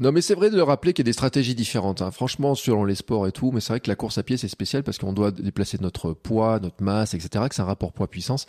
non, 0.00 0.12
mais 0.12 0.20
c'est 0.20 0.34
vrai 0.34 0.48
de 0.48 0.56
le 0.56 0.62
rappeler 0.62 0.92
qu'il 0.92 1.04
y 1.04 1.06
a 1.06 1.10
des 1.10 1.12
stratégies 1.12 1.56
différentes. 1.56 2.02
Hein. 2.02 2.12
Franchement, 2.12 2.54
selon 2.54 2.84
les 2.84 2.94
sports 2.94 3.26
et 3.26 3.32
tout, 3.32 3.50
mais 3.50 3.60
c'est 3.60 3.72
vrai 3.72 3.80
que 3.80 3.88
la 3.88 3.96
course 3.96 4.16
à 4.18 4.22
pied, 4.22 4.36
c'est 4.36 4.48
spécial 4.48 4.84
parce 4.84 4.98
qu'on 4.98 5.12
doit 5.12 5.32
déplacer 5.32 5.78
notre 5.80 6.12
poids, 6.12 6.60
notre 6.60 6.82
masse, 6.82 7.14
etc., 7.14 7.46
que 7.48 7.54
c'est 7.54 7.62
un 7.62 7.66
rapport 7.66 7.92
poids-puissance 7.92 8.46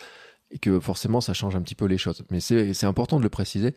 et 0.52 0.60
que 0.60 0.80
forcément, 0.80 1.22
ça 1.22 1.34
change 1.34 1.56
un 1.56 1.62
petit 1.62 1.76
peu 1.76 1.86
les 1.86 1.98
choses. 1.98 2.24
Mais 2.30 2.40
c'est 2.40 2.86
important 2.86 3.18
de 3.18 3.24
le 3.24 3.30
préciser 3.30 3.74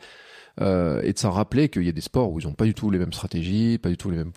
euh, 0.60 1.00
et 1.02 1.14
de 1.14 1.18
s'en 1.18 1.30
rappeler 1.30 1.70
qu'il 1.70 1.84
y 1.84 1.88
a 1.88 1.92
des 1.92 2.02
sports 2.02 2.30
où 2.30 2.40
ils 2.40 2.46
n'ont 2.46 2.54
pas 2.54 2.64
du 2.64 2.74
tout 2.74 2.90
les 2.90 2.98
mêmes 2.98 3.12
stratégies, 3.12 3.78
pas 3.78 3.88
du 3.88 3.96
tout 3.96 4.10
les 4.10 4.18
mêmes 4.18 4.32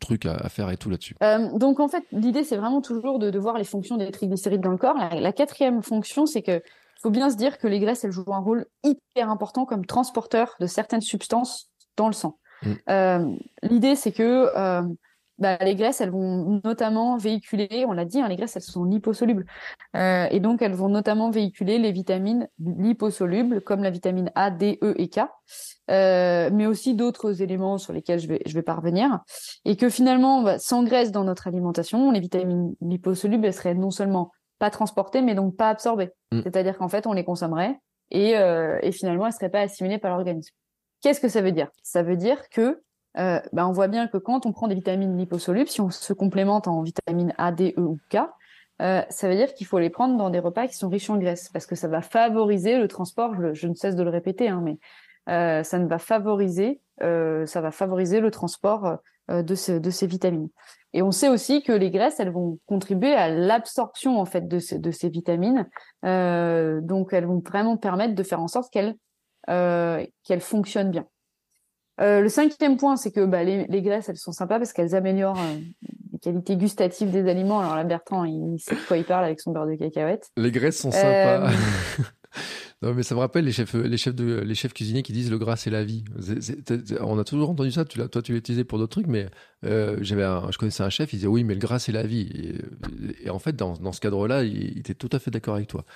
trucs 0.00 0.26
à, 0.26 0.48
faire 0.50 0.70
et 0.70 0.76
tout 0.76 0.90
là-dessus. 0.90 1.16
Euh, 1.22 1.48
donc 1.58 1.80
en 1.80 1.88
fait, 1.88 2.04
l'idée, 2.12 2.44
c'est 2.44 2.56
vraiment 2.56 2.82
toujours 2.82 3.18
de, 3.18 3.30
de, 3.30 3.38
voir 3.38 3.56
les 3.56 3.64
fonctions 3.64 3.96
des 3.96 4.10
triglycérides 4.10 4.60
dans 4.60 4.70
le 4.70 4.78
corps. 4.78 4.96
La, 4.96 5.18
la 5.18 5.32
quatrième 5.32 5.82
fonction, 5.82 6.26
c'est 6.26 6.42
que 6.42 6.62
faut 7.04 7.10
bien 7.10 7.28
se 7.28 7.36
dire 7.36 7.58
que 7.58 7.66
les 7.66 7.80
graisses, 7.80 8.04
elles 8.04 8.12
jouent 8.12 8.32
un 8.32 8.38
rôle 8.38 8.64
hyper 8.82 9.28
important 9.28 9.66
comme 9.66 9.84
transporteur 9.84 10.56
de 10.58 10.66
certaines 10.66 11.02
substances 11.02 11.70
dans 11.96 12.06
le 12.06 12.12
sang. 12.12 12.38
Mm. 12.62 12.72
Euh, 12.90 13.36
L'idée, 13.62 13.96
c'est 13.96 14.12
que 14.12 14.50
euh, 14.56 14.82
bah, 15.38 15.56
les 15.60 15.74
graisses, 15.74 16.00
elles 16.00 16.10
vont 16.10 16.60
notamment 16.64 17.16
véhiculer, 17.16 17.84
on 17.88 17.92
l'a 17.92 18.04
dit, 18.04 18.20
hein, 18.20 18.28
les 18.28 18.36
graisses, 18.36 18.54
elles 18.54 18.62
sont 18.62 18.84
liposolubles. 18.84 19.44
Euh, 19.96 20.26
et 20.30 20.38
donc, 20.38 20.62
elles 20.62 20.74
vont 20.74 20.88
notamment 20.88 21.30
véhiculer 21.30 21.78
les 21.78 21.90
vitamines 21.90 22.48
liposolubles, 22.60 23.60
comme 23.60 23.82
la 23.82 23.90
vitamine 23.90 24.30
A, 24.36 24.50
D, 24.50 24.78
E 24.82 24.94
et 24.96 25.08
K, 25.08 25.22
euh, 25.90 26.50
mais 26.52 26.66
aussi 26.66 26.94
d'autres 26.94 27.42
éléments 27.42 27.78
sur 27.78 27.92
lesquels 27.92 28.20
je 28.20 28.28
vais, 28.28 28.42
je 28.46 28.54
vais. 28.54 28.64
Et 29.64 29.76
que 29.76 29.88
finalement, 29.88 30.42
bah, 30.42 30.58
sans 30.58 30.84
graisse 30.84 31.10
dans 31.10 31.24
notre 31.24 31.48
alimentation, 31.48 32.12
les 32.12 32.20
vitamines 32.20 32.74
liposolubles, 32.80 33.46
elles 33.46 33.54
seraient 33.54 33.74
non 33.74 33.90
seulement 33.90 34.30
pas 34.60 34.70
transportées, 34.70 35.20
mais 35.20 35.34
donc 35.34 35.56
pas 35.56 35.70
absorbées. 35.70 36.10
Mm. 36.30 36.42
C'est-à-dire 36.44 36.78
qu'en 36.78 36.88
fait, 36.88 37.08
on 37.08 37.12
les 37.12 37.24
consommerait 37.24 37.76
et, 38.10 38.36
euh, 38.36 38.78
et 38.82 38.92
finalement, 38.92 39.26
elles 39.26 39.32
seraient 39.32 39.50
pas 39.50 39.60
assimilées 39.60 39.98
par 39.98 40.12
l'organisme. 40.12 40.54
Qu'est-ce 41.04 41.20
que 41.20 41.28
ça 41.28 41.42
veut 41.42 41.52
dire? 41.52 41.68
Ça 41.82 42.02
veut 42.02 42.16
dire 42.16 42.48
que 42.48 42.80
ben 43.14 43.66
on 43.66 43.72
voit 43.72 43.88
bien 43.88 44.08
que 44.08 44.16
quand 44.16 44.46
on 44.46 44.52
prend 44.52 44.68
des 44.68 44.74
vitamines 44.74 45.18
liposolubles, 45.18 45.68
si 45.68 45.82
on 45.82 45.90
se 45.90 46.14
complémente 46.14 46.66
en 46.66 46.80
vitamines 46.80 47.34
A, 47.36 47.52
D, 47.52 47.74
E 47.76 47.82
ou 47.82 47.98
K, 48.08 48.20
ça 48.78 49.28
veut 49.28 49.36
dire 49.36 49.52
qu'il 49.52 49.66
faut 49.66 49.78
les 49.78 49.90
prendre 49.90 50.16
dans 50.16 50.30
des 50.30 50.38
repas 50.38 50.66
qui 50.66 50.74
sont 50.74 50.88
riches 50.88 51.10
en 51.10 51.18
graisse 51.18 51.50
parce 51.50 51.66
que 51.66 51.74
ça 51.74 51.88
va 51.88 52.00
favoriser 52.00 52.78
le 52.78 52.88
transport. 52.88 53.34
Je, 53.52 53.68
ne 53.68 53.74
cesse 53.74 53.96
de 53.96 54.02
le 54.02 54.08
répéter, 54.08 54.48
hein, 54.48 54.64
mais 54.64 54.78
ça 55.62 55.78
ne 55.78 55.86
va 55.86 55.98
favoriser, 55.98 56.80
ça 56.98 57.60
va 57.60 57.70
favoriser 57.70 58.20
le 58.20 58.30
transport 58.30 58.96
de, 59.28 59.54
ces 59.54 60.06
vitamines. 60.06 60.48
Et 60.94 61.02
on 61.02 61.10
sait 61.10 61.28
aussi 61.28 61.62
que 61.62 61.72
les 61.72 61.90
graisses, 61.90 62.18
elles 62.20 62.32
vont 62.32 62.60
contribuer 62.66 63.12
à 63.12 63.28
l'absorption 63.28 64.18
en 64.18 64.24
fait 64.24 64.48
de, 64.48 64.58
ces 64.58 65.08
vitamines. 65.10 65.68
Euh, 66.06 66.80
donc, 66.80 67.12
elles 67.12 67.26
vont 67.26 67.42
vraiment 67.44 67.76
permettre 67.76 68.14
de 68.14 68.22
faire 68.22 68.40
en 68.40 68.48
sorte 68.48 68.72
qu'elles 68.72 68.94
euh, 68.94 69.13
qu'elles 69.46 70.40
fonctionnent 70.40 70.90
bien. 70.90 71.06
Euh, 72.00 72.20
le 72.20 72.28
cinquième 72.28 72.76
point, 72.76 72.96
c'est 72.96 73.12
que 73.12 73.24
bah, 73.24 73.44
les, 73.44 73.66
les, 73.66 73.82
graisses, 73.82 74.08
elles 74.08 74.16
sont 74.16 74.32
sympas 74.32 74.58
parce 74.58 74.72
qu'elles 74.72 74.94
améliorent 74.96 75.38
euh, 75.38 75.60
les 76.12 76.18
qualités 76.18 76.56
gustatives 76.56 77.10
des 77.10 77.28
aliments. 77.28 77.60
Alors 77.60 77.76
là, 77.76 77.84
Bertrand, 77.84 78.24
il, 78.24 78.58
sait 78.58 78.74
de 78.74 78.80
quoi 78.86 78.96
il 78.96 79.04
parle 79.04 79.24
avec 79.24 79.40
son 79.40 79.52
beurre 79.52 79.66
de 79.66 79.76
cacahuète. 79.76 80.28
Les 80.36 80.50
graisses 80.50 80.78
sont 80.78 80.90
sympas. 80.90 81.48
Euh, 81.48 81.48
Non, 82.82 82.92
mais 82.92 83.02
ça 83.02 83.14
me 83.14 83.20
rappelle 83.20 83.46
les 83.46 83.52
chefs, 83.52 83.72
les 83.72 83.96
chefs 83.96 84.14
de, 84.14 84.40
les 84.40 84.54
chefs 84.54 84.74
cuisiniers 84.74 85.02
qui 85.02 85.14
disent 85.14 85.30
le 85.30 85.38
gras 85.38 85.56
c'est 85.56 85.70
la 85.70 85.84
vie. 85.84 86.04
on 87.00 87.18
a 87.18 87.24
toujours 87.24 87.48
entendu 87.48 87.70
ça. 87.70 87.86
Tu 87.86 87.98
toi, 88.08 88.20
tu 88.20 88.32
l'as 88.32 88.38
utilisé 88.38 88.64
pour 88.64 88.78
d'autres 88.78 88.90
trucs, 88.90 89.06
mais 89.06 89.26
euh, 89.64 89.96
j'avais, 90.02 90.24
je 90.50 90.58
connaissais 90.58 90.82
un 90.82 90.90
chef, 90.90 91.12
il 91.14 91.16
disait 91.16 91.28
oui, 91.28 91.44
mais 91.44 91.54
le 91.54 91.60
gras 91.60 91.78
c'est 91.78 91.92
la 91.92 92.02
vie. 92.02 92.58
Et, 93.24 93.30
en 93.30 93.38
fait, 93.38 93.56
dans, 93.56 93.72
dans 93.74 93.92
ce 93.92 94.00
cadre-là, 94.00 94.42
il, 94.42 94.78
était 94.78 94.92
tout 94.92 95.08
à 95.12 95.18
fait 95.18 95.30
d'accord 95.30 95.54
avec 95.54 95.68
toi. 95.68 95.86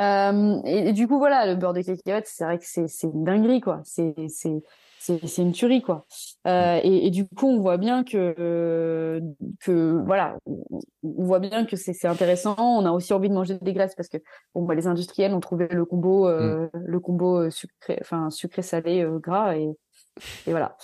Euh, 0.00 0.60
et, 0.64 0.92
du 0.92 1.08
coup, 1.08 1.18
voilà, 1.18 1.46
le 1.46 1.56
beurre 1.56 1.72
de 1.72 1.82
cacahuète, 1.82 2.28
c'est 2.28 2.44
vrai 2.44 2.58
que 2.58 2.64
c'est, 2.64 2.86
une 3.02 3.24
dinguerie, 3.24 3.60
quoi. 3.60 3.80
C'est, 3.84 4.14
une 5.38 5.52
tuerie 5.52 5.80
quoi. 5.80 6.04
Euh, 6.46 6.80
et, 6.82 7.06
et, 7.06 7.10
du 7.10 7.26
coup, 7.26 7.46
on 7.46 7.60
voit 7.60 7.78
bien 7.78 8.04
que 8.04 9.22
que 9.60 10.02
voilà, 10.04 10.36
on 10.46 11.24
voit 11.24 11.38
bien 11.38 11.64
que 11.64 11.76
c'est 11.76 12.06
intéressant. 12.06 12.56
On 12.58 12.84
a 12.84 12.90
aussi 12.90 13.12
envie 13.14 13.28
de 13.28 13.34
manger 13.34 13.58
des 13.60 13.72
graisses 13.72 13.94
parce 13.94 14.08
que 14.08 14.18
bon, 14.54 14.64
bah, 14.64 14.74
les 14.74 14.86
industriels 14.86 15.32
ont 15.32 15.40
trouvé 15.40 15.68
le 15.68 15.84
combo 15.84 16.28
euh, 16.28 16.68
mm. 16.74 16.84
le 16.84 17.00
combo 17.00 17.38
euh, 17.38 17.50
sucré, 17.50 17.96
enfin 18.02 18.28
sucré 18.30 18.60
salé 18.62 19.02
euh, 19.02 19.18
gras 19.18 19.56
et, 19.56 19.70
et 20.46 20.50
voilà. 20.50 20.76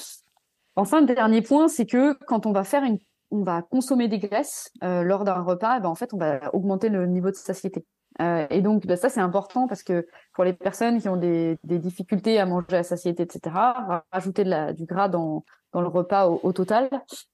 Enfin, 0.76 1.00
le 1.00 1.06
dernier 1.06 1.42
point, 1.42 1.68
c'est 1.68 1.86
que 1.86 2.14
quand 2.26 2.46
on 2.46 2.52
va 2.52 2.64
faire 2.64 2.82
une 2.82 2.98
on 3.34 3.42
va 3.42 3.62
consommer 3.62 4.08
des 4.08 4.18
graisses 4.18 4.70
euh, 4.82 5.02
lors 5.02 5.24
d'un 5.24 5.42
repas, 5.42 5.80
ben, 5.80 5.88
en 5.88 5.94
fait, 5.94 6.14
on 6.14 6.18
va 6.18 6.54
augmenter 6.54 6.88
le 6.88 7.06
niveau 7.06 7.30
de 7.30 7.36
satiété. 7.36 7.84
Euh, 8.20 8.46
et 8.50 8.62
donc, 8.62 8.86
bah, 8.86 8.96
ça, 8.96 9.08
c'est 9.08 9.20
important 9.20 9.66
parce 9.66 9.82
que 9.82 10.06
pour 10.32 10.44
les 10.44 10.52
personnes 10.52 11.00
qui 11.00 11.08
ont 11.08 11.16
des, 11.16 11.58
des, 11.64 11.78
difficultés 11.78 12.38
à 12.38 12.46
manger 12.46 12.76
à 12.76 12.82
satiété, 12.82 13.24
etc., 13.24 13.54
rajouter 14.12 14.44
de 14.44 14.50
la, 14.50 14.72
du 14.72 14.84
gras 14.84 15.08
dans, 15.08 15.44
dans 15.72 15.80
le 15.80 15.88
repas 15.88 16.28
au, 16.28 16.52
total, 16.52 16.88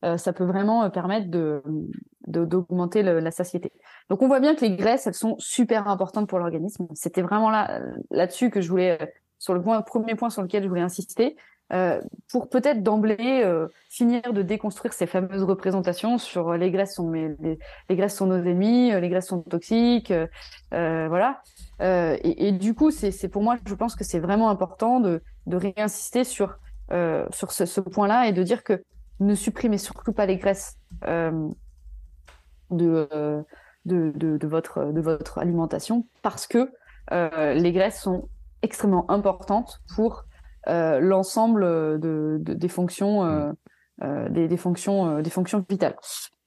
euh, 0.05 0.17
ça 0.17 0.33
peut 0.33 0.45
vraiment 0.45 0.85
euh, 0.85 0.89
permettre 0.89 1.31
de 1.31 1.63
d'augmenter 2.27 3.03
la 3.03 3.31
satiété. 3.33 3.73
Donc, 4.09 4.23
on 4.23 4.29
voit 4.29 4.39
bien 4.39 4.55
que 4.55 4.61
les 4.61 4.77
graisses, 4.77 5.07
elles 5.09 5.15
sont 5.15 5.35
super 5.39 5.89
importantes 5.89 6.29
pour 6.29 6.39
l'organisme. 6.39 6.87
C'était 6.95 7.23
vraiment 7.23 7.51
là 7.51 7.81
là-dessus 8.11 8.51
que 8.51 8.61
je 8.61 8.69
voulais, 8.69 9.13
sur 9.39 9.53
le 9.53 9.61
point, 9.61 9.83
premier 9.83 10.15
point 10.15 10.31
sur 10.31 10.43
lequel 10.43 10.63
je 10.63 10.69
voulais 10.69 10.81
insister, 10.81 11.37
euh, 11.73 12.01
pour 12.33 12.49
peut-être 12.49 12.83
d'emblée 12.83 13.43
euh, 13.45 13.69
finir 13.89 14.33
de 14.33 14.43
déconstruire 14.43 14.93
ces 14.93 15.07
fameuses 15.07 15.45
représentations 15.45 16.19
sur 16.19 16.49
euh, 16.49 16.57
les 16.57 16.73
graisses 16.73 16.97
sont 16.97 17.13
les, 17.13 17.59
graisses 17.91 18.17
sont 18.17 18.27
nos 18.27 18.39
ennemis, 18.39 18.91
les 18.91 19.09
graisses 19.09 19.29
sont 19.29 19.43
toxiques, 19.43 20.13
voilà. 20.71 21.43
Et, 21.81 22.53
du 22.53 22.75
coup, 22.75 22.91
c'est 22.91 23.29
pour 23.29 23.43
moi, 23.43 23.57
je 23.67 23.75
pense 23.75 23.95
que 23.95 24.05
c'est 24.05 24.19
vraiment 24.19 24.51
important 24.51 25.01
de, 25.01 25.23
réinsister 25.47 26.25
sur 26.25 26.59
sur 27.31 27.53
ce, 27.53 27.81
point-là 27.81 28.27
et 28.27 28.33
de 28.33 28.43
dire 28.43 28.65
que 28.65 28.83
ne 29.21 29.35
supprimez 29.35 29.79
surtout 29.79 30.13
pas 30.13 30.27
les 30.27 30.39
graisses 30.39 30.77
de, 32.71 33.45
de, 33.85 34.47
votre 34.47 34.93
de 34.93 35.01
votre 35.01 35.39
alimentation 35.39 36.07
parce 36.23 36.49
que 36.49 36.73
les 37.13 37.73
graisses 37.73 38.01
sont 38.01 38.29
extrêmement 38.63 39.11
importantes 39.11 39.81
pour 39.95 40.25
l'ensemble 40.67 41.63
de, 42.01 42.39
de, 42.41 42.55
des 42.55 42.69
fonctions, 42.69 43.25
euh, 43.25 43.53
euh, 44.03 44.29
des, 44.29 44.49
des, 44.49 44.57
fonctions, 44.57 45.21
des 45.21 45.31
fonctions 45.31 45.65
vitales. 45.69 45.97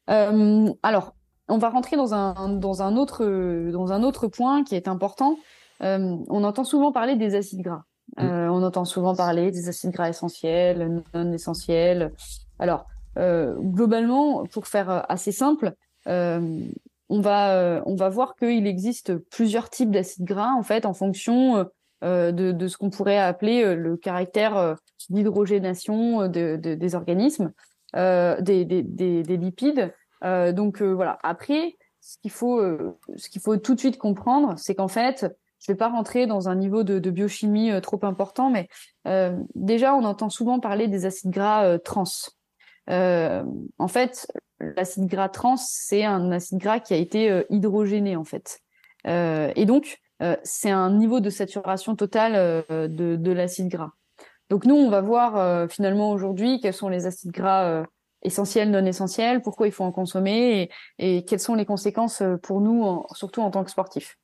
alors, 0.08 1.16
on 1.50 1.58
va 1.58 1.70
rentrer 1.70 1.98
dans 1.98 2.14
un 2.14 2.50
dans 2.50 2.82
un 2.82 2.96
autre 2.96 3.26
dans 3.72 3.92
un 3.92 4.04
autre 4.04 4.28
point 4.28 4.64
qui 4.64 4.76
est 4.76 4.88
important. 4.88 5.38
on 5.82 6.44
entend 6.44 6.64
souvent 6.64 6.92
parler 6.92 7.16
des 7.16 7.36
acides 7.36 7.62
gras. 7.62 7.84
on 8.18 8.64
entend 8.64 8.86
souvent 8.86 9.16
parler 9.16 9.52
des 9.52 9.68
acides 9.68 9.92
gras 9.92 10.10
essentiels, 10.10 11.04
non 11.14 11.32
essentiels. 11.34 12.14
Alors, 12.60 12.86
globalement, 13.18 14.46
pour 14.46 14.68
faire 14.68 15.06
assez 15.10 15.32
simple, 15.32 15.74
on 17.14 17.22
va 17.22 17.84
on 17.86 17.96
va 17.96 18.10
voir 18.10 18.36
qu'il 18.36 18.68
existe 18.68 19.16
plusieurs 19.30 19.70
types 19.70 19.92
d'acides 19.92 20.26
gras 20.26 20.54
en 20.54 20.64
fait 20.64 20.86
en 20.86 20.94
fonction 20.94 21.58
euh, 21.58 21.64
de, 22.04 22.52
de, 22.52 22.68
ce 22.68 22.78
qu'on 22.78 22.90
pourrait 22.90 23.18
appeler 23.18 23.64
euh, 23.64 23.76
le 23.76 23.96
caractère 23.96 24.58
euh, 24.58 24.76
d'hydrogénation 25.10 26.28
de, 26.28 26.58
de, 26.58 26.76
des 26.76 26.96
organismes, 26.96 27.54
des, 27.94 28.66
des, 28.66 28.84
des, 28.84 29.38
lipides. 29.38 29.94
donc 30.22 30.82
voilà. 30.82 31.20
Après, 31.22 31.78
ce 32.02 32.18
qu'il 32.18 32.32
faut, 32.32 32.60
ce 33.16 33.30
qu'il 33.30 33.42
faut 33.42 33.56
tout 33.58 33.76
de 33.76 33.80
suite 33.80 33.98
comprendre, 33.98 34.56
c'est 34.58 34.74
qu'en 34.74 34.88
fait, 34.88 35.28
je 35.60 35.72
vais 35.72 35.78
pas 35.78 35.90
rentrer 35.90 36.26
dans 36.26 36.50
un 36.50 36.56
niveau 36.56 36.84
de, 36.84 37.10
biochimie 37.10 37.70
trop 37.82 38.00
important, 38.04 38.50
mais 38.50 38.68
euh, 39.08 39.38
déjà, 39.54 39.94
on 39.94 40.04
entend 40.06 40.30
souvent 40.30 40.60
parler 40.60 40.88
des 40.88 41.06
acides 41.06 41.32
gras 41.32 41.78
trans. 41.80 42.06
Euh, 42.90 43.44
en 43.78 43.88
fait, 43.88 44.26
l'acide 44.60 45.06
gras 45.06 45.30
trans, 45.30 45.58
c'est 45.58 46.04
un 46.04 46.32
acide 46.32 46.58
gras 46.58 46.80
qui 46.80 46.94
a 46.94 46.98
été 46.98 47.44
hydrogéné 47.50 48.16
en 48.16 48.24
fait. 48.24 48.62
et 49.06 49.66
donc, 49.66 50.00
euh, 50.24 50.38
c'est 50.44 50.72
un 50.72 50.90
niveau 50.92 51.20
de 51.20 51.30
saturation 51.30 51.96
totale 51.96 52.34
euh, 52.36 52.88
de, 52.88 53.32
l'acide 53.32 53.68
gras. 53.68 53.92
Donc 54.50 54.66
nous, 54.66 54.76
on 54.76 54.90
va 54.90 55.02
voir 55.02 55.38
euh, 55.38 55.68
finalement 55.68 56.12
aujourd'hui 56.12 56.60
quels 56.62 56.74
sont 56.74 56.90
les 56.90 57.06
acides 57.06 57.32
gras 57.32 57.84
essentiels, 58.22 58.72
non 58.72 58.86
essentiels, 58.86 59.42
pourquoi 59.42 59.68
il 59.68 59.74
faut 59.74 59.84
en 59.84 59.92
consommer 59.92 60.70
et, 60.98 61.26
quelles 61.26 61.40
sont 61.40 61.56
les 61.56 61.66
conséquences 61.66 62.24
pour 62.42 62.62
nous, 62.62 63.04
surtout 63.14 63.42
en 63.42 63.52
tant 63.52 63.64
que 63.64 63.72
sportifs. 63.72 64.18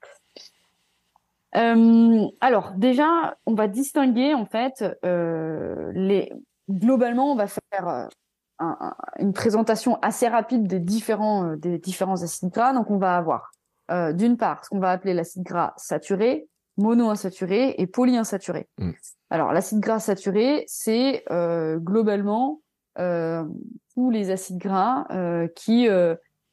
alors 1.52 2.72
déjà, 2.78 3.38
on 3.46 3.56
va 3.56 3.68
distinguer 3.68 4.34
en 4.34 4.46
fait. 4.46 4.86
Globalement, 6.70 7.32
on 7.32 7.36
va 7.36 7.48
faire 7.48 8.10
une 9.18 9.34
présentation 9.34 9.98
assez 10.02 10.28
rapide 10.28 10.68
des 10.68 10.80
différents 10.80 11.56
des 11.56 11.78
différents 11.80 12.22
acides 12.22 12.52
gras. 12.52 12.74
Donc 12.74 12.90
on 12.92 12.98
va 12.98 13.18
avoir 13.18 13.52
euh, 13.92 14.14
d'une 14.14 14.38
part, 14.38 14.64
ce 14.64 14.70
qu'on 14.70 14.80
va 14.80 14.92
appeler 14.92 15.14
l'acide 15.14 15.44
gras 15.44 15.74
saturé, 15.78 16.48
monoinsaturé 16.78 17.76
et 17.78 17.88
polyinsaturé. 17.88 18.68
Mm. 18.78 18.92
Alors, 19.30 19.52
l'acide 19.52 19.80
gras 19.80 20.00
saturé, 20.00 20.64
c'est 20.68 21.24
euh, 21.32 21.78
globalement 21.78 22.62
euh, 23.00 23.44
tous 23.96 24.12
les 24.12 24.32
acides 24.32 24.58
gras 24.58 25.06
qui, 25.56 25.88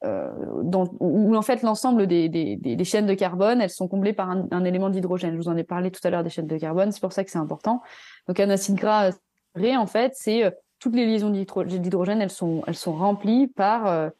dans, 0.03 0.87
où 0.99 1.35
en 1.35 1.41
fait 1.41 1.61
l'ensemble 1.63 2.07
des, 2.07 2.29
des, 2.29 2.55
des, 2.55 2.83
chaînes 2.83 3.07
de 3.07 3.13
carbone, 3.13 3.61
elles 3.61 3.69
sont 3.69 3.87
comblées 3.87 4.13
par 4.13 4.29
un, 4.29 4.47
un 4.51 4.63
élément 4.63 4.89
d'hydrogène. 4.89 5.33
Je 5.33 5.37
vous 5.37 5.49
en 5.49 5.57
ai 5.57 5.63
parlé 5.63 5.91
tout 5.91 6.01
à 6.03 6.09
l'heure 6.09 6.23
des 6.23 6.29
chaînes 6.29 6.47
de 6.47 6.57
carbone, 6.57 6.91
c'est 6.91 7.01
pour 7.01 7.13
ça 7.13 7.23
que 7.23 7.31
c'est 7.31 7.39
important. 7.39 7.81
Donc, 8.27 8.39
un 8.39 8.49
acide 8.49 8.75
gras 8.75 9.11
saturé, 9.53 9.77
en 9.77 9.87
fait, 9.87 10.13
c'est 10.15 10.55
toutes 10.79 10.95
les 10.95 11.05
liaisons 11.05 11.31
d'hydrogène, 11.31 12.21
elles 12.21 12.29
sont, 12.29 12.63
elles 12.67 12.75
sont 12.75 12.93
remplies 12.93 13.47
par 13.47 14.11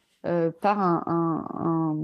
par 0.60 0.80
un, 0.80 1.02
un, 1.06 1.96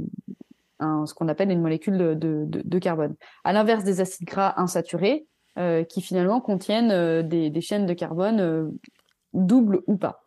un, 0.81 1.07
ce 1.07 1.15
qu'on 1.15 1.29
appelle 1.29 1.51
une 1.51 1.61
molécule 1.61 1.99
de, 1.99 2.15
de, 2.15 2.47
de, 2.47 2.79
carbone. 2.79 3.15
À 3.45 3.53
l'inverse 3.53 3.85
des 3.85 4.01
acides 4.01 4.27
gras 4.27 4.55
insaturés, 4.57 5.27
euh, 5.57 5.85
qui 5.85 6.03
finalement 6.03 6.41
contiennent 6.41 6.91
euh, 6.91 7.23
des, 7.23 7.49
des, 7.49 7.61
chaînes 7.61 7.87
de 7.87 7.93
carbone 7.93 8.41
euh, 8.41 8.69
doubles 9.35 9.83
ou 9.87 9.97
pas. 9.97 10.25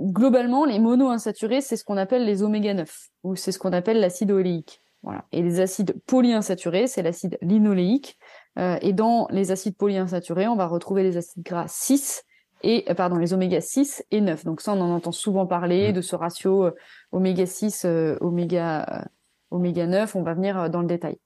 Globalement, 0.00 0.64
les 0.64 0.80
monoinsaturés, 0.80 1.60
c'est 1.60 1.76
ce 1.76 1.84
qu'on 1.84 1.96
appelle 1.96 2.24
les 2.24 2.42
oméga 2.42 2.74
9, 2.74 3.08
ou 3.22 3.36
c'est 3.36 3.52
ce 3.52 3.60
qu'on 3.60 3.72
appelle 3.72 4.00
l'acide 4.00 4.32
oléique. 4.32 4.82
Voilà. 5.04 5.24
Et 5.30 5.42
les 5.42 5.60
acides 5.60 5.94
polyinsaturés, 6.06 6.88
c'est 6.88 7.02
l'acide 7.02 7.38
linoléique. 7.40 8.18
et 8.58 8.92
dans 8.92 9.28
les 9.30 9.52
acides 9.52 9.76
polyinsaturés, 9.76 10.48
on 10.48 10.56
va 10.56 10.66
retrouver 10.66 11.04
les 11.04 11.16
acides 11.16 11.44
gras 11.44 11.66
6 11.68 12.24
et 12.62 12.84
pardon 12.96 13.16
les 13.16 13.32
oméga 13.32 13.60
6 13.60 14.04
et 14.10 14.20
9. 14.20 14.44
Donc 14.44 14.60
ça 14.60 14.72
on 14.72 14.80
en 14.80 14.94
entend 14.94 15.12
souvent 15.12 15.46
parler 15.46 15.90
mmh. 15.90 15.92
de 15.92 16.00
ce 16.00 16.16
ratio 16.16 16.70
oméga 17.12 17.46
6 17.46 17.86
oméga 18.20 19.06
oméga 19.50 19.86
9, 19.86 20.16
on 20.16 20.22
va 20.22 20.34
venir 20.34 20.58
euh, 20.58 20.68
dans 20.68 20.80
le 20.80 20.86
détail. 20.86 21.18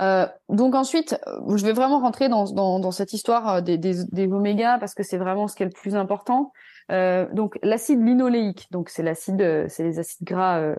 Euh, 0.00 0.26
donc 0.48 0.74
ensuite, 0.74 1.20
euh, 1.26 1.56
je 1.56 1.64
vais 1.64 1.72
vraiment 1.72 2.00
rentrer 2.00 2.28
dans, 2.28 2.90
cette 2.90 3.12
histoire 3.12 3.62
des 3.62 4.32
oméga 4.32 4.78
parce 4.78 4.94
que 4.94 5.02
c'est 5.02 5.18
vraiment 5.18 5.46
ce 5.46 5.56
qui 5.56 5.62
est 5.62 5.66
le 5.66 5.72
plus 5.72 5.94
important. 5.94 6.52
donc 6.88 7.58
l'acide 7.62 8.04
linoléique, 8.04 8.68
donc 8.70 8.88
c'est 8.88 9.02
l'acide, 9.02 9.66
c'est 9.68 9.84
les 9.84 9.98
acides 9.98 10.26
gras 10.26 10.74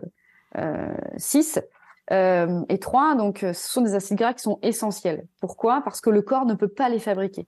6 1.16 1.60
et 2.10 2.78
3. 2.80 3.14
Donc 3.14 3.38
ce 3.40 3.52
sont 3.52 3.80
des 3.80 3.94
acides 3.94 4.18
gras 4.18 4.34
qui 4.34 4.42
sont 4.42 4.58
essentiels. 4.62 5.26
Pourquoi? 5.40 5.82
Parce 5.82 6.00
que 6.00 6.10
le 6.10 6.22
corps 6.22 6.44
ne 6.44 6.54
peut 6.54 6.68
pas 6.68 6.88
les 6.88 6.98
fabriquer. 6.98 7.46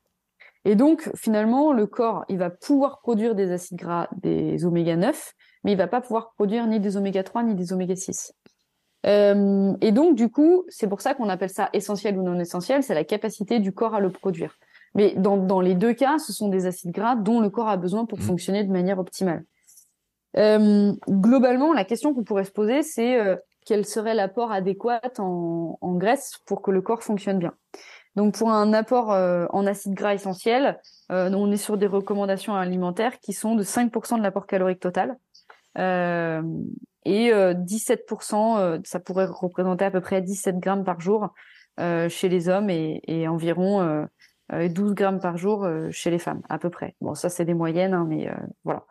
Et 0.64 0.76
donc, 0.76 1.10
finalement, 1.14 1.72
le 1.72 1.86
corps, 1.86 2.24
il 2.28 2.38
va 2.38 2.50
pouvoir 2.50 3.00
produire 3.00 3.34
des 3.34 3.52
acides 3.52 3.76
gras, 3.76 4.08
des 4.22 4.64
oméga 4.64 4.96
9, 4.96 5.34
mais 5.64 5.72
il 5.72 5.78
va 5.78 5.88
pas 5.88 6.00
pouvoir 6.00 6.32
produire 6.34 6.66
ni 6.66 6.78
des 6.78 6.96
oméga 6.96 7.22
3 7.22 7.42
ni 7.42 7.54
des 7.54 7.72
oméga 7.72 7.96
6. 7.96 8.32
Euh, 9.06 9.74
et 9.80 9.92
donc, 9.92 10.14
du 10.14 10.30
coup, 10.30 10.64
c'est 10.68 10.88
pour 10.88 11.00
ça 11.00 11.14
qu'on 11.14 11.28
appelle 11.28 11.50
ça 11.50 11.68
essentiel 11.72 12.18
ou 12.18 12.22
non 12.22 12.38
essentiel, 12.38 12.82
c'est 12.82 12.94
la 12.94 13.04
capacité 13.04 13.58
du 13.58 13.72
corps 13.72 13.94
à 13.94 14.00
le 14.00 14.10
produire. 14.10 14.56
Mais 14.94 15.14
dans, 15.16 15.36
dans 15.36 15.60
les 15.60 15.74
deux 15.74 15.92
cas, 15.92 16.18
ce 16.18 16.32
sont 16.32 16.48
des 16.48 16.66
acides 16.66 16.92
gras 16.92 17.16
dont 17.16 17.40
le 17.40 17.50
corps 17.50 17.68
a 17.68 17.76
besoin 17.76 18.06
pour 18.06 18.18
mmh. 18.18 18.22
fonctionner 18.22 18.64
de 18.64 18.72
manière 18.72 18.98
optimale. 18.98 19.44
Euh, 20.36 20.92
globalement, 21.08 21.72
la 21.72 21.84
question 21.84 22.14
qu'on 22.14 22.24
pourrait 22.24 22.44
se 22.44 22.50
poser, 22.50 22.82
c'est 22.82 23.20
euh, 23.20 23.36
quel 23.66 23.84
serait 23.84 24.14
l'apport 24.14 24.52
adéquat 24.52 25.00
en, 25.18 25.78
en, 25.80 25.94
graisse 25.94 26.38
pour 26.46 26.62
que 26.62 26.70
le 26.70 26.80
corps 26.80 27.02
fonctionne 27.02 27.38
bien? 27.38 27.54
Donc, 28.16 28.34
pour 28.36 28.50
un 28.50 28.72
apport 28.72 29.12
euh, 29.12 29.46
en 29.50 29.66
acides 29.66 29.94
gras 29.94 30.14
essentiels, 30.14 30.80
on 31.10 31.52
est 31.52 31.56
sur 31.56 31.76
des 31.76 31.86
recommandations 31.86 32.54
alimentaires 32.54 33.18
qui 33.20 33.32
sont 33.32 33.54
de 33.54 33.62
5% 33.62 34.18
de 34.18 34.22
l'apport 34.22 34.46
calorique 34.46 34.80
total. 34.80 35.16
Euh, 35.78 36.42
et 37.04 37.30
17%, 37.32 38.58
euh, 38.58 38.78
ça 38.84 39.00
pourrait 39.00 39.26
représenter 39.26 39.84
à 39.84 39.90
peu 39.90 40.00
près 40.00 40.22
17 40.22 40.58
grammes 40.58 40.84
par 40.84 41.00
jour 41.00 41.34
chez 41.78 42.28
les 42.28 42.48
hommes 42.48 42.70
et, 42.70 43.26
environ 43.28 44.06
12 44.52 44.94
grammes 44.94 45.20
par 45.20 45.36
jour 45.36 45.68
chez 45.90 46.10
les 46.10 46.20
femmes, 46.20 46.40
à 46.48 46.58
peu 46.58 46.70
près. 46.70 46.94
Bon, 47.00 47.14
ça 47.14 47.28
c'est 47.28 47.44
des 47.44 47.54
moyennes, 47.54 47.94
hein, 47.94 48.06
mais 48.08 48.30
voilà. 48.62 48.84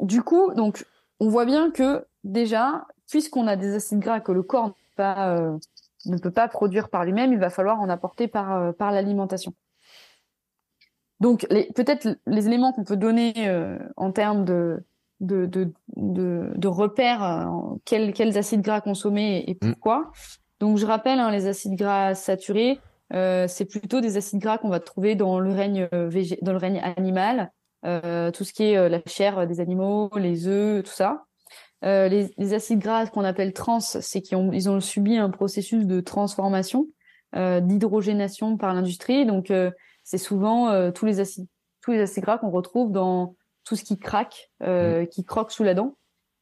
du 0.00 0.22
coup, 0.22 0.52
donc, 0.54 0.84
on 1.20 1.28
voit 1.28 1.44
bien 1.44 1.70
que 1.70 2.04
déjà, 2.24 2.86
puisqu'on 3.08 3.46
a 3.46 3.54
des 3.54 3.74
acides 3.74 4.00
gras 4.00 4.20
que 4.20 4.32
le 4.32 4.42
corps 4.42 4.74
ne 4.98 6.18
peut 6.18 6.30
pas 6.30 6.48
produire 6.48 6.88
par 6.88 7.04
lui-même, 7.04 7.32
il 7.32 7.38
va 7.38 7.50
falloir 7.50 7.80
en 7.80 7.88
apporter 7.88 8.28
par, 8.28 8.72
l'alimentation. 8.78 9.54
Donc, 11.20 11.46
peut-être 11.74 12.16
les 12.26 12.46
éléments 12.46 12.72
qu'on 12.72 12.84
peut 12.84 12.96
donner 12.96 13.32
euh, 13.48 13.78
en 13.96 14.12
termes 14.12 14.44
de, 14.44 14.84
de, 15.20 15.46
de, 15.46 15.72
de, 15.96 16.50
de 16.54 16.68
repères, 16.68 17.22
euh, 17.22 17.76
quels, 17.84 18.12
quels, 18.12 18.36
acides 18.38 18.62
gras 18.62 18.80
consommer 18.80 19.44
et, 19.46 19.54
mm. 19.54 19.72
pourquoi. 19.72 20.10
Donc, 20.60 20.78
je 20.78 20.86
rappelle, 20.86 21.18
hein, 21.18 21.30
les 21.30 21.46
acides 21.46 21.76
gras 21.76 22.14
saturés, 22.14 22.80
euh, 23.12 23.46
c'est 23.48 23.64
plutôt 23.64 24.00
des 24.00 24.16
acides 24.16 24.40
gras 24.40 24.58
qu'on 24.58 24.68
va 24.68 24.80
trouver 24.80 25.14
dans 25.14 25.40
le 25.40 25.52
règne, 25.52 25.88
euh, 25.94 26.08
végé 26.08 26.38
dans 26.42 26.52
le 26.52 26.58
règne 26.58 26.80
animal, 26.96 27.52
euh, 27.84 28.30
tout 28.30 28.44
ce 28.44 28.52
qui 28.52 28.64
est 28.64 28.88
la 28.88 29.00
chair 29.06 29.46
des 29.46 29.60
animaux, 29.60 30.10
les 30.16 30.46
œufs, 30.46 30.82
tout 30.84 30.92
ça. 30.92 31.24
Les, 31.82 32.28
les, 32.36 32.54
acides 32.54 32.80
gras 32.80 33.06
qu'on 33.06 33.22
appelle 33.22 33.52
trans, 33.52 33.78
c'est 33.78 34.20
qu'ils 34.20 34.36
ont, 34.36 34.52
ils 34.52 34.68
ont 34.68 34.80
subi 34.80 35.16
un 35.16 35.30
processus 35.30 35.86
de 35.86 36.00
transformation, 36.00 36.88
d'hydrogénation 37.34 38.56
par 38.56 38.74
l'industrie. 38.74 39.24
Donc, 39.26 39.52
c'est 40.08 40.16
souvent 40.16 40.70
euh, 40.70 40.90
tous 40.90 41.04
les 41.04 41.20
acides 41.20 41.46
tous 41.82 41.92
les 41.92 42.00
acides 42.00 42.22
gras 42.22 42.38
qu'on 42.38 42.50
retrouve 42.50 42.90
dans 42.92 43.36
tout 43.68 43.76
ce 43.76 43.84
qui 43.84 43.98
craque, 43.98 44.50
euh, 44.62 45.02
mm. 45.02 45.06
qui 45.08 45.24
croque 45.24 45.52
sous 45.52 45.62
la 45.62 45.74
dent. 45.74 45.94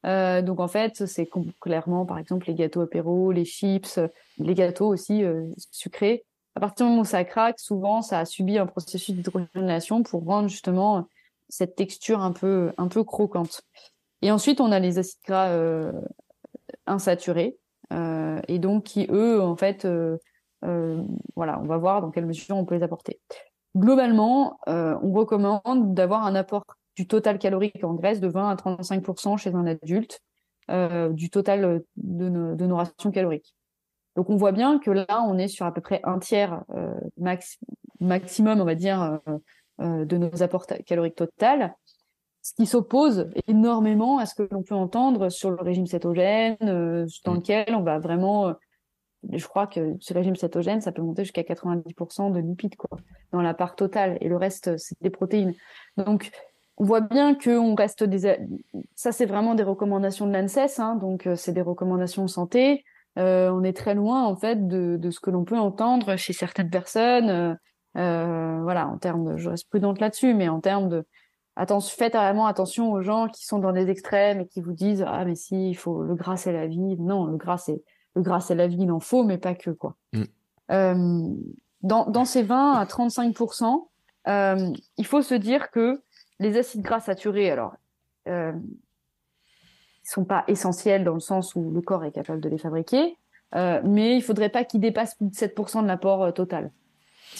Euh, 0.07 0.41
donc 0.43 0.61
en 0.61 0.69
fait, 0.69 1.05
c'est 1.07 1.29
clairement 1.61 2.07
par 2.07 2.19
exemple 2.19 2.47
les 2.47 2.55
gâteaux 2.55 2.83
apéro, 2.83 3.33
les 3.33 3.45
chips, 3.45 3.99
les 4.39 4.55
gâteaux 4.55 4.87
aussi 4.87 5.25
sucrés. 5.73 6.25
À 6.55 6.61
partir 6.61 6.87
du 6.87 6.91
moment 6.91 7.03
où 7.03 7.07
ça 7.07 7.25
craque, 7.25 7.59
souvent 7.59 8.03
ça 8.03 8.21
a 8.21 8.25
subi 8.25 8.59
un 8.59 8.67
processus 8.67 9.17
d'hydrogénation 9.17 10.05
pour 10.05 10.25
rendre 10.25 10.49
justement 10.49 11.09
cette 11.49 11.75
texture 11.75 12.21
un 12.21 12.31
peu 12.31 12.73
un 12.79 12.87
peu 12.87 13.03
croquante. 13.03 13.63
Et 14.23 14.31
ensuite, 14.31 14.61
on 14.61 14.71
a 14.71 14.79
les 14.79 14.99
acides 14.99 15.19
gras 15.27 15.51
insaturés 16.87 17.59
et 17.91 18.59
donc 18.61 18.85
qui 18.85 19.09
eux 19.11 19.43
en 19.43 19.57
fait 19.57 19.89
voilà, 20.63 21.59
on 21.61 21.67
va 21.67 21.79
voir 21.79 22.01
dans 22.01 22.13
quelle 22.13 22.27
mesure 22.27 22.57
on 22.57 22.65
peut 22.65 22.77
les 22.77 22.85
apporter 22.85 23.21
globalement, 23.77 24.59
euh, 24.69 24.97
on 25.03 25.13
recommande 25.13 25.95
d'avoir 25.95 26.25
un 26.25 26.35
apport 26.35 26.65
du 26.97 27.07
total 27.07 27.39
calorique 27.39 27.85
en 27.85 27.95
graisse 27.95 28.21
de 28.21 28.29
20 28.29 28.51
à 28.51 28.55
35% 28.55 29.37
chez 29.37 29.55
un 29.55 29.67
adulte 29.67 30.21
euh, 30.71 31.11
du 31.11 31.31
total 31.31 31.83
de 31.97 32.29
nos, 32.29 32.77
rations 32.77 33.11
caloriques. 33.11 33.55
Donc 34.17 34.31
on 34.31 34.37
voit 34.37 34.53
bien 34.53 34.79
que 34.79 34.91
là, 34.91 35.23
on 35.29 35.39
est 35.39 35.49
sur 35.49 35.67
à 35.67 35.73
peu 35.73 35.81
près 35.81 36.01
un 36.05 36.19
tiers 36.19 36.65
euh, 36.75 36.95
maximum, 38.01 38.61
on 38.61 38.65
va 38.65 38.75
dire, 38.75 39.21
de 39.79 40.17
nos 40.17 40.43
apports 40.43 40.67
caloriques 40.87 41.17
total, 41.17 41.75
ce 42.41 42.55
qui 42.55 42.65
s'oppose 42.65 43.29
énormément 43.47 44.19
à 44.19 44.25
ce 44.25 44.35
que 44.35 44.49
l'on 44.51 44.63
peut 44.63 44.75
entendre 44.75 45.29
sur 45.29 45.51
le 45.51 45.61
régime 45.61 45.87
cétogène, 45.87 46.57
dans 46.61 47.33
mmh. 47.33 47.37
lequel 47.37 47.75
on 47.75 47.83
va 47.83 47.99
vraiment 47.99 48.55
je 49.33 49.47
crois 49.47 49.67
que 49.67 49.95
ce 50.01 50.15
régime 50.15 50.37
cétogène, 50.37 50.81
ça 50.81 50.93
peut 50.93 51.03
monter 51.03 51.25
jusqu'à 51.25 51.43
90% 51.43 52.33
de 52.33 52.41
lipides, 52.41 52.77
quoi, 52.77 52.99
dans 53.33 53.43
la 53.43 53.55
part 53.55 53.75
totale. 53.75 54.19
Et 54.21 54.29
le 54.29 54.37
reste, 54.37 54.77
c'est 54.77 55.01
des 55.01 55.11
protéines. 55.11 55.55
Donc, 55.97 56.31
on 56.79 56.85
voit 56.85 57.01
bien 57.01 57.35
qu'on 57.35 57.75
reste 57.75 58.05
des. 58.05 58.37
Ça, 58.95 59.13
c'est 59.13 59.27
vraiment 59.27 59.55
des 59.55 59.63
recommandations 59.63 60.27
de 60.27 60.33
l'ANSES, 60.33 60.79
hein, 60.79 60.97
donc 60.97 61.27
euh, 61.27 61.37
c'est 61.37 61.53
des 61.53 61.63
recommandations 61.63 62.27
santé. 62.29 62.85
Euh, 63.19 63.51
on 63.51 63.65
est 63.65 63.77
très 63.77 63.95
loin, 63.95 64.25
en 64.25 64.37
fait, 64.37 64.69
de, 64.69 64.97
de 64.97 65.11
ce 65.11 65.21
que 65.21 65.31
l'on 65.31 65.45
peut 65.45 65.59
entendre 65.59 66.17
chez 66.17 66.33
certaines 66.33 66.71
personnes. 66.71 67.31
Euh, 67.31 67.55
euh 67.97 68.61
voilà, 68.63 68.89
en 68.89 68.99
termes 68.99 69.33
de. 69.33 69.37
Je 69.37 69.49
reste 69.49 69.69
prudente 69.69 70.01
là-dessus, 70.01 70.35
mais 70.35 70.49
en 70.49 70.61
termes 70.61 70.89
de. 70.89 71.05
Attention, 71.59 71.97
faites 71.97 72.13
vraiment 72.13 72.47
attention 72.47 72.93
aux 72.93 73.01
gens 73.01 73.29
qui 73.29 73.47
sont 73.47 73.59
dans 73.59 73.73
des 73.73 73.89
extrêmes 73.89 74.41
et 74.41 74.47
qui 74.47 74.61
vous 74.61 74.75
disent 74.75 75.03
ah 75.07 75.25
mais 75.25 75.35
si 75.35 75.71
il 75.71 75.75
faut 75.75 76.03
le 76.03 76.15
gras 76.15 76.37
c'est 76.37 76.53
la 76.53 76.67
vie 76.67 76.99
non 76.99 77.25
le 77.25 77.39
gras 77.39 77.57
c'est 77.57 77.83
le 78.17 78.23
gras 78.23 78.45
à 78.49 78.55
la 78.55 78.67
vie, 78.67 78.79
il 78.81 78.91
en 78.91 78.99
faut, 78.99 79.23
mais 79.23 79.39
pas 79.39 79.55
que 79.55 79.71
quoi. 79.71 79.95
Mm. 80.13 80.23
Euh, 80.73 81.35
dans, 81.83 82.07
dans, 82.07 82.25
ces 82.25 82.43
20 82.43 82.73
à 82.73 82.85
35% 82.85 83.87
euh, 84.27 84.73
il 84.97 85.07
faut 85.07 85.23
se 85.23 85.35
dire 85.35 85.71
que 85.71 86.03
les 86.39 86.57
acides 86.57 86.83
gras 86.83 87.01
saturés, 87.01 87.51
alors, 87.51 87.75
euh, 88.29 88.53
ils 90.07 90.11
sont 90.11 90.25
pas 90.25 90.45
essentiels 90.47 91.05
dans 91.05 91.15
le 91.15 91.21
sens 91.21 91.55
où 91.55 91.71
le 91.71 91.81
corps 91.81 92.05
est 92.05 92.13
capable 92.13 92.41
de 92.41 92.49
les 92.49 92.59
fabriquer, 92.59 93.17
euh, 93.55 93.81
mais 93.85 94.17
il 94.17 94.23
faudrait 94.23 94.49
pas 94.49 94.65
qu'ils 94.65 94.81
dépassent 94.81 95.15
plus 95.15 95.27
de 95.27 95.35
7% 95.35 95.83
de 95.83 95.89
l'apport 95.89 96.23
euh, 96.25 96.31
total. 96.31 96.71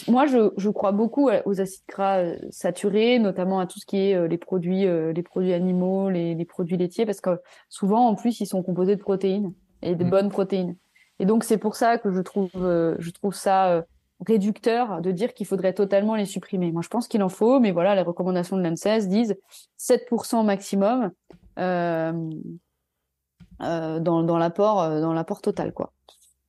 Moi, 0.07 0.25
je, 0.25 0.51
je, 0.57 0.69
crois 0.69 0.91
beaucoup 0.91 1.29
aux 1.45 1.61
acides 1.61 1.83
gras 1.87 2.19
euh, 2.19 2.37
saturés, 2.51 3.19
notamment 3.19 3.59
à 3.59 3.67
tout 3.67 3.79
ce 3.79 3.85
qui 3.85 3.97
est 3.97 4.27
les 4.27 4.37
produits, 4.37 4.85
les 4.85 5.23
produits 5.23 5.53
animaux, 5.53 6.09
les, 6.09 6.35
les, 6.35 6.45
produits 6.45 6.77
laitiers, 6.77 7.05
parce 7.05 7.21
que 7.21 7.39
souvent, 7.69 8.07
en 8.07 8.15
plus, 8.15 8.39
ils 8.41 8.45
sont 8.45 8.61
composés 8.61 8.95
de 8.95 9.01
protéines 9.01 9.53
et 9.81 9.95
de 9.95 10.03
mm. 10.03 10.09
bonnes 10.09 10.29
protéines. 10.29 10.75
Et 11.19 11.25
donc 11.25 11.43
c'est 11.43 11.57
pour 11.57 11.75
ça 11.75 11.97
que 11.97 12.11
je 12.11 12.21
trouve 12.21 12.51
je 12.53 13.09
trouve 13.09 13.33
ça 13.33 13.85
réducteur 14.25 15.01
de 15.01 15.11
dire 15.11 15.33
qu'il 15.33 15.45
faudrait 15.45 15.73
totalement 15.73 16.15
les 16.15 16.25
supprimer. 16.25 16.71
Moi 16.71 16.81
je 16.81 16.89
pense 16.89 17.07
qu'il 17.07 17.21
en 17.23 17.29
faut, 17.29 17.59
mais 17.59 17.71
voilà 17.71 17.95
les 17.95 18.01
recommandations 18.01 18.57
de 18.57 18.63
l'ANSES 18.63 19.07
disent 19.07 19.35
7% 19.79 20.43
maximum 20.45 21.11
euh, 21.59 22.29
euh, 23.61 23.99
dans, 23.99 24.23
euh, 24.23 25.01
dans 25.01 25.13
l'apport 25.13 25.41
total 25.41 25.73
quoi. 25.73 25.93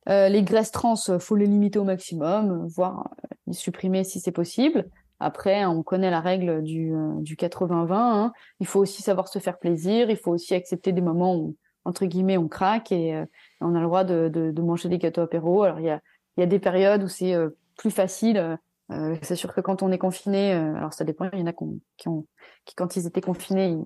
les 0.07 0.43
graisses 0.43 0.71
trans, 0.71 0.95
faut 1.19 1.35
les 1.35 1.45
limiter 1.45 1.79
au 1.79 1.83
maximum, 1.83 2.67
voire 2.67 3.09
les 3.47 3.53
supprimer 3.53 4.03
si 4.03 4.19
c'est 4.19 4.31
possible. 4.31 4.85
Après, 5.21 5.65
on 5.65 5.83
connaît 5.83 6.11
la 6.11 6.21
règle 6.21 6.63
du, 6.63 6.93
du 7.17 7.35
80-20. 7.35 7.93
Hein. 7.93 8.31
Il 8.61 8.67
faut 8.67 8.79
aussi 8.79 9.01
savoir 9.01 9.27
se 9.27 9.37
faire 9.37 9.59
plaisir. 9.59 10.09
Il 10.09 10.15
faut 10.15 10.31
aussi 10.31 10.55
accepter 10.55 10.93
des 10.93 11.01
moments 11.01 11.35
où 11.35 11.57
entre 11.85 12.05
guillemets, 12.05 12.37
on 12.37 12.47
craque 12.47 12.91
et 12.91 13.15
euh, 13.15 13.25
on 13.61 13.75
a 13.75 13.79
le 13.79 13.85
droit 13.85 14.03
de, 14.03 14.29
de, 14.29 14.61
manger 14.61 14.89
des 14.89 14.97
gâteaux 14.97 15.21
apéro. 15.21 15.63
Alors 15.63 15.79
il 15.79 15.85
y 15.85 15.89
a, 15.89 16.01
y 16.39 16.43
a 16.43 16.47
des 16.47 16.59
périodes 16.59 17.03
où 17.03 17.07
c'est 17.07 17.33
euh, 17.33 17.49
plus 17.77 17.91
facile. 17.91 18.57
Euh, 18.91 19.15
c'est 19.21 19.35
sûr 19.35 19.53
que 19.53 19.61
quand 19.61 19.83
on 19.83 19.91
est 19.91 19.97
confiné, 19.97 20.51
alors 20.51 20.93
ça 20.93 21.03
dépend. 21.03 21.29
Il 21.33 21.39
y 21.39 21.43
en 21.43 21.47
a 21.47 21.53
qui, 21.53 22.07
ont, 22.07 22.25
qui 22.65 22.75
quand 22.75 22.95
ils 22.95 23.05
étaient 23.05 23.21
confinés, 23.21 23.77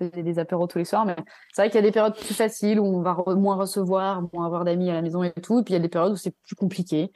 ils 0.00 0.10
faisaient 0.10 0.22
des 0.22 0.38
apéros 0.38 0.66
tous 0.66 0.78
les 0.78 0.84
soirs. 0.84 1.04
Mais 1.04 1.16
c'est 1.52 1.62
vrai 1.62 1.68
qu'il 1.68 1.76
y 1.76 1.84
a 1.84 1.86
des 1.86 1.92
périodes 1.92 2.16
plus 2.16 2.34
faciles 2.34 2.80
où 2.80 2.84
on 2.84 3.02
va 3.02 3.16
moins 3.34 3.56
recevoir, 3.56 4.22
moins 4.32 4.46
avoir 4.46 4.64
d'amis 4.64 4.90
à 4.90 4.94
la 4.94 5.02
maison 5.02 5.22
et 5.22 5.32
tout. 5.32 5.60
Et 5.60 5.62
puis 5.62 5.74
il 5.74 5.76
y 5.76 5.80
a 5.80 5.82
des 5.82 5.88
périodes 5.88 6.12
où 6.12 6.16
c'est 6.16 6.34
plus 6.46 6.56
compliqué. 6.56 7.12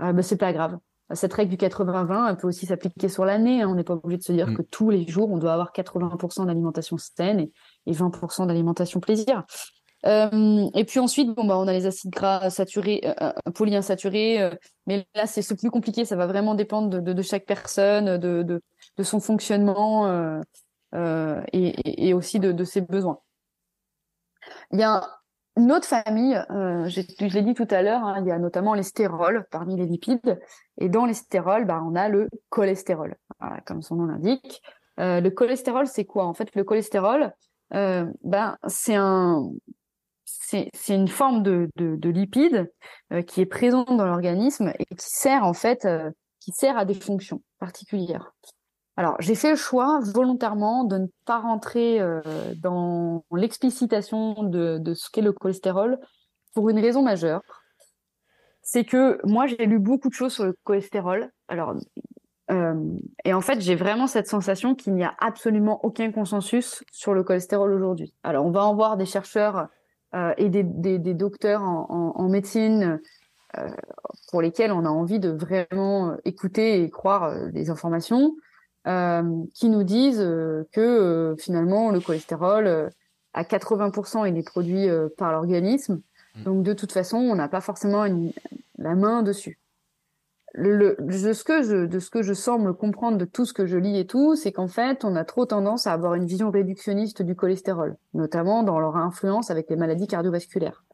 Euh, 0.00 0.12
ben, 0.12 0.22
c'est 0.22 0.36
pas 0.36 0.52
grave. 0.52 0.78
Cette 1.14 1.32
règle 1.34 1.50
du 1.50 1.56
80-20, 1.56 2.30
elle 2.30 2.36
peut 2.36 2.48
aussi 2.48 2.66
s'appliquer 2.66 3.08
sur 3.08 3.24
l'année. 3.24 3.62
Hein. 3.62 3.68
On 3.68 3.74
n'est 3.74 3.84
pas 3.84 3.94
obligé 3.94 4.18
de 4.18 4.22
se 4.22 4.32
dire 4.32 4.48
mm. 4.48 4.56
que 4.56 4.62
tous 4.62 4.90
les 4.90 5.06
jours, 5.06 5.30
on 5.30 5.38
doit 5.38 5.52
avoir 5.52 5.72
80% 5.72 6.46
d'alimentation 6.46 6.96
saine 6.98 7.40
et, 7.40 7.52
et 7.86 7.92
20% 7.92 8.46
d'alimentation 8.46 9.00
plaisir. 9.00 9.44
Euh, 10.06 10.68
et 10.74 10.84
puis 10.84 10.98
ensuite, 10.98 11.28
bon, 11.34 11.44
bah, 11.44 11.56
on 11.58 11.68
a 11.68 11.72
les 11.72 11.86
acides 11.86 12.10
gras 12.10 12.50
saturés, 12.50 13.00
euh, 13.04 13.32
euh 13.46 13.50
polyinsaturés, 13.52 14.50
mais 14.86 15.06
là 15.14 15.26
c'est 15.26 15.42
plus 15.56 15.70
compliqué, 15.70 16.04
ça 16.04 16.16
va 16.16 16.26
vraiment 16.26 16.54
dépendre 16.54 17.00
de, 17.00 17.22
chaque 17.22 17.46
personne, 17.46 18.18
de, 18.18 18.42
de, 18.42 19.02
son 19.02 19.20
fonctionnement 19.20 20.40
et, 20.94 22.08
et, 22.08 22.14
aussi 22.14 22.40
de, 22.40 22.64
ses 22.64 22.80
besoins. 22.80 23.20
Il 24.72 24.80
y 24.80 24.82
a 24.82 25.08
une 25.56 25.70
autre 25.70 25.86
famille, 25.86 26.34
je 26.50 27.34
l'ai 27.34 27.42
dit 27.42 27.54
tout 27.54 27.68
à 27.70 27.82
l'heure, 27.82 28.02
hein, 28.02 28.20
il 28.22 28.26
y 28.26 28.32
a 28.32 28.38
notamment 28.38 28.74
les 28.74 28.82
stérols 28.82 29.46
parmi 29.50 29.76
les 29.76 29.86
lipides, 29.86 30.40
et 30.78 30.88
dans 30.88 31.04
les 31.04 31.14
stérols, 31.14 31.64
bah, 31.64 31.80
on 31.84 31.94
a 31.94 32.08
le 32.08 32.28
cholestérol, 32.48 33.14
comme 33.66 33.82
son 33.82 33.96
nom 33.96 34.06
l'indique. 34.06 34.62
le 34.98 35.28
cholestérol, 35.28 35.86
c'est 35.86 36.06
quoi? 36.06 36.26
En 36.26 36.34
fait, 36.34 36.52
le 36.56 36.64
cholestérol, 36.64 37.32
ben, 37.70 38.58
c'est 38.66 38.96
un, 38.96 39.44
c'est 40.74 40.94
une 40.94 41.08
forme 41.08 41.42
de, 41.42 41.68
de, 41.76 42.08
lipide 42.08 42.70
euh, 43.12 43.22
qui 43.22 43.40
est 43.40 43.46
présente 43.46 43.96
dans 43.96 44.06
l'organisme 44.06 44.72
et 44.78 44.84
qui 44.84 45.06
sert 45.08 45.44
en 45.44 45.54
fait, 45.54 45.84
euh, 45.84 46.10
qui 46.40 46.52
sert 46.52 46.76
à 46.76 46.84
des 46.84 46.94
fonctions. 46.94 47.42
particulière. 47.58 48.32
Alors, 48.96 49.16
j'ai 49.20 49.34
fait 49.34 49.50
le 49.50 49.56
choix 49.56 50.00
volontairement 50.00 50.84
de 50.84 50.98
ne 50.98 51.06
pas 51.24 51.38
rentrer 51.38 52.00
euh, 52.00 52.20
dans 52.56 53.24
l'explicitation 53.32 54.42
de, 54.42 54.78
de, 54.78 54.94
ce 54.94 55.08
qu'est 55.10 55.22
le 55.22 55.32
cholestérol 55.32 55.98
pour 56.54 56.68
une 56.68 56.78
raison 56.78 57.02
majeure. 57.02 57.40
C'est 58.60 58.84
que 58.84 59.18
moi, 59.24 59.46
j'ai 59.46 59.64
lu 59.64 59.78
beaucoup 59.78 60.08
de 60.08 60.14
choses 60.14 60.34
sur 60.34 60.44
le 60.44 60.54
cholestérol. 60.64 61.30
Alors, 61.48 61.74
et 63.24 63.32
en 63.32 63.40
fait, 63.40 63.62
j'ai 63.62 63.74
vraiment 63.74 64.06
cette 64.06 64.26
sensation 64.26 64.74
qu'il 64.74 64.94
n'y 64.94 65.04
a 65.04 65.14
absolument 65.20 65.82
aucun 65.84 66.12
consensus 66.12 66.84
sur 66.92 67.14
le 67.14 67.24
cholestérol 67.24 67.72
aujourd'hui. 67.72 68.14
Alors, 68.22 68.44
on 68.44 68.50
va 68.50 68.66
en 68.66 68.74
voir 68.74 68.98
des 68.98 69.06
chercheurs 69.06 69.68
et 70.36 70.48
des, 70.48 70.62
des, 70.62 70.98
des, 70.98 71.14
docteurs 71.14 71.62
en, 71.62 71.86
en, 71.88 72.22
en 72.22 72.28
médecine 72.28 73.00
euh, 73.58 73.68
pour 74.30 74.42
lesquels 74.42 74.72
on 74.72 74.84
a 74.84 74.90
envie 74.90 75.20
de 75.20 75.30
vraiment 75.30 76.16
écouter 76.24 76.82
et 76.82 76.90
croire 76.90 77.50
des 77.50 77.70
informations. 77.70 78.34
Euh, 78.88 79.44
qui 79.54 79.68
nous 79.68 79.84
disent 79.84 80.20
euh, 80.20 80.66
que 80.72 80.80
euh, 80.80 81.36
finalement 81.36 81.92
le 81.92 82.00
cholestérol 82.00 82.90
à 83.32 83.44
80% 83.44 84.28
il 84.28 84.36
est 84.36 84.42
produit 84.42 84.88
par 85.16 85.30
l'organisme. 85.32 86.02
Mm. 86.34 86.42
Donc 86.42 86.62
de 86.64 86.72
toute 86.72 86.90
façon, 86.90 87.18
on 87.18 87.36
n'a 87.36 87.48
pas 87.48 87.60
forcément 87.60 88.04
une, 88.04 88.32
la 88.78 88.96
main 88.96 89.22
dessus. 89.22 89.60
De 90.54 91.32
ce 91.32 91.44
que 91.44 91.62
je 91.62 91.86
de 91.86 91.98
ce 91.98 92.10
que 92.10 92.22
je 92.22 92.34
semble 92.34 92.74
comprendre 92.74 93.16
de 93.16 93.24
tout 93.24 93.46
ce 93.46 93.54
que 93.54 93.64
je 93.64 93.78
lis 93.78 93.98
et 93.98 94.06
tout, 94.06 94.36
c'est 94.36 94.52
qu'en 94.52 94.68
fait, 94.68 95.04
on 95.04 95.16
a 95.16 95.24
trop 95.24 95.46
tendance 95.46 95.86
à 95.86 95.92
avoir 95.92 96.14
une 96.14 96.26
vision 96.26 96.50
réductionniste 96.50 97.22
du 97.22 97.34
cholestérol, 97.34 97.96
notamment 98.12 98.62
dans 98.62 98.78
leur 98.78 98.96
influence 98.96 99.50
avec 99.50 99.70
les 99.70 99.76
maladies 99.76 100.06
cardiovasculaires. 100.06 100.84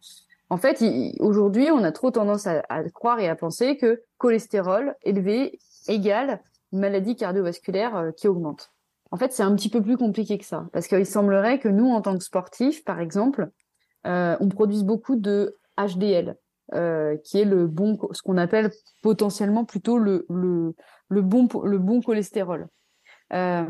En 0.51 0.59
fait, 0.59 0.83
aujourd'hui, 1.19 1.71
on 1.73 1.83
a 1.83 1.93
trop 1.93 2.11
tendance 2.11 2.47
à, 2.47 2.63
à, 2.69 2.85
croire 2.85 3.19
et 3.19 3.29
à 3.29 3.35
penser 3.35 3.77
que 3.77 4.03
cholestérol 4.17 4.95
élevé 5.03 5.59
égale 5.89 6.41
maladie 6.73 7.17
cardiovasculaire 7.17 7.97
euh, 7.97 8.11
qui 8.13 8.29
augmente. 8.29 8.71
En 9.11 9.17
fait, 9.17 9.33
c'est 9.33 9.43
un 9.43 9.55
petit 9.55 9.71
peu 9.71 9.83
plus 9.83 9.97
compliqué 9.97 10.39
que 10.39 10.45
ça, 10.45 10.69
parce 10.73 10.87
qu'il 10.87 11.07
semblerait 11.07 11.59
que 11.59 11.69
nous, 11.69 11.89
en 11.89 12.03
tant 12.03 12.17
que 12.17 12.25
sportifs, 12.25 12.85
par 12.85 13.01
exemple, 13.01 13.51
euh, 14.07 14.37
on 14.41 14.49
produise 14.49 14.85
beaucoup 14.85 15.17
de 15.17 15.57
HDL, 15.79 16.37
euh, 16.75 17.17
qui 17.25 17.41
est 17.41 17.45
le 17.45 17.67
bon, 17.67 17.99
ce 18.13 18.23
qu'on 18.23 18.37
appelle 18.37 18.71
potentiellement 19.03 19.65
plutôt 19.65 19.99
le, 19.99 20.27
le, 20.29 20.75
le, 21.09 21.23
bon, 21.23 21.49
le 21.65 21.79
bon 21.79 22.01
cholestérol. 22.01 22.69
Euh, 23.33 23.65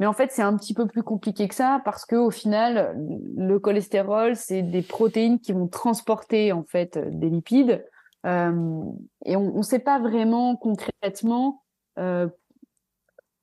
mais 0.00 0.06
en 0.06 0.12
fait, 0.12 0.32
c'est 0.32 0.42
un 0.42 0.56
petit 0.56 0.74
peu 0.74 0.86
plus 0.86 1.02
compliqué 1.02 1.46
que 1.46 1.54
ça 1.54 1.80
parce 1.84 2.04
que 2.04 2.16
au 2.16 2.30
final, 2.30 2.96
le 3.36 3.58
cholestérol, 3.58 4.36
c'est 4.36 4.62
des 4.62 4.82
protéines 4.82 5.38
qui 5.38 5.52
vont 5.52 5.68
transporter 5.68 6.52
en 6.52 6.64
fait 6.64 6.98
des 6.98 7.30
lipides, 7.30 7.84
euh, 8.26 8.82
et 9.24 9.36
on 9.36 9.56
ne 9.56 9.62
sait 9.62 9.80
pas 9.80 9.98
vraiment 9.98 10.56
concrètement 10.56 11.62
euh, 11.98 12.28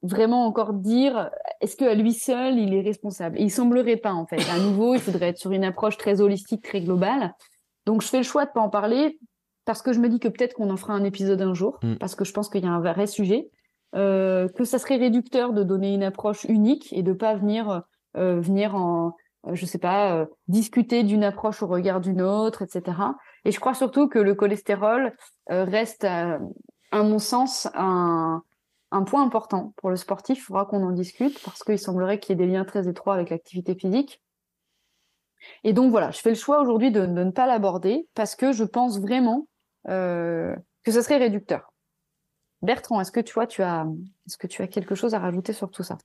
vraiment 0.02 0.46
encore 0.46 0.74
dire 0.74 1.30
est-ce 1.60 1.76
que 1.76 1.84
à 1.84 1.94
lui 1.94 2.14
seul 2.14 2.58
il 2.58 2.74
est 2.74 2.82
responsable? 2.82 3.40
Il 3.40 3.52
semblerait 3.52 3.98
pas 3.98 4.14
en 4.14 4.26
fait. 4.26 4.42
À 4.50 4.58
nouveau 4.60 4.96
il 4.96 5.02
faudrait 5.02 5.30
être 5.30 5.38
sur 5.38 5.52
une 5.52 5.66
approche 5.66 5.98
très 5.98 6.22
holistique 6.22 6.64
très 6.64 6.82
globale 6.82 7.34
donc 7.90 8.02
je 8.04 8.08
fais 8.08 8.18
le 8.18 8.24
choix 8.24 8.46
de 8.46 8.52
pas 8.52 8.62
en 8.62 8.70
parler 8.70 9.18
parce 9.66 9.82
que 9.82 9.94
je 9.94 10.00
me 10.00 10.10
dis 10.10 10.20
que 10.20 10.28
peut-être 10.28 10.54
qu'on 10.54 10.70
en 10.70 10.78
fera 10.78 10.94
un 10.94 11.04
épisode 11.04 11.42
un 11.42 11.54
jour 11.54 11.80
mm. 11.82 11.96
parce 11.96 12.14
que 12.14 12.24
je 12.24 12.32
pense 12.32 12.50
qu'il 12.50 12.64
y 12.64 12.68
a 12.68 12.72
un 12.72 12.80
vrai 12.80 13.08
sujet 13.08 13.50
euh, 13.96 14.48
que 14.48 14.64
ça 14.64 14.78
serait 14.78 14.98
réducteur 14.98 15.54
de 15.54 15.64
donner 15.64 15.94
une 15.94 16.04
approche 16.04 16.44
unique 16.44 16.94
et 16.94 17.02
de 17.02 17.14
pas 17.14 17.34
venir 17.34 17.82
euh, 18.16 18.40
venir 18.40 18.76
en 18.76 19.16
je 19.52 19.66
sais 19.66 19.80
pas 19.80 20.14
euh, 20.14 20.26
discuter 20.48 21.04
d'une 21.04 21.24
approche 21.24 21.64
au 21.64 21.68
regard 21.68 22.00
d'une 22.00 22.22
autre 22.22 22.62
etc 22.62 22.98
et 23.46 23.52
je 23.52 23.60
crois 23.60 23.74
surtout 23.74 24.08
que 24.08 24.20
le 24.20 24.36
cholestérol 24.36 25.16
euh, 25.50 25.64
reste 25.64 26.06
à 26.92 27.04
mon 27.04 27.20
sens, 27.20 27.68
un, 27.76 28.44
un 28.92 29.04
point 29.04 29.24
important 29.24 29.74
pour 29.78 29.90
le 29.90 29.96
sportif. 29.96 30.40
Il 30.40 30.42
faudra 30.42 30.66
qu'on 30.66 30.84
en 30.84 30.92
discute 30.92 31.42
parce 31.44 31.64
qu'il 31.64 31.80
semblerait 31.80 32.20
qu'il 32.20 32.38
y 32.38 32.42
ait 32.42 32.46
des 32.46 32.52
liens 32.52 32.66
très 32.66 32.88
étroits 32.88 33.14
avec 33.14 33.30
l'activité 33.30 33.76
physique. 33.76 34.22
Et 35.64 35.74
donc 35.74 35.92
voilà, 35.92 36.12
je 36.12 36.20
fais 36.20 36.30
le 36.30 36.36
choix 36.36 36.62
aujourd'hui 36.62 36.92
de, 36.92 37.06
ne 37.06 37.32
pas 37.32 37.48
l'aborder 37.48 38.08
parce 38.16 38.36
que 38.36 38.52
je 38.52 38.64
pense 38.64 39.00
vraiment 39.00 39.48
euh, 39.88 40.56
que 40.84 40.92
ce 40.92 41.02
serait 41.02 41.18
réducteur. 41.18 41.74
Bertrand, 42.62 43.00
est-ce 43.00 43.12
que 43.12 43.22
tu 43.22 43.34
vois, 43.34 43.48
tu 43.48 43.64
as, 43.64 43.86
est-ce 44.28 44.38
que 44.38 44.48
tu 44.48 44.62
as 44.62 44.68
quelque 44.68 44.96
chose 44.96 45.14
à 45.14 45.20
rajouter 45.20 45.54
sur 45.54 45.72
tout 45.72 45.84
ça? 45.84 45.98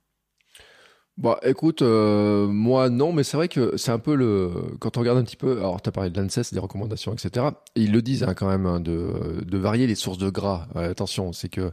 Bon, 1.17 1.37
écoute, 1.43 1.81
euh, 1.81 2.45
moi 2.47 2.89
non, 2.89 3.13
mais 3.13 3.23
c'est 3.23 3.37
vrai 3.37 3.47
que 3.47 3.77
c'est 3.77 3.91
un 3.91 3.99
peu 3.99 4.15
le. 4.15 4.51
Quand 4.79 4.97
on 4.97 4.99
regarde 4.99 5.17
un 5.17 5.23
petit 5.23 5.37
peu, 5.37 5.59
alors 5.59 5.81
tu 5.81 5.87
as 5.87 5.91
parlé 5.93 6.09
de 6.09 6.19
l'ANSES, 6.19 6.51
des 6.51 6.59
recommandations, 6.59 7.13
etc. 7.13 7.47
Et 7.75 7.83
ils 7.83 7.91
le 7.93 8.01
disent 8.01 8.23
hein, 8.23 8.33
quand 8.33 8.49
même, 8.49 8.65
hein, 8.65 8.81
de, 8.81 9.57
varier 9.57 9.87
les 9.87 9.95
sources 9.95 10.17
de 10.17 10.29
gras. 10.29 10.67
attention, 10.75 11.31
c'est 11.31 11.49
que. 11.49 11.71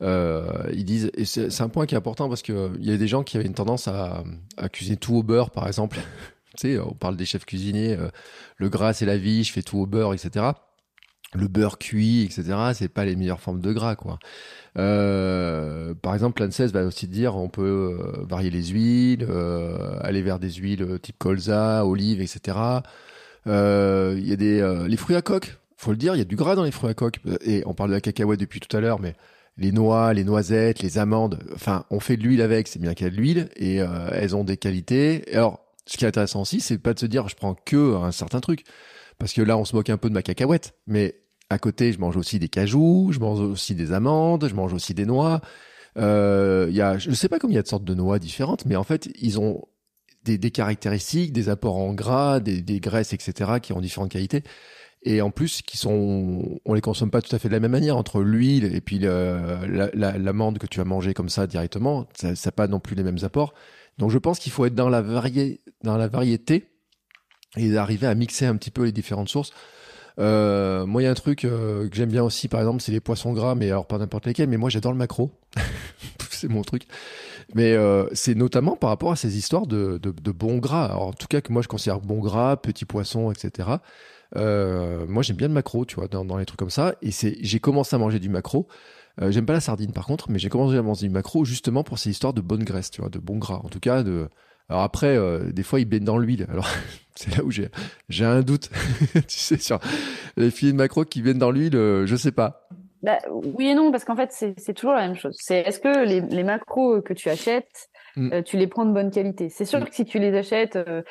Euh, 0.00 0.70
ils 0.72 0.84
disent, 0.84 1.10
et 1.14 1.24
c'est 1.24 1.60
un 1.60 1.68
point 1.68 1.84
qui 1.84 1.96
est 1.96 1.98
important 1.98 2.28
parce 2.28 2.42
qu'il 2.42 2.78
y 2.78 2.92
a 2.92 2.96
des 2.96 3.08
gens 3.08 3.24
qui 3.24 3.36
avaient 3.36 3.46
une 3.46 3.54
tendance 3.54 3.88
à, 3.88 4.22
à 4.56 4.68
cuisiner 4.68 4.96
tout 4.96 5.16
au 5.16 5.22
beurre, 5.22 5.50
par 5.50 5.66
exemple. 5.66 5.98
Tu 6.56 6.74
sais, 6.74 6.78
on 6.78 6.94
parle 6.94 7.16
des 7.16 7.26
chefs 7.26 7.44
cuisiniers, 7.44 7.96
euh, 7.96 8.08
le 8.56 8.68
gras 8.68 8.92
c'est 8.92 9.06
la 9.06 9.18
vie, 9.18 9.44
je 9.44 9.52
fais 9.52 9.62
tout 9.62 9.78
au 9.78 9.86
beurre, 9.86 10.14
etc 10.14 10.52
le 11.34 11.48
beurre 11.48 11.78
cuit, 11.78 12.22
etc. 12.22 12.56
C'est 12.74 12.88
pas 12.88 13.04
les 13.04 13.16
meilleures 13.16 13.40
formes 13.40 13.60
de 13.60 13.72
gras, 13.72 13.96
quoi. 13.96 14.18
Euh, 14.78 15.94
par 15.94 16.14
exemple, 16.14 16.42
l'ANSES 16.42 16.68
va 16.72 16.84
aussi 16.84 17.08
dire 17.08 17.36
on 17.36 17.48
peut 17.48 17.96
euh, 18.00 18.24
varier 18.24 18.50
les 18.50 18.66
huiles, 18.66 19.26
euh, 19.28 19.98
aller 20.00 20.22
vers 20.22 20.38
des 20.38 20.52
huiles 20.52 20.98
type 21.00 21.18
colza, 21.18 21.84
olive, 21.84 22.20
etc. 22.20 22.56
Il 23.46 24.26
y 24.26 24.32
a 24.32 24.36
des 24.36 24.86
les 24.88 24.96
fruits 24.96 25.16
à 25.16 25.22
coque. 25.22 25.58
Faut 25.76 25.90
le 25.92 25.96
dire, 25.96 26.14
il 26.14 26.18
y 26.18 26.22
a 26.22 26.24
du 26.24 26.36
gras 26.36 26.56
dans 26.56 26.64
les 26.64 26.72
fruits 26.72 26.90
à 26.90 26.94
coque. 26.94 27.20
Et 27.42 27.62
on 27.66 27.74
parle 27.74 27.90
de 27.90 27.94
la 27.94 28.00
cacahuète 28.00 28.40
depuis 28.40 28.60
tout 28.60 28.74
à 28.76 28.80
l'heure, 28.80 29.00
mais 29.00 29.14
les 29.56 29.72
noix, 29.72 30.12
les 30.12 30.24
noisettes, 30.24 30.82
les 30.82 30.98
amandes, 30.98 31.38
enfin, 31.54 31.84
on 31.90 32.00
fait 32.00 32.16
de 32.16 32.22
l'huile 32.22 32.42
avec, 32.42 32.68
c'est 32.68 32.78
bien 32.78 32.94
qu'il 32.94 33.06
y 33.06 33.08
a 33.08 33.10
de 33.10 33.16
l'huile 33.16 33.48
et 33.56 33.76
elles 33.76 34.36
ont 34.36 34.44
des 34.44 34.56
qualités. 34.56 35.24
alors, 35.34 35.67
ce 35.88 35.96
qui 35.96 36.04
est 36.04 36.08
intéressant 36.08 36.42
aussi, 36.42 36.60
c'est 36.60 36.78
pas 36.78 36.94
de 36.94 36.98
se 36.98 37.06
dire 37.06 37.28
je 37.28 37.34
prends 37.34 37.54
que 37.54 37.96
un 37.96 38.12
certain 38.12 38.40
truc. 38.40 38.64
Parce 39.18 39.32
que 39.32 39.42
là, 39.42 39.56
on 39.56 39.64
se 39.64 39.74
moque 39.74 39.90
un 39.90 39.96
peu 39.96 40.08
de 40.08 40.14
ma 40.14 40.22
cacahuète, 40.22 40.74
mais 40.86 41.16
à 41.50 41.58
côté, 41.58 41.92
je 41.92 41.98
mange 41.98 42.16
aussi 42.16 42.38
des 42.38 42.48
cajous, 42.48 43.10
je 43.12 43.18
mange 43.18 43.40
aussi 43.40 43.74
des 43.74 43.92
amandes, 43.92 44.46
je 44.48 44.54
mange 44.54 44.72
aussi 44.74 44.94
des 44.94 45.06
noix. 45.06 45.40
Euh, 45.96 46.68
y 46.70 46.80
a, 46.80 46.98
je 46.98 47.10
ne 47.10 47.14
sais 47.14 47.28
pas 47.28 47.38
combien 47.38 47.54
il 47.54 47.56
y 47.56 47.58
a 47.58 47.62
de 47.62 47.68
sortes 47.68 47.84
de 47.84 47.94
noix 47.94 48.18
différentes, 48.18 48.66
mais 48.66 48.76
en 48.76 48.84
fait, 48.84 49.08
ils 49.20 49.40
ont 49.40 49.62
des, 50.24 50.38
des 50.38 50.50
caractéristiques, 50.50 51.32
des 51.32 51.48
apports 51.48 51.76
en 51.76 51.94
gras, 51.94 52.38
des, 52.38 52.60
des, 52.60 52.80
graisses, 52.80 53.12
etc., 53.12 53.52
qui 53.62 53.72
ont 53.72 53.80
différentes 53.80 54.10
qualités. 54.10 54.42
Et 55.02 55.22
en 55.22 55.30
plus, 55.30 55.62
qui 55.62 55.78
sont, 55.78 56.60
on 56.64 56.74
les 56.74 56.80
consomme 56.80 57.10
pas 57.10 57.22
tout 57.22 57.34
à 57.34 57.38
fait 57.38 57.48
de 57.48 57.54
la 57.54 57.60
même 57.60 57.70
manière 57.70 57.96
entre 57.96 58.20
l'huile 58.20 58.64
et 58.74 58.80
puis 58.80 58.98
l'amande 58.98 60.54
la, 60.54 60.58
que 60.58 60.66
tu 60.66 60.80
as 60.80 60.84
mangé 60.84 61.14
comme 61.14 61.28
ça 61.28 61.46
directement. 61.46 62.06
Ça 62.14 62.32
n'a 62.32 62.52
pas 62.52 62.66
non 62.66 62.80
plus 62.80 62.96
les 62.96 63.04
mêmes 63.04 63.18
apports. 63.22 63.54
Donc, 63.98 64.10
je 64.10 64.18
pense 64.18 64.38
qu'il 64.38 64.52
faut 64.52 64.64
être 64.64 64.74
dans 64.74 64.88
la, 64.88 65.00
variété 65.02 66.68
et 67.56 67.76
arriver 67.76 68.06
à 68.06 68.14
mixer 68.14 68.46
un 68.46 68.56
petit 68.56 68.70
peu 68.70 68.84
les 68.84 68.92
différentes 68.92 69.28
sources. 69.28 69.52
Euh, 70.18 70.86
moi, 70.86 71.02
il 71.02 71.04
y 71.04 71.08
a 71.08 71.10
un 71.10 71.14
truc 71.14 71.44
euh, 71.44 71.88
que 71.88 71.96
j'aime 71.96 72.10
bien 72.10 72.22
aussi, 72.22 72.48
par 72.48 72.60
exemple, 72.60 72.82
c'est 72.82 72.92
les 72.92 73.00
poissons 73.00 73.32
gras, 73.32 73.54
mais 73.54 73.66
alors 73.66 73.86
pas 73.86 73.98
n'importe 73.98 74.26
lesquels, 74.26 74.48
mais 74.48 74.56
moi 74.56 74.68
j'adore 74.68 74.92
le 74.92 74.98
macro. 74.98 75.30
c'est 76.30 76.48
mon 76.48 76.62
truc. 76.62 76.84
Mais 77.54 77.72
euh, 77.72 78.06
c'est 78.12 78.34
notamment 78.34 78.76
par 78.76 78.90
rapport 78.90 79.12
à 79.12 79.16
ces 79.16 79.38
histoires 79.38 79.66
de, 79.66 79.98
de, 80.02 80.10
de 80.10 80.30
bon 80.32 80.58
gras. 80.58 80.86
Alors, 80.86 81.08
en 81.08 81.12
tout 81.12 81.26
cas, 81.28 81.40
que 81.40 81.52
moi 81.52 81.62
je 81.62 81.68
considère 81.68 82.00
bon 82.00 82.18
gras, 82.18 82.56
petit 82.56 82.84
poisson, 82.84 83.30
etc. 83.30 83.68
Euh, 84.36 85.06
moi, 85.08 85.22
j'aime 85.22 85.36
bien 85.36 85.48
le 85.48 85.54
macro, 85.54 85.84
tu 85.84 85.96
vois, 85.96 86.08
dans, 86.08 86.24
dans 86.24 86.36
les 86.36 86.44
trucs 86.44 86.58
comme 86.58 86.70
ça. 86.70 86.94
Et 87.02 87.10
j'ai 87.12 87.60
commencé 87.60 87.96
à 87.96 87.98
manger 87.98 88.18
du 88.18 88.28
macro. 88.28 88.68
Euh, 89.20 89.30
j'aime 89.30 89.46
pas 89.46 89.52
la 89.52 89.60
sardine 89.60 89.92
par 89.92 90.06
contre, 90.06 90.30
mais 90.30 90.38
j'ai 90.38 90.48
commencé 90.48 90.76
à 90.76 90.82
manger 90.82 91.08
du 91.08 91.12
macro 91.12 91.44
justement 91.44 91.82
pour 91.82 91.98
ces 91.98 92.10
histoires 92.10 92.32
de 92.32 92.40
bonne 92.40 92.64
graisse, 92.64 92.90
tu 92.90 93.00
vois, 93.00 93.10
de 93.10 93.18
bon 93.18 93.38
gras. 93.38 93.60
En 93.64 93.68
tout 93.68 93.80
cas, 93.80 94.02
de 94.02 94.28
alors 94.68 94.82
après, 94.82 95.16
euh, 95.16 95.50
des 95.50 95.62
fois, 95.62 95.80
ils 95.80 95.86
baignent 95.86 96.04
dans 96.04 96.18
l'huile. 96.18 96.46
Alors, 96.50 96.68
c'est 97.14 97.36
là 97.36 97.42
où 97.42 97.50
j'ai, 97.50 97.68
j'ai 98.08 98.24
un 98.24 98.42
doute. 98.42 98.70
tu 99.14 99.22
sais, 99.26 99.56
sur 99.56 99.80
les 100.36 100.50
filets 100.50 100.72
de 100.72 100.76
macro 100.76 101.04
qui 101.04 101.22
viennent 101.22 101.38
dans 101.38 101.50
l'huile, 101.50 101.76
euh, 101.76 102.06
je 102.06 102.16
sais 102.16 102.32
pas. 102.32 102.68
Bah, 103.02 103.18
oui 103.30 103.68
et 103.68 103.74
non, 103.74 103.90
parce 103.90 104.04
qu'en 104.04 104.16
fait, 104.16 104.30
c'est, 104.32 104.74
toujours 104.74 104.92
la 104.92 105.06
même 105.06 105.16
chose. 105.16 105.36
C'est 105.40 105.60
est-ce 105.60 105.80
que 105.80 106.04
les, 106.04 106.20
les 106.20 106.42
macros 106.42 107.00
que 107.00 107.14
tu 107.14 107.30
achètes, 107.30 107.88
mm. 108.16 108.32
euh, 108.32 108.42
tu 108.42 108.58
les 108.58 108.66
prends 108.66 108.84
de 108.84 108.92
bonne 108.92 109.10
qualité? 109.10 109.48
C'est 109.48 109.64
sûr 109.64 109.80
mm. 109.80 109.84
que 109.84 109.94
si 109.94 110.04
tu 110.04 110.18
les 110.18 110.36
achètes, 110.36 110.76
euh, 110.76 111.02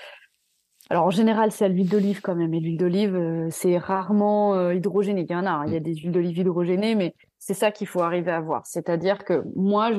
alors 0.89 1.05
en 1.05 1.11
général, 1.11 1.51
c'est 1.51 1.65
à 1.65 1.69
l'huile 1.69 1.89
d'olive 1.89 2.21
quand 2.21 2.35
même. 2.35 2.53
Et 2.53 2.59
l'huile 2.59 2.77
d'olive, 2.77 3.47
c'est 3.49 3.77
rarement 3.77 4.69
hydrogéné. 4.69 5.25
Il 5.27 5.31
y 5.31 5.35
en 5.35 5.45
a, 5.45 5.49
hein. 5.49 5.63
il 5.65 5.73
y 5.73 5.77
a 5.77 5.79
mm. 5.79 5.83
des 5.83 5.95
huiles 5.95 6.11
d'olive 6.11 6.37
hydrogénées, 6.37 6.95
mais 6.95 7.15
c'est 7.39 7.53
ça 7.53 7.71
qu'il 7.71 7.87
faut 7.87 8.01
arriver 8.01 8.31
à 8.31 8.41
voir. 8.41 8.65
C'est-à-dire 8.65 9.23
que 9.23 9.43
moi, 9.55 9.91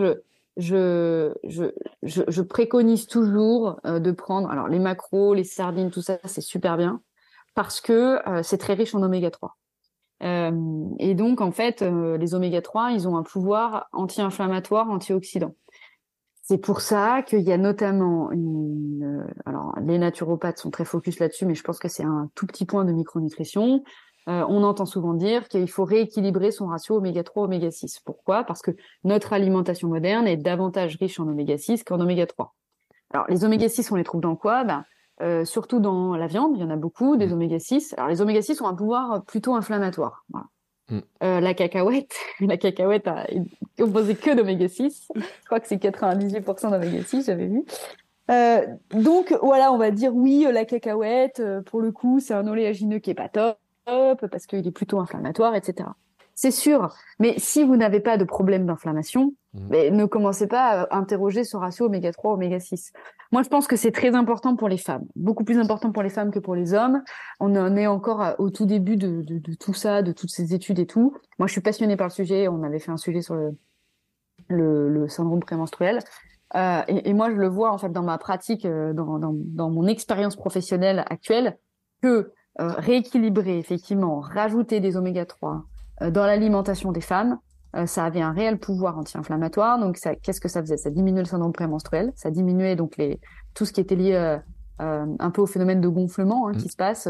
je 0.56 2.42
préconise 2.42 3.06
toujours 3.06 3.80
euh, 3.86 4.00
de 4.00 4.10
prendre, 4.10 4.50
alors 4.50 4.68
les 4.68 4.78
macros, 4.78 5.34
les 5.34 5.44
sardines, 5.44 5.90
tout 5.90 6.02
ça, 6.02 6.18
c'est 6.24 6.40
super 6.40 6.76
bien, 6.76 7.00
parce 7.54 7.80
que 7.80 8.28
euh, 8.28 8.42
c'est 8.42 8.58
très 8.58 8.74
riche 8.74 8.94
en 8.94 9.02
oméga 9.02 9.30
3. 9.30 9.56
Euh, 10.24 10.50
et 10.98 11.14
donc, 11.14 11.40
en 11.40 11.52
fait, 11.52 11.82
les 11.82 12.34
oméga 12.34 12.60
3, 12.60 12.90
ils 12.90 13.06
ont 13.06 13.16
un 13.16 13.22
pouvoir 13.22 13.88
anti-inflammatoire, 13.92 14.90
antioxydant. 14.90 15.54
C'est 16.42 16.58
pour 16.58 16.80
ça 16.80 17.22
qu'il 17.22 17.42
y 17.42 17.52
a 17.52 17.58
notamment 17.58 18.30
alors 19.44 19.74
les 19.82 19.98
naturopathes 19.98 20.56
sont 20.56 20.70
très 20.70 20.86
focus 20.86 21.18
là-dessus, 21.18 21.44
mais 21.44 21.54
je 21.54 21.62
pense 21.62 21.78
que 21.78 21.88
c'est 21.88 22.04
un 22.04 22.30
tout 22.34 22.46
petit 22.46 22.64
point 22.64 22.86
de 22.86 22.92
micronutrition. 22.92 23.84
On 24.28 24.62
entend 24.62 24.84
souvent 24.84 25.14
dire 25.14 25.48
qu'il 25.48 25.70
faut 25.70 25.84
rééquilibrer 25.84 26.50
son 26.50 26.66
ratio 26.66 26.96
oméga 26.96 27.24
3 27.24 27.44
oméga 27.44 27.70
6. 27.70 28.00
Pourquoi? 28.00 28.44
Parce 28.44 28.60
que 28.60 28.72
notre 29.02 29.32
alimentation 29.32 29.88
moderne 29.88 30.26
est 30.26 30.36
davantage 30.36 30.96
riche 30.96 31.18
en 31.18 31.26
oméga 31.26 31.56
6 31.56 31.82
qu'en 31.84 31.98
oméga 31.98 32.26
3. 32.26 32.54
Alors 33.10 33.26
les 33.28 33.44
oméga 33.44 33.68
6, 33.68 33.90
on 33.90 33.96
les 33.96 34.04
trouve 34.04 34.20
dans 34.20 34.36
quoi? 34.36 34.64
Ben, 34.64 34.84
euh, 35.20 35.44
surtout 35.44 35.80
dans 35.80 36.14
la 36.14 36.26
viande, 36.26 36.52
il 36.56 36.60
y 36.60 36.64
en 36.64 36.70
a 36.70 36.76
beaucoup, 36.76 37.16
des 37.16 37.26
mm. 37.26 37.32
oméga 37.32 37.58
6. 37.58 37.94
Alors 37.96 38.08
les 38.08 38.20
oméga 38.20 38.42
6 38.42 38.60
ont 38.60 38.66
un 38.66 38.74
pouvoir 38.74 39.24
plutôt 39.24 39.54
inflammatoire. 39.54 40.24
Voilà. 40.30 40.46
Mm. 40.90 40.98
Euh, 41.22 41.40
la 41.40 41.54
cacahuète, 41.54 42.14
la 42.40 42.56
cacahuète 42.56 43.06
est 43.28 43.42
composée 43.78 44.14
que 44.14 44.34
d'oméga 44.34 44.68
6. 44.68 45.08
Je 45.14 45.22
crois 45.46 45.60
que 45.60 45.68
c'est 45.68 45.82
98% 45.82 46.70
d'oméga 46.70 47.02
6, 47.02 47.26
j'avais 47.26 47.46
vu. 47.46 47.64
Euh, 48.30 48.66
donc 48.90 49.34
voilà, 49.42 49.72
on 49.72 49.78
va 49.78 49.90
dire 49.90 50.14
oui, 50.14 50.46
la 50.52 50.64
cacahuète, 50.64 51.40
euh, 51.40 51.62
pour 51.62 51.80
le 51.80 51.92
coup, 51.92 52.20
c'est 52.20 52.34
un 52.34 52.46
oléagineux 52.46 52.98
qui 52.98 53.10
est 53.10 53.14
pas 53.14 53.28
top 53.28 53.58
parce 54.30 54.46
qu'il 54.46 54.66
est 54.66 54.72
plutôt 54.72 55.00
inflammatoire, 55.00 55.54
etc 55.54 55.88
c'est 56.38 56.52
sûr. 56.52 56.94
Mais 57.18 57.34
si 57.38 57.64
vous 57.64 57.76
n'avez 57.76 57.98
pas 57.98 58.16
de 58.16 58.22
problème 58.22 58.64
d'inflammation, 58.64 59.34
mmh. 59.54 59.88
ne 59.90 60.04
commencez 60.04 60.46
pas 60.46 60.82
à 60.82 60.96
interroger 60.96 61.42
ce 61.42 61.56
ratio 61.56 61.86
oméga 61.86 62.12
3, 62.12 62.34
oméga 62.34 62.60
6. 62.60 62.92
Moi, 63.32 63.42
je 63.42 63.48
pense 63.48 63.66
que 63.66 63.74
c'est 63.74 63.90
très 63.90 64.14
important 64.14 64.54
pour 64.54 64.68
les 64.68 64.76
femmes, 64.76 65.04
beaucoup 65.16 65.42
plus 65.42 65.58
important 65.58 65.90
pour 65.90 66.04
les 66.04 66.10
femmes 66.10 66.30
que 66.30 66.38
pour 66.38 66.54
les 66.54 66.74
hommes. 66.74 67.02
On 67.40 67.56
en 67.56 67.74
est 67.74 67.88
encore 67.88 68.36
au 68.38 68.50
tout 68.50 68.66
début 68.66 68.96
de, 68.96 69.24
tout 69.58 69.74
ça, 69.74 70.00
de 70.02 70.12
toutes 70.12 70.30
ces 70.30 70.54
études 70.54 70.78
et 70.78 70.86
tout. 70.86 71.12
Moi, 71.40 71.48
je 71.48 71.52
suis 71.52 71.60
passionnée 71.60 71.96
par 71.96 72.06
le 72.06 72.12
sujet. 72.12 72.46
On 72.46 72.62
avait 72.62 72.78
fait 72.78 72.92
un 72.92 72.98
sujet 72.98 73.20
sur 73.20 73.34
le, 74.46 75.08
syndrome 75.08 75.40
prémenstruel. 75.40 75.98
Euh, 76.54 76.82
et, 76.86 77.14
moi, 77.14 77.30
je 77.30 77.34
le 77.34 77.48
vois 77.48 77.72
en 77.72 77.78
fait 77.78 77.90
dans 77.90 78.04
ma 78.04 78.16
pratique, 78.16 78.64
euh, 78.64 78.92
dans, 78.92 79.70
mon 79.70 79.86
expérience 79.88 80.36
professionnelle 80.36 81.04
actuelle, 81.10 81.58
que 82.00 82.30
euh, 82.60 82.68
rééquilibrer 82.76 83.58
effectivement, 83.58 84.20
rajouter 84.20 84.80
des 84.80 84.96
oméga 84.96 85.26
3, 85.26 85.64
euh, 86.02 86.10
dans 86.10 86.26
l'alimentation 86.26 86.92
des 86.92 87.00
femmes, 87.00 87.38
euh, 87.76 87.86
ça 87.86 88.04
avait 88.04 88.20
un 88.20 88.32
réel 88.32 88.58
pouvoir 88.58 88.98
anti-inflammatoire. 88.98 89.78
Donc, 89.78 89.98
qu'est-ce 90.22 90.40
que 90.40 90.48
ça 90.48 90.60
faisait? 90.60 90.76
Ça 90.76 90.90
diminuait 90.90 91.22
le 91.22 91.28
syndrome 91.28 91.52
prémenstruel, 91.52 92.12
ça 92.16 92.30
diminuait 92.30 92.76
donc 92.76 92.96
les, 92.96 93.20
tout 93.54 93.64
ce 93.64 93.72
qui 93.72 93.80
était 93.80 93.96
lié 93.96 94.38
euh, 94.80 95.06
un 95.18 95.30
peu 95.30 95.42
au 95.42 95.46
phénomène 95.46 95.80
de 95.80 95.88
gonflement 95.88 96.48
hein, 96.48 96.52
qui 96.52 96.66
mmh. 96.66 96.70
se 96.70 96.76
passe. 96.76 97.08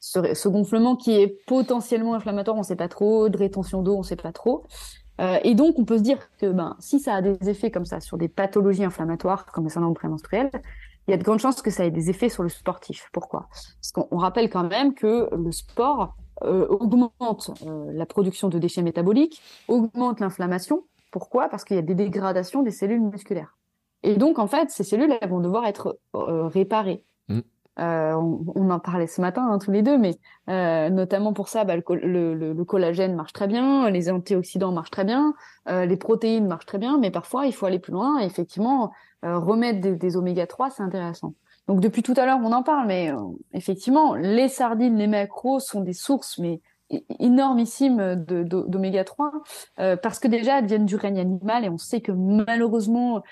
Ce, 0.00 0.34
ce, 0.34 0.48
gonflement 0.48 0.96
qui 0.96 1.12
est 1.12 1.38
potentiellement 1.46 2.14
inflammatoire, 2.14 2.56
on 2.56 2.60
ne 2.60 2.64
sait 2.64 2.76
pas 2.76 2.88
trop, 2.88 3.30
de 3.30 3.38
rétention 3.38 3.82
d'eau, 3.82 3.94
on 3.94 3.98
ne 3.98 4.04
sait 4.04 4.16
pas 4.16 4.32
trop. 4.32 4.64
et 5.18 5.54
donc, 5.54 5.78
on 5.78 5.86
peut 5.86 5.96
se 5.96 6.02
dire 6.02 6.18
que 6.38 6.52
ben, 6.52 6.76
si 6.78 7.00
ça 7.00 7.14
a 7.14 7.22
des 7.22 7.48
effets 7.48 7.70
comme 7.70 7.86
ça 7.86 8.00
sur 8.00 8.18
des 8.18 8.28
pathologies 8.28 8.84
inflammatoires 8.84 9.46
comme 9.46 9.64
le 9.64 9.70
syndrome 9.70 9.94
prémenstruel, 9.94 10.50
il 11.06 11.10
y 11.10 11.14
a 11.14 11.16
de 11.16 11.22
grandes 11.22 11.38
chances 11.38 11.62
que 11.62 11.70
ça 11.70 11.84
ait 11.84 11.90
des 11.90 12.10
effets 12.10 12.28
sur 12.28 12.42
le 12.42 12.48
sportif. 12.48 13.08
Pourquoi? 13.12 13.48
Parce 13.50 13.92
qu'on 13.92 14.16
rappelle 14.16 14.48
quand 14.48 14.68
même 14.68 14.94
que 14.94 15.28
le 15.34 15.52
sport 15.52 16.14
euh, 16.42 16.66
augmente 16.68 17.50
euh, 17.64 17.92
la 17.92 18.06
production 18.06 18.48
de 18.48 18.58
déchets 18.58 18.82
métaboliques, 18.82 19.40
augmente 19.68 20.18
l'inflammation. 20.20 20.84
Pourquoi? 21.12 21.48
Parce 21.48 21.64
qu'il 21.64 21.76
y 21.76 21.78
a 21.78 21.82
des 21.82 21.94
dégradations 21.94 22.62
des 22.62 22.72
cellules 22.72 23.00
musculaires. 23.00 23.56
Et 24.02 24.16
donc, 24.16 24.38
en 24.38 24.48
fait, 24.48 24.70
ces 24.70 24.82
cellules, 24.82 25.16
elles 25.20 25.30
vont 25.30 25.40
devoir 25.40 25.64
être 25.66 25.98
euh, 26.16 26.48
réparées. 26.48 27.04
Mm. 27.28 27.40
On, 27.76 28.70
en 28.70 28.78
parlait 28.78 29.06
ce 29.06 29.20
matin 29.20 29.48
hein, 29.50 29.58
tous 29.58 29.72
les 29.72 29.82
deux, 29.82 29.98
mais 29.98 30.16
notamment 30.46 31.32
pour 31.32 31.48
ça, 31.48 31.64
bah, 31.64 31.74
le, 31.76 32.62
collagène 32.62 33.16
marche 33.16 33.32
très 33.32 33.48
bien, 33.48 33.90
les 33.90 34.10
antioxydants 34.10 34.70
marchent 34.70 34.92
très 34.92 35.04
bien, 35.04 35.34
les 35.66 35.96
protéines 35.96 36.46
marchent 36.46 36.66
très 36.66 36.78
bien, 36.78 36.98
mais 36.98 37.10
parfois 37.10 37.46
il 37.46 37.52
faut 37.52 37.66
aller 37.66 37.80
plus 37.80 37.92
loin. 37.92 38.20
Et 38.20 38.26
effectivement, 38.26 38.92
remettre 39.24 39.80
des, 39.80 39.96
des 39.96 40.16
oméga 40.16 40.46
3, 40.46 40.70
c'est 40.70 40.82
intéressant. 40.82 41.34
Donc 41.66 41.80
depuis 41.80 42.02
tout 42.02 42.14
à 42.16 42.26
l'heure, 42.26 42.40
on 42.42 42.52
en 42.52 42.62
parle, 42.62 42.86
mais 42.86 43.10
euh, 43.10 43.18
effectivement, 43.52 44.14
les 44.14 44.48
sardines, 44.48 44.96
les 44.96 45.06
macros 45.06 45.60
sont 45.60 45.80
des 45.80 45.94
sources, 45.94 46.38
mais 46.38 46.60
énormissimes 47.18 48.14
d'oméga 48.14 49.04
3 49.04 49.32
euh, 49.80 49.96
parce 49.96 50.18
que 50.18 50.28
déjà 50.28 50.58
elles 50.58 50.66
viennent 50.66 50.84
du 50.84 50.96
règne 50.96 51.18
animal 51.18 51.64
et 51.64 51.70
on 51.70 51.78
sait 51.78 52.02
que 52.02 52.12
malheureusement 52.12 53.22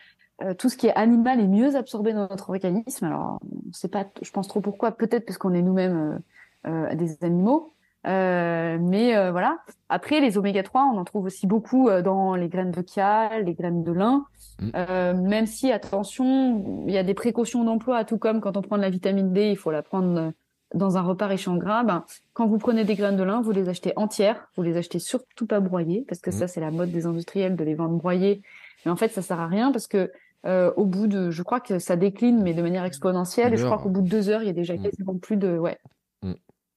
euh, 0.43 0.55
tout 0.55 0.71
ce 0.71 0.77
qui 0.77 0.87
est 0.87 0.95
animal 0.95 1.39
est 1.39 1.47
mieux 1.47 1.77
absorbé 1.77 2.15
dans 2.15 2.27
notre 2.29 2.49
organisme. 2.49 3.05
Alors 3.05 3.39
on 3.69 3.73
sait 3.73 3.89
pas 3.89 4.07
je 4.23 4.31
pense 4.31 4.49
trop 4.49 4.63
pourquoi. 4.63 4.93
Peut-être 4.93 5.27
parce 5.27 5.37
qu'on 5.37 5.53
est 5.53 5.63
nous-mêmes 5.63 6.21
des 6.65 7.23
animaux 7.23 7.72
euh, 8.07 8.79
mais 8.81 9.17
euh, 9.17 9.31
voilà. 9.31 9.59
Après, 9.89 10.21
les 10.21 10.37
oméga 10.39 10.63
3, 10.63 10.91
on 10.93 10.99
en 10.99 11.05
trouve 11.05 11.27
aussi 11.27 11.47
beaucoup 11.47 11.89
euh, 11.89 12.03
dans 12.03 12.35
les 12.35 12.49
graines 12.49 12.73
de 12.73 12.83
chia, 12.87 13.39
les 13.41 13.55
graines 13.55 13.85
de 13.85 13.93
lin. 13.93 14.25
Mm. 14.61 15.29
même 15.29 15.47
si, 15.47 15.73
attention, 15.73 16.85
il 16.87 16.93
y 16.93 16.99
a 16.99 17.03
des 17.03 17.15
précautions 17.15 17.65
d'emploi, 17.65 18.05
tout 18.05 18.19
comme 18.19 18.41
quand 18.41 18.57
on 18.57 18.63
prend 18.63 18.77
de 18.77 18.83
la 18.83 18.91
vitamine 18.91 19.33
D, 19.33 19.51
il 19.51 19.57
faut 19.57 19.71
la 19.71 19.83
prendre 19.83 20.33
dans 20.75 20.97
un 20.97 21.03
repas 21.03 21.27
riche 21.27 21.49
en 21.49 21.57
gras. 21.57 21.85
Ben, 21.85 22.05
quand 22.33 22.47
vous 22.47 22.59
prenez 22.59 22.85
des 22.85 22.95
graines 22.95 23.17
de 23.17 23.23
lin, 23.23 23.41
vous 23.41 23.51
les 23.51 23.69
achetez 23.69 23.93
entières. 23.97 24.49
Vous 24.57 24.63
les 24.63 24.77
achetez 24.77 24.99
surtout 24.99 25.47
pas 25.47 25.61
broyées, 25.61 26.05
parce 26.09 26.21
que 26.21 26.31
mm. 26.31 26.35
ça, 26.35 26.49
c'est 26.49 26.61
la 26.61 26.71
mode 26.71 26.91
des 26.91 27.07
industriels 27.07 27.57
de 27.57 27.65
les 27.65 27.75
vendre 27.75 27.97
broyées. 27.97 28.43
Mais 28.85 28.91
en 28.91 28.97
fait, 28.97 29.09
ça 29.09 29.23
sert 29.23 29.41
à 29.41 29.47
rien 29.47 29.71
parce 29.73 29.87
que 29.87 30.11
au 30.45 30.85
bout 30.87 31.07
de, 31.07 31.31
je 31.31 31.43
crois 31.45 31.61
que 31.61 31.79
ça 31.79 31.95
décline, 31.95 32.43
mais 32.43 32.53
de 32.53 32.63
manière 32.63 32.85
exponentielle. 32.85 33.55
Et 33.55 33.57
je 33.57 33.65
crois 33.65 33.79
qu'au 33.79 33.91
bout 33.91 34.03
de 34.03 34.09
deux 34.09 34.29
heures, 34.29 34.43
il 34.43 34.47
y 34.47 34.51
a 34.51 34.55
déjà 34.55 34.75
mm. 34.75 34.83
quasiment 34.83 35.17
plus 35.19 35.37
de, 35.37 35.57
ouais, 35.57 35.79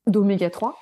d'oméga 0.08 0.50
3. 0.50 0.76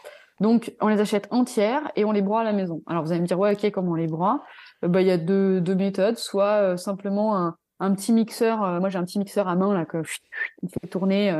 Donc, 0.43 0.75
on 0.81 0.89
les 0.89 0.99
achète 0.99 1.29
entières 1.31 1.89
et 1.95 2.03
on 2.03 2.11
les 2.11 2.21
broie 2.21 2.41
à 2.41 2.43
la 2.43 2.51
maison. 2.51 2.83
Alors, 2.85 3.01
vous 3.01 3.13
allez 3.13 3.21
me 3.21 3.25
dire, 3.25 3.39
ouais, 3.39 3.53
ok, 3.53 3.71
comment 3.71 3.91
on 3.91 3.95
les 3.95 4.07
broie? 4.07 4.43
Euh, 4.83 4.89
Bah, 4.89 4.99
il 4.99 5.07
y 5.07 5.11
a 5.11 5.17
deux, 5.17 5.61
méthodes. 5.73 6.17
Soit 6.17 6.73
euh, 6.73 6.75
simplement 6.75 7.55
un, 7.79 7.95
petit 7.95 8.11
mixeur. 8.11 8.61
Euh, 8.61 8.81
moi, 8.81 8.89
j'ai 8.89 8.97
un 8.97 9.05
petit 9.05 9.19
mixeur 9.19 9.47
à 9.47 9.55
main 9.55 9.73
là 9.73 9.85
que 9.85 9.99
on 10.61 10.67
fait 10.67 10.87
tourner. 10.89 11.33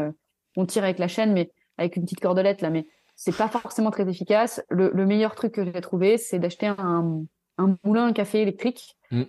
on 0.56 0.66
tire 0.66 0.86
avec 0.86 1.00
la 1.00 1.10
chaîne, 1.10 1.34
mais 1.34 1.52
avec 1.78 1.98
une 1.98 2.04
petite 2.04 2.22
cordelette 2.22 2.62
là. 2.62 2.70
Mais 2.70 2.88
c'est 3.18 3.36
pas 3.36 3.50
forcément 3.50 3.92
très 3.92 4.08
efficace. 4.08 4.64
Le 4.70 5.06
meilleur 5.06 5.36
truc 5.36 5.52
que 5.52 5.66
j'ai 5.66 5.82
trouvé, 5.82 6.18
c'est 6.18 6.40
d'acheter 6.40 6.68
un, 6.68 7.26
un 7.58 7.78
moulin 7.84 8.08
à 8.08 8.14
café 8.14 8.42
électrique. 8.42 8.96
Mm. 9.12 9.24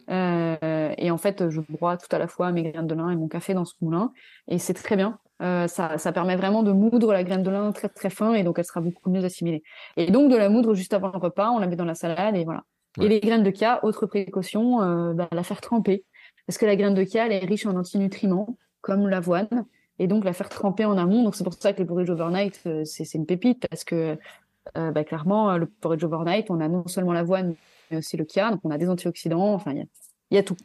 et 0.97 1.11
en 1.11 1.19
fait, 1.19 1.51
je 1.51 1.61
broie 1.61 1.99
tout 1.99 2.09
à 2.11 2.19
la 2.19 2.27
fois 2.27 2.53
mes 2.53 2.63
graines 2.63 2.87
de 2.87 2.95
lin 2.95 3.11
et 3.11 3.17
mon 3.17 3.29
café 3.29 3.53
dans 3.53 3.67
ce 3.67 3.75
moulin. 3.83 4.13
Et 4.49 4.59
c'est 4.59 4.73
très 4.73 4.97
bien. 4.97 5.19
Euh, 5.43 5.67
ça, 5.67 5.99
ça, 5.99 6.13
permet 6.13 6.37
vraiment 6.37 6.63
de 6.63 6.71
moudre 6.71 7.13
la 7.13 7.25
graine 7.25 7.43
de 7.43 7.51
lin 7.51 7.73
très 7.73 7.89
très 7.89 8.09
fin 8.09 8.35
et 8.35 8.45
donc 8.45 8.59
elle 8.59 8.65
sera 8.65 8.81
beaucoup 8.81 9.11
mieux 9.11 9.25
assimilée. 9.25 9.63
Et 9.97 10.11
donc 10.11 10.31
de 10.31 10.37
la 10.37 10.49
moudre 10.49 10.75
juste 10.75 10.95
avant 10.95 11.11
le 11.13 11.19
repas, 11.19 11.51
on 11.51 11.59
la 11.59 11.67
met 11.67 11.77
dans 11.77 11.85
la 11.85 11.97
salade 11.97 12.37
et 12.37 12.45
voilà. 12.45 12.65
Et 13.01 13.09
les 13.09 13.19
graines 13.19 13.43
de 13.43 13.51
kia, 13.51 13.85
autre 13.85 14.07
précaution, 14.07 14.81
euh, 14.83 15.13
bah, 15.13 15.29
la 15.33 15.43
faire 15.43 15.61
tremper 15.61 16.05
parce 16.47 16.57
que 16.59 16.67
la 16.67 16.77
graine 16.77 16.95
de 16.95 17.03
kia 17.03 17.27
elle 17.27 17.33
est 17.33 17.45
riche 17.45 17.67
en 17.67 17.75
antinutriments 17.77 18.57
comme 18.81 19.09
l'avoine 19.09 19.67
et 19.99 20.07
donc 20.07 20.25
la 20.25 20.33
faire 20.33 20.49
tremper 20.49 20.85
en 20.85 20.97
amont. 20.97 21.25
Donc 21.25 21.35
c'est 21.35 21.45
pour 21.45 21.55
ça 21.55 21.73
que 21.73 21.79
les 21.79 21.85
porridge 21.85 22.11
overnight 22.11 22.61
euh, 22.67 22.85
c'est 22.85 23.13
une 23.15 23.27
pépite 23.27 23.67
parce 23.69 23.83
que 23.83 24.17
euh, 24.79 24.93
bah, 24.93 25.03
clairement 25.03 25.59
le 25.59 25.67
porridge 25.67 26.05
overnight 26.05 26.49
on 26.51 26.61
a 26.61 26.69
non 26.69 26.87
seulement 26.87 27.13
l'avoine 27.13 27.57
mais 27.95 27.99
aussi 27.99 28.17
le 28.17 28.25
kia 28.25 28.51
donc 28.51 28.61
on 28.65 28.71
a 28.71 28.79
des 28.79 28.89
antioxydants. 28.89 29.55
Enfin 29.55 29.73
il 29.73 29.79
y 29.79 29.81
a, 29.81 29.85
y 30.31 30.39
a 30.39 30.43
tout. 30.43 30.57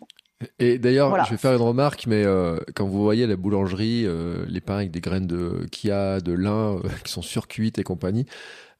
Et 0.57 0.77
d'ailleurs, 0.77 1.25
je 1.25 1.31
vais 1.31 1.37
faire 1.37 1.53
une 1.53 1.61
remarque, 1.61 2.07
mais 2.07 2.23
euh, 2.23 2.57
quand 2.73 2.87
vous 2.87 3.03
voyez 3.03 3.27
la 3.27 3.35
boulangerie, 3.35 4.05
euh, 4.05 4.45
les 4.47 4.61
pains 4.61 4.77
avec 4.77 4.91
des 4.91 5.01
graines 5.01 5.27
de 5.27 5.65
kia, 5.69 6.21
de 6.21 6.31
lin, 6.31 6.77
euh, 6.77 6.89
qui 7.03 7.11
sont 7.11 7.21
surcuites 7.21 7.77
et 7.77 7.83
compagnie, 7.83 8.25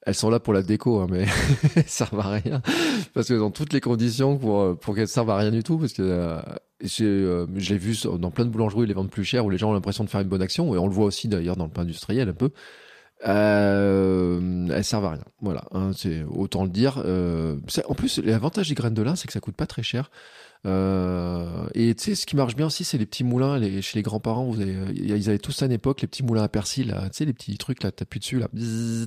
elles 0.06 0.14
sont 0.14 0.30
là 0.30 0.40
pour 0.40 0.54
la 0.54 0.62
déco, 0.62 1.00
hein, 1.00 1.06
mais 1.10 1.26
elles 1.76 1.84
servent 1.86 2.20
à 2.20 2.30
rien. 2.30 2.62
Parce 3.12 3.28
que 3.28 3.34
dans 3.34 3.50
toutes 3.50 3.74
les 3.74 3.82
conditions 3.82 4.38
pour, 4.38 4.78
pour 4.78 4.94
qu'elles 4.94 5.08
servent 5.08 5.28
à 5.28 5.36
rien 5.36 5.50
du 5.50 5.62
tout, 5.62 5.76
parce 5.76 5.92
que 5.92 6.38
j'ai 6.80 7.76
vu 7.76 7.94
dans 8.18 8.30
plein 8.30 8.46
de 8.46 8.50
boulangeries, 8.50 8.84
ils 8.84 8.88
les 8.88 8.94
vendent 8.94 9.10
plus 9.10 9.24
cher, 9.24 9.44
où 9.44 9.50
les 9.50 9.58
gens 9.58 9.68
ont 9.68 9.74
l'impression 9.74 10.04
de 10.04 10.08
faire 10.08 10.22
une 10.22 10.28
bonne 10.28 10.42
action, 10.42 10.74
et 10.74 10.78
on 10.78 10.86
le 10.86 10.94
voit 10.94 11.04
aussi 11.04 11.28
d'ailleurs 11.28 11.56
dans 11.56 11.66
le 11.66 11.70
pain 11.70 11.82
industriel 11.82 12.30
un 12.30 12.32
peu. 12.32 12.52
Euh, 13.26 14.68
elles 14.72 14.84
servent 14.84 15.04
à 15.04 15.10
rien. 15.10 15.24
Voilà, 15.40 15.64
hein, 15.72 15.90
c'est 15.94 16.22
autant 16.24 16.64
le 16.64 16.70
dire. 16.70 16.98
en 16.98 17.94
plus, 17.94 18.18
l'avantage 18.18 18.68
des 18.68 18.74
graines 18.74 18.94
de 18.94 19.02
lin, 19.02 19.16
c'est 19.16 19.26
que 19.26 19.32
ça 19.32 19.40
coûte 19.40 19.56
pas 19.56 19.66
très 19.66 19.82
cher. 19.82 20.10
Euh, 20.66 21.66
et 21.74 21.94
tu 21.94 22.04
sais, 22.04 22.14
ce 22.14 22.26
qui 22.26 22.36
marche 22.36 22.54
bien 22.54 22.66
aussi, 22.66 22.84
c'est 22.84 22.98
les 22.98 23.06
petits 23.06 23.24
moulins 23.24 23.58
les, 23.58 23.80
chez 23.82 23.98
les 23.98 24.02
grands-parents. 24.02 24.44
Vous 24.44 24.60
avez, 24.60 24.76
ils 24.94 25.28
avaient 25.28 25.38
tous 25.38 25.52
ça 25.52 25.64
à 25.64 25.66
une 25.66 25.72
époque, 25.72 26.02
les 26.02 26.08
petits 26.08 26.22
moulins 26.22 26.42
à 26.42 26.48
persil, 26.48 26.88
là, 26.88 27.02
tu 27.04 27.18
sais, 27.18 27.24
les 27.24 27.32
petits 27.32 27.56
trucs 27.56 27.82
là, 27.82 27.90
t'appuies 27.90 28.20
dessus, 28.20 28.38
là, 28.38 28.48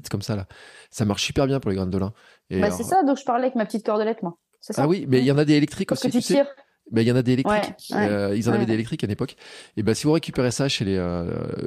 comme 0.09 0.21
ça, 0.21 0.35
là. 0.35 0.47
Ça 0.89 1.05
marche 1.05 1.23
super 1.23 1.45
bien 1.45 1.59
pour 1.59 1.69
les 1.69 1.77
graines 1.77 1.91
de 1.91 1.97
lin. 1.97 2.13
bah, 2.51 2.71
c'est 2.71 2.83
ça, 2.83 3.03
donc 3.03 3.17
je 3.17 3.23
parlais 3.23 3.43
avec 3.43 3.55
ma 3.55 3.65
petite 3.65 3.85
cordelette, 3.85 4.23
moi. 4.23 4.37
Ça 4.61 4.73
ah 4.77 4.87
oui, 4.87 5.05
mais 5.09 5.19
il 5.19 5.25
y 5.25 5.31
en 5.31 5.37
a 5.37 5.43
des 5.43 5.55
électriques 5.55 5.91
aussi. 5.91 6.07
Que 6.07 6.13
tu, 6.13 6.21
tires. 6.21 6.47
Ben, 6.91 7.01
il 7.01 7.07
y 7.07 7.11
en 7.11 7.15
a 7.15 7.21
des 7.21 7.33
électriques. 7.33 7.91
Euh, 7.93 8.35
ils 8.35 8.49
en 8.49 8.53
avaient 8.53 8.65
des 8.65 8.73
électriques 8.73 9.03
à 9.03 9.07
l'époque. 9.07 9.35
Et 9.77 9.83
ben, 9.83 9.95
si 9.95 10.05
vous 10.05 10.11
récupérez 10.11 10.51
ça 10.51 10.67
chez 10.67 10.83
les, 10.83 10.97
euh, 10.97 11.25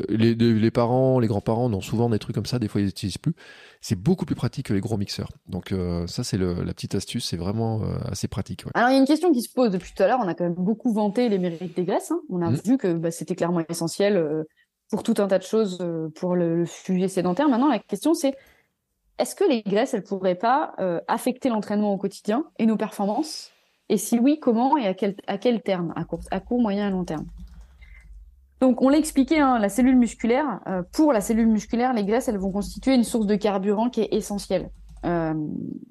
les, 0.08 0.34
les, 0.34 0.70
parents, 0.70 1.18
les 1.18 1.26
grands-parents, 1.26 1.72
ont 1.72 1.80
souvent 1.80 2.10
des 2.10 2.18
trucs 2.18 2.34
comme 2.34 2.46
ça. 2.46 2.58
Des 2.58 2.68
fois, 2.68 2.80
ils 2.80 2.86
n'utilisent 2.86 3.18
plus. 3.18 3.34
C'est 3.80 3.98
beaucoup 3.98 4.26
plus 4.26 4.34
pratique 4.34 4.66
que 4.66 4.74
les 4.74 4.80
gros 4.80 4.96
mixeurs. 4.96 5.30
Donc, 5.48 5.72
euh, 5.72 6.06
ça, 6.06 6.22
c'est 6.22 6.36
la 6.36 6.72
petite 6.74 6.94
astuce. 6.94 7.26
C'est 7.26 7.36
vraiment 7.36 7.82
assez 8.10 8.28
pratique. 8.28 8.64
Alors, 8.74 8.90
il 8.90 8.92
y 8.92 8.96
a 8.96 8.98
une 8.98 9.06
question 9.06 9.32
qui 9.32 9.42
se 9.42 9.52
pose 9.52 9.70
depuis 9.70 9.92
tout 9.96 10.02
à 10.02 10.06
l'heure. 10.06 10.18
On 10.22 10.28
a 10.28 10.34
quand 10.34 10.44
même 10.44 10.54
beaucoup 10.54 10.92
vanté 10.92 11.28
les 11.28 11.38
mérites 11.38 11.74
des 11.74 11.84
graisses. 11.84 12.10
Hein. 12.10 12.20
On 12.28 12.42
a 12.42 12.50
mmh. 12.50 12.60
vu 12.64 12.76
que 12.76 12.92
bah, 12.92 13.10
c'était 13.10 13.34
clairement 13.34 13.62
essentiel 13.68 14.44
pour 14.90 15.02
tout 15.02 15.14
un 15.18 15.26
tas 15.28 15.38
de 15.38 15.44
choses 15.44 15.78
pour 16.14 16.36
le, 16.36 16.58
le 16.58 16.66
sujet 16.66 17.08
sédentaire. 17.08 17.48
Maintenant, 17.48 17.68
la 17.68 17.78
question, 17.78 18.12
c'est 18.12 18.34
est-ce 19.18 19.34
que 19.34 19.48
les 19.48 19.62
graisses, 19.62 19.94
elles 19.94 20.04
pourraient 20.04 20.34
pas 20.34 20.74
affecter 21.08 21.48
l'entraînement 21.48 21.92
au 21.92 21.96
quotidien 21.96 22.44
et 22.58 22.66
nos 22.66 22.76
performances? 22.76 23.50
Et 23.88 23.96
si 23.98 24.18
oui, 24.18 24.38
comment 24.40 24.76
et 24.76 24.86
à 24.86 24.94
quel, 24.94 25.16
à 25.26 25.38
quel 25.38 25.62
terme? 25.62 25.92
À 25.96 26.04
court, 26.04 26.20
à 26.30 26.40
court, 26.40 26.60
moyen 26.60 26.88
et 26.88 26.90
long 26.90 27.04
terme 27.04 27.26
Donc, 28.60 28.82
on 28.82 28.88
l'a 28.88 28.98
expliqué, 28.98 29.38
hein, 29.38 29.58
la 29.58 29.68
cellule 29.68 29.96
musculaire, 29.96 30.60
euh, 30.66 30.82
pour 30.92 31.12
la 31.12 31.20
cellule 31.20 31.46
musculaire, 31.46 31.92
les 31.92 32.04
graisses, 32.04 32.28
elles 32.28 32.38
vont 32.38 32.50
constituer 32.50 32.94
une 32.94 33.04
source 33.04 33.26
de 33.26 33.36
carburant 33.36 33.88
qui 33.88 34.00
est 34.00 34.12
essentielle. 34.12 34.70
Euh, 35.04 35.34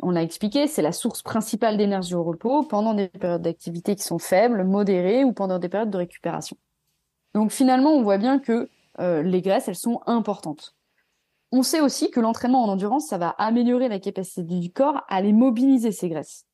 on 0.02 0.12
l'a 0.12 0.24
expliqué, 0.24 0.68
c'est 0.68 0.82
la 0.82 0.92
source 0.92 1.22
principale 1.22 1.78
d'énergie 1.78 2.16
au 2.16 2.24
repos 2.24 2.64
pendant 2.64 2.94
des 2.94 3.08
périodes 3.08 3.44
d'activité 3.44 3.96
qui 3.96 4.04
sont 4.04 4.20
faibles, 4.20 4.66
modérées 4.66 5.24
ou 5.24 5.32
pendant 5.32 5.58
des 5.58 5.70
périodes 5.70 5.92
de 5.92 5.98
récupération. 5.98 6.58
Donc 7.34 7.52
finalement, 7.52 7.92
on 7.92 8.02
voit 8.02 8.18
bien 8.18 8.40
que 8.40 8.70
euh, 9.00 9.24
les 9.24 9.42
graisses, 9.42 9.70
elles 9.70 9.76
sont 9.76 10.02
importantes. 10.06 10.76
On 11.52 11.64
sait 11.64 11.80
aussi 11.80 12.12
que 12.12 12.20
l'entraînement 12.20 12.64
en 12.64 12.70
endurance, 12.70 13.08
ça 13.08 13.18
va 13.18 13.30
améliorer 13.30 13.88
la 13.88 14.00
capacité 14.00 14.44
du 14.44 14.72
corps 14.72 15.04
à 15.08 15.22
les 15.22 15.32
mobiliser, 15.32 15.94
ces 15.94 16.10
graisses. 16.10 16.46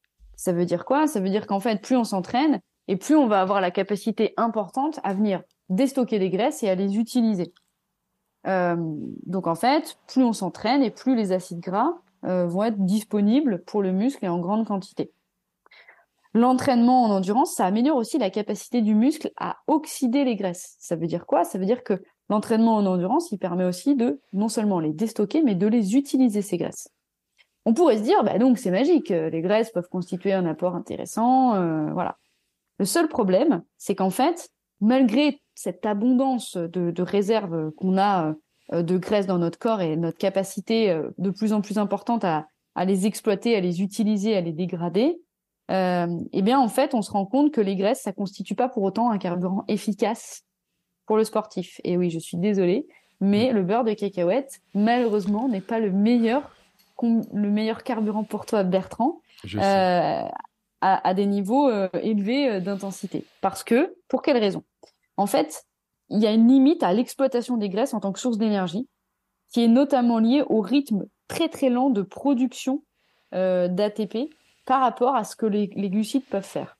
Ça 0.42 0.54
veut 0.54 0.66
dire 0.66 0.86
quoi? 0.86 1.06
Ça 1.06 1.20
veut 1.20 1.30
dire 1.30 1.46
qu'en 1.46 1.60
fait, 1.60 1.80
plus 1.84 1.96
on 1.96 2.04
s'entraîne 2.04 2.62
et 2.88 2.96
plus 2.96 3.16
on 3.16 3.28
va 3.28 3.42
avoir 3.42 3.62
la 3.62 3.70
capacité 3.70 4.34
importante 4.38 5.00
à 5.04 5.14
venir 5.14 5.44
déstocker 5.70 6.18
des 6.18 6.32
graisses 6.32 6.64
et 6.64 6.70
à 6.70 6.74
les 6.74 6.98
utiliser. 6.98 7.54
Euh, 8.48 8.76
donc 9.28 9.46
en 9.46 9.54
fait, 9.54 10.00
plus 10.08 10.24
on 10.24 10.34
s'entraîne 10.34 10.82
et 10.82 10.90
plus 10.90 11.16
les 11.16 11.32
acides 11.32 11.60
gras 11.60 11.94
euh, 12.26 12.48
vont 12.48 12.64
être 12.64 12.84
disponibles 12.84 13.64
pour 13.66 13.84
le 13.84 13.92
muscle 13.92 14.26
et 14.26 14.30
en 14.30 14.40
grande 14.40 14.66
quantité. 14.66 15.12
L'entraînement 16.34 17.04
en 17.04 17.12
endurance, 17.12 17.54
ça 17.54 17.68
améliore 17.68 17.98
aussi 17.98 18.18
la 18.18 18.32
capacité 18.32 18.82
du 18.82 18.96
muscle 18.96 19.30
à 19.38 19.58
oxyder 19.68 20.24
les 20.24 20.36
graisses. 20.36 20.76
Ça 20.80 20.96
veut 20.96 21.06
dire 21.06 21.28
quoi? 21.28 21.44
Ça 21.44 21.60
veut 21.60 21.66
dire 21.68 21.84
que 21.84 22.02
l'entraînement 22.30 22.78
en 22.78 22.88
endurance, 22.88 23.32
il 23.32 23.38
permet 23.38 23.66
aussi 23.66 23.96
de 23.96 24.20
non 24.34 24.50
seulement 24.50 24.80
les 24.80 24.92
déstocker, 24.92 25.44
mais 25.44 25.54
de 25.54 25.68
les 25.68 25.96
utiliser, 25.96 26.42
ces 26.42 26.58
graisses. 26.58 26.88
On 27.66 27.74
pourrait 27.74 27.98
se 27.98 28.04
dire, 28.04 28.24
bah 28.24 28.40
donc 28.40 28.58
c'est 28.58 28.72
magique, 28.72 29.12
euh, 29.12 29.30
les 29.30 29.42
graisses 29.42 29.72
peuvent 29.72 29.90
constituer 29.90 30.34
un 30.34 30.46
apport 30.46 30.76
intéressant, 30.76 31.56
euh, 31.56 31.92
voilà. 31.94 32.18
Le 32.80 32.86
seul 32.86 33.08
problème, 33.08 33.64
c'est 33.78 33.94
qu'en 33.94 34.10
fait, 34.10 34.50
malgré 34.80 35.42
cette 35.54 35.86
abondance 35.86 36.58
de, 36.58 37.02
réserves 37.04 37.72
qu'on 37.74 38.00
a 38.00 38.34
euh, 38.74 38.82
de 38.82 38.98
graisse 38.98 39.28
dans 39.28 39.38
notre 39.38 39.60
corps 39.60 39.82
et 39.82 39.96
notre 39.96 40.18
capacité 40.18 41.00
de 41.20 41.30
plus 41.30 41.54
en 41.54 41.62
plus 41.62 41.78
importante 41.78 42.24
à, 42.24 42.48
les 42.84 43.06
exploiter, 43.06 43.56
à 43.56 43.60
les 43.60 43.84
utiliser, 43.84 44.36
à 44.36 44.42
les 44.42 44.54
dégrader, 44.54 45.22
eh 45.70 46.42
bien 46.42 46.60
en 46.60 46.68
fait, 46.68 46.96
on 46.96 47.02
se 47.02 47.12
rend 47.12 47.26
compte 47.26 47.54
que 47.54 47.62
les 47.62 47.76
graisses, 47.76 48.02
ça 48.02 48.12
constitue 48.12 48.56
pas 48.56 48.70
pour 48.70 48.84
autant 48.84 49.12
un 49.12 49.18
carburant 49.18 49.64
efficace 49.68 50.44
pour 51.06 51.18
le 51.18 51.24
sportif. 51.24 51.80
Et 51.84 51.98
oui, 51.98 52.10
je 52.10 52.20
suis 52.20 52.38
désolée, 52.38 52.88
mais 53.20 53.52
le 53.52 53.64
beurre 53.64 53.84
de 53.84 53.94
cacahuète, 53.94 54.62
malheureusement, 54.74 55.48
n'est 55.48 55.62
pas 55.62 55.80
le 55.80 55.92
meilleur 55.92 56.50
le 57.04 57.50
meilleur 57.50 57.84
carburant 57.84 58.24
pour 58.24 58.46
toi, 58.46 58.64
Bertrand, 58.64 59.22
euh, 59.56 60.24
à, 60.82 61.14
des 61.14 61.26
niveaux 61.26 61.70
euh, 61.70 61.90
élevés 62.02 62.50
euh, 62.50 62.60
d'intensité. 62.60 63.26
Parce 63.42 63.64
que, 63.64 63.96
pour 64.08 64.22
quelle 64.22 64.38
raison? 64.38 64.64
En 65.18 65.28
fait, 65.28 65.66
il 66.10 66.20
y 66.20 66.28
a 66.28 66.32
une 66.32 66.48
limite 66.48 66.84
à 66.84 66.94
l'exploitation 66.94 67.58
des 67.58 67.70
graisses 67.70 67.94
en 67.94 68.00
tant 68.00 68.12
que 68.12 68.20
source 68.20 68.38
d'énergie, 68.38 68.88
qui 69.52 69.64
est 69.64 69.68
notamment 69.68 70.20
liée 70.20 70.44
au 70.48 70.62
rythme 70.62 71.06
très 71.28 71.50
très 71.50 71.70
lent 71.70 71.90
de 71.90 72.02
production 72.02 72.84
d'ATP 73.34 74.30
par 74.66 74.82
rapport 74.82 75.16
à 75.16 75.24
ce 75.24 75.38
que 75.38 75.46
les, 75.46 75.68
glucides 75.68 76.26
peuvent 76.26 76.44
faire. 76.44 76.78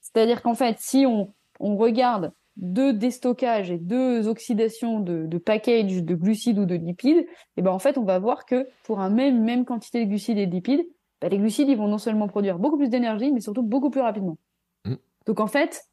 C'est-à-dire 0.00 0.42
qu'en 0.42 0.54
fait, 0.54 0.76
si 0.80 1.06
on, 1.06 1.32
regarde 1.60 2.32
deux 2.56 2.92
déstockages 2.92 3.70
et 3.70 3.78
deux 3.78 4.28
oxydations 4.28 5.00
de, 5.00 5.26
de 5.26 5.38
package 5.38 6.02
de 6.02 6.14
glucides 6.14 6.58
ou 6.58 6.66
de 6.66 6.74
lipides, 6.74 7.18
et 7.18 7.28
eh 7.56 7.62
ben 7.62 7.72
en 7.72 7.78
fait, 7.78 7.98
on 7.98 8.04
va 8.04 8.18
voir 8.18 8.46
que 8.46 8.68
pour 8.84 9.00
un 9.00 9.10
même 9.10 9.42
même 9.42 9.64
quantité 9.64 10.04
de 10.04 10.08
glucides 10.08 10.38
et 10.38 10.46
de 10.46 10.52
lipides, 10.52 10.86
ben, 11.20 11.28
les 11.28 11.38
glucides 11.38 11.68
ils 11.68 11.76
vont 11.76 11.88
non 11.88 11.98
seulement 11.98 12.28
produire 12.28 12.58
beaucoup 12.58 12.76
plus 12.76 12.88
d'énergie, 12.88 13.32
mais 13.32 13.40
surtout 13.40 13.62
beaucoup 13.62 13.90
plus 13.90 14.00
rapidement. 14.00 14.38
Mm. 14.84 14.94
Donc 15.26 15.40
en 15.40 15.46
fait, 15.46 15.84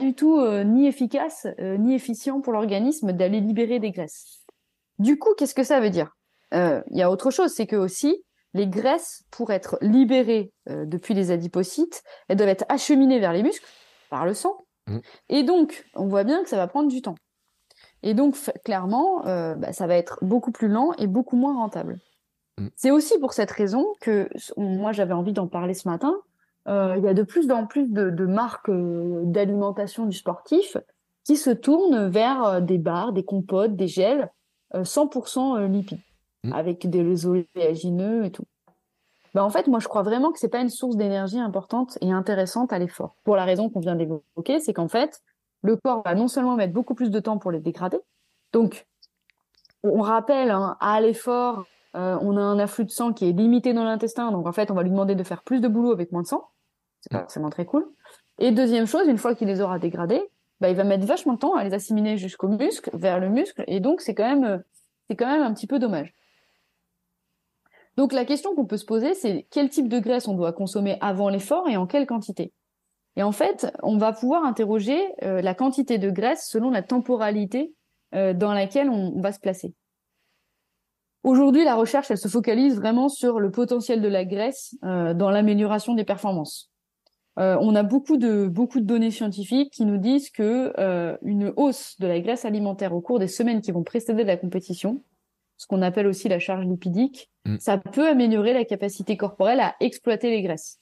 du 0.00 0.14
tout 0.14 0.38
euh, 0.38 0.64
ni 0.64 0.86
efficace 0.86 1.46
euh, 1.60 1.76
ni 1.76 1.94
efficient 1.94 2.40
pour 2.40 2.52
l'organisme 2.52 3.12
d'aller 3.12 3.40
libérer 3.40 3.78
des 3.78 3.90
graisses. 3.90 4.44
Du 4.98 5.18
coup, 5.18 5.34
qu'est-ce 5.36 5.54
que 5.54 5.64
ça 5.64 5.80
veut 5.80 5.90
dire? 5.90 6.16
Euh, 6.52 6.82
Il 6.90 6.98
y 6.98 7.02
a 7.02 7.10
autre 7.10 7.30
chose, 7.30 7.52
c'est 7.52 7.66
que 7.66 7.76
aussi 7.76 8.24
les 8.54 8.68
graisses, 8.68 9.24
pour 9.30 9.50
être 9.50 9.76
libérées 9.80 10.52
euh, 10.70 10.86
depuis 10.86 11.12
les 11.12 11.32
adipocytes, 11.32 12.02
elles 12.28 12.36
doivent 12.36 12.50
être 12.50 12.64
acheminées 12.68 13.18
vers 13.18 13.32
les 13.32 13.42
muscles 13.42 13.66
par 14.10 14.24
le 14.24 14.32
sang. 14.32 14.63
Mmh. 14.88 14.98
Et 15.28 15.42
donc, 15.42 15.84
on 15.94 16.06
voit 16.06 16.24
bien 16.24 16.42
que 16.42 16.48
ça 16.48 16.56
va 16.56 16.66
prendre 16.66 16.88
du 16.88 17.02
temps. 17.02 17.16
Et 18.02 18.14
donc, 18.14 18.36
clairement, 18.64 19.26
euh, 19.26 19.54
bah, 19.54 19.72
ça 19.72 19.86
va 19.86 19.96
être 19.96 20.18
beaucoup 20.22 20.52
plus 20.52 20.68
lent 20.68 20.92
et 20.98 21.06
beaucoup 21.06 21.36
moins 21.36 21.54
rentable. 21.54 21.98
Mmh. 22.58 22.68
C'est 22.76 22.90
aussi 22.90 23.18
pour 23.18 23.32
cette 23.32 23.50
raison 23.50 23.86
que 24.00 24.28
moi, 24.56 24.92
j'avais 24.92 25.14
envie 25.14 25.32
d'en 25.32 25.48
parler 25.48 25.74
ce 25.74 25.88
matin. 25.88 26.14
Euh, 26.68 26.94
il 26.96 27.04
y 27.04 27.08
a 27.08 27.14
de 27.14 27.22
plus 27.22 27.50
en 27.50 27.66
plus 27.66 27.92
de, 27.92 28.10
de 28.10 28.26
marques 28.26 28.70
d'alimentation 28.70 30.06
du 30.06 30.16
sportif 30.16 30.76
qui 31.24 31.36
se 31.36 31.50
tournent 31.50 32.08
vers 32.08 32.60
des 32.62 32.78
bars, 32.78 33.12
des 33.12 33.24
compotes, 33.24 33.76
des 33.76 33.88
gels 33.88 34.30
100% 34.74 35.66
lipides. 35.66 36.00
Mm. 36.44 36.52
avec 36.52 36.88
des 36.88 37.26
oléagineux 37.26 38.26
et 38.26 38.30
tout. 38.30 38.44
Ben 39.34 39.42
en 39.42 39.50
fait, 39.50 39.66
moi, 39.66 39.80
je 39.80 39.88
crois 39.88 40.02
vraiment 40.02 40.30
que 40.30 40.38
c'est 40.38 40.48
pas 40.48 40.60
une 40.60 40.70
source 40.70 40.96
d'énergie 40.96 41.40
importante 41.40 41.98
et 42.00 42.12
intéressante 42.12 42.72
à 42.72 42.78
l'effort. 42.78 43.16
Pour 43.24 43.34
la 43.34 43.44
raison 43.44 43.68
qu'on 43.68 43.80
vient 43.80 43.96
d'évoquer, 43.96 44.60
c'est 44.60 44.72
qu'en 44.72 44.88
fait, 44.88 45.20
le 45.62 45.76
corps 45.76 46.02
va 46.04 46.14
non 46.14 46.28
seulement 46.28 46.54
mettre 46.54 46.72
beaucoup 46.72 46.94
plus 46.94 47.10
de 47.10 47.18
temps 47.18 47.38
pour 47.38 47.50
les 47.50 47.58
dégrader. 47.58 47.98
Donc, 48.52 48.86
on 49.82 50.00
rappelle, 50.00 50.50
hein, 50.50 50.76
à 50.80 51.00
l'effort, 51.00 51.66
euh, 51.96 52.16
on 52.22 52.36
a 52.36 52.40
un 52.40 52.58
afflux 52.60 52.84
de 52.84 52.90
sang 52.90 53.12
qui 53.12 53.28
est 53.28 53.32
limité 53.32 53.72
dans 53.72 53.84
l'intestin. 53.84 54.30
Donc, 54.30 54.46
en 54.46 54.52
fait, 54.52 54.70
on 54.70 54.74
va 54.74 54.82
lui 54.82 54.90
demander 54.90 55.16
de 55.16 55.22
faire 55.24 55.42
plus 55.42 55.60
de 55.60 55.68
boulot 55.68 55.90
avec 55.90 56.12
moins 56.12 56.22
de 56.22 56.28
sang. 56.28 56.48
C'est 57.00 57.12
pas 57.12 57.20
forcément 57.20 57.50
très 57.50 57.66
cool. 57.66 57.86
Et 58.38 58.52
deuxième 58.52 58.86
chose, 58.86 59.06
une 59.08 59.18
fois 59.18 59.34
qu'il 59.34 59.48
les 59.48 59.60
aura 59.60 59.78
dégradés, 59.78 60.22
bah, 60.60 60.70
il 60.70 60.76
va 60.76 60.84
mettre 60.84 61.06
vachement 61.06 61.34
de 61.34 61.38
temps 61.38 61.54
à 61.54 61.64
les 61.64 61.74
assimiler 61.74 62.16
jusqu'au 62.16 62.48
muscle, 62.48 62.90
vers 62.94 63.18
le 63.18 63.28
muscle. 63.28 63.64
Et 63.66 63.80
donc, 63.80 64.00
c'est 64.00 64.14
quand 64.14 64.28
même, 64.28 64.62
c'est 65.08 65.16
quand 65.16 65.26
même 65.26 65.42
un 65.42 65.52
petit 65.52 65.66
peu 65.66 65.78
dommage. 65.78 66.14
Donc 67.96 68.12
la 68.12 68.24
question 68.24 68.54
qu'on 68.54 68.66
peut 68.66 68.76
se 68.76 68.84
poser, 68.84 69.14
c'est 69.14 69.46
quel 69.50 69.68
type 69.68 69.88
de 69.88 69.98
graisse 69.98 70.26
on 70.26 70.34
doit 70.34 70.52
consommer 70.52 70.98
avant 71.00 71.28
l'effort 71.28 71.68
et 71.68 71.76
en 71.76 71.86
quelle 71.86 72.06
quantité? 72.06 72.52
Et 73.16 73.22
en 73.22 73.32
fait, 73.32 73.72
on 73.82 73.96
va 73.96 74.12
pouvoir 74.12 74.44
interroger 74.44 74.98
euh, 75.22 75.40
la 75.40 75.54
quantité 75.54 75.98
de 75.98 76.10
graisse 76.10 76.48
selon 76.48 76.70
la 76.70 76.82
temporalité 76.82 77.72
euh, 78.14 78.34
dans 78.34 78.52
laquelle 78.52 78.90
on, 78.90 79.20
va 79.20 79.30
se 79.30 79.38
placer. 79.38 79.74
Aujourd'hui, 81.22 81.64
la 81.64 81.76
recherche, 81.76 82.10
elle 82.10 82.18
se 82.18 82.28
focalise 82.28 82.76
vraiment 82.76 83.08
sur 83.08 83.38
le 83.38 83.50
potentiel 83.50 84.02
de 84.02 84.08
la 84.08 84.24
graisse 84.24 84.76
euh, 84.84 85.14
dans 85.14 85.30
l'amélioration 85.30 85.94
des 85.94 86.04
performances. 86.04 86.70
on 87.36 87.74
a 87.74 87.82
beaucoup 87.82 88.16
de 88.16 88.46
beaucoup 88.46 88.80
de 88.80 88.86
données 88.86 89.10
scientifiques 89.10 89.72
qui 89.72 89.84
nous 89.84 89.98
disent 89.98 90.30
que 90.30 90.72
une 91.22 91.52
hausse 91.56 91.96
de 91.98 92.06
la 92.06 92.20
graisse 92.20 92.44
alimentaire 92.44 92.92
au 92.94 93.00
cours 93.00 93.18
des 93.18 93.28
semaines 93.28 93.60
qui 93.60 93.72
vont 93.72 93.84
précéder 93.84 94.24
la 94.24 94.36
compétition 94.36 95.02
ce 95.56 95.66
qu'on 95.66 95.82
appelle 95.82 96.06
aussi 96.06 96.28
la 96.28 96.38
charge 96.38 96.64
lipidique, 96.64 97.30
mm. 97.44 97.58
ça 97.58 97.78
peut 97.78 98.08
améliorer 98.08 98.52
la 98.52 98.64
capacité 98.64 99.16
corporelle 99.16 99.60
à 99.60 99.76
exploiter 99.80 100.30
les 100.30 100.42
graisses 100.42 100.80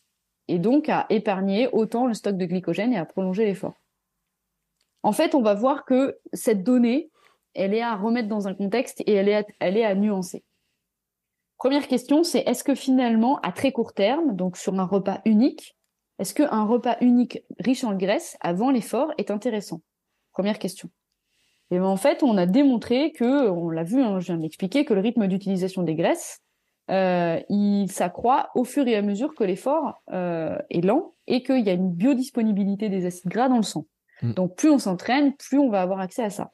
et 0.48 0.58
donc 0.58 0.88
à 0.88 1.06
épargner 1.10 1.68
autant 1.72 2.06
le 2.06 2.14
stock 2.14 2.36
de 2.36 2.46
glycogène 2.46 2.92
et 2.92 2.98
à 2.98 3.04
prolonger 3.04 3.44
l'effort. 3.44 3.74
En 5.02 5.12
fait, 5.12 5.34
on 5.34 5.42
va 5.42 5.54
voir 5.54 5.84
que 5.84 6.18
cette 6.32 6.62
donnée, 6.62 7.10
elle 7.54 7.74
est 7.74 7.82
à 7.82 7.96
remettre 7.96 8.28
dans 8.28 8.48
un 8.48 8.54
contexte 8.54 9.02
et 9.06 9.12
elle 9.12 9.28
est 9.28 9.36
à, 9.36 9.44
elle 9.60 9.76
est 9.76 9.84
à 9.84 9.94
nuancer. 9.94 10.44
Première 11.58 11.86
question, 11.86 12.24
c'est 12.24 12.40
est-ce 12.40 12.64
que 12.64 12.74
finalement, 12.74 13.38
à 13.40 13.52
très 13.52 13.72
court 13.72 13.92
terme, 13.92 14.34
donc 14.34 14.56
sur 14.56 14.78
un 14.78 14.84
repas 14.84 15.20
unique, 15.24 15.76
est-ce 16.18 16.34
qu'un 16.34 16.64
repas 16.64 16.96
unique 17.00 17.42
riche 17.58 17.84
en 17.84 17.94
graisse 17.94 18.36
avant 18.40 18.70
l'effort 18.70 19.12
est 19.18 19.30
intéressant? 19.30 19.80
Première 20.32 20.58
question. 20.58 20.88
Et 21.72 21.78
ben, 21.78 21.86
en 21.86 21.96
fait, 21.96 22.22
on 22.22 22.36
a 22.36 22.44
démontré 22.44 23.12
que, 23.12 23.48
on 23.48 23.70
l'a 23.70 23.82
vu, 23.82 24.02
hein, 24.02 24.20
je 24.20 24.26
viens 24.26 24.36
d'expliquer, 24.36 24.84
que 24.84 24.92
le 24.92 25.00
rythme 25.00 25.26
d'utilisation 25.26 25.82
des 25.82 25.94
graisses, 25.94 26.40
euh, 26.90 27.40
il 27.48 27.90
s'accroît 27.90 28.50
au 28.54 28.64
fur 28.64 28.86
et 28.86 28.94
à 28.94 29.00
mesure 29.00 29.34
que 29.34 29.42
l'effort 29.42 30.02
euh, 30.12 30.58
est 30.68 30.82
lent 30.82 31.14
et 31.26 31.42
qu'il 31.42 31.64
y 31.64 31.70
a 31.70 31.72
une 31.72 31.90
biodisponibilité 31.90 32.90
des 32.90 33.06
acides 33.06 33.30
gras 33.30 33.48
dans 33.48 33.56
le 33.56 33.62
sang. 33.62 33.86
Mm. 34.20 34.32
Donc 34.34 34.54
plus 34.54 34.68
on 34.68 34.78
s'entraîne, 34.78 35.34
plus 35.34 35.58
on 35.58 35.70
va 35.70 35.80
avoir 35.80 36.00
accès 36.00 36.22
à 36.22 36.28
ça. 36.28 36.50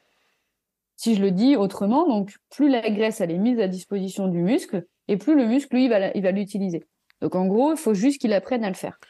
Si 0.94 1.16
je 1.16 1.20
le 1.20 1.32
dis 1.32 1.56
autrement, 1.56 2.06
donc 2.06 2.36
plus 2.50 2.68
la 2.68 2.88
graisse 2.88 3.20
elle 3.20 3.32
est 3.32 3.38
mise 3.38 3.58
à 3.58 3.66
disposition 3.66 4.28
du 4.28 4.40
muscle 4.40 4.86
et 5.08 5.16
plus 5.16 5.34
le 5.34 5.46
muscle 5.46 5.74
lui 5.74 5.86
il 5.86 6.22
va 6.22 6.30
l'utiliser. 6.30 6.84
Donc 7.22 7.34
en 7.34 7.46
gros, 7.46 7.72
il 7.72 7.76
faut 7.76 7.94
juste 7.94 8.20
qu'il 8.20 8.32
apprenne 8.32 8.62
à 8.62 8.68
le 8.68 8.76
faire. 8.76 9.00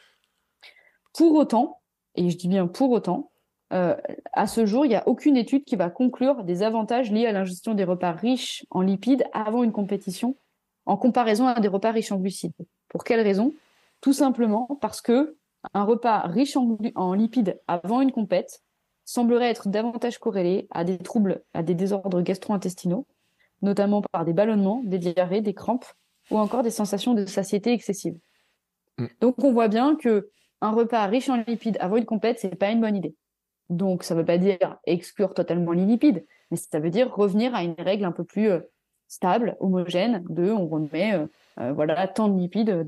Pour 1.13 1.35
autant, 1.35 1.81
et 2.15 2.29
je 2.31 2.37
dis 2.37 2.47
bien 2.47 2.65
pour 2.65 2.89
autant, 2.89 3.28
euh, 3.71 3.95
à 4.33 4.47
ce 4.47 4.65
jour, 4.65 4.85
il 4.85 4.89
n'y 4.89 4.95
a 4.95 5.07
aucune 5.07 5.37
étude 5.37 5.63
qui 5.63 5.75
va 5.75 5.89
conclure 5.89 6.43
des 6.43 6.63
avantages 6.63 7.11
liés 7.11 7.27
à 7.27 7.31
l'ingestion 7.31 7.75
des 7.75 7.83
repas 7.83 8.11
riches 8.11 8.65
en 8.71 8.81
lipides 8.81 9.25
avant 9.33 9.63
une 9.63 9.71
compétition 9.71 10.35
en 10.85 10.97
comparaison 10.97 11.47
à 11.47 11.59
des 11.59 11.67
repas 11.67 11.91
riches 11.91 12.11
en 12.11 12.17
glucides. 12.17 12.53
Pour 12.87 13.03
quelle 13.03 13.21
raison? 13.21 13.53
Tout 14.01 14.13
simplement 14.13 14.77
parce 14.81 15.01
que 15.01 15.35
un 15.73 15.83
repas 15.83 16.19
riche 16.21 16.57
en, 16.57 17.13
lipides 17.13 17.59
avant 17.67 18.01
une 18.01 18.11
compète 18.11 18.63
semblerait 19.05 19.49
être 19.49 19.67
davantage 19.67 20.17
corrélé 20.17 20.67
à 20.71 20.83
des 20.83 20.97
troubles, 20.97 21.43
à 21.53 21.63
des 21.63 21.75
désordres 21.75 22.21
gastro-intestinaux, 22.21 23.05
notamment 23.61 24.01
par 24.01 24.25
des 24.25 24.33
ballonnements, 24.33 24.81
des 24.83 24.99
diarrhées, 24.99 25.41
des 25.41 25.53
crampes 25.53 25.85
ou 26.31 26.37
encore 26.37 26.63
des 26.63 26.71
sensations 26.71 27.13
de 27.13 27.25
satiété 27.25 27.73
excessive. 27.73 28.17
Mm. 28.97 29.07
Donc 29.21 29.43
on 29.43 29.51
voit 29.51 29.67
bien 29.67 29.95
que 29.95 30.29
un 30.61 30.71
repas 30.71 31.05
riche 31.05 31.29
en 31.29 31.43
lipides 31.47 31.77
avant 31.79 31.97
une 31.97 32.05
compète, 32.05 32.39
c'est 32.39 32.55
pas 32.55 32.71
une 32.71 32.81
bonne 32.81 32.95
idée. 32.95 33.15
Donc, 33.69 34.03
ça 34.03 34.15
ne 34.15 34.19
veut 34.19 34.25
pas 34.25 34.37
dire 34.37 34.77
exclure 34.85 35.33
totalement 35.33 35.71
les 35.71 35.85
lipides, 35.85 36.25
mais 36.51 36.57
ça 36.57 36.79
veut 36.79 36.89
dire 36.89 37.13
revenir 37.13 37.53
à 37.53 37.63
une 37.63 37.75
règle 37.77 38.05
un 38.05 38.11
peu 38.11 38.23
plus 38.23 38.49
stable, 39.07 39.57
homogène, 39.59 40.23
de 40.29 40.51
on 40.51 40.67
remet 40.67 41.19
voilà 41.57 42.07
tant 42.07 42.29
de 42.29 42.39
lipides 42.39 42.83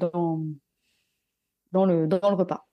dans, 1.71 1.85
le, 1.85 2.07
repas. 2.35 2.67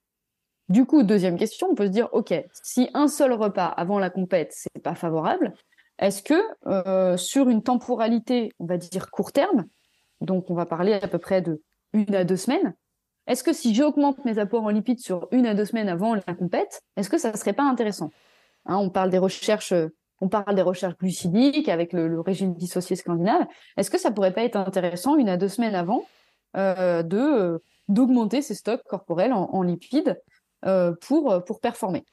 Du 0.69 0.85
coup, 0.85 1.03
deuxième 1.03 1.39
question, 1.39 1.69
on 1.71 1.75
peut 1.75 1.87
se 1.87 1.91
dire, 1.91 2.09
OK, 2.13 2.35
si 2.53 2.91
un 2.93 3.09
seul 3.09 3.33
repas 3.33 3.67
avant 3.67 3.99
la 3.99 4.11
compète, 4.11 4.53
c'est 4.53 4.83
pas 4.83 4.95
favorable, 4.95 5.55
est-ce 5.99 6.23
que 6.23 6.35
euh, 6.67 7.17
sur 7.17 7.49
une 7.49 7.63
temporalité, 7.63 8.53
on 8.59 8.67
va 8.67 8.77
dire 8.77 9.11
court 9.11 9.33
terme, 9.33 9.67
donc 10.21 10.51
on 10.51 10.55
va 10.55 10.67
parler 10.67 10.93
à 10.93 11.09
peu 11.09 11.19
près 11.19 11.43
de 11.43 11.63
une 11.93 12.15
à 12.15 12.25
deux 12.25 12.37
semaines, 12.37 12.75
est-ce 13.29 13.45
que 13.45 13.53
si 13.53 13.75
j'augmente 13.75 14.25
mes 14.25 14.39
apports 14.39 14.65
en 14.65 14.71
lipides 14.71 15.01
sur 15.01 15.29
une 15.31 15.47
à 15.47 15.55
deux 15.55 15.67
semaines 15.67 15.89
avant 15.89 16.15
la 16.15 16.35
compète, 16.35 16.83
est-ce 16.97 17.11
que 17.11 17.19
ça 17.19 17.37
serait 17.37 17.53
pas 17.53 17.63
intéressant? 17.63 18.11
Hein, 18.67 18.79
On 18.79 18.91
parle 18.91 19.11
des 19.11 19.19
recherches, 19.19 19.75
on 20.21 20.29
parle 20.29 20.55
des 20.55 20.63
recherches 20.63 20.97
glucidiques 20.97 21.69
avec 21.69 21.93
le, 21.93 22.21
régime 22.21 22.55
dissocié 22.55 22.97
scandinave. 22.97 23.47
Est-ce 23.77 23.91
que 23.91 23.99
ça 23.99 24.11
pourrait 24.11 24.33
pas 24.33 24.43
être 24.43 24.57
intéressant 24.57 25.17
une 25.17 25.29
à 25.29 25.37
deux 25.37 25.49
semaines 25.49 25.75
avant 25.75 26.05
euh, 26.57 27.03
de 27.03 27.63
d'augmenter 27.89 28.43
ses 28.43 28.55
stocks 28.55 28.83
corporels 28.85 29.33
en 29.33 29.63
lipides 29.63 30.21
euh, 30.65 30.93
pour, 31.01 31.31
euh, 31.31 31.41
performer? 31.63 32.05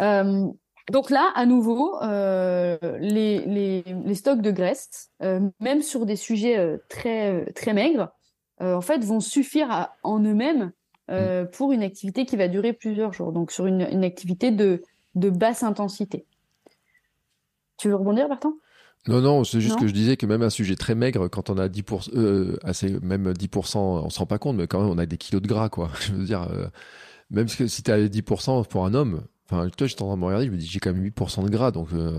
Euh, 0.00 0.46
donc 0.90 1.10
là, 1.10 1.30
à 1.34 1.44
nouveau, 1.46 2.00
les, 2.98 3.84
stocks 4.14 4.40
de 4.40 4.50
graisse, 4.50 5.10
même 5.60 5.82
sur 5.82 6.06
des 6.06 6.16
sujets 6.16 6.78
très 6.88 7.72
maigres, 7.72 8.10
en 8.60 8.80
fait, 8.80 9.04
vont 9.04 9.20
suffire 9.20 9.70
à, 9.70 9.96
en 10.02 10.20
eux-mêmes 10.20 10.72
mm. 11.08 11.46
pour 11.52 11.72
une 11.72 11.82
activité 11.82 12.24
qui 12.24 12.36
va 12.36 12.48
durer 12.48 12.72
plusieurs 12.72 13.12
jours. 13.12 13.32
Donc 13.32 13.52
sur 13.52 13.66
une, 13.66 13.88
une 13.90 14.04
activité 14.04 14.50
de, 14.50 14.82
de 15.14 15.30
basse 15.30 15.62
intensité. 15.62 16.26
Tu 17.76 17.88
veux 17.88 17.94
rebondir, 17.94 18.28
Bertrand? 18.28 18.52
Non, 19.08 19.22
non, 19.22 19.44
c'est 19.44 19.62
juste 19.62 19.78
que 19.80 19.86
je 19.86 19.94
disais 19.94 20.18
que 20.18 20.26
même 20.26 20.42
un 20.42 20.50
sujet 20.50 20.76
très 20.76 20.94
maigre, 20.94 21.28
quand 21.28 21.48
on 21.48 21.56
a 21.56 21.68
10%, 21.68 22.10
euh, 22.14 22.58
assez, 22.62 23.00
même 23.00 23.32
10%, 23.32 23.78
on 23.78 24.10
se 24.10 24.18
rend 24.18 24.26
pas 24.26 24.38
compte, 24.38 24.56
mais 24.56 24.66
quand 24.66 24.80
même, 24.80 24.90
on 24.90 24.98
a 24.98 25.06
des 25.06 25.16
kilos 25.16 25.40
de 25.40 25.48
gras, 25.48 25.70
quoi. 25.70 25.90
Je 26.00 26.12
veux 26.12 26.24
dire, 26.26 26.46
même 27.30 27.48
si 27.48 27.82
tu 27.82 27.90
as 27.90 27.98
10% 27.98 28.66
pour 28.66 28.84
un 28.84 28.94
homme, 28.94 29.22
enfin, 29.48 29.68
toi, 29.70 29.86
j'étais 29.86 30.02
en 30.02 30.08
train 30.08 30.16
de 30.16 30.20
me 30.20 30.26
regarder, 30.26 30.46
je 30.46 30.50
me 30.50 30.56
dis, 30.56 30.66
j'ai 30.66 30.80
quand 30.80 30.92
même 30.92 31.02
8% 31.04 31.44
de 31.44 31.50
gras, 31.50 31.70
donc 31.70 31.88
euh, 31.92 32.18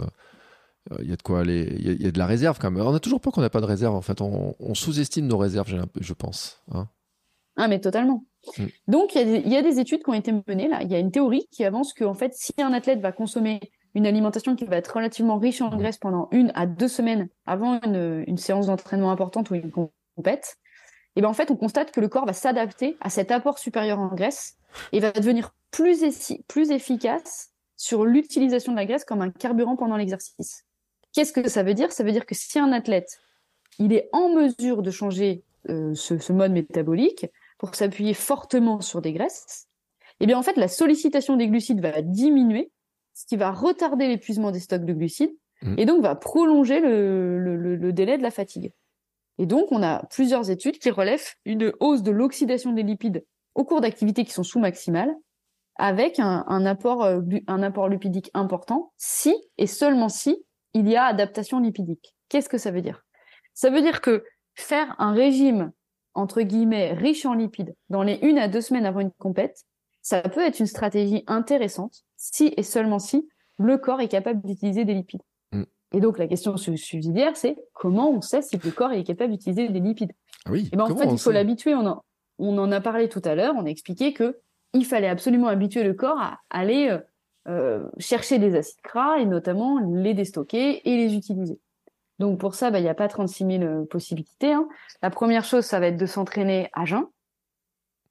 il 0.99 1.09
y 1.09 1.13
a 1.13 1.15
de 1.15 1.21
quoi 1.21 1.41
aller, 1.41 1.75
il 1.79 2.01
y, 2.01 2.07
a 2.07 2.11
de 2.11 2.17
la 2.17 2.25
réserve 2.25 2.57
quand 2.59 2.71
même. 2.71 2.85
On 2.85 2.93
a 2.93 2.99
toujours 2.99 3.21
peur 3.21 3.33
qu'on 3.33 3.41
n'a 3.41 3.49
pas 3.49 3.61
de 3.61 3.65
réserve, 3.65 3.95
en 3.95 4.01
fait, 4.01 4.21
on, 4.21 4.73
sous-estime 4.73 5.27
nos 5.27 5.37
réserves, 5.37 5.71
je 5.99 6.13
pense. 6.13 6.61
Hein. 6.71 6.87
Ah, 7.55 7.67
mais 7.67 7.79
totalement. 7.79 8.25
Mm. 8.57 8.65
Donc, 8.87 9.15
il 9.15 9.47
y, 9.47 9.55
a 9.55 9.61
des 9.61 9.79
études 9.79 10.03
qui 10.03 10.09
ont 10.09 10.13
été 10.13 10.33
menées 10.47 10.67
là. 10.67 10.81
Il 10.81 10.91
y 10.91 10.95
a 10.95 10.99
une 10.99 11.11
théorie 11.11 11.47
qui 11.51 11.63
avance 11.63 11.93
que, 11.93 12.03
en 12.03 12.15
fait, 12.15 12.33
si 12.33 12.53
un 12.59 12.73
athlète 12.73 12.99
va 12.99 13.11
consommer 13.11 13.59
une 13.93 14.07
alimentation 14.07 14.55
qui 14.55 14.65
va 14.65 14.77
être 14.77 14.95
relativement 14.95 15.37
riche 15.37 15.61
en 15.61 15.75
graisse 15.75 15.97
pendant 15.97 16.29
une 16.31 16.51
à 16.55 16.65
deux 16.65 16.87
semaines 16.87 17.27
avant 17.45 17.79
une, 17.83 18.23
une 18.25 18.37
séance 18.37 18.67
d'entraînement 18.67 19.11
importante 19.11 19.49
ou 19.51 19.55
une 19.55 19.69
compète, 19.69 20.57
et 21.13 21.19
eh 21.19 21.21
ben 21.21 21.27
en 21.27 21.33
fait, 21.33 21.51
on 21.51 21.57
constate 21.57 21.91
que 21.91 21.99
le 21.99 22.07
corps 22.07 22.25
va 22.25 22.31
s'adapter 22.31 22.95
à 23.01 23.09
cet 23.09 23.31
apport 23.31 23.59
supérieur 23.59 23.99
en 23.99 24.07
graisse 24.15 24.55
et 24.93 25.01
va 25.01 25.11
devenir 25.11 25.53
plus, 25.71 26.05
plus 26.47 26.71
efficace 26.71 27.49
sur 27.75 28.05
l'utilisation 28.05 28.71
de 28.71 28.77
la 28.77 28.85
graisse 28.85 29.03
comme 29.03 29.21
un 29.21 29.29
carburant 29.29 29.75
pendant 29.75 29.97
l'exercice. 29.97 30.63
Qu'est-ce 31.13 31.33
que 31.33 31.49
ça 31.49 31.63
veut 31.63 31.73
dire? 31.73 31.91
Ça 31.91 32.03
veut 32.03 32.11
dire 32.11 32.25
que 32.25 32.35
si 32.35 32.59
un 32.59 32.71
athlète 32.71 33.19
il 33.79 33.93
est 33.93 34.09
en 34.11 34.29
mesure 34.29 34.81
de 34.81 34.91
changer 34.91 35.43
euh, 35.69 35.95
ce, 35.95 36.31
mode 36.33 36.51
métabolique 36.51 37.25
pour 37.57 37.73
s'appuyer 37.73 38.13
fortement 38.13 38.81
sur 38.81 39.01
des 39.01 39.13
graisses, 39.13 39.67
eh 40.19 40.25
bien 40.25 40.37
en 40.37 40.43
fait 40.43 40.57
la 40.57 40.67
sollicitation 40.67 41.35
des 41.35 41.47
glucides 41.47 41.81
va 41.81 42.01
diminuer, 42.01 42.71
ce 43.13 43.25
qui 43.25 43.37
va 43.37 43.51
retarder 43.51 44.07
l'épuisement 44.07 44.51
des 44.51 44.59
stocks 44.59 44.85
de 44.85 44.93
glucides 44.93 45.35
mmh. 45.61 45.75
et 45.77 45.85
donc 45.85 46.03
va 46.03 46.15
prolonger 46.15 46.79
le 46.79 47.91
délai 47.91 48.17
de 48.17 48.23
la 48.23 48.31
fatigue. 48.31 48.71
Et 49.37 49.45
donc 49.45 49.71
on 49.71 49.81
a 49.81 50.03
plusieurs 50.11 50.49
études 50.49 50.77
qui 50.77 50.91
relèvent 50.91 51.33
une 51.45 51.73
hausse 51.79 52.03
de 52.03 52.11
l'oxydation 52.11 52.73
des 52.73 52.83
lipides 52.83 53.25
au 53.55 53.63
cours 53.63 53.81
d'activités 53.81 54.23
qui 54.23 54.31
sont 54.31 54.43
sous-maximales, 54.43 55.15
avec 55.75 56.19
un, 56.19 56.65
apport, 56.65 57.03
euh, 57.03 57.21
un 57.47 57.63
apport 57.63 57.89
lipidique 57.89 58.29
important, 58.33 58.91
si 58.97 59.33
et 59.57 59.67
seulement 59.67 60.09
si 60.09 60.45
il 60.73 60.87
y 60.87 60.95
a 60.95 61.05
adaptation 61.05 61.59
lipidique. 61.59 62.15
Qu'est-ce 62.29 62.49
que 62.49 62.57
ça 62.57 62.71
veut 62.71 62.81
dire? 62.81 63.03
Ça 63.53 63.69
veut 63.69 63.81
dire 63.81 64.01
que 64.01 64.23
faire 64.55 64.95
un 64.99 65.13
régime, 65.13 65.71
entre 66.13 66.41
guillemets, 66.41 66.93
riche 66.93 67.25
en 67.25 67.33
lipides 67.33 67.75
dans 67.89 68.03
les 68.03 68.19
une 68.21 68.37
à 68.37 68.47
deux 68.47 68.61
semaines 68.61 68.85
avant 68.85 69.01
une 69.01 69.11
compète, 69.11 69.65
ça 70.01 70.21
peut 70.21 70.41
être 70.41 70.59
une 70.59 70.67
stratégie 70.67 71.23
intéressante 71.27 72.03
si 72.17 72.53
et 72.57 72.63
seulement 72.63 72.99
si 72.99 73.27
le 73.59 73.77
corps 73.77 74.01
est 74.01 74.07
capable 74.07 74.41
d'utiliser 74.45 74.85
des 74.85 74.93
lipides. 74.93 75.21
Mm. 75.51 75.63
Et 75.93 75.99
donc 75.99 76.17
la 76.17 76.27
question 76.27 76.57
subsidiaire, 76.57 77.35
c'est 77.35 77.57
comment 77.73 78.09
on 78.09 78.21
sait 78.21 78.41
si 78.41 78.57
le 78.57 78.71
corps 78.71 78.91
est 78.91 79.03
capable 79.03 79.33
d'utiliser 79.33 79.69
des 79.69 79.79
lipides? 79.79 80.13
Ah 80.45 80.51
Oui. 80.51 80.69
Et 80.71 80.75
ben 80.75 80.85
en 80.85 80.95
fait, 80.95 81.05
il 81.05 81.19
faut 81.19 81.31
l'habituer. 81.31 81.75
On 81.75 81.85
en, 81.85 82.03
on 82.39 82.57
en 82.57 82.71
a 82.71 82.81
parlé 82.81 83.09
tout 83.09 83.21
à 83.25 83.35
l'heure, 83.35 83.53
on 83.57 83.65
a 83.65 83.69
expliqué 83.69 84.13
que 84.13 84.39
il 84.73 84.85
fallait 84.85 85.09
absolument 85.09 85.47
habituer 85.47 85.83
le 85.83 85.93
corps 85.93 86.19
à 86.19 86.39
aller 86.49 86.97
euh, 87.47 87.87
chercher 87.97 88.37
des 88.37 88.55
acides 88.55 88.81
gras 88.83 89.17
et 89.17 89.25
notamment 89.25 89.79
les 89.79 90.13
déstocker 90.13 90.87
et 90.87 90.97
les 90.97 91.15
utiliser. 91.15 91.59
Donc 92.19 92.39
pour 92.39 92.53
ça, 92.53 92.69
bah, 92.69 92.79
il 92.79 92.83
n'y 92.83 92.89
a 92.89 92.93
pas 92.93 93.07
36 93.07 93.45
000 93.45 93.63
euh, 93.63 93.85
possibilités. 93.85 94.53
Hein. 94.53 94.67
La 95.01 95.09
première 95.09 95.43
chose, 95.43 95.65
ça 95.65 95.79
va 95.79 95.87
être 95.87 95.97
de 95.97 96.05
s'entraîner 96.05 96.69
à 96.73 96.85
jeun, 96.85 97.05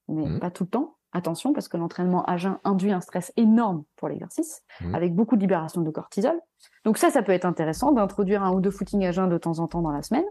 mais 0.08 0.26
mmh. 0.26 0.40
pas 0.40 0.50
tout 0.50 0.64
le 0.64 0.70
temps. 0.70 0.96
Attention, 1.12 1.52
parce 1.52 1.68
que 1.68 1.76
l'entraînement 1.76 2.24
à 2.24 2.36
jeun 2.36 2.58
induit 2.64 2.92
un 2.92 3.00
stress 3.00 3.32
énorme 3.36 3.84
pour 3.96 4.08
l'exercice, 4.08 4.62
mmh. 4.80 4.94
avec 4.94 5.14
beaucoup 5.14 5.36
de 5.36 5.40
libération 5.40 5.80
de 5.80 5.90
cortisol. 5.90 6.38
Donc 6.84 6.98
ça, 6.98 7.10
ça 7.10 7.22
peut 7.22 7.32
être 7.32 7.44
intéressant 7.44 7.92
d'introduire 7.92 8.42
un 8.42 8.52
ou 8.52 8.60
deux 8.60 8.70
footings 8.70 9.04
à 9.04 9.12
jeun 9.12 9.28
de 9.28 9.38
temps 9.38 9.60
en 9.60 9.68
temps 9.68 9.82
dans 9.82 9.92
la 9.92 10.02
semaine. 10.02 10.26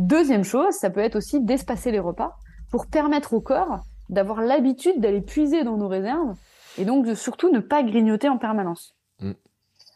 Deuxième 0.00 0.44
chose, 0.44 0.74
ça 0.74 0.90
peut 0.90 1.00
être 1.00 1.16
aussi 1.16 1.40
d'espacer 1.40 1.92
les 1.92 2.00
repas 2.00 2.36
pour 2.70 2.88
permettre 2.88 3.32
au 3.32 3.40
corps 3.40 3.80
d'avoir 4.08 4.40
l'habitude 4.40 5.00
d'aller 5.00 5.20
puiser 5.20 5.64
dans 5.64 5.76
nos 5.76 5.88
réserves 5.88 6.36
et 6.76 6.84
donc 6.84 7.06
de 7.06 7.14
surtout 7.14 7.50
ne 7.50 7.60
pas 7.60 7.82
grignoter 7.82 8.28
en 8.28 8.38
permanence. 8.38 8.96
Mm. 9.20 9.32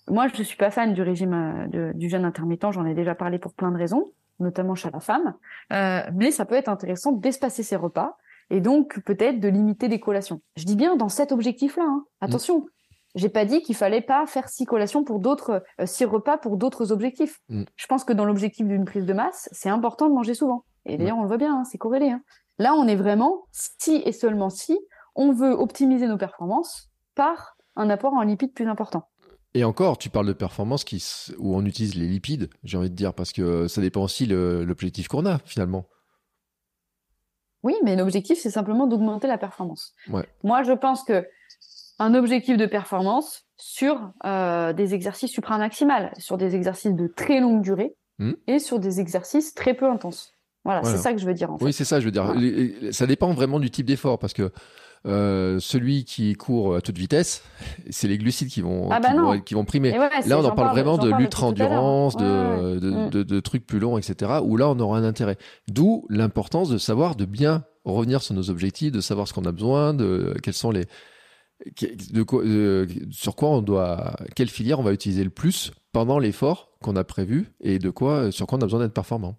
Moi, 0.08 0.28
je 0.28 0.38
ne 0.38 0.42
suis 0.42 0.56
pas 0.56 0.70
fan 0.70 0.94
du 0.94 1.02
régime 1.02 1.68
euh, 1.74 1.92
du 1.92 2.08
jeûne 2.08 2.24
intermittent, 2.24 2.72
j'en 2.72 2.86
ai 2.86 2.94
déjà 2.94 3.14
parlé 3.14 3.38
pour 3.38 3.52
plein 3.52 3.70
de 3.70 3.78
raisons, 3.78 4.12
notamment 4.40 4.74
chez 4.74 4.90
la 4.90 5.00
femme, 5.00 5.34
euh, 5.72 6.00
mais 6.14 6.30
ça 6.30 6.44
peut 6.44 6.54
être 6.54 6.68
intéressant 6.68 7.12
d'espacer 7.12 7.62
ses 7.62 7.76
repas 7.76 8.16
et 8.50 8.60
donc 8.60 9.00
peut-être 9.00 9.40
de 9.40 9.48
limiter 9.48 9.88
les 9.88 10.00
collations. 10.00 10.40
Je 10.56 10.64
dis 10.64 10.76
bien 10.76 10.96
dans 10.96 11.08
cet 11.08 11.32
objectif-là, 11.32 11.84
hein. 11.84 12.04
Mm. 12.20 12.24
attention. 12.24 12.66
J'ai 13.14 13.28
pas 13.28 13.44
dit 13.44 13.60
qu'il 13.60 13.76
fallait 13.76 14.00
pas 14.00 14.24
faire 14.26 14.48
six 14.48 14.64
collations 14.64 15.04
pour 15.04 15.18
d'autres, 15.18 15.62
euh, 15.80 15.86
six 15.86 16.06
repas 16.06 16.38
pour 16.38 16.56
d'autres 16.56 16.92
objectifs. 16.92 17.40
Mm. 17.48 17.64
Je 17.76 17.86
pense 17.86 18.04
que 18.04 18.12
dans 18.12 18.24
l'objectif 18.24 18.66
d'une 18.66 18.84
prise 18.84 19.04
de 19.04 19.12
masse, 19.12 19.48
c'est 19.52 19.68
important 19.68 20.08
de 20.08 20.14
manger 20.14 20.34
souvent. 20.34 20.64
Et 20.86 20.96
d'ailleurs, 20.96 21.18
on 21.18 21.22
le 21.22 21.28
voit 21.28 21.36
bien, 21.36 21.58
hein, 21.58 21.64
c'est 21.64 21.78
corrélé. 21.78 22.10
Hein. 22.10 22.22
Là, 22.58 22.74
on 22.74 22.86
est 22.86 22.96
vraiment, 22.96 23.44
si 23.52 24.02
et 24.04 24.12
seulement 24.12 24.50
si, 24.50 24.78
on 25.14 25.32
veut 25.32 25.52
optimiser 25.52 26.06
nos 26.06 26.18
performances 26.18 26.90
par 27.14 27.56
un 27.76 27.90
apport 27.90 28.14
en 28.14 28.22
lipides 28.22 28.54
plus 28.54 28.68
important. 28.68 29.08
Et 29.54 29.64
encore, 29.64 29.98
tu 29.98 30.08
parles 30.08 30.26
de 30.26 30.32
performance 30.32 30.84
qui, 30.84 31.04
où 31.38 31.54
on 31.54 31.64
utilise 31.66 31.94
les 31.94 32.06
lipides, 32.06 32.48
j'ai 32.64 32.78
envie 32.78 32.90
de 32.90 32.94
dire, 32.94 33.12
parce 33.12 33.32
que 33.32 33.68
ça 33.68 33.82
dépend 33.82 34.02
aussi 34.02 34.26
de 34.26 34.64
l'objectif 34.66 35.08
qu'on 35.08 35.26
a 35.26 35.38
finalement. 35.44 35.86
Oui, 37.62 37.74
mais 37.84 37.94
l'objectif, 37.94 38.38
c'est 38.40 38.50
simplement 38.50 38.86
d'augmenter 38.86 39.28
la 39.28 39.38
performance. 39.38 39.94
Moi, 40.42 40.62
je 40.62 40.72
pense 40.72 41.04
que 41.04 41.26
un 41.98 42.14
objectif 42.14 42.56
de 42.56 42.66
performance 42.66 43.44
sur 43.56 44.10
euh, 44.24 44.72
des 44.72 44.94
exercices 44.94 45.30
supramaximales, 45.30 46.12
sur 46.18 46.36
des 46.36 46.56
exercices 46.56 46.94
de 46.94 47.06
très 47.06 47.38
longue 47.38 47.62
durée 47.62 47.94
hmm. 48.18 48.32
et 48.48 48.58
sur 48.58 48.80
des 48.80 48.98
exercices 49.00 49.54
très 49.54 49.74
peu 49.74 49.88
intenses. 49.88 50.34
Voilà, 50.64 50.82
c'est 50.84 50.96
ça 50.96 51.12
que 51.12 51.18
je 51.18 51.26
veux 51.26 51.34
dire. 51.34 51.50
En 51.50 51.58
fait. 51.58 51.64
Oui, 51.64 51.72
c'est 51.72 51.84
ça, 51.84 51.98
je 51.98 52.04
veux 52.04 52.12
dire. 52.12 52.34
Ça 52.92 53.06
dépend 53.06 53.32
vraiment 53.32 53.58
du 53.58 53.70
type 53.70 53.86
d'effort 53.86 54.18
parce 54.18 54.32
que 54.32 54.52
euh, 55.06 55.58
celui 55.58 56.04
qui 56.04 56.34
court 56.34 56.76
à 56.76 56.80
toute 56.80 56.96
vitesse, 56.96 57.42
c'est 57.90 58.08
les 58.08 58.18
glucides 58.18 58.48
qui 58.48 58.60
vont, 58.60 58.88
ah 58.90 59.00
bah 59.00 59.38
qui, 59.38 59.54
vont 59.54 59.64
primer. 59.64 59.90
là, 59.90 60.38
on 60.38 60.44
en 60.44 60.54
parle 60.54 60.70
vraiment 60.70 60.98
de 60.98 61.10
l'ultra-endurance, 61.10 62.16
de, 62.16 62.78
de, 62.78 63.22
de, 63.22 63.40
trucs 63.40 63.66
plus 63.66 63.78
longs, 63.78 63.98
etc. 63.98 64.40
Où 64.42 64.56
là, 64.56 64.68
on 64.68 64.78
aura 64.78 64.98
un 64.98 65.04
intérêt. 65.04 65.36
D'où 65.68 66.06
l'importance 66.08 66.68
de 66.68 66.78
savoir, 66.78 67.16
de 67.16 67.24
bien 67.24 67.64
revenir 67.84 68.22
sur 68.22 68.34
nos 68.34 68.48
objectifs, 68.48 68.92
de 68.92 69.00
savoir 69.00 69.26
ce 69.26 69.32
qu'on 69.32 69.44
a 69.44 69.52
besoin, 69.52 69.92
de 69.92 70.34
quels 70.42 70.54
sont 70.54 70.70
les, 70.70 70.84
de, 71.80 72.86
sur 73.10 73.36
quoi 73.36 73.50
on 73.50 73.62
doit, 73.62 74.16
quelle 74.34 74.48
filière 74.48 74.80
on 74.80 74.82
va 74.82 74.92
utiliser 74.92 75.24
le 75.24 75.30
plus 75.30 75.72
pendant 75.92 76.18
l'effort 76.18 76.72
qu'on 76.80 76.96
a 76.96 77.04
prévu 77.04 77.52
et 77.60 77.78
de 77.78 77.90
quoi, 77.90 78.32
sur 78.32 78.46
quoi 78.46 78.58
on 78.58 78.62
a 78.62 78.66
besoin 78.66 78.80
d'être 78.80 78.94
performant. 78.94 79.36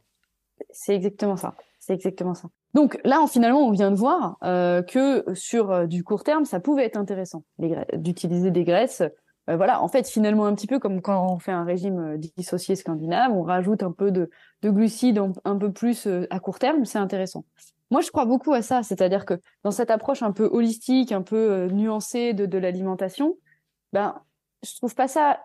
C'est 0.71 0.95
exactement 0.95 1.35
ça. 1.35 1.55
C'est 1.79 1.93
exactement 1.93 2.33
ça. 2.33 2.49
Donc 2.73 2.99
là, 3.03 3.25
finalement, 3.29 3.61
on 3.61 3.71
vient 3.71 3.91
de 3.91 3.95
voir 3.95 4.37
euh, 4.43 4.81
que 4.81 5.23
sur 5.35 5.71
euh, 5.71 5.85
du 5.85 6.03
court 6.03 6.23
terme, 6.23 6.45
ça 6.45 6.59
pouvait 6.59 6.85
être 6.85 6.97
intéressant 6.97 7.43
d'utiliser 7.93 8.51
des 8.51 8.63
graisses. 8.63 9.03
Euh, 9.49 9.57
voilà, 9.57 9.81
en 9.81 9.87
fait, 9.87 10.07
finalement, 10.07 10.45
un 10.45 10.55
petit 10.55 10.67
peu 10.67 10.79
comme 10.79 11.01
quand 11.01 11.33
on 11.33 11.37
fait 11.37 11.51
un 11.51 11.65
régime 11.65 12.17
dissocié 12.17 12.75
scandinave, 12.75 13.31
on 13.31 13.43
rajoute 13.43 13.83
un 13.83 13.91
peu 13.91 14.11
de, 14.11 14.29
glucides 14.63 15.19
un, 15.43 15.57
peu 15.57 15.71
plus 15.71 16.07
à 16.29 16.39
court 16.39 16.59
terme, 16.59 16.85
c'est 16.85 16.97
intéressant. 16.97 17.45
Moi, 17.91 18.01
je 18.01 18.09
crois 18.09 18.25
beaucoup 18.25 18.53
à 18.53 18.63
ça, 18.63 18.81
c'est-à-dire 18.81 19.25
que 19.25 19.35
dans 19.63 19.71
cette 19.71 19.91
approche 19.91 20.23
un 20.23 20.31
peu 20.31 20.49
holistique, 20.51 21.11
un 21.11 21.21
peu 21.21 21.67
nuancée 21.67 22.33
de, 22.33 22.47
de 22.47 22.57
l'alimentation, 22.57 23.35
ben, 23.91 24.15
je 24.63 24.75
trouve 24.77 24.95
pas 24.95 25.07
ça 25.07 25.39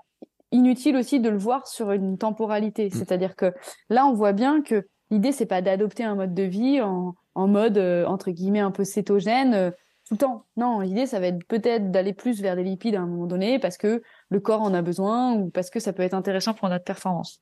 inutile 0.50 0.96
aussi 0.96 1.20
de 1.20 1.28
le 1.28 1.38
voir 1.38 1.66
sur 1.66 1.92
une 1.92 2.16
temporalité. 2.18 2.86
Mm. 2.86 2.90
C'est-à-dire 2.90 3.36
que 3.36 3.52
là, 3.90 4.06
on 4.06 4.14
voit 4.14 4.32
bien 4.32 4.62
que 4.62 4.86
l'idée, 5.10 5.32
c'est 5.32 5.46
pas 5.46 5.62
d'adopter 5.62 6.04
un 6.04 6.14
mode 6.14 6.34
de 6.34 6.42
vie 6.42 6.80
en, 6.80 7.14
en 7.34 7.48
mode, 7.48 7.78
euh, 7.78 8.04
entre 8.06 8.30
guillemets, 8.30 8.60
un 8.60 8.70
peu 8.70 8.84
cétogène 8.84 9.54
euh, 9.54 9.70
tout 10.06 10.14
le 10.14 10.18
temps. 10.18 10.44
Non, 10.56 10.80
l'idée, 10.80 11.06
ça 11.06 11.20
va 11.20 11.26
être 11.26 11.44
peut-être 11.46 11.90
d'aller 11.90 12.12
plus 12.12 12.40
vers 12.40 12.56
des 12.56 12.64
lipides 12.64 12.94
à 12.94 13.00
un 13.00 13.06
moment 13.06 13.26
donné 13.26 13.58
parce 13.58 13.76
que 13.76 14.02
le 14.30 14.40
corps 14.40 14.62
en 14.62 14.72
a 14.74 14.82
besoin 14.82 15.34
ou 15.34 15.50
parce 15.50 15.70
que 15.70 15.80
ça 15.80 15.92
peut 15.92 16.02
être 16.02 16.14
intéressant 16.14 16.54
pour 16.54 16.68
notre 16.68 16.84
performance. 16.84 17.40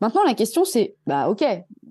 Maintenant, 0.00 0.22
la 0.26 0.34
question, 0.34 0.64
c'est, 0.64 0.94
bah, 1.06 1.28
ok. 1.28 1.42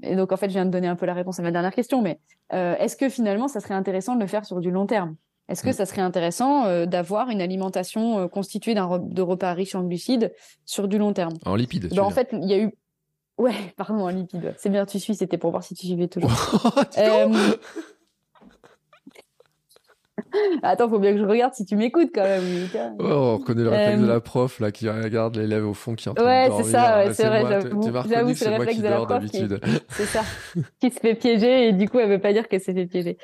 Et 0.04 0.16
donc, 0.16 0.32
en 0.32 0.38
fait, 0.38 0.48
je 0.50 0.54
viens 0.54 0.66
de 0.66 0.70
donner 0.70 0.88
un 0.88 0.96
peu 0.96 1.06
la 1.06 1.14
réponse 1.14 1.40
à 1.40 1.44
ma 1.44 1.52
dernière 1.52 1.74
question, 1.74 2.02
mais 2.02 2.20
euh, 2.54 2.76
est-ce 2.78 2.96
que 2.96 3.10
finalement, 3.10 3.48
ça 3.48 3.60
serait 3.60 3.74
intéressant 3.74 4.16
de 4.16 4.22
le 4.22 4.28
faire 4.28 4.46
sur 4.46 4.60
du 4.60 4.70
long 4.70 4.86
terme? 4.86 5.16
Est-ce 5.50 5.64
que 5.64 5.70
mm. 5.70 5.74
ça 5.74 5.86
serait 5.86 6.02
intéressant 6.02 6.66
euh, 6.66 6.86
d'avoir 6.86 7.30
une 7.30 7.42
alimentation 7.42 8.20
euh, 8.20 8.28
constituée 8.28 8.76
d'un 8.76 9.00
de 9.00 9.22
repas 9.22 9.54
riches 9.54 9.76
en 9.76 9.84
glucides 9.84 10.34
sur 10.66 10.88
du 10.88 10.98
long 10.98 11.14
terme? 11.14 11.34
En 11.46 11.56
lipides. 11.56 11.90
Ben, 11.96 12.04
en 12.04 12.12
fait, 12.12 12.30
il 12.32 12.48
y 12.48 12.54
a 12.54 12.60
eu 12.60 12.72
Ouais, 13.38 13.54
pardon, 13.78 14.02
en 14.02 14.10
lipides. 14.10 14.54
C'est 14.58 14.70
bien, 14.70 14.86
tu 14.86 15.00
suis, 15.00 15.16
c'était 15.16 15.38
pour 15.38 15.52
voir 15.52 15.64
si 15.64 15.76
tu 15.76 15.86
suivais 15.88 16.08
toujours. 16.08 16.32
Attends, 20.64 20.90
faut 20.90 21.00
bien 21.00 21.14
que 21.14 21.20
je 21.20 21.26
regarde 21.26 21.54
si 21.54 21.66
tu 21.66 21.76
m'écoutes 21.76 22.12
quand 22.14 22.24
même. 22.24 22.44
Oh, 23.00 23.06
on 23.06 23.38
reconnaît 23.38 23.64
le 23.64 23.70
réflexe 23.70 24.02
de 24.02 24.08
la 24.08 24.20
prof 24.20 24.60
là 24.60 24.72
qui 24.72 24.90
regarde 24.90 25.36
l'élève 25.38 25.68
au 25.68 25.74
fond 25.74 25.96
qui 25.96 26.08
est 26.08 26.12
en 26.12 26.14
train 26.14 26.26
ouais, 26.26 26.50
de 26.50 26.64
c'est 26.64 26.72
ça, 26.72 26.98
ouais, 26.98 27.14
c'est 27.14 27.28
vrai. 27.28 27.44
J'avoue, 28.10 28.34
c'est 28.34 28.50
le 28.50 28.58
réflexe 28.58 28.80
de 28.80 28.88
la 28.88 29.06
prof 29.06 29.26
qui, 29.26 29.48
c'est 29.90 30.06
ça, 30.06 30.24
qui 30.80 30.90
se 30.92 31.00
fait 31.00 31.16
piéger 31.16 31.68
et 31.68 31.74
du 31.74 31.90
coup, 31.90 32.00
elle 32.00 32.10
veut 32.10 32.22
pas 32.22 32.34
dire 32.34 32.48
qu'elle 32.48 32.62
s'est 32.62 32.74
fait 32.74 32.86
piéger. 32.86 33.18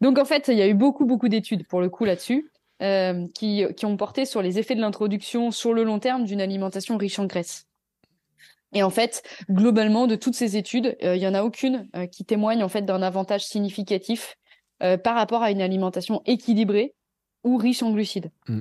Donc 0.00 0.18
en 0.18 0.24
fait, 0.24 0.48
il 0.48 0.56
y 0.56 0.62
a 0.62 0.68
eu 0.68 0.74
beaucoup 0.74 1.04
beaucoup 1.04 1.28
d'études 1.28 1.66
pour 1.66 1.80
le 1.80 1.88
coup 1.88 2.04
là-dessus. 2.04 2.50
Euh, 2.82 3.26
qui, 3.34 3.62
qui 3.76 3.84
ont 3.84 3.98
porté 3.98 4.24
sur 4.24 4.40
les 4.40 4.58
effets 4.58 4.74
de 4.74 4.80
l'introduction 4.80 5.50
sur 5.50 5.74
le 5.74 5.84
long 5.84 5.98
terme 5.98 6.24
d'une 6.24 6.40
alimentation 6.40 6.96
riche 6.96 7.18
en 7.18 7.26
graisse. 7.26 7.66
Et 8.72 8.82
en 8.82 8.90
fait, 8.90 9.22
globalement, 9.50 10.06
de 10.06 10.16
toutes 10.16 10.34
ces 10.34 10.56
études, 10.56 10.96
euh, 11.02 11.16
il 11.16 11.22
y 11.22 11.26
en 11.26 11.34
a 11.34 11.42
aucune 11.42 11.88
euh, 11.96 12.06
qui 12.06 12.24
témoigne 12.24 12.62
en 12.62 12.68
fait 12.68 12.82
d'un 12.82 13.02
avantage 13.02 13.44
significatif 13.44 14.36
euh, 14.82 14.96
par 14.96 15.16
rapport 15.16 15.42
à 15.42 15.50
une 15.50 15.60
alimentation 15.60 16.22
équilibrée 16.26 16.94
ou 17.42 17.56
riche 17.56 17.82
en 17.82 17.92
glucides. 17.92 18.30
Mm. 18.48 18.60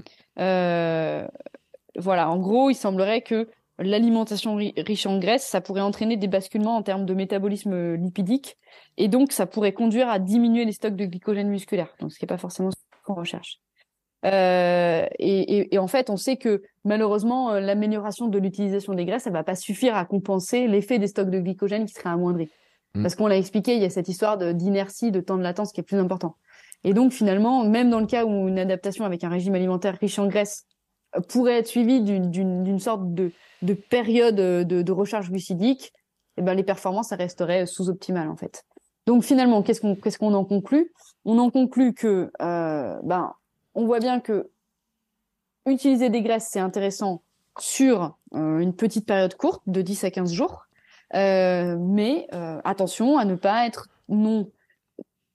Voilà, 1.98 2.30
en 2.30 2.38
gros, 2.38 2.70
il 2.70 2.76
semblerait 2.76 3.22
que 3.22 3.50
l'alimentation 3.78 4.56
riche 4.56 5.06
en 5.06 5.20
graisse, 5.20 5.44
ça 5.44 5.60
pourrait 5.60 5.82
entraîner 5.82 6.18
des 6.18 6.28
basculements 6.28 6.78
en 6.78 6.84
termes 6.84 7.06
de 7.06 7.14
métabolisme 7.14 7.96
lipidique, 7.96 8.58
et 8.96 9.10
donc 9.10 9.34
ça 9.34 9.46
pourrait 9.48 9.74
conduire 9.74 10.08
à 10.08 10.20
diminuer 10.20 10.64
les 10.64 10.72
stocks 10.72 10.96
de 10.96 11.06
glycogène 11.06 11.50
musculaire, 11.50 11.94
donc 12.00 12.14
ce 12.14 12.20
qui 12.20 12.24
n'est 12.24 12.30
pas 12.30 12.38
forcément 12.38 12.72
ce 12.72 12.78
qu'on 13.04 13.16
recherche. 13.16 13.60
Euh, 14.26 15.06
et, 15.18 15.74
et, 15.74 15.78
en 15.78 15.88
fait, 15.88 16.10
on 16.10 16.18
sait 16.18 16.36
que 16.36 16.62
malheureusement, 16.84 17.54
l'amélioration 17.54 18.28
de 18.28 18.38
l'utilisation 18.38 18.94
des 18.94 19.06
graisses, 19.06 19.24
ça 19.24 19.30
va 19.30 19.44
pas 19.44 19.56
suffire 19.56 19.96
à 19.96 20.06
compenser 20.06 20.68
l'effet 20.68 21.00
des 21.00 21.08
stocks 21.08 21.30
de 21.30 21.40
glycogène 21.40 21.86
qui 21.86 21.94
seraient 21.94 22.10
amoindris. 22.10 22.50
Mm. 22.96 23.02
Parce 23.02 23.16
qu'on 23.16 23.28
l'a 23.28 23.38
expliqué, 23.38 23.76
il 23.76 23.82
y 23.82 23.86
a 23.86 23.90
cette 23.90 24.10
histoire 24.10 24.38
d'inertie, 24.38 25.12
de, 25.12 25.22
temps 25.22 25.38
de 25.38 25.44
latence 25.44 25.72
qui 25.72 25.80
est 25.80 25.84
plus 25.84 25.98
important. 25.98 26.36
Et 26.84 26.94
donc 26.94 27.12
finalement, 27.12 27.66
même 27.66 27.90
dans 27.90 28.00
le 28.00 28.06
cas 28.06 28.26
où 28.26 28.48
une 28.48 28.60
adaptation 28.60 29.06
avec 29.06 29.24
un 29.24 29.30
régime 29.30 29.56
alimentaire 29.56 29.98
riche 30.00 30.18
en 30.20 30.28
graisse 30.28 30.66
euh, 31.16 31.22
pourrait 31.22 31.60
être 31.60 31.68
suivie 31.68 32.02
d'une 32.02 32.80
sorte 32.80 33.14
de, 33.14 33.32
de 33.62 33.74
période 33.74 34.36
de, 34.36 34.64
de, 34.64 34.92
recharge 34.92 35.30
glucidique, 35.30 35.92
eh 36.38 36.42
ben 36.42 36.54
les 36.54 36.64
performances 36.64 37.12
resteraient 37.12 37.66
sous-optimales 37.66 38.30
en 38.30 38.38
fait. 38.38 38.64
Donc 39.08 39.24
finalement, 39.24 39.62
qu'est-ce 39.62 39.82
qu'on 39.82 39.96
qu'est-ce 39.96 40.18
qu'on 40.18 40.34
en 40.34 40.46
conclut? 40.46 40.94
On 41.26 41.38
en 41.40 41.50
conclut 41.50 41.94
que 41.94 42.32
euh, 42.42 42.96
ben 43.04 43.34
on 43.76 43.86
voit 43.86 44.00
bien 44.00 44.20
que 44.20 44.50
utiliser 45.66 46.10
des 46.10 46.22
graisses 46.22 46.48
c'est 46.50 46.60
intéressant 46.60 47.22
sur 47.62 48.18
euh, 48.36 48.60
une 48.60 48.74
petite 48.74 49.06
période 49.06 49.36
courte 49.36 49.62
de 49.68 49.82
10 49.82 50.04
à 50.04 50.12
15 50.12 50.32
jours, 50.32 50.68
euh, 51.16 51.78
mais 51.80 52.28
euh, 52.34 52.60
attention 52.64 53.18
à 53.18 53.26
ne 53.26 53.36
pas 53.36 53.66
être 53.66 53.88
non 54.08 54.50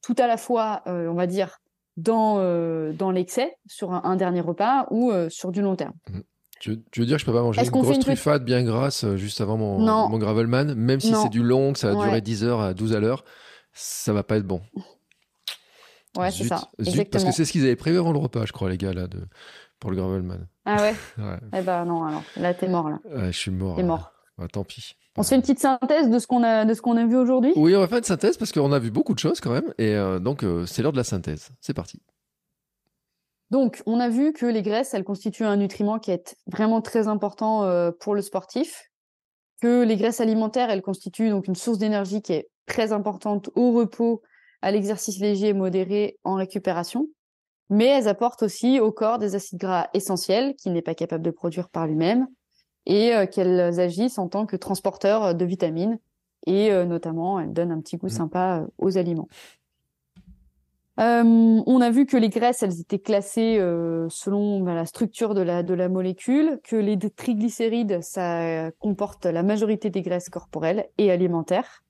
tout 0.02 0.14
à 0.18 0.26
la 0.26 0.36
fois, 0.36 0.82
on 0.84 1.14
va 1.14 1.26
dire, 1.26 1.62
dans, 1.96 2.34
dans 2.92 3.10
l'excès 3.10 3.56
sur 3.66 3.94
un, 3.94 4.16
dernier 4.16 4.42
repas 4.42 4.86
ou 4.90 5.10
sur 5.30 5.50
du 5.50 5.62
long 5.62 5.76
terme. 5.76 5.94
Mmh. 6.10 6.20
Tu, 6.60 6.70
veux, 6.98 7.06
dire 7.06 7.16
que 7.16 7.20
je 7.20 7.24
peux 7.24 7.32
pas 7.32 7.40
manger 7.40 7.64
une 7.64 7.70
grosse 7.70 7.98
truffade 8.00 8.44
bien 8.44 8.62
grasse 8.62 9.06
juste 9.14 9.40
avant 9.40 9.56
mon, 9.56 9.78
mon 9.78 10.18
Gravelman, 10.18 10.74
même 10.74 11.00
si 11.00 11.14
c'est 11.14 11.30
du 11.30 11.42
long, 11.42 11.72
que 11.72 11.78
ça 11.78 11.94
va 11.94 12.04
durer 12.04 12.20
10 12.20 12.44
heures 12.44 12.60
à 12.60 12.74
12 12.74 12.94
à 12.94 13.00
l'heure, 13.00 13.24
ça 13.72 14.12
va 14.12 14.22
pas 14.22 14.36
être 14.36 14.46
bon? 14.46 14.60
Ouais, 16.16 16.30
c'est 16.30 16.44
ça. 16.44 16.70
parce 17.10 17.24
que 17.24 17.32
c'est 17.32 17.44
ce 17.44 17.52
qu'ils 17.52 17.64
avaient 17.64 17.76
prévu 17.76 17.98
avant 17.98 18.12
le 18.12 18.18
repas, 18.18 18.46
je 18.46 18.52
crois, 18.52 18.70
les 18.70 18.78
gars, 18.78 18.92
là, 18.92 19.06
de, 19.06 19.20
pour 19.80 19.90
le 19.90 19.96
Gravelman. 19.96 20.46
Ah 20.64 20.76
ouais, 20.76 20.94
ouais. 21.18 21.38
Eh 21.56 21.62
ben 21.62 21.84
non, 21.84 22.04
alors 22.04 22.22
là, 22.36 22.54
t'es 22.54 22.68
mort, 22.68 22.88
là. 22.88 22.98
Ouais, 23.04 23.32
je 23.32 23.38
suis 23.38 23.50
mort. 23.50 23.76
T'es 23.76 23.82
mort. 23.82 24.12
Ah, 24.38 24.48
tant 24.48 24.64
pis. 24.64 24.96
On 25.16 25.22
se 25.22 25.28
fait 25.28 25.36
une 25.36 25.42
petite 25.42 25.60
synthèse 25.60 26.10
de 26.10 26.18
ce 26.18 26.26
qu'on 26.26 26.42
a, 26.42 26.64
de 26.64 26.74
ce 26.74 26.82
qu'on 26.82 26.96
a 26.96 27.06
vu 27.06 27.16
aujourd'hui? 27.16 27.52
Oui, 27.54 27.76
on 27.76 27.80
va 27.80 27.86
faire 27.86 27.98
une 27.98 28.04
synthèse 28.04 28.36
parce 28.36 28.50
qu'on 28.50 28.72
a 28.72 28.78
vu 28.80 28.90
beaucoup 28.90 29.14
de 29.14 29.18
choses 29.18 29.40
quand 29.40 29.52
même. 29.52 29.72
Et 29.78 29.94
euh, 29.94 30.18
donc, 30.18 30.42
euh, 30.42 30.66
c'est 30.66 30.82
l'heure 30.82 30.92
de 30.92 30.96
la 30.96 31.04
synthèse. 31.04 31.50
C'est 31.60 31.74
parti. 31.74 32.00
Donc, 33.50 33.82
on 33.86 34.00
a 34.00 34.08
vu 34.08 34.32
que 34.32 34.46
les 34.46 34.62
graisses, 34.62 34.92
elles 34.92 35.04
constituent 35.04 35.44
un 35.44 35.56
nutriment 35.56 36.00
qui 36.00 36.10
est 36.10 36.36
vraiment 36.48 36.80
très 36.80 37.06
important 37.06 37.62
euh, 37.64 37.92
pour 37.92 38.16
le 38.16 38.22
sportif. 38.22 38.90
Que 39.60 39.84
les 39.84 39.96
graisses 39.96 40.20
alimentaires, 40.20 40.68
elles 40.70 40.82
constituent 40.82 41.30
donc 41.30 41.46
une 41.46 41.54
source 41.54 41.78
d'énergie 41.78 42.20
qui 42.20 42.32
est 42.32 42.48
très 42.66 42.92
importante 42.92 43.50
au 43.54 43.72
repos, 43.72 44.22
à 44.64 44.70
l'exercice 44.70 45.20
léger 45.20 45.48
et 45.48 45.52
modéré, 45.52 46.18
en 46.24 46.36
récupération. 46.36 47.08
Mais 47.68 47.84
elles 47.84 48.08
apportent 48.08 48.42
aussi 48.42 48.80
au 48.80 48.92
corps 48.92 49.18
des 49.18 49.34
acides 49.34 49.58
gras 49.58 49.88
essentiels 49.92 50.54
qu'il 50.56 50.72
n'est 50.72 50.82
pas 50.82 50.94
capable 50.94 51.22
de 51.22 51.30
produire 51.30 51.68
par 51.68 51.86
lui-même 51.86 52.26
et 52.86 53.14
euh, 53.14 53.26
qu'elles 53.26 53.78
agissent 53.78 54.18
en 54.18 54.28
tant 54.28 54.46
que 54.46 54.56
transporteurs 54.56 55.34
de 55.34 55.44
vitamines 55.44 55.98
et 56.46 56.72
euh, 56.72 56.86
notamment 56.86 57.40
elles 57.40 57.52
donnent 57.52 57.72
un 57.72 57.80
petit 57.80 57.98
goût 57.98 58.06
mmh. 58.06 58.10
sympa 58.10 58.60
euh, 58.60 58.66
aux 58.78 58.96
aliments. 58.96 59.28
on 60.96 61.80
a 61.82 61.90
vu 61.90 62.06
que 62.06 62.16
les 62.16 62.30
graisses, 62.30 62.62
elles 62.62 62.80
étaient 62.80 62.98
classées 62.98 63.58
selon 64.08 64.60
bah, 64.60 64.74
la 64.74 64.86
structure 64.86 65.34
de 65.34 65.42
la, 65.42 65.62
de 65.62 65.74
la 65.74 65.90
molécule, 65.90 66.58
que 66.64 66.76
les 66.76 66.98
triglycérides, 66.98 68.00
ça 68.02 68.70
comporte 68.78 69.26
la 69.26 69.42
majorité 69.42 69.90
des 69.90 70.00
graisses 70.00 70.30
corporelles 70.30 70.86
et 70.96 71.10
alimentaires. 71.10 71.84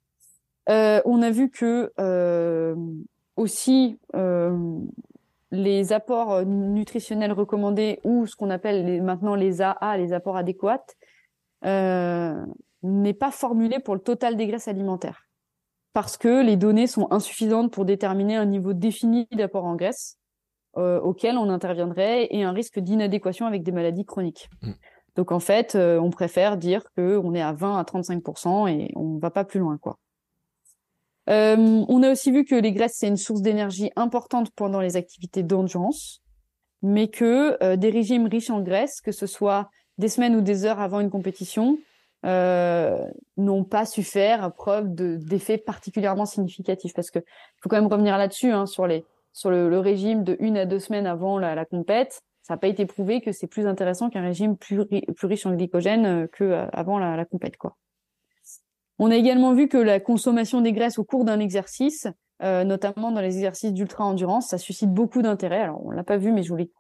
On 0.69 1.23
a 1.23 1.31
vu 1.31 1.51
que 1.51 1.93
aussi 3.37 3.99
les 5.55 5.93
apports 5.93 6.33
euh, 6.33 6.45
nutritionnels 6.45 7.33
recommandés 7.33 8.01
ou 8.05 8.27
ce 8.27 8.37
qu'on 8.37 8.51
appelle 8.51 9.03
maintenant 9.03 9.35
les 9.35 9.63
AA, 9.63 9.97
les 9.97 10.13
apports 10.13 10.37
adéquats, 10.37 10.85
euh, 11.65 12.45
n'est 12.83 13.15
pas 13.15 13.31
formulé 13.31 13.79
pour 13.79 13.95
le 13.95 14.01
total 14.01 14.37
des 14.37 14.47
graisses 14.47 14.69
alimentaires 14.69 15.23
parce 15.93 16.17
que 16.17 16.45
les 16.45 16.57
données 16.57 16.89
sont 16.89 17.07
insuffisantes 17.13 17.73
pour 17.73 17.85
déterminer 17.85 18.37
un 18.37 18.47
niveau 18.47 18.73
défini 18.73 19.29
d'apport 19.33 19.65
en 19.65 19.77
graisse 19.77 20.19
euh, 20.77 21.01
auquel 21.01 21.39
on 21.39 21.49
interviendrait 21.49 22.27
et 22.31 22.43
un 22.43 22.53
risque 22.53 22.81
d'inadéquation 22.81 23.47
avec 23.47 23.63
des 23.63 23.71
maladies 23.71 24.05
chroniques. 24.05 24.51
Mm. 24.61 24.73
Donc 25.15 25.31
en 25.31 25.39
fait, 25.39 25.77
on 25.77 26.11
préfère 26.11 26.57
dire 26.57 26.83
que 26.97 27.17
on 27.23 27.35
est 27.35 27.41
à 27.41 27.53
20 27.53 27.79
à 27.79 27.85
35% 27.85 28.69
et 28.69 28.91
on 28.97 29.19
va 29.19 29.31
pas 29.31 29.45
plus 29.45 29.61
loin 29.61 29.79
quoi. 29.79 29.97
Euh, 31.31 31.85
on 31.89 32.03
a 32.03 32.13
aussi 32.13 32.31
vu 32.31 32.45
que 32.45 32.55
les 32.55 32.73
graisses, 32.73 32.97
c'est 32.97 33.09
une 33.09 33.17
source 33.17 33.41
d'énergie 33.41 33.91
importante 33.97 34.51
pendant 34.55 34.81
les 34.81 34.97
activités 34.97 35.43
d'endurance, 35.43 36.23
mais 36.83 37.09
que 37.09 37.57
euh, 37.63 37.77
des 37.77 37.91
régimes 37.91 38.27
riches 38.27 38.51
en 38.51 38.61
graisses, 38.61 39.01
que 39.01 39.13
ce 39.13 39.27
soit 39.27 39.71
des 39.97 40.09
semaines 40.09 40.37
ou 40.37 40.41
des 40.43 40.65
heures 40.65 40.81
avant 40.81 41.01
une 41.01 41.11
compétition, 41.11 41.79
euh, 42.27 43.07
n'ont 43.37 43.65
pas 43.65 43.87
su 43.87 44.03
faire 44.03 44.53
preuve 44.53 44.95
d'effets 44.95 45.59
particulièrement 45.59 46.27
significatifs. 46.27 46.93
Parce 46.95 47.11
que 47.11 47.21
faut 47.61 47.69
quand 47.69 47.81
même 47.81 47.91
revenir 47.91 48.19
là-dessus, 48.19 48.51
hein, 48.51 48.67
sur, 48.67 48.87
les, 48.87 49.05
sur 49.33 49.51
le, 49.51 49.79
régime 49.79 50.25
de 50.25 50.37
une 50.41 50.57
à 50.57 50.67
deux 50.67 50.79
semaines 50.79 51.07
avant 51.07 51.39
la, 51.39 51.55
la 51.55 51.65
compète. 51.65 52.21
Ça 52.43 52.55
n'a 52.55 52.59
pas 52.59 52.69
été 52.69 52.85
prouvé 52.85 53.23
que 53.23 53.33
c'est 53.33 53.47
plus 53.47 53.67
intéressant 53.67 54.11
qu'un 54.11 54.23
régime 54.23 54.57
plus, 54.59 54.81
riche 55.23 55.47
en 55.47 55.55
glycogène 55.55 56.29
que 56.29 56.67
avant 56.73 56.99
la, 56.99 57.17
la 57.17 57.25
compète, 57.25 57.57
quoi. 57.57 57.77
On 58.99 59.11
a 59.11 59.17
également 59.17 59.55
vu 59.55 59.69
que 59.69 59.77
la 59.77 60.01
consommation 60.01 60.61
des 60.61 60.73
graisses 60.73 60.99
au 60.99 61.05
cours 61.05 61.25
d'un 61.25 61.41
exercice, 61.41 62.07
euh, 62.43 62.65
notamment 62.65 63.11
dans 63.11 63.21
les 63.21 63.37
exercices 63.37 63.73
d'ultra-endurance, 63.73 64.49
ça 64.49 64.59
suscite 64.59 64.91
beaucoup 64.91 65.23
d'intérêt. 65.23 65.61
Alors, 65.61 65.85
on 65.85 65.91
l'a 65.91 66.05
pas 66.05 66.17
vu, 66.17 66.33
mais 66.33 66.43
je 66.43 66.51
voulais, 66.51 66.71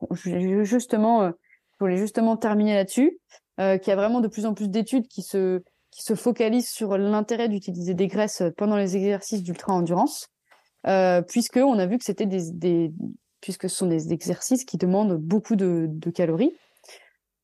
justement, 0.64 1.22
euh, 1.22 1.30
je 1.72 1.78
voulais 1.80 1.96
justement 1.96 2.36
terminer 2.36 2.74
là-dessus, 2.74 3.18
euh, 3.60 3.78
qu'il 3.78 3.90
y 3.90 3.92
a 3.92 3.96
vraiment 3.96 4.20
de 4.20 4.28
plus 4.28 4.46
en 4.46 4.54
plus 4.54 4.68
d'études 4.68 5.08
qui 5.08 5.22
se, 5.22 5.62
qui 5.90 6.02
se 6.02 6.14
focalisent 6.14 6.70
sur 6.70 6.96
l'intérêt 6.98 7.48
d'utiliser 7.48 7.94
des 7.94 8.06
graisses 8.06 8.42
pendant 8.56 8.76
les 8.76 8.96
exercices 8.96 9.42
d'ultra-endurance, 9.42 10.28
euh, 10.86 11.22
puisque 11.22 11.56
on 11.56 11.78
a 11.78 11.86
vu 11.86 11.98
que 11.98 12.04
c'était 12.04 12.26
des, 12.26 12.50
des, 12.52 12.92
puisque 13.40 13.68
ce 13.68 13.76
sont 13.76 13.86
des 13.86 14.12
exercices 14.12 14.64
qui 14.64 14.76
demandent 14.76 15.16
beaucoup 15.16 15.56
de, 15.56 15.86
de 15.88 16.10
calories. 16.10 16.52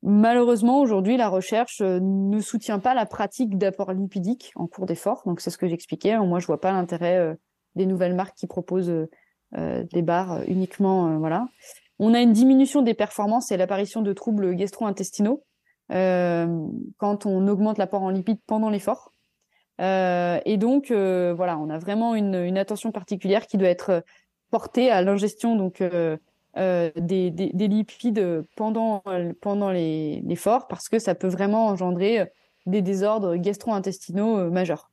Malheureusement, 0.03 0.81
aujourd'hui, 0.81 1.19
la 1.19 1.29
recherche 1.29 1.83
euh, 1.83 2.01
ne 2.01 2.41
soutient 2.41 2.79
pas 2.79 2.95
la 2.95 3.05
pratique 3.05 3.59
d'apport 3.59 3.93
lipidique 3.93 4.53
en 4.55 4.67
cours 4.67 4.87
d'effort. 4.87 5.23
Donc, 5.27 5.41
c'est 5.41 5.51
ce 5.51 5.59
que 5.59 5.69
j'expliquais. 5.69 6.19
Moi, 6.19 6.39
je 6.39 6.47
vois 6.47 6.61
pas 6.61 6.73
l'intérêt 6.73 7.19
euh, 7.19 7.35
des 7.75 7.85
nouvelles 7.85 8.15
marques 8.15 8.35
qui 8.35 8.47
proposent 8.47 8.91
euh, 9.57 9.85
des 9.93 10.03
barres 10.03 10.43
uniquement, 10.47 11.19
voilà. 11.19 11.49
on 11.99 12.15
a 12.15 12.21
une 12.21 12.33
diminution 12.33 12.83
des 12.83 12.95
performances 12.95 13.51
et 13.51 13.57
l'apparition 13.57 14.01
de 14.01 14.13
troubles 14.13 14.55
gastro-intestinaux 14.55 15.45
quand 15.89 17.27
on 17.27 17.49
augmente 17.49 17.77
l'apport 17.77 18.03
en 18.03 18.11
lipides 18.11 18.39
pendant 18.47 18.71
l'effort. 18.71 19.13
et 19.81 20.57
donc, 20.57 20.93
voilà, 20.93 21.59
on 21.59 21.69
a 21.69 21.79
vraiment 21.79 22.15
une, 22.15 22.37
une, 22.37 22.59
attention 22.59 22.93
particulière 22.93 23.49
qui 23.49 23.57
doit 23.57 23.69
être 23.69 24.05
portée 24.53 24.89
à 24.89 25.03
l'ingestion 25.03 25.57
donc 25.57 25.83
des, 26.57 27.31
des, 27.31 27.51
des, 27.53 27.69
lipides 27.69 28.45
pendant 28.57 29.03
pendant 29.41 29.71
l'effort 29.71 30.67
parce 30.69 30.89
que 30.89 30.99
ça 30.99 31.15
peut 31.15 31.29
vraiment 31.29 31.67
engendrer 31.67 32.31
des 32.67 32.83
désordres 32.83 33.37
gastro-intestinaux 33.37 34.51
majeurs. 34.51 34.91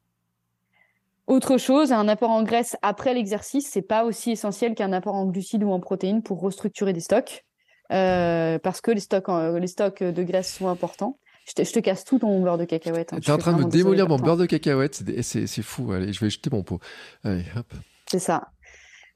Autre 1.28 1.58
chose, 1.58 1.92
un 1.92 2.08
apport 2.08 2.30
en 2.30 2.44
graisse 2.44 2.78
après 2.82 3.14
l'exercice, 3.14 3.70
c'est 3.70 3.82
pas 3.82 4.06
aussi 4.06 4.32
essentiel 4.32 4.76
qu'un 4.76 4.94
apport 4.94 5.16
en 5.16 5.26
glucides 5.26 5.64
ou 5.64 5.72
en 5.72 5.82
protéines 5.82 6.24
pour 6.24 6.40
restructurer 6.40 6.94
des 6.94 7.02
stocks, 7.02 7.44
euh, 7.92 8.58
parce 8.60 8.80
que 8.80 8.92
les 8.92 9.02
stocks, 9.02 9.28
les 9.28 9.68
stocks 9.68 10.04
de 10.04 10.24
graisse 10.24 10.54
sont 10.54 10.70
importants. 10.70 11.20
Je 11.46 11.54
te, 11.54 11.64
je 11.64 11.72
te 11.72 11.80
casse 11.80 12.06
tout 12.06 12.20
ton 12.20 12.42
beurre 12.42 12.58
de 12.58 12.66
cacahuète. 12.66 13.14
Hein. 13.14 13.20
Tu 13.22 13.30
es 13.30 13.34
en 13.34 13.38
train 13.38 13.54
de 13.54 13.64
me 13.64 13.70
démolir 13.70 14.08
mon 14.08 14.18
beurre 14.18 14.38
de 14.38 14.46
cacahuète, 14.46 15.04
c'est 15.22 15.62
fou. 15.62 15.92
Allez, 15.92 16.14
je 16.14 16.20
vais 16.24 16.30
jeter 16.30 16.50
mon 16.50 16.64
pot. 16.64 16.80
Allez, 17.24 17.46
hop. 17.58 17.74
C'est 18.10 18.20
ça. 18.20 18.50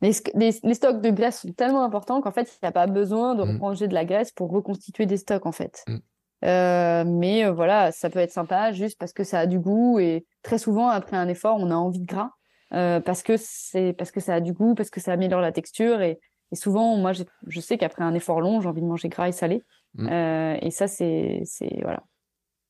Les, 0.02 0.12
les, 0.34 0.74
stocks 0.74 1.02
de 1.02 1.10
graisse 1.12 1.42
sont 1.42 1.54
tellement 1.54 1.84
importants 1.84 2.22
qu'en 2.22 2.32
fait, 2.32 2.52
il 2.52 2.66
n'y 2.66 2.70
a 2.70 2.72
pas 2.72 2.88
besoin 2.88 3.36
de 3.36 3.44
mmh. 3.44 3.58
ranger 3.60 3.88
de 3.88 3.94
la 3.94 4.04
graisse 4.04 4.32
pour 4.32 4.50
reconstituer 4.50 5.06
des 5.06 5.18
stocks, 5.18 5.46
en 5.46 5.52
fait. 5.52 5.84
Mmh. 5.88 5.98
Euh, 6.44 7.04
mais 7.06 7.46
euh, 7.46 7.52
voilà, 7.52 7.92
ça 7.92 8.10
peut 8.10 8.20
être 8.20 8.32
sympa 8.32 8.72
juste 8.72 8.98
parce 8.98 9.14
que 9.14 9.24
ça 9.24 9.40
a 9.40 9.46
du 9.46 9.60
goût 9.60 10.00
et 10.00 10.26
très 10.42 10.58
souvent 10.58 10.88
après 10.88 11.18
un 11.18 11.28
effort, 11.28 11.58
on 11.60 11.70
a 11.70 11.76
envie 11.76 12.00
de 12.00 12.06
gras 12.06 12.32
euh, 12.74 13.00
parce 13.00 13.22
que 13.22 13.36
c'est 13.38 13.94
parce 13.94 14.12
que 14.12 14.20
ça 14.20 14.36
a 14.36 14.40
du 14.40 14.54
goût, 14.54 14.74
parce 14.74 14.90
que 14.90 15.00
ça 15.00 15.14
améliore 15.14 15.42
la 15.42 15.52
texture 15.52 16.02
et, 16.02 16.20
et 16.52 16.56
souvent 16.56 16.98
moi 16.98 17.12
je 17.14 17.60
sais 17.60 17.78
qu'après 17.78 18.04
un 18.04 18.16
effort 18.16 18.42
long, 18.42 18.60
j'ai 18.60 18.68
envie 18.68 18.82
de 18.82 18.88
manger 18.88 19.10
gras 19.10 19.28
et 19.28 19.32
salé 19.32 19.62
mmh. 19.96 20.08
euh, 20.10 20.58
et 20.62 20.72
ça 20.72 20.88
c'est 20.88 21.42
c'est 21.46 21.80
voilà. 21.84 22.02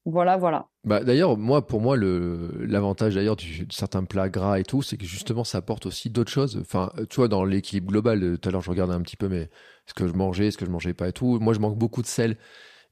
Voilà, 0.06 0.38
voilà. 0.38 0.66
Bah, 0.84 1.04
d'ailleurs, 1.04 1.38
moi, 1.38 1.66
pour 1.68 1.80
moi, 1.80 1.96
le 1.96 2.50
l'avantage 2.66 3.16
d'ailleurs 3.16 3.36
de 3.36 3.44
certains 3.70 4.04
plats 4.04 4.30
gras 4.30 4.60
et 4.60 4.64
tout, 4.64 4.82
c'est 4.82 4.98
que 4.98 5.06
justement, 5.06 5.44
ça 5.44 5.60
apporte 5.60 5.86
aussi 5.86 6.10
d'autres 6.10 6.32
choses. 6.32 6.58
Enfin, 6.60 6.92
tu 7.10 7.18
vois, 7.18 7.28
dans 7.28 7.44
l'équilibre 7.44 7.88
global, 7.88 8.40
tout 8.40 8.50
à 8.50 8.52
l'heure, 8.52 8.62
je 8.62 8.72
regardais 8.72 8.94
un 8.94 9.02
petit 9.02 9.18
peu, 9.18 9.30
mais 9.30 9.50
ce 9.86 9.94
que 9.94 10.08
je 10.08 10.14
mangeais, 10.14 10.50
ce 10.50 10.58
que 10.58 10.66
je 10.66 10.72
mangeais 10.72 10.94
pas 10.94 11.10
et 11.10 11.14
tout. 11.14 11.40
Moi, 11.40 11.54
je 11.54 11.60
manque 11.60 11.78
beaucoup 11.78 12.02
de 12.02 12.08
sel. 12.08 12.38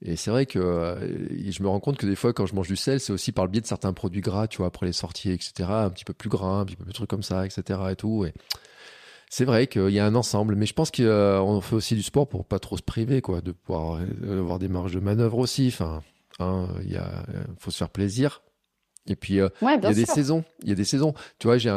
Et 0.01 0.15
c'est 0.15 0.31
vrai 0.31 0.45
que 0.45 0.59
euh, 0.59 1.51
je 1.51 1.61
me 1.61 1.67
rends 1.67 1.79
compte 1.79 1.97
que 1.97 2.05
des 2.05 2.15
fois, 2.15 2.31
quand 2.31 2.45
je 2.45 2.55
mange 2.55 2.67
du 2.67 2.77
sel, 2.77 2.99
c'est 2.99 3.11
aussi 3.11 3.31
par 3.31 3.45
le 3.45 3.51
biais 3.51 3.61
de 3.61 3.65
certains 3.65 3.91
produits 3.91 4.21
gras, 4.21 4.47
tu 4.47 4.57
vois, 4.57 4.67
après 4.67 4.85
les 4.85 4.93
sorties, 4.93 5.31
etc., 5.31 5.69
un 5.69 5.89
petit 5.89 6.05
peu 6.05 6.13
plus 6.13 6.29
gras, 6.29 6.61
un 6.61 6.65
petit 6.65 6.77
peu 6.77 6.85
plus 6.85 6.93
trucs 6.93 7.09
comme 7.09 7.23
ça, 7.23 7.45
etc., 7.45 7.79
et 7.91 7.95
tout. 7.95 8.25
Et 8.25 8.33
c'est 9.29 9.45
vrai 9.45 9.67
qu'il 9.67 9.89
y 9.89 9.99
a 9.99 10.05
un 10.05 10.15
ensemble, 10.15 10.55
mais 10.55 10.65
je 10.65 10.73
pense 10.73 10.89
qu'on 10.89 11.61
fait 11.61 11.75
aussi 11.75 11.95
du 11.95 12.03
sport 12.03 12.27
pour 12.29 12.45
pas 12.45 12.59
trop 12.59 12.77
se 12.77 12.81
priver, 12.81 13.21
quoi, 13.21 13.41
de 13.41 13.51
pouvoir 13.51 13.99
euh, 14.23 14.39
avoir 14.39 14.57
des 14.57 14.69
marges 14.69 14.93
de 14.93 15.01
manœuvre 15.01 15.39
aussi. 15.39 15.67
Enfin, 15.67 16.01
hein, 16.39 16.67
il 16.83 16.91
y 16.91 16.97
a, 16.97 17.25
faut 17.59 17.71
se 17.71 17.77
faire 17.77 17.89
plaisir. 17.89 18.41
Et 19.07 19.15
puis, 19.15 19.39
euh, 19.39 19.49
il 19.61 19.67
y 19.67 19.87
a 19.87 19.93
des 19.93 20.05
saisons. 20.05 20.43
Il 20.61 20.69
y 20.69 20.71
a 20.71 20.75
des 20.75 20.83
saisons. 20.83 21.13
Tu 21.39 21.47
vois, 21.47 21.57
j'ai 21.57 21.69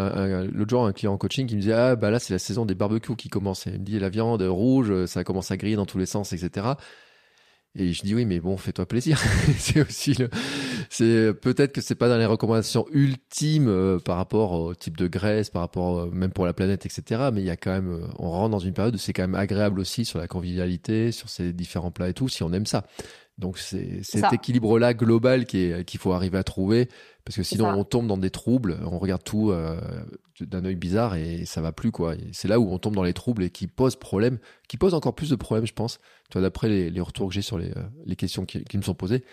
l'autre 0.53 0.71
jour 0.71 0.85
un 0.85 0.93
client 0.93 1.15
en 1.15 1.19
coaching 1.19 1.47
qui 1.47 1.57
me 1.57 1.61
disait 1.61 1.73
Ah, 1.73 1.97
bah 1.97 2.11
là, 2.11 2.19
c'est 2.19 2.35
la 2.35 2.39
saison 2.39 2.67
des 2.67 2.75
barbecues 2.75 3.17
qui 3.17 3.29
commence. 3.29 3.65
il 3.67 3.73
me 3.73 3.79
dit 3.79 3.99
La 3.99 4.11
viande 4.11 4.43
rouge, 4.43 5.07
ça 5.07 5.25
commence 5.25 5.51
à 5.51 5.57
griller 5.57 5.77
dans 5.77 5.87
tous 5.87 5.99
les 5.99 6.07
sens, 6.07 6.33
etc. 6.33 6.75
Et 7.75 7.95
je 7.95 8.03
dis 8.03 8.15
oui, 8.15 8.27
mais 8.27 8.39
bon, 8.39 8.59
fais-toi 8.59 8.85
plaisir. 8.85 9.19
c'est 9.59 9.81
aussi 9.81 10.13
le, 10.13 10.29
c'est 10.91 11.33
peut-être 11.33 11.73
que 11.73 11.81
c'est 11.81 11.95
pas 11.95 12.09
dans 12.09 12.19
les 12.19 12.27
recommandations 12.27 12.87
ultimes 12.93 13.69
euh, 13.69 13.99
par 13.99 14.19
rapport 14.19 14.53
au 14.53 14.75
type 14.75 14.99
de 14.99 15.09
graisse, 15.09 15.49
par 15.49 15.63
rapport 15.63 16.01
euh, 16.01 16.11
même 16.13 16.33
pour 16.33 16.45
la 16.45 16.53
planète, 16.53 16.85
etc. 16.85 17.31
Mais 17.33 17.41
il 17.41 17.47
y 17.47 17.51
a 17.51 17.57
quand 17.57 17.71
même, 17.71 17.91
euh, 17.91 18.07
on 18.19 18.31
rentre 18.31 18.51
dans 18.51 18.59
une 18.59 18.75
période 18.75 18.95
où 18.95 18.99
c'est 18.99 19.15
quand 19.15 19.23
même 19.23 19.35
agréable 19.35 19.81
aussi 19.81 20.05
sur 20.05 20.19
la 20.19 20.29
convivialité, 20.29 21.13
sur 21.13 21.31
ces 21.31 21.55
différents 21.55 21.91
plats 21.91 22.11
et 22.11 22.15
tout, 22.15 22.29
si 22.29 22.43
on 22.43 22.53
aime 22.53 22.67
ça. 22.67 22.85
Donc 23.39 23.59
c'est 23.59 24.03
cet 24.03 24.33
équilibre-là 24.33 24.95
global 24.95 25.47
qu'il 25.47 25.99
faut 25.99 26.13
arriver 26.13 26.39
à 26.39 26.45
trouver, 26.45 26.89
parce 27.25 27.37
que 27.37 27.43
sinon 27.43 27.69
on 27.69 27.85
tombe 27.85 28.07
dans 28.07 28.19
des 28.19 28.31
troubles, 28.31 28.79
on 28.85 28.99
regarde 28.99 29.25
tout 29.25 29.51
euh, 29.51 29.81
d'un 30.41 30.65
œil 30.65 30.77
bizarre 30.77 31.15
et 31.15 31.45
ça 31.47 31.61
va 31.61 31.73
plus 31.73 31.91
quoi. 31.91 32.15
C'est 32.33 32.49
là 32.49 32.61
où 32.61 32.71
on 32.71 32.79
tombe 32.79 32.95
dans 32.95 33.03
les 33.03 33.15
troubles 33.15 33.43
et 33.43 33.51
qui 33.51 33.67
pose 33.67 33.97
problème, 33.97 34.39
qui 34.69 34.77
pose 34.77 34.95
encore 34.95 35.15
plus 35.15 35.31
de 35.31 35.37
problèmes, 35.37 35.67
je 35.67 35.73
pense. 35.73 35.99
Tu 36.31 36.35
vois, 36.35 36.43
d'après 36.43 36.69
les, 36.69 36.91
les, 36.91 37.01
retours 37.01 37.29
que 37.29 37.35
j'ai 37.35 37.43
sur 37.43 37.59
les, 37.59 37.71
euh, 37.71 37.83
les 38.05 38.17
questions 38.17 38.45
qui, 38.45 38.65
qui, 38.65 38.77
me 38.77 38.83
sont 38.83 38.95
posées 38.95 39.25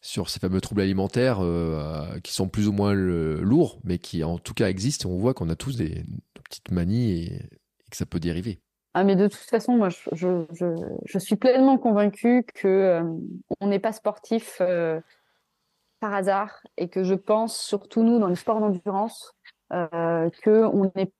sur 0.00 0.30
ces 0.30 0.40
fameux 0.40 0.62
troubles 0.62 0.80
alimentaires 0.80 1.40
euh, 1.40 2.18
qui 2.20 2.32
sont 2.32 2.48
plus 2.48 2.68
ou 2.68 2.72
moins 2.72 2.94
lourds, 2.94 3.80
mais 3.84 3.98
qui 3.98 4.24
en 4.24 4.38
tout 4.38 4.54
cas 4.54 4.70
existent. 4.70 5.08
Et 5.08 5.12
on 5.12 5.18
voit 5.18 5.34
qu'on 5.34 5.50
a 5.50 5.56
tous 5.56 5.76
des, 5.76 6.04
petites 6.42 6.70
manies 6.70 7.12
et, 7.12 7.34
et 7.34 7.90
que 7.90 7.96
ça 7.96 8.06
peut 8.06 8.20
dériver. 8.20 8.60
Ah, 8.94 9.04
mais 9.04 9.14
de 9.14 9.28
toute 9.28 9.48
façon, 9.48 9.76
moi, 9.76 9.88
je, 9.88 10.10
je, 10.12 10.74
je, 11.04 11.18
suis 11.18 11.36
pleinement 11.36 11.78
convaincue 11.78 12.44
que 12.54 12.66
euh, 12.66 13.02
on 13.60 13.68
n'est 13.68 13.78
pas 13.78 13.92
sportif 13.92 14.58
euh, 14.60 15.00
par 16.00 16.12
hasard 16.12 16.60
et 16.76 16.88
que 16.88 17.04
je 17.04 17.14
pense, 17.14 17.56
surtout 17.56 18.02
nous, 18.02 18.18
dans 18.18 18.28
le 18.28 18.34
sport 18.34 18.58
d'endurance, 18.58 19.32
euh, 19.72 20.28
qu'on 20.42 20.90
est 20.96 21.12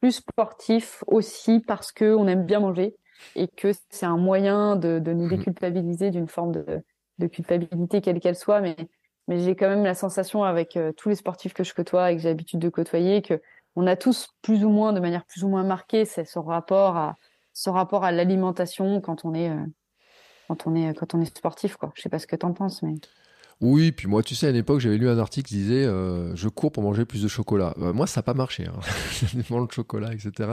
plus 0.00 0.12
sportif 0.12 1.04
aussi 1.06 1.60
parce 1.60 1.92
qu'on 1.92 2.26
aime 2.28 2.46
bien 2.46 2.60
manger 2.60 2.96
et 3.34 3.48
que 3.48 3.72
c'est 3.90 4.06
un 4.06 4.16
moyen 4.16 4.76
de, 4.76 4.98
de 4.98 5.12
nous 5.12 5.26
mmh. 5.26 5.36
déculpabiliser 5.36 6.10
d'une 6.10 6.28
forme 6.28 6.52
de, 6.52 6.82
de 7.18 7.26
culpabilité, 7.26 8.00
quelle 8.00 8.20
qu'elle 8.20 8.36
soit. 8.36 8.60
Mais, 8.60 8.76
mais 9.26 9.40
j'ai 9.40 9.56
quand 9.56 9.68
même 9.68 9.84
la 9.84 9.94
sensation 9.94 10.44
avec 10.44 10.76
euh, 10.76 10.92
tous 10.92 11.08
les 11.08 11.16
sportifs 11.16 11.52
que 11.52 11.64
je 11.64 11.74
côtoie 11.74 12.10
et 12.10 12.16
que 12.16 12.22
j'ai 12.22 12.28
l'habitude 12.28 12.60
de 12.60 12.68
côtoyer 12.68 13.22
que 13.22 13.42
on 13.78 13.86
a 13.86 13.94
tous 13.94 14.30
plus 14.42 14.64
ou 14.64 14.70
moins, 14.70 14.92
de 14.92 14.98
manière 14.98 15.24
plus 15.24 15.44
ou 15.44 15.48
moins 15.48 15.62
marquée, 15.62 16.04
ce 16.04 16.38
rapport 16.38 16.96
à 16.96 18.12
l'alimentation 18.12 19.00
quand 19.00 19.24
on 19.24 19.34
est 19.34 19.50
euh, 19.50 19.64
quand 20.48 20.66
on 21.14 21.20
est 21.20 21.36
sportif 21.36 21.76
quoi. 21.76 21.92
Je 21.94 22.02
sais 22.02 22.08
pas 22.08 22.18
ce 22.18 22.26
que 22.26 22.34
tu 22.34 22.44
en 22.44 22.52
penses, 22.52 22.82
mais 22.82 22.94
oui, 23.60 23.90
puis 23.90 24.06
moi, 24.06 24.22
tu 24.22 24.36
sais, 24.36 24.46
à 24.46 24.52
l'époque, 24.52 24.78
j'avais 24.78 24.98
lu 24.98 25.08
un 25.08 25.18
article 25.18 25.48
qui 25.48 25.56
disait 25.56 25.84
euh, 25.84 26.34
Je 26.36 26.48
cours 26.48 26.70
pour 26.70 26.84
manger 26.84 27.04
plus 27.04 27.24
de 27.24 27.26
chocolat. 27.26 27.74
Euh, 27.80 27.92
moi, 27.92 28.06
ça 28.06 28.20
n'a 28.20 28.22
pas 28.22 28.34
marché. 28.34 28.66
Hein. 28.66 28.78
le 29.50 29.66
chocolat, 29.72 30.12
etc. 30.12 30.52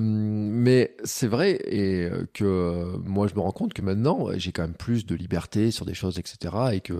mais 0.00 0.96
c'est 1.02 1.26
vrai 1.26 1.58
et 1.66 2.08
que 2.34 2.96
moi, 3.04 3.26
je 3.26 3.34
me 3.34 3.40
rends 3.40 3.50
compte 3.50 3.74
que 3.74 3.82
maintenant, 3.82 4.28
j'ai 4.36 4.52
quand 4.52 4.62
même 4.62 4.74
plus 4.76 5.06
de 5.06 5.16
liberté 5.16 5.72
sur 5.72 5.84
des 5.86 5.94
choses, 5.94 6.20
etc. 6.20 6.54
Et 6.72 6.80
que, 6.80 6.94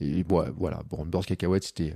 et, 0.00 0.24
voilà, 0.24 0.82
bon, 0.88 1.04
beurre 1.04 1.26
cacahuète, 1.26 1.64
c'était 1.64 1.94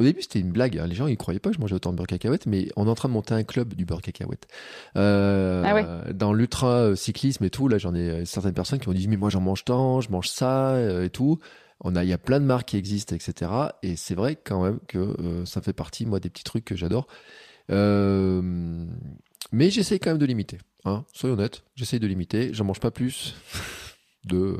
au 0.00 0.04
début, 0.04 0.22
c'était 0.22 0.40
une 0.40 0.50
blague. 0.50 0.78
Hein. 0.78 0.86
Les 0.86 0.94
gens, 0.94 1.06
ils 1.06 1.16
croyaient 1.16 1.40
pas 1.40 1.50
que 1.50 1.56
je 1.56 1.60
mangeais 1.60 1.74
autant 1.74 1.92
de 1.92 1.96
beurre 1.96 2.06
cacahuète, 2.06 2.46
mais 2.46 2.68
on 2.76 2.86
est 2.86 2.90
en 2.90 2.94
train 2.94 3.08
de 3.08 3.14
monter 3.14 3.34
un 3.34 3.44
club 3.44 3.74
du 3.74 3.84
beurre 3.84 4.02
cacahuète. 4.02 4.48
Euh, 4.96 5.62
ah 5.64 6.12
Dans 6.12 6.32
l'ultra 6.32 6.96
cyclisme 6.96 7.44
et 7.44 7.50
tout, 7.50 7.68
là, 7.68 7.78
j'en 7.78 7.94
ai 7.94 8.24
certaines 8.24 8.54
personnes 8.54 8.78
qui 8.78 8.88
m'ont 8.88 8.94
dit, 8.94 9.08
mais 9.08 9.16
moi, 9.16 9.30
j'en 9.30 9.40
mange 9.40 9.64
tant, 9.64 10.00
je 10.00 10.10
mange 10.10 10.28
ça 10.28 10.70
euh, 10.72 11.04
et 11.04 11.10
tout. 11.10 11.38
On 11.82 11.96
a, 11.96 12.04
il 12.04 12.10
y 12.10 12.12
a 12.12 12.18
plein 12.18 12.40
de 12.40 12.44
marques 12.44 12.68
qui 12.68 12.76
existent, 12.76 13.14
etc. 13.14 13.50
Et 13.82 13.96
c'est 13.96 14.14
vrai 14.14 14.36
quand 14.36 14.62
même 14.62 14.80
que 14.86 14.98
euh, 14.98 15.46
ça 15.46 15.62
fait 15.62 15.72
partie, 15.72 16.04
moi, 16.04 16.20
des 16.20 16.28
petits 16.28 16.44
trucs 16.44 16.64
que 16.64 16.76
j'adore. 16.76 17.06
Euh, 17.70 18.86
mais 19.52 19.70
j'essaye 19.70 19.98
quand 19.98 20.10
même 20.10 20.18
de 20.18 20.26
limiter. 20.26 20.58
Hein. 20.84 21.04
Soyons 21.14 21.34
honnêtes, 21.34 21.62
j'essaye 21.76 22.00
de 22.00 22.06
limiter. 22.06 22.52
J'en 22.52 22.64
mange 22.64 22.80
pas 22.80 22.90
plus 22.90 23.34
de 24.24 24.58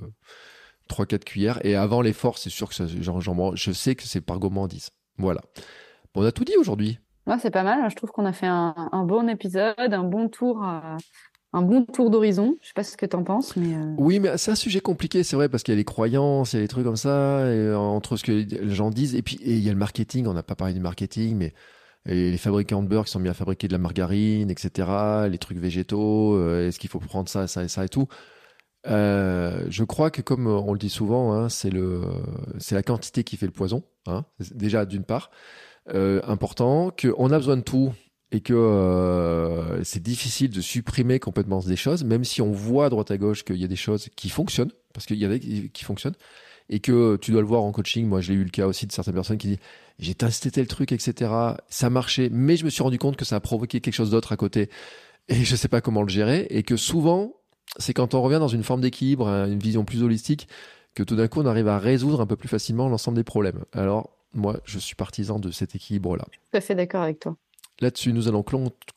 3-4 0.88 1.24
cuillères. 1.24 1.64
Et 1.64 1.76
avant 1.76 2.00
l'effort, 2.00 2.38
c'est 2.38 2.50
sûr 2.50 2.70
que 2.70 3.32
mange, 3.32 3.56
je 3.56 3.72
sais 3.72 3.94
que 3.94 4.04
c'est 4.04 4.22
par 4.22 4.38
gourmandise. 4.38 4.90
Voilà. 5.18 5.40
on 6.14 6.24
a 6.24 6.32
tout 6.32 6.44
dit 6.44 6.56
aujourd'hui. 6.58 6.98
Ouais, 7.26 7.36
c'est 7.40 7.50
pas 7.50 7.62
mal. 7.62 7.88
Je 7.90 7.96
trouve 7.96 8.10
qu'on 8.10 8.24
a 8.24 8.32
fait 8.32 8.46
un, 8.46 9.04
bon 9.06 9.28
épisode, 9.28 9.74
un 9.78 10.04
bon 10.04 10.28
tour. 10.28 10.64
Euh, 10.64 10.96
un 11.52 11.62
bon 11.62 11.84
tour 11.84 12.10
d'horizon. 12.10 12.56
Je 12.60 12.68
sais 12.68 12.74
pas 12.74 12.84
ce 12.84 12.96
que 12.96 13.06
tu 13.06 13.16
en 13.16 13.24
penses, 13.24 13.56
mais 13.56 13.74
euh, 13.74 13.94
oui, 13.98 14.20
mais 14.20 14.38
c'est 14.38 14.52
un 14.52 14.56
sujet 14.56 14.80
compliqué, 14.80 15.24
c'est 15.24 15.34
vrai, 15.34 15.48
parce 15.48 15.64
qu'il 15.64 15.72
y 15.72 15.76
a 15.76 15.78
les 15.78 15.84
croyances, 15.84 16.52
il 16.52 16.56
y 16.56 16.58
a 16.60 16.62
des 16.62 16.68
trucs 16.68 16.84
comme 16.84 16.94
ça, 16.94 17.40
et 17.40 17.56
euh, 17.58 17.76
entre 17.76 18.16
ce 18.16 18.22
que 18.22 18.30
les 18.30 18.72
gens 18.72 18.90
disent, 18.90 19.16
et 19.16 19.22
puis 19.22 19.36
il 19.44 19.58
y 19.58 19.68
a 19.68 19.72
le 19.72 19.78
marketing. 19.78 20.28
On 20.28 20.32
n'a 20.32 20.44
pas 20.44 20.54
parlé 20.54 20.74
du 20.74 20.80
marketing, 20.80 21.36
mais 21.36 21.52
les 22.06 22.38
fabricants 22.38 22.82
de 22.82 22.88
beurre 22.88 23.04
qui 23.04 23.10
sont 23.10 23.18
mis 23.18 23.28
à 23.28 23.34
fabriquer 23.34 23.66
de 23.66 23.72
la 23.72 23.78
margarine, 23.78 24.48
etc. 24.48 24.88
Les 25.28 25.38
trucs 25.38 25.58
végétaux, 25.58 26.40
est-ce 26.60 26.78
qu'il 26.78 26.88
faut 26.88 27.00
prendre 27.00 27.28
ça, 27.28 27.46
ça 27.46 27.64
et 27.64 27.68
ça 27.68 27.84
et 27.84 27.88
tout. 27.88 28.06
Euh, 28.86 29.66
je 29.68 29.84
crois 29.84 30.10
que 30.10 30.22
comme 30.22 30.46
on 30.46 30.72
le 30.72 30.78
dit 30.78 30.88
souvent, 30.88 31.34
hein, 31.34 31.48
c'est 31.48 31.70
le 31.70 32.02
c'est 32.58 32.74
la 32.74 32.82
quantité 32.82 33.24
qui 33.24 33.36
fait 33.36 33.46
le 33.46 33.52
poison. 33.52 33.82
Hein, 34.06 34.24
déjà 34.54 34.86
d'une 34.86 35.04
part 35.04 35.30
euh, 35.92 36.22
important 36.24 36.90
qu'on 36.90 37.30
a 37.30 37.36
besoin 37.36 37.58
de 37.58 37.62
tout 37.62 37.92
et 38.32 38.40
que 38.40 38.54
euh, 38.54 39.82
c'est 39.84 40.02
difficile 40.02 40.50
de 40.50 40.60
supprimer 40.60 41.18
complètement 41.18 41.60
des 41.60 41.76
choses, 41.76 42.04
même 42.04 42.24
si 42.24 42.40
on 42.40 42.52
voit 42.52 42.86
à 42.86 42.88
droite 42.88 43.10
à 43.10 43.18
gauche 43.18 43.44
qu'il 43.44 43.56
y 43.56 43.64
a 43.64 43.68
des 43.68 43.76
choses 43.76 44.08
qui 44.16 44.30
fonctionnent, 44.30 44.72
parce 44.94 45.04
qu'il 45.04 45.18
y 45.18 45.26
en 45.26 45.32
a 45.32 45.38
qui 45.38 45.84
fonctionnent, 45.84 46.14
et 46.68 46.78
que 46.78 47.16
tu 47.16 47.32
dois 47.32 47.40
le 47.40 47.46
voir 47.46 47.62
en 47.62 47.72
coaching. 47.72 48.06
Moi, 48.06 48.20
j'ai 48.20 48.34
eu 48.34 48.44
le 48.44 48.50
cas 48.50 48.66
aussi 48.66 48.86
de 48.86 48.92
certaines 48.92 49.14
personnes 49.14 49.38
qui 49.38 49.48
disent 49.48 49.58
j'ai 49.98 50.14
testé 50.14 50.50
tel 50.50 50.68
truc, 50.68 50.92
etc. 50.92 51.32
Ça 51.68 51.90
marchait, 51.90 52.28
mais 52.30 52.56
je 52.56 52.64
me 52.64 52.70
suis 52.70 52.82
rendu 52.84 52.98
compte 52.98 53.16
que 53.16 53.24
ça 53.24 53.36
a 53.36 53.40
provoqué 53.40 53.80
quelque 53.80 53.94
chose 53.94 54.10
d'autre 54.10 54.32
à 54.32 54.36
côté, 54.36 54.70
et 55.28 55.44
je 55.44 55.56
sais 55.56 55.68
pas 55.68 55.80
comment 55.80 56.02
le 56.02 56.08
gérer, 56.08 56.46
et 56.50 56.62
que 56.62 56.76
souvent 56.76 57.34
c'est 57.78 57.94
quand 57.94 58.14
on 58.14 58.22
revient 58.22 58.38
dans 58.38 58.48
une 58.48 58.64
forme 58.64 58.80
d'équilibre, 58.80 59.28
hein, 59.28 59.46
une 59.46 59.58
vision 59.58 59.84
plus 59.84 60.02
holistique, 60.02 60.48
que 60.94 61.02
tout 61.02 61.16
d'un 61.16 61.28
coup 61.28 61.40
on 61.40 61.46
arrive 61.46 61.68
à 61.68 61.78
résoudre 61.78 62.20
un 62.20 62.26
peu 62.26 62.36
plus 62.36 62.48
facilement 62.48 62.88
l'ensemble 62.88 63.16
des 63.16 63.24
problèmes. 63.24 63.64
Alors 63.72 64.10
moi, 64.32 64.60
je 64.64 64.78
suis 64.78 64.94
partisan 64.94 65.38
de 65.38 65.50
cet 65.50 65.74
équilibre-là. 65.74 66.24
Tout 66.30 66.56
à 66.56 66.60
fait 66.60 66.74
d'accord 66.74 67.02
avec 67.02 67.20
toi. 67.20 67.36
Là-dessus, 67.80 68.12
nous 68.12 68.28
allons 68.28 68.44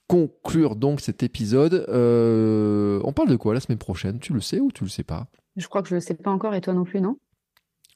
conclure 0.07 0.75
donc 0.75 0.99
cet 0.99 1.23
épisode. 1.23 1.85
Euh, 1.87 2.99
on 3.03 3.13
parle 3.13 3.29
de 3.29 3.35
quoi 3.35 3.53
la 3.53 3.59
semaine 3.61 3.77
prochaine? 3.77 4.19
Tu 4.19 4.33
le 4.33 4.41
sais 4.41 4.59
ou 4.59 4.71
tu 4.71 4.83
le 4.83 4.89
sais 4.89 5.03
pas? 5.03 5.27
Je 5.55 5.67
crois 5.67 5.81
que 5.81 5.89
je 5.89 5.95
le 5.95 6.01
sais 6.01 6.13
pas 6.15 6.31
encore 6.31 6.53
et 6.53 6.61
toi 6.61 6.73
non 6.73 6.83
plus, 6.83 6.99
non? 6.99 7.17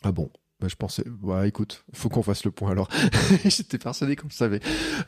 Ah 0.04 0.12
bon? 0.12 0.30
Bah, 0.60 0.68
je 0.68 0.76
pensais, 0.76 1.04
ouais, 1.22 1.48
écoute, 1.48 1.84
faut 1.94 2.10
qu'on 2.10 2.24
fasse 2.24 2.44
le 2.44 2.50
point 2.50 2.72
alors. 2.72 2.90
J'étais 3.46 3.78
persuadé 3.78 4.16
qu'on 4.16 4.28
le 4.28 4.34
savait. 4.34 4.60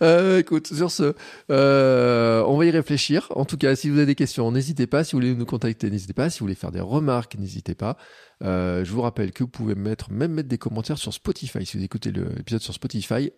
Euh, 0.04 0.40
écoute, 0.40 0.68
sur 0.68 0.92
ce, 0.92 1.16
euh, 1.50 2.44
on 2.44 2.56
va 2.56 2.66
y 2.66 2.70
réfléchir. 2.70 3.28
En 3.36 3.46
tout 3.46 3.58
cas, 3.58 3.76
si 3.76 3.90
vous 3.90 3.98
avez 3.98 4.06
des 4.06 4.16
questions, 4.16 4.52
n'hésitez 4.52 4.86
pas. 4.86 5.04
Si 5.04 5.14
vous 5.14 5.22
voulez 5.22 5.34
nous 5.34 5.48
contacter, 5.48 5.90
n'hésitez 5.90 6.14
pas. 6.14 6.30
Si 6.30 6.40
vous 6.40 6.46
voulez 6.46 6.56
faire 6.56 6.72
des 6.72 6.80
remarques, 6.80 7.36
n'hésitez 7.36 7.74
pas. 7.74 7.98
Euh, 8.44 8.86
je 8.86 8.92
vous 8.92 9.02
rappelle 9.02 9.32
que 9.32 9.44
vous 9.44 9.50
pouvez 9.50 9.74
mettre, 9.74 10.12
même 10.12 10.34
mettre 10.34 10.50
des 10.50 10.60
commentaires 10.60 11.00
sur 11.00 11.14
Spotify. 11.14 11.66
Si 11.66 11.78
vous 11.78 11.84
écoutez 11.84 12.12
l'épisode 12.12 12.62
sur 12.62 12.76
Spotify, 12.76 13.32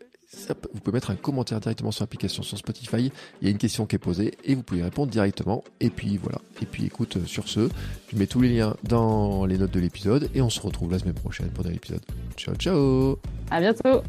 vous 0.73 0.79
pouvez 0.79 0.95
mettre 0.95 1.11
un 1.11 1.15
commentaire 1.15 1.59
directement 1.59 1.91
sur 1.91 2.03
l'application 2.03 2.43
sur 2.43 2.57
Spotify. 2.57 3.11
Il 3.41 3.45
y 3.45 3.47
a 3.47 3.51
une 3.51 3.57
question 3.57 3.85
qui 3.85 3.95
est 3.95 3.99
posée 3.99 4.33
et 4.43 4.55
vous 4.55 4.63
pouvez 4.63 4.83
répondre 4.83 5.11
directement. 5.11 5.63
Et 5.79 5.89
puis 5.89 6.17
voilà. 6.17 6.39
Et 6.61 6.65
puis 6.65 6.85
écoute, 6.85 7.17
euh, 7.17 7.25
sur 7.25 7.47
ce, 7.47 7.69
je 8.11 8.17
mets 8.17 8.27
tous 8.27 8.41
les 8.41 8.49
liens 8.49 8.75
dans 8.83 9.45
les 9.45 9.57
notes 9.57 9.71
de 9.71 9.79
l'épisode 9.79 10.29
et 10.33 10.41
on 10.41 10.49
se 10.49 10.61
retrouve 10.61 10.91
la 10.91 10.99
semaine 10.99 11.15
prochaine 11.15 11.49
pour 11.49 11.65
un 11.65 11.71
épisode. 11.71 12.01
Ciao, 12.37 12.55
ciao 12.55 13.19
À 13.49 13.59
bientôt 13.59 14.01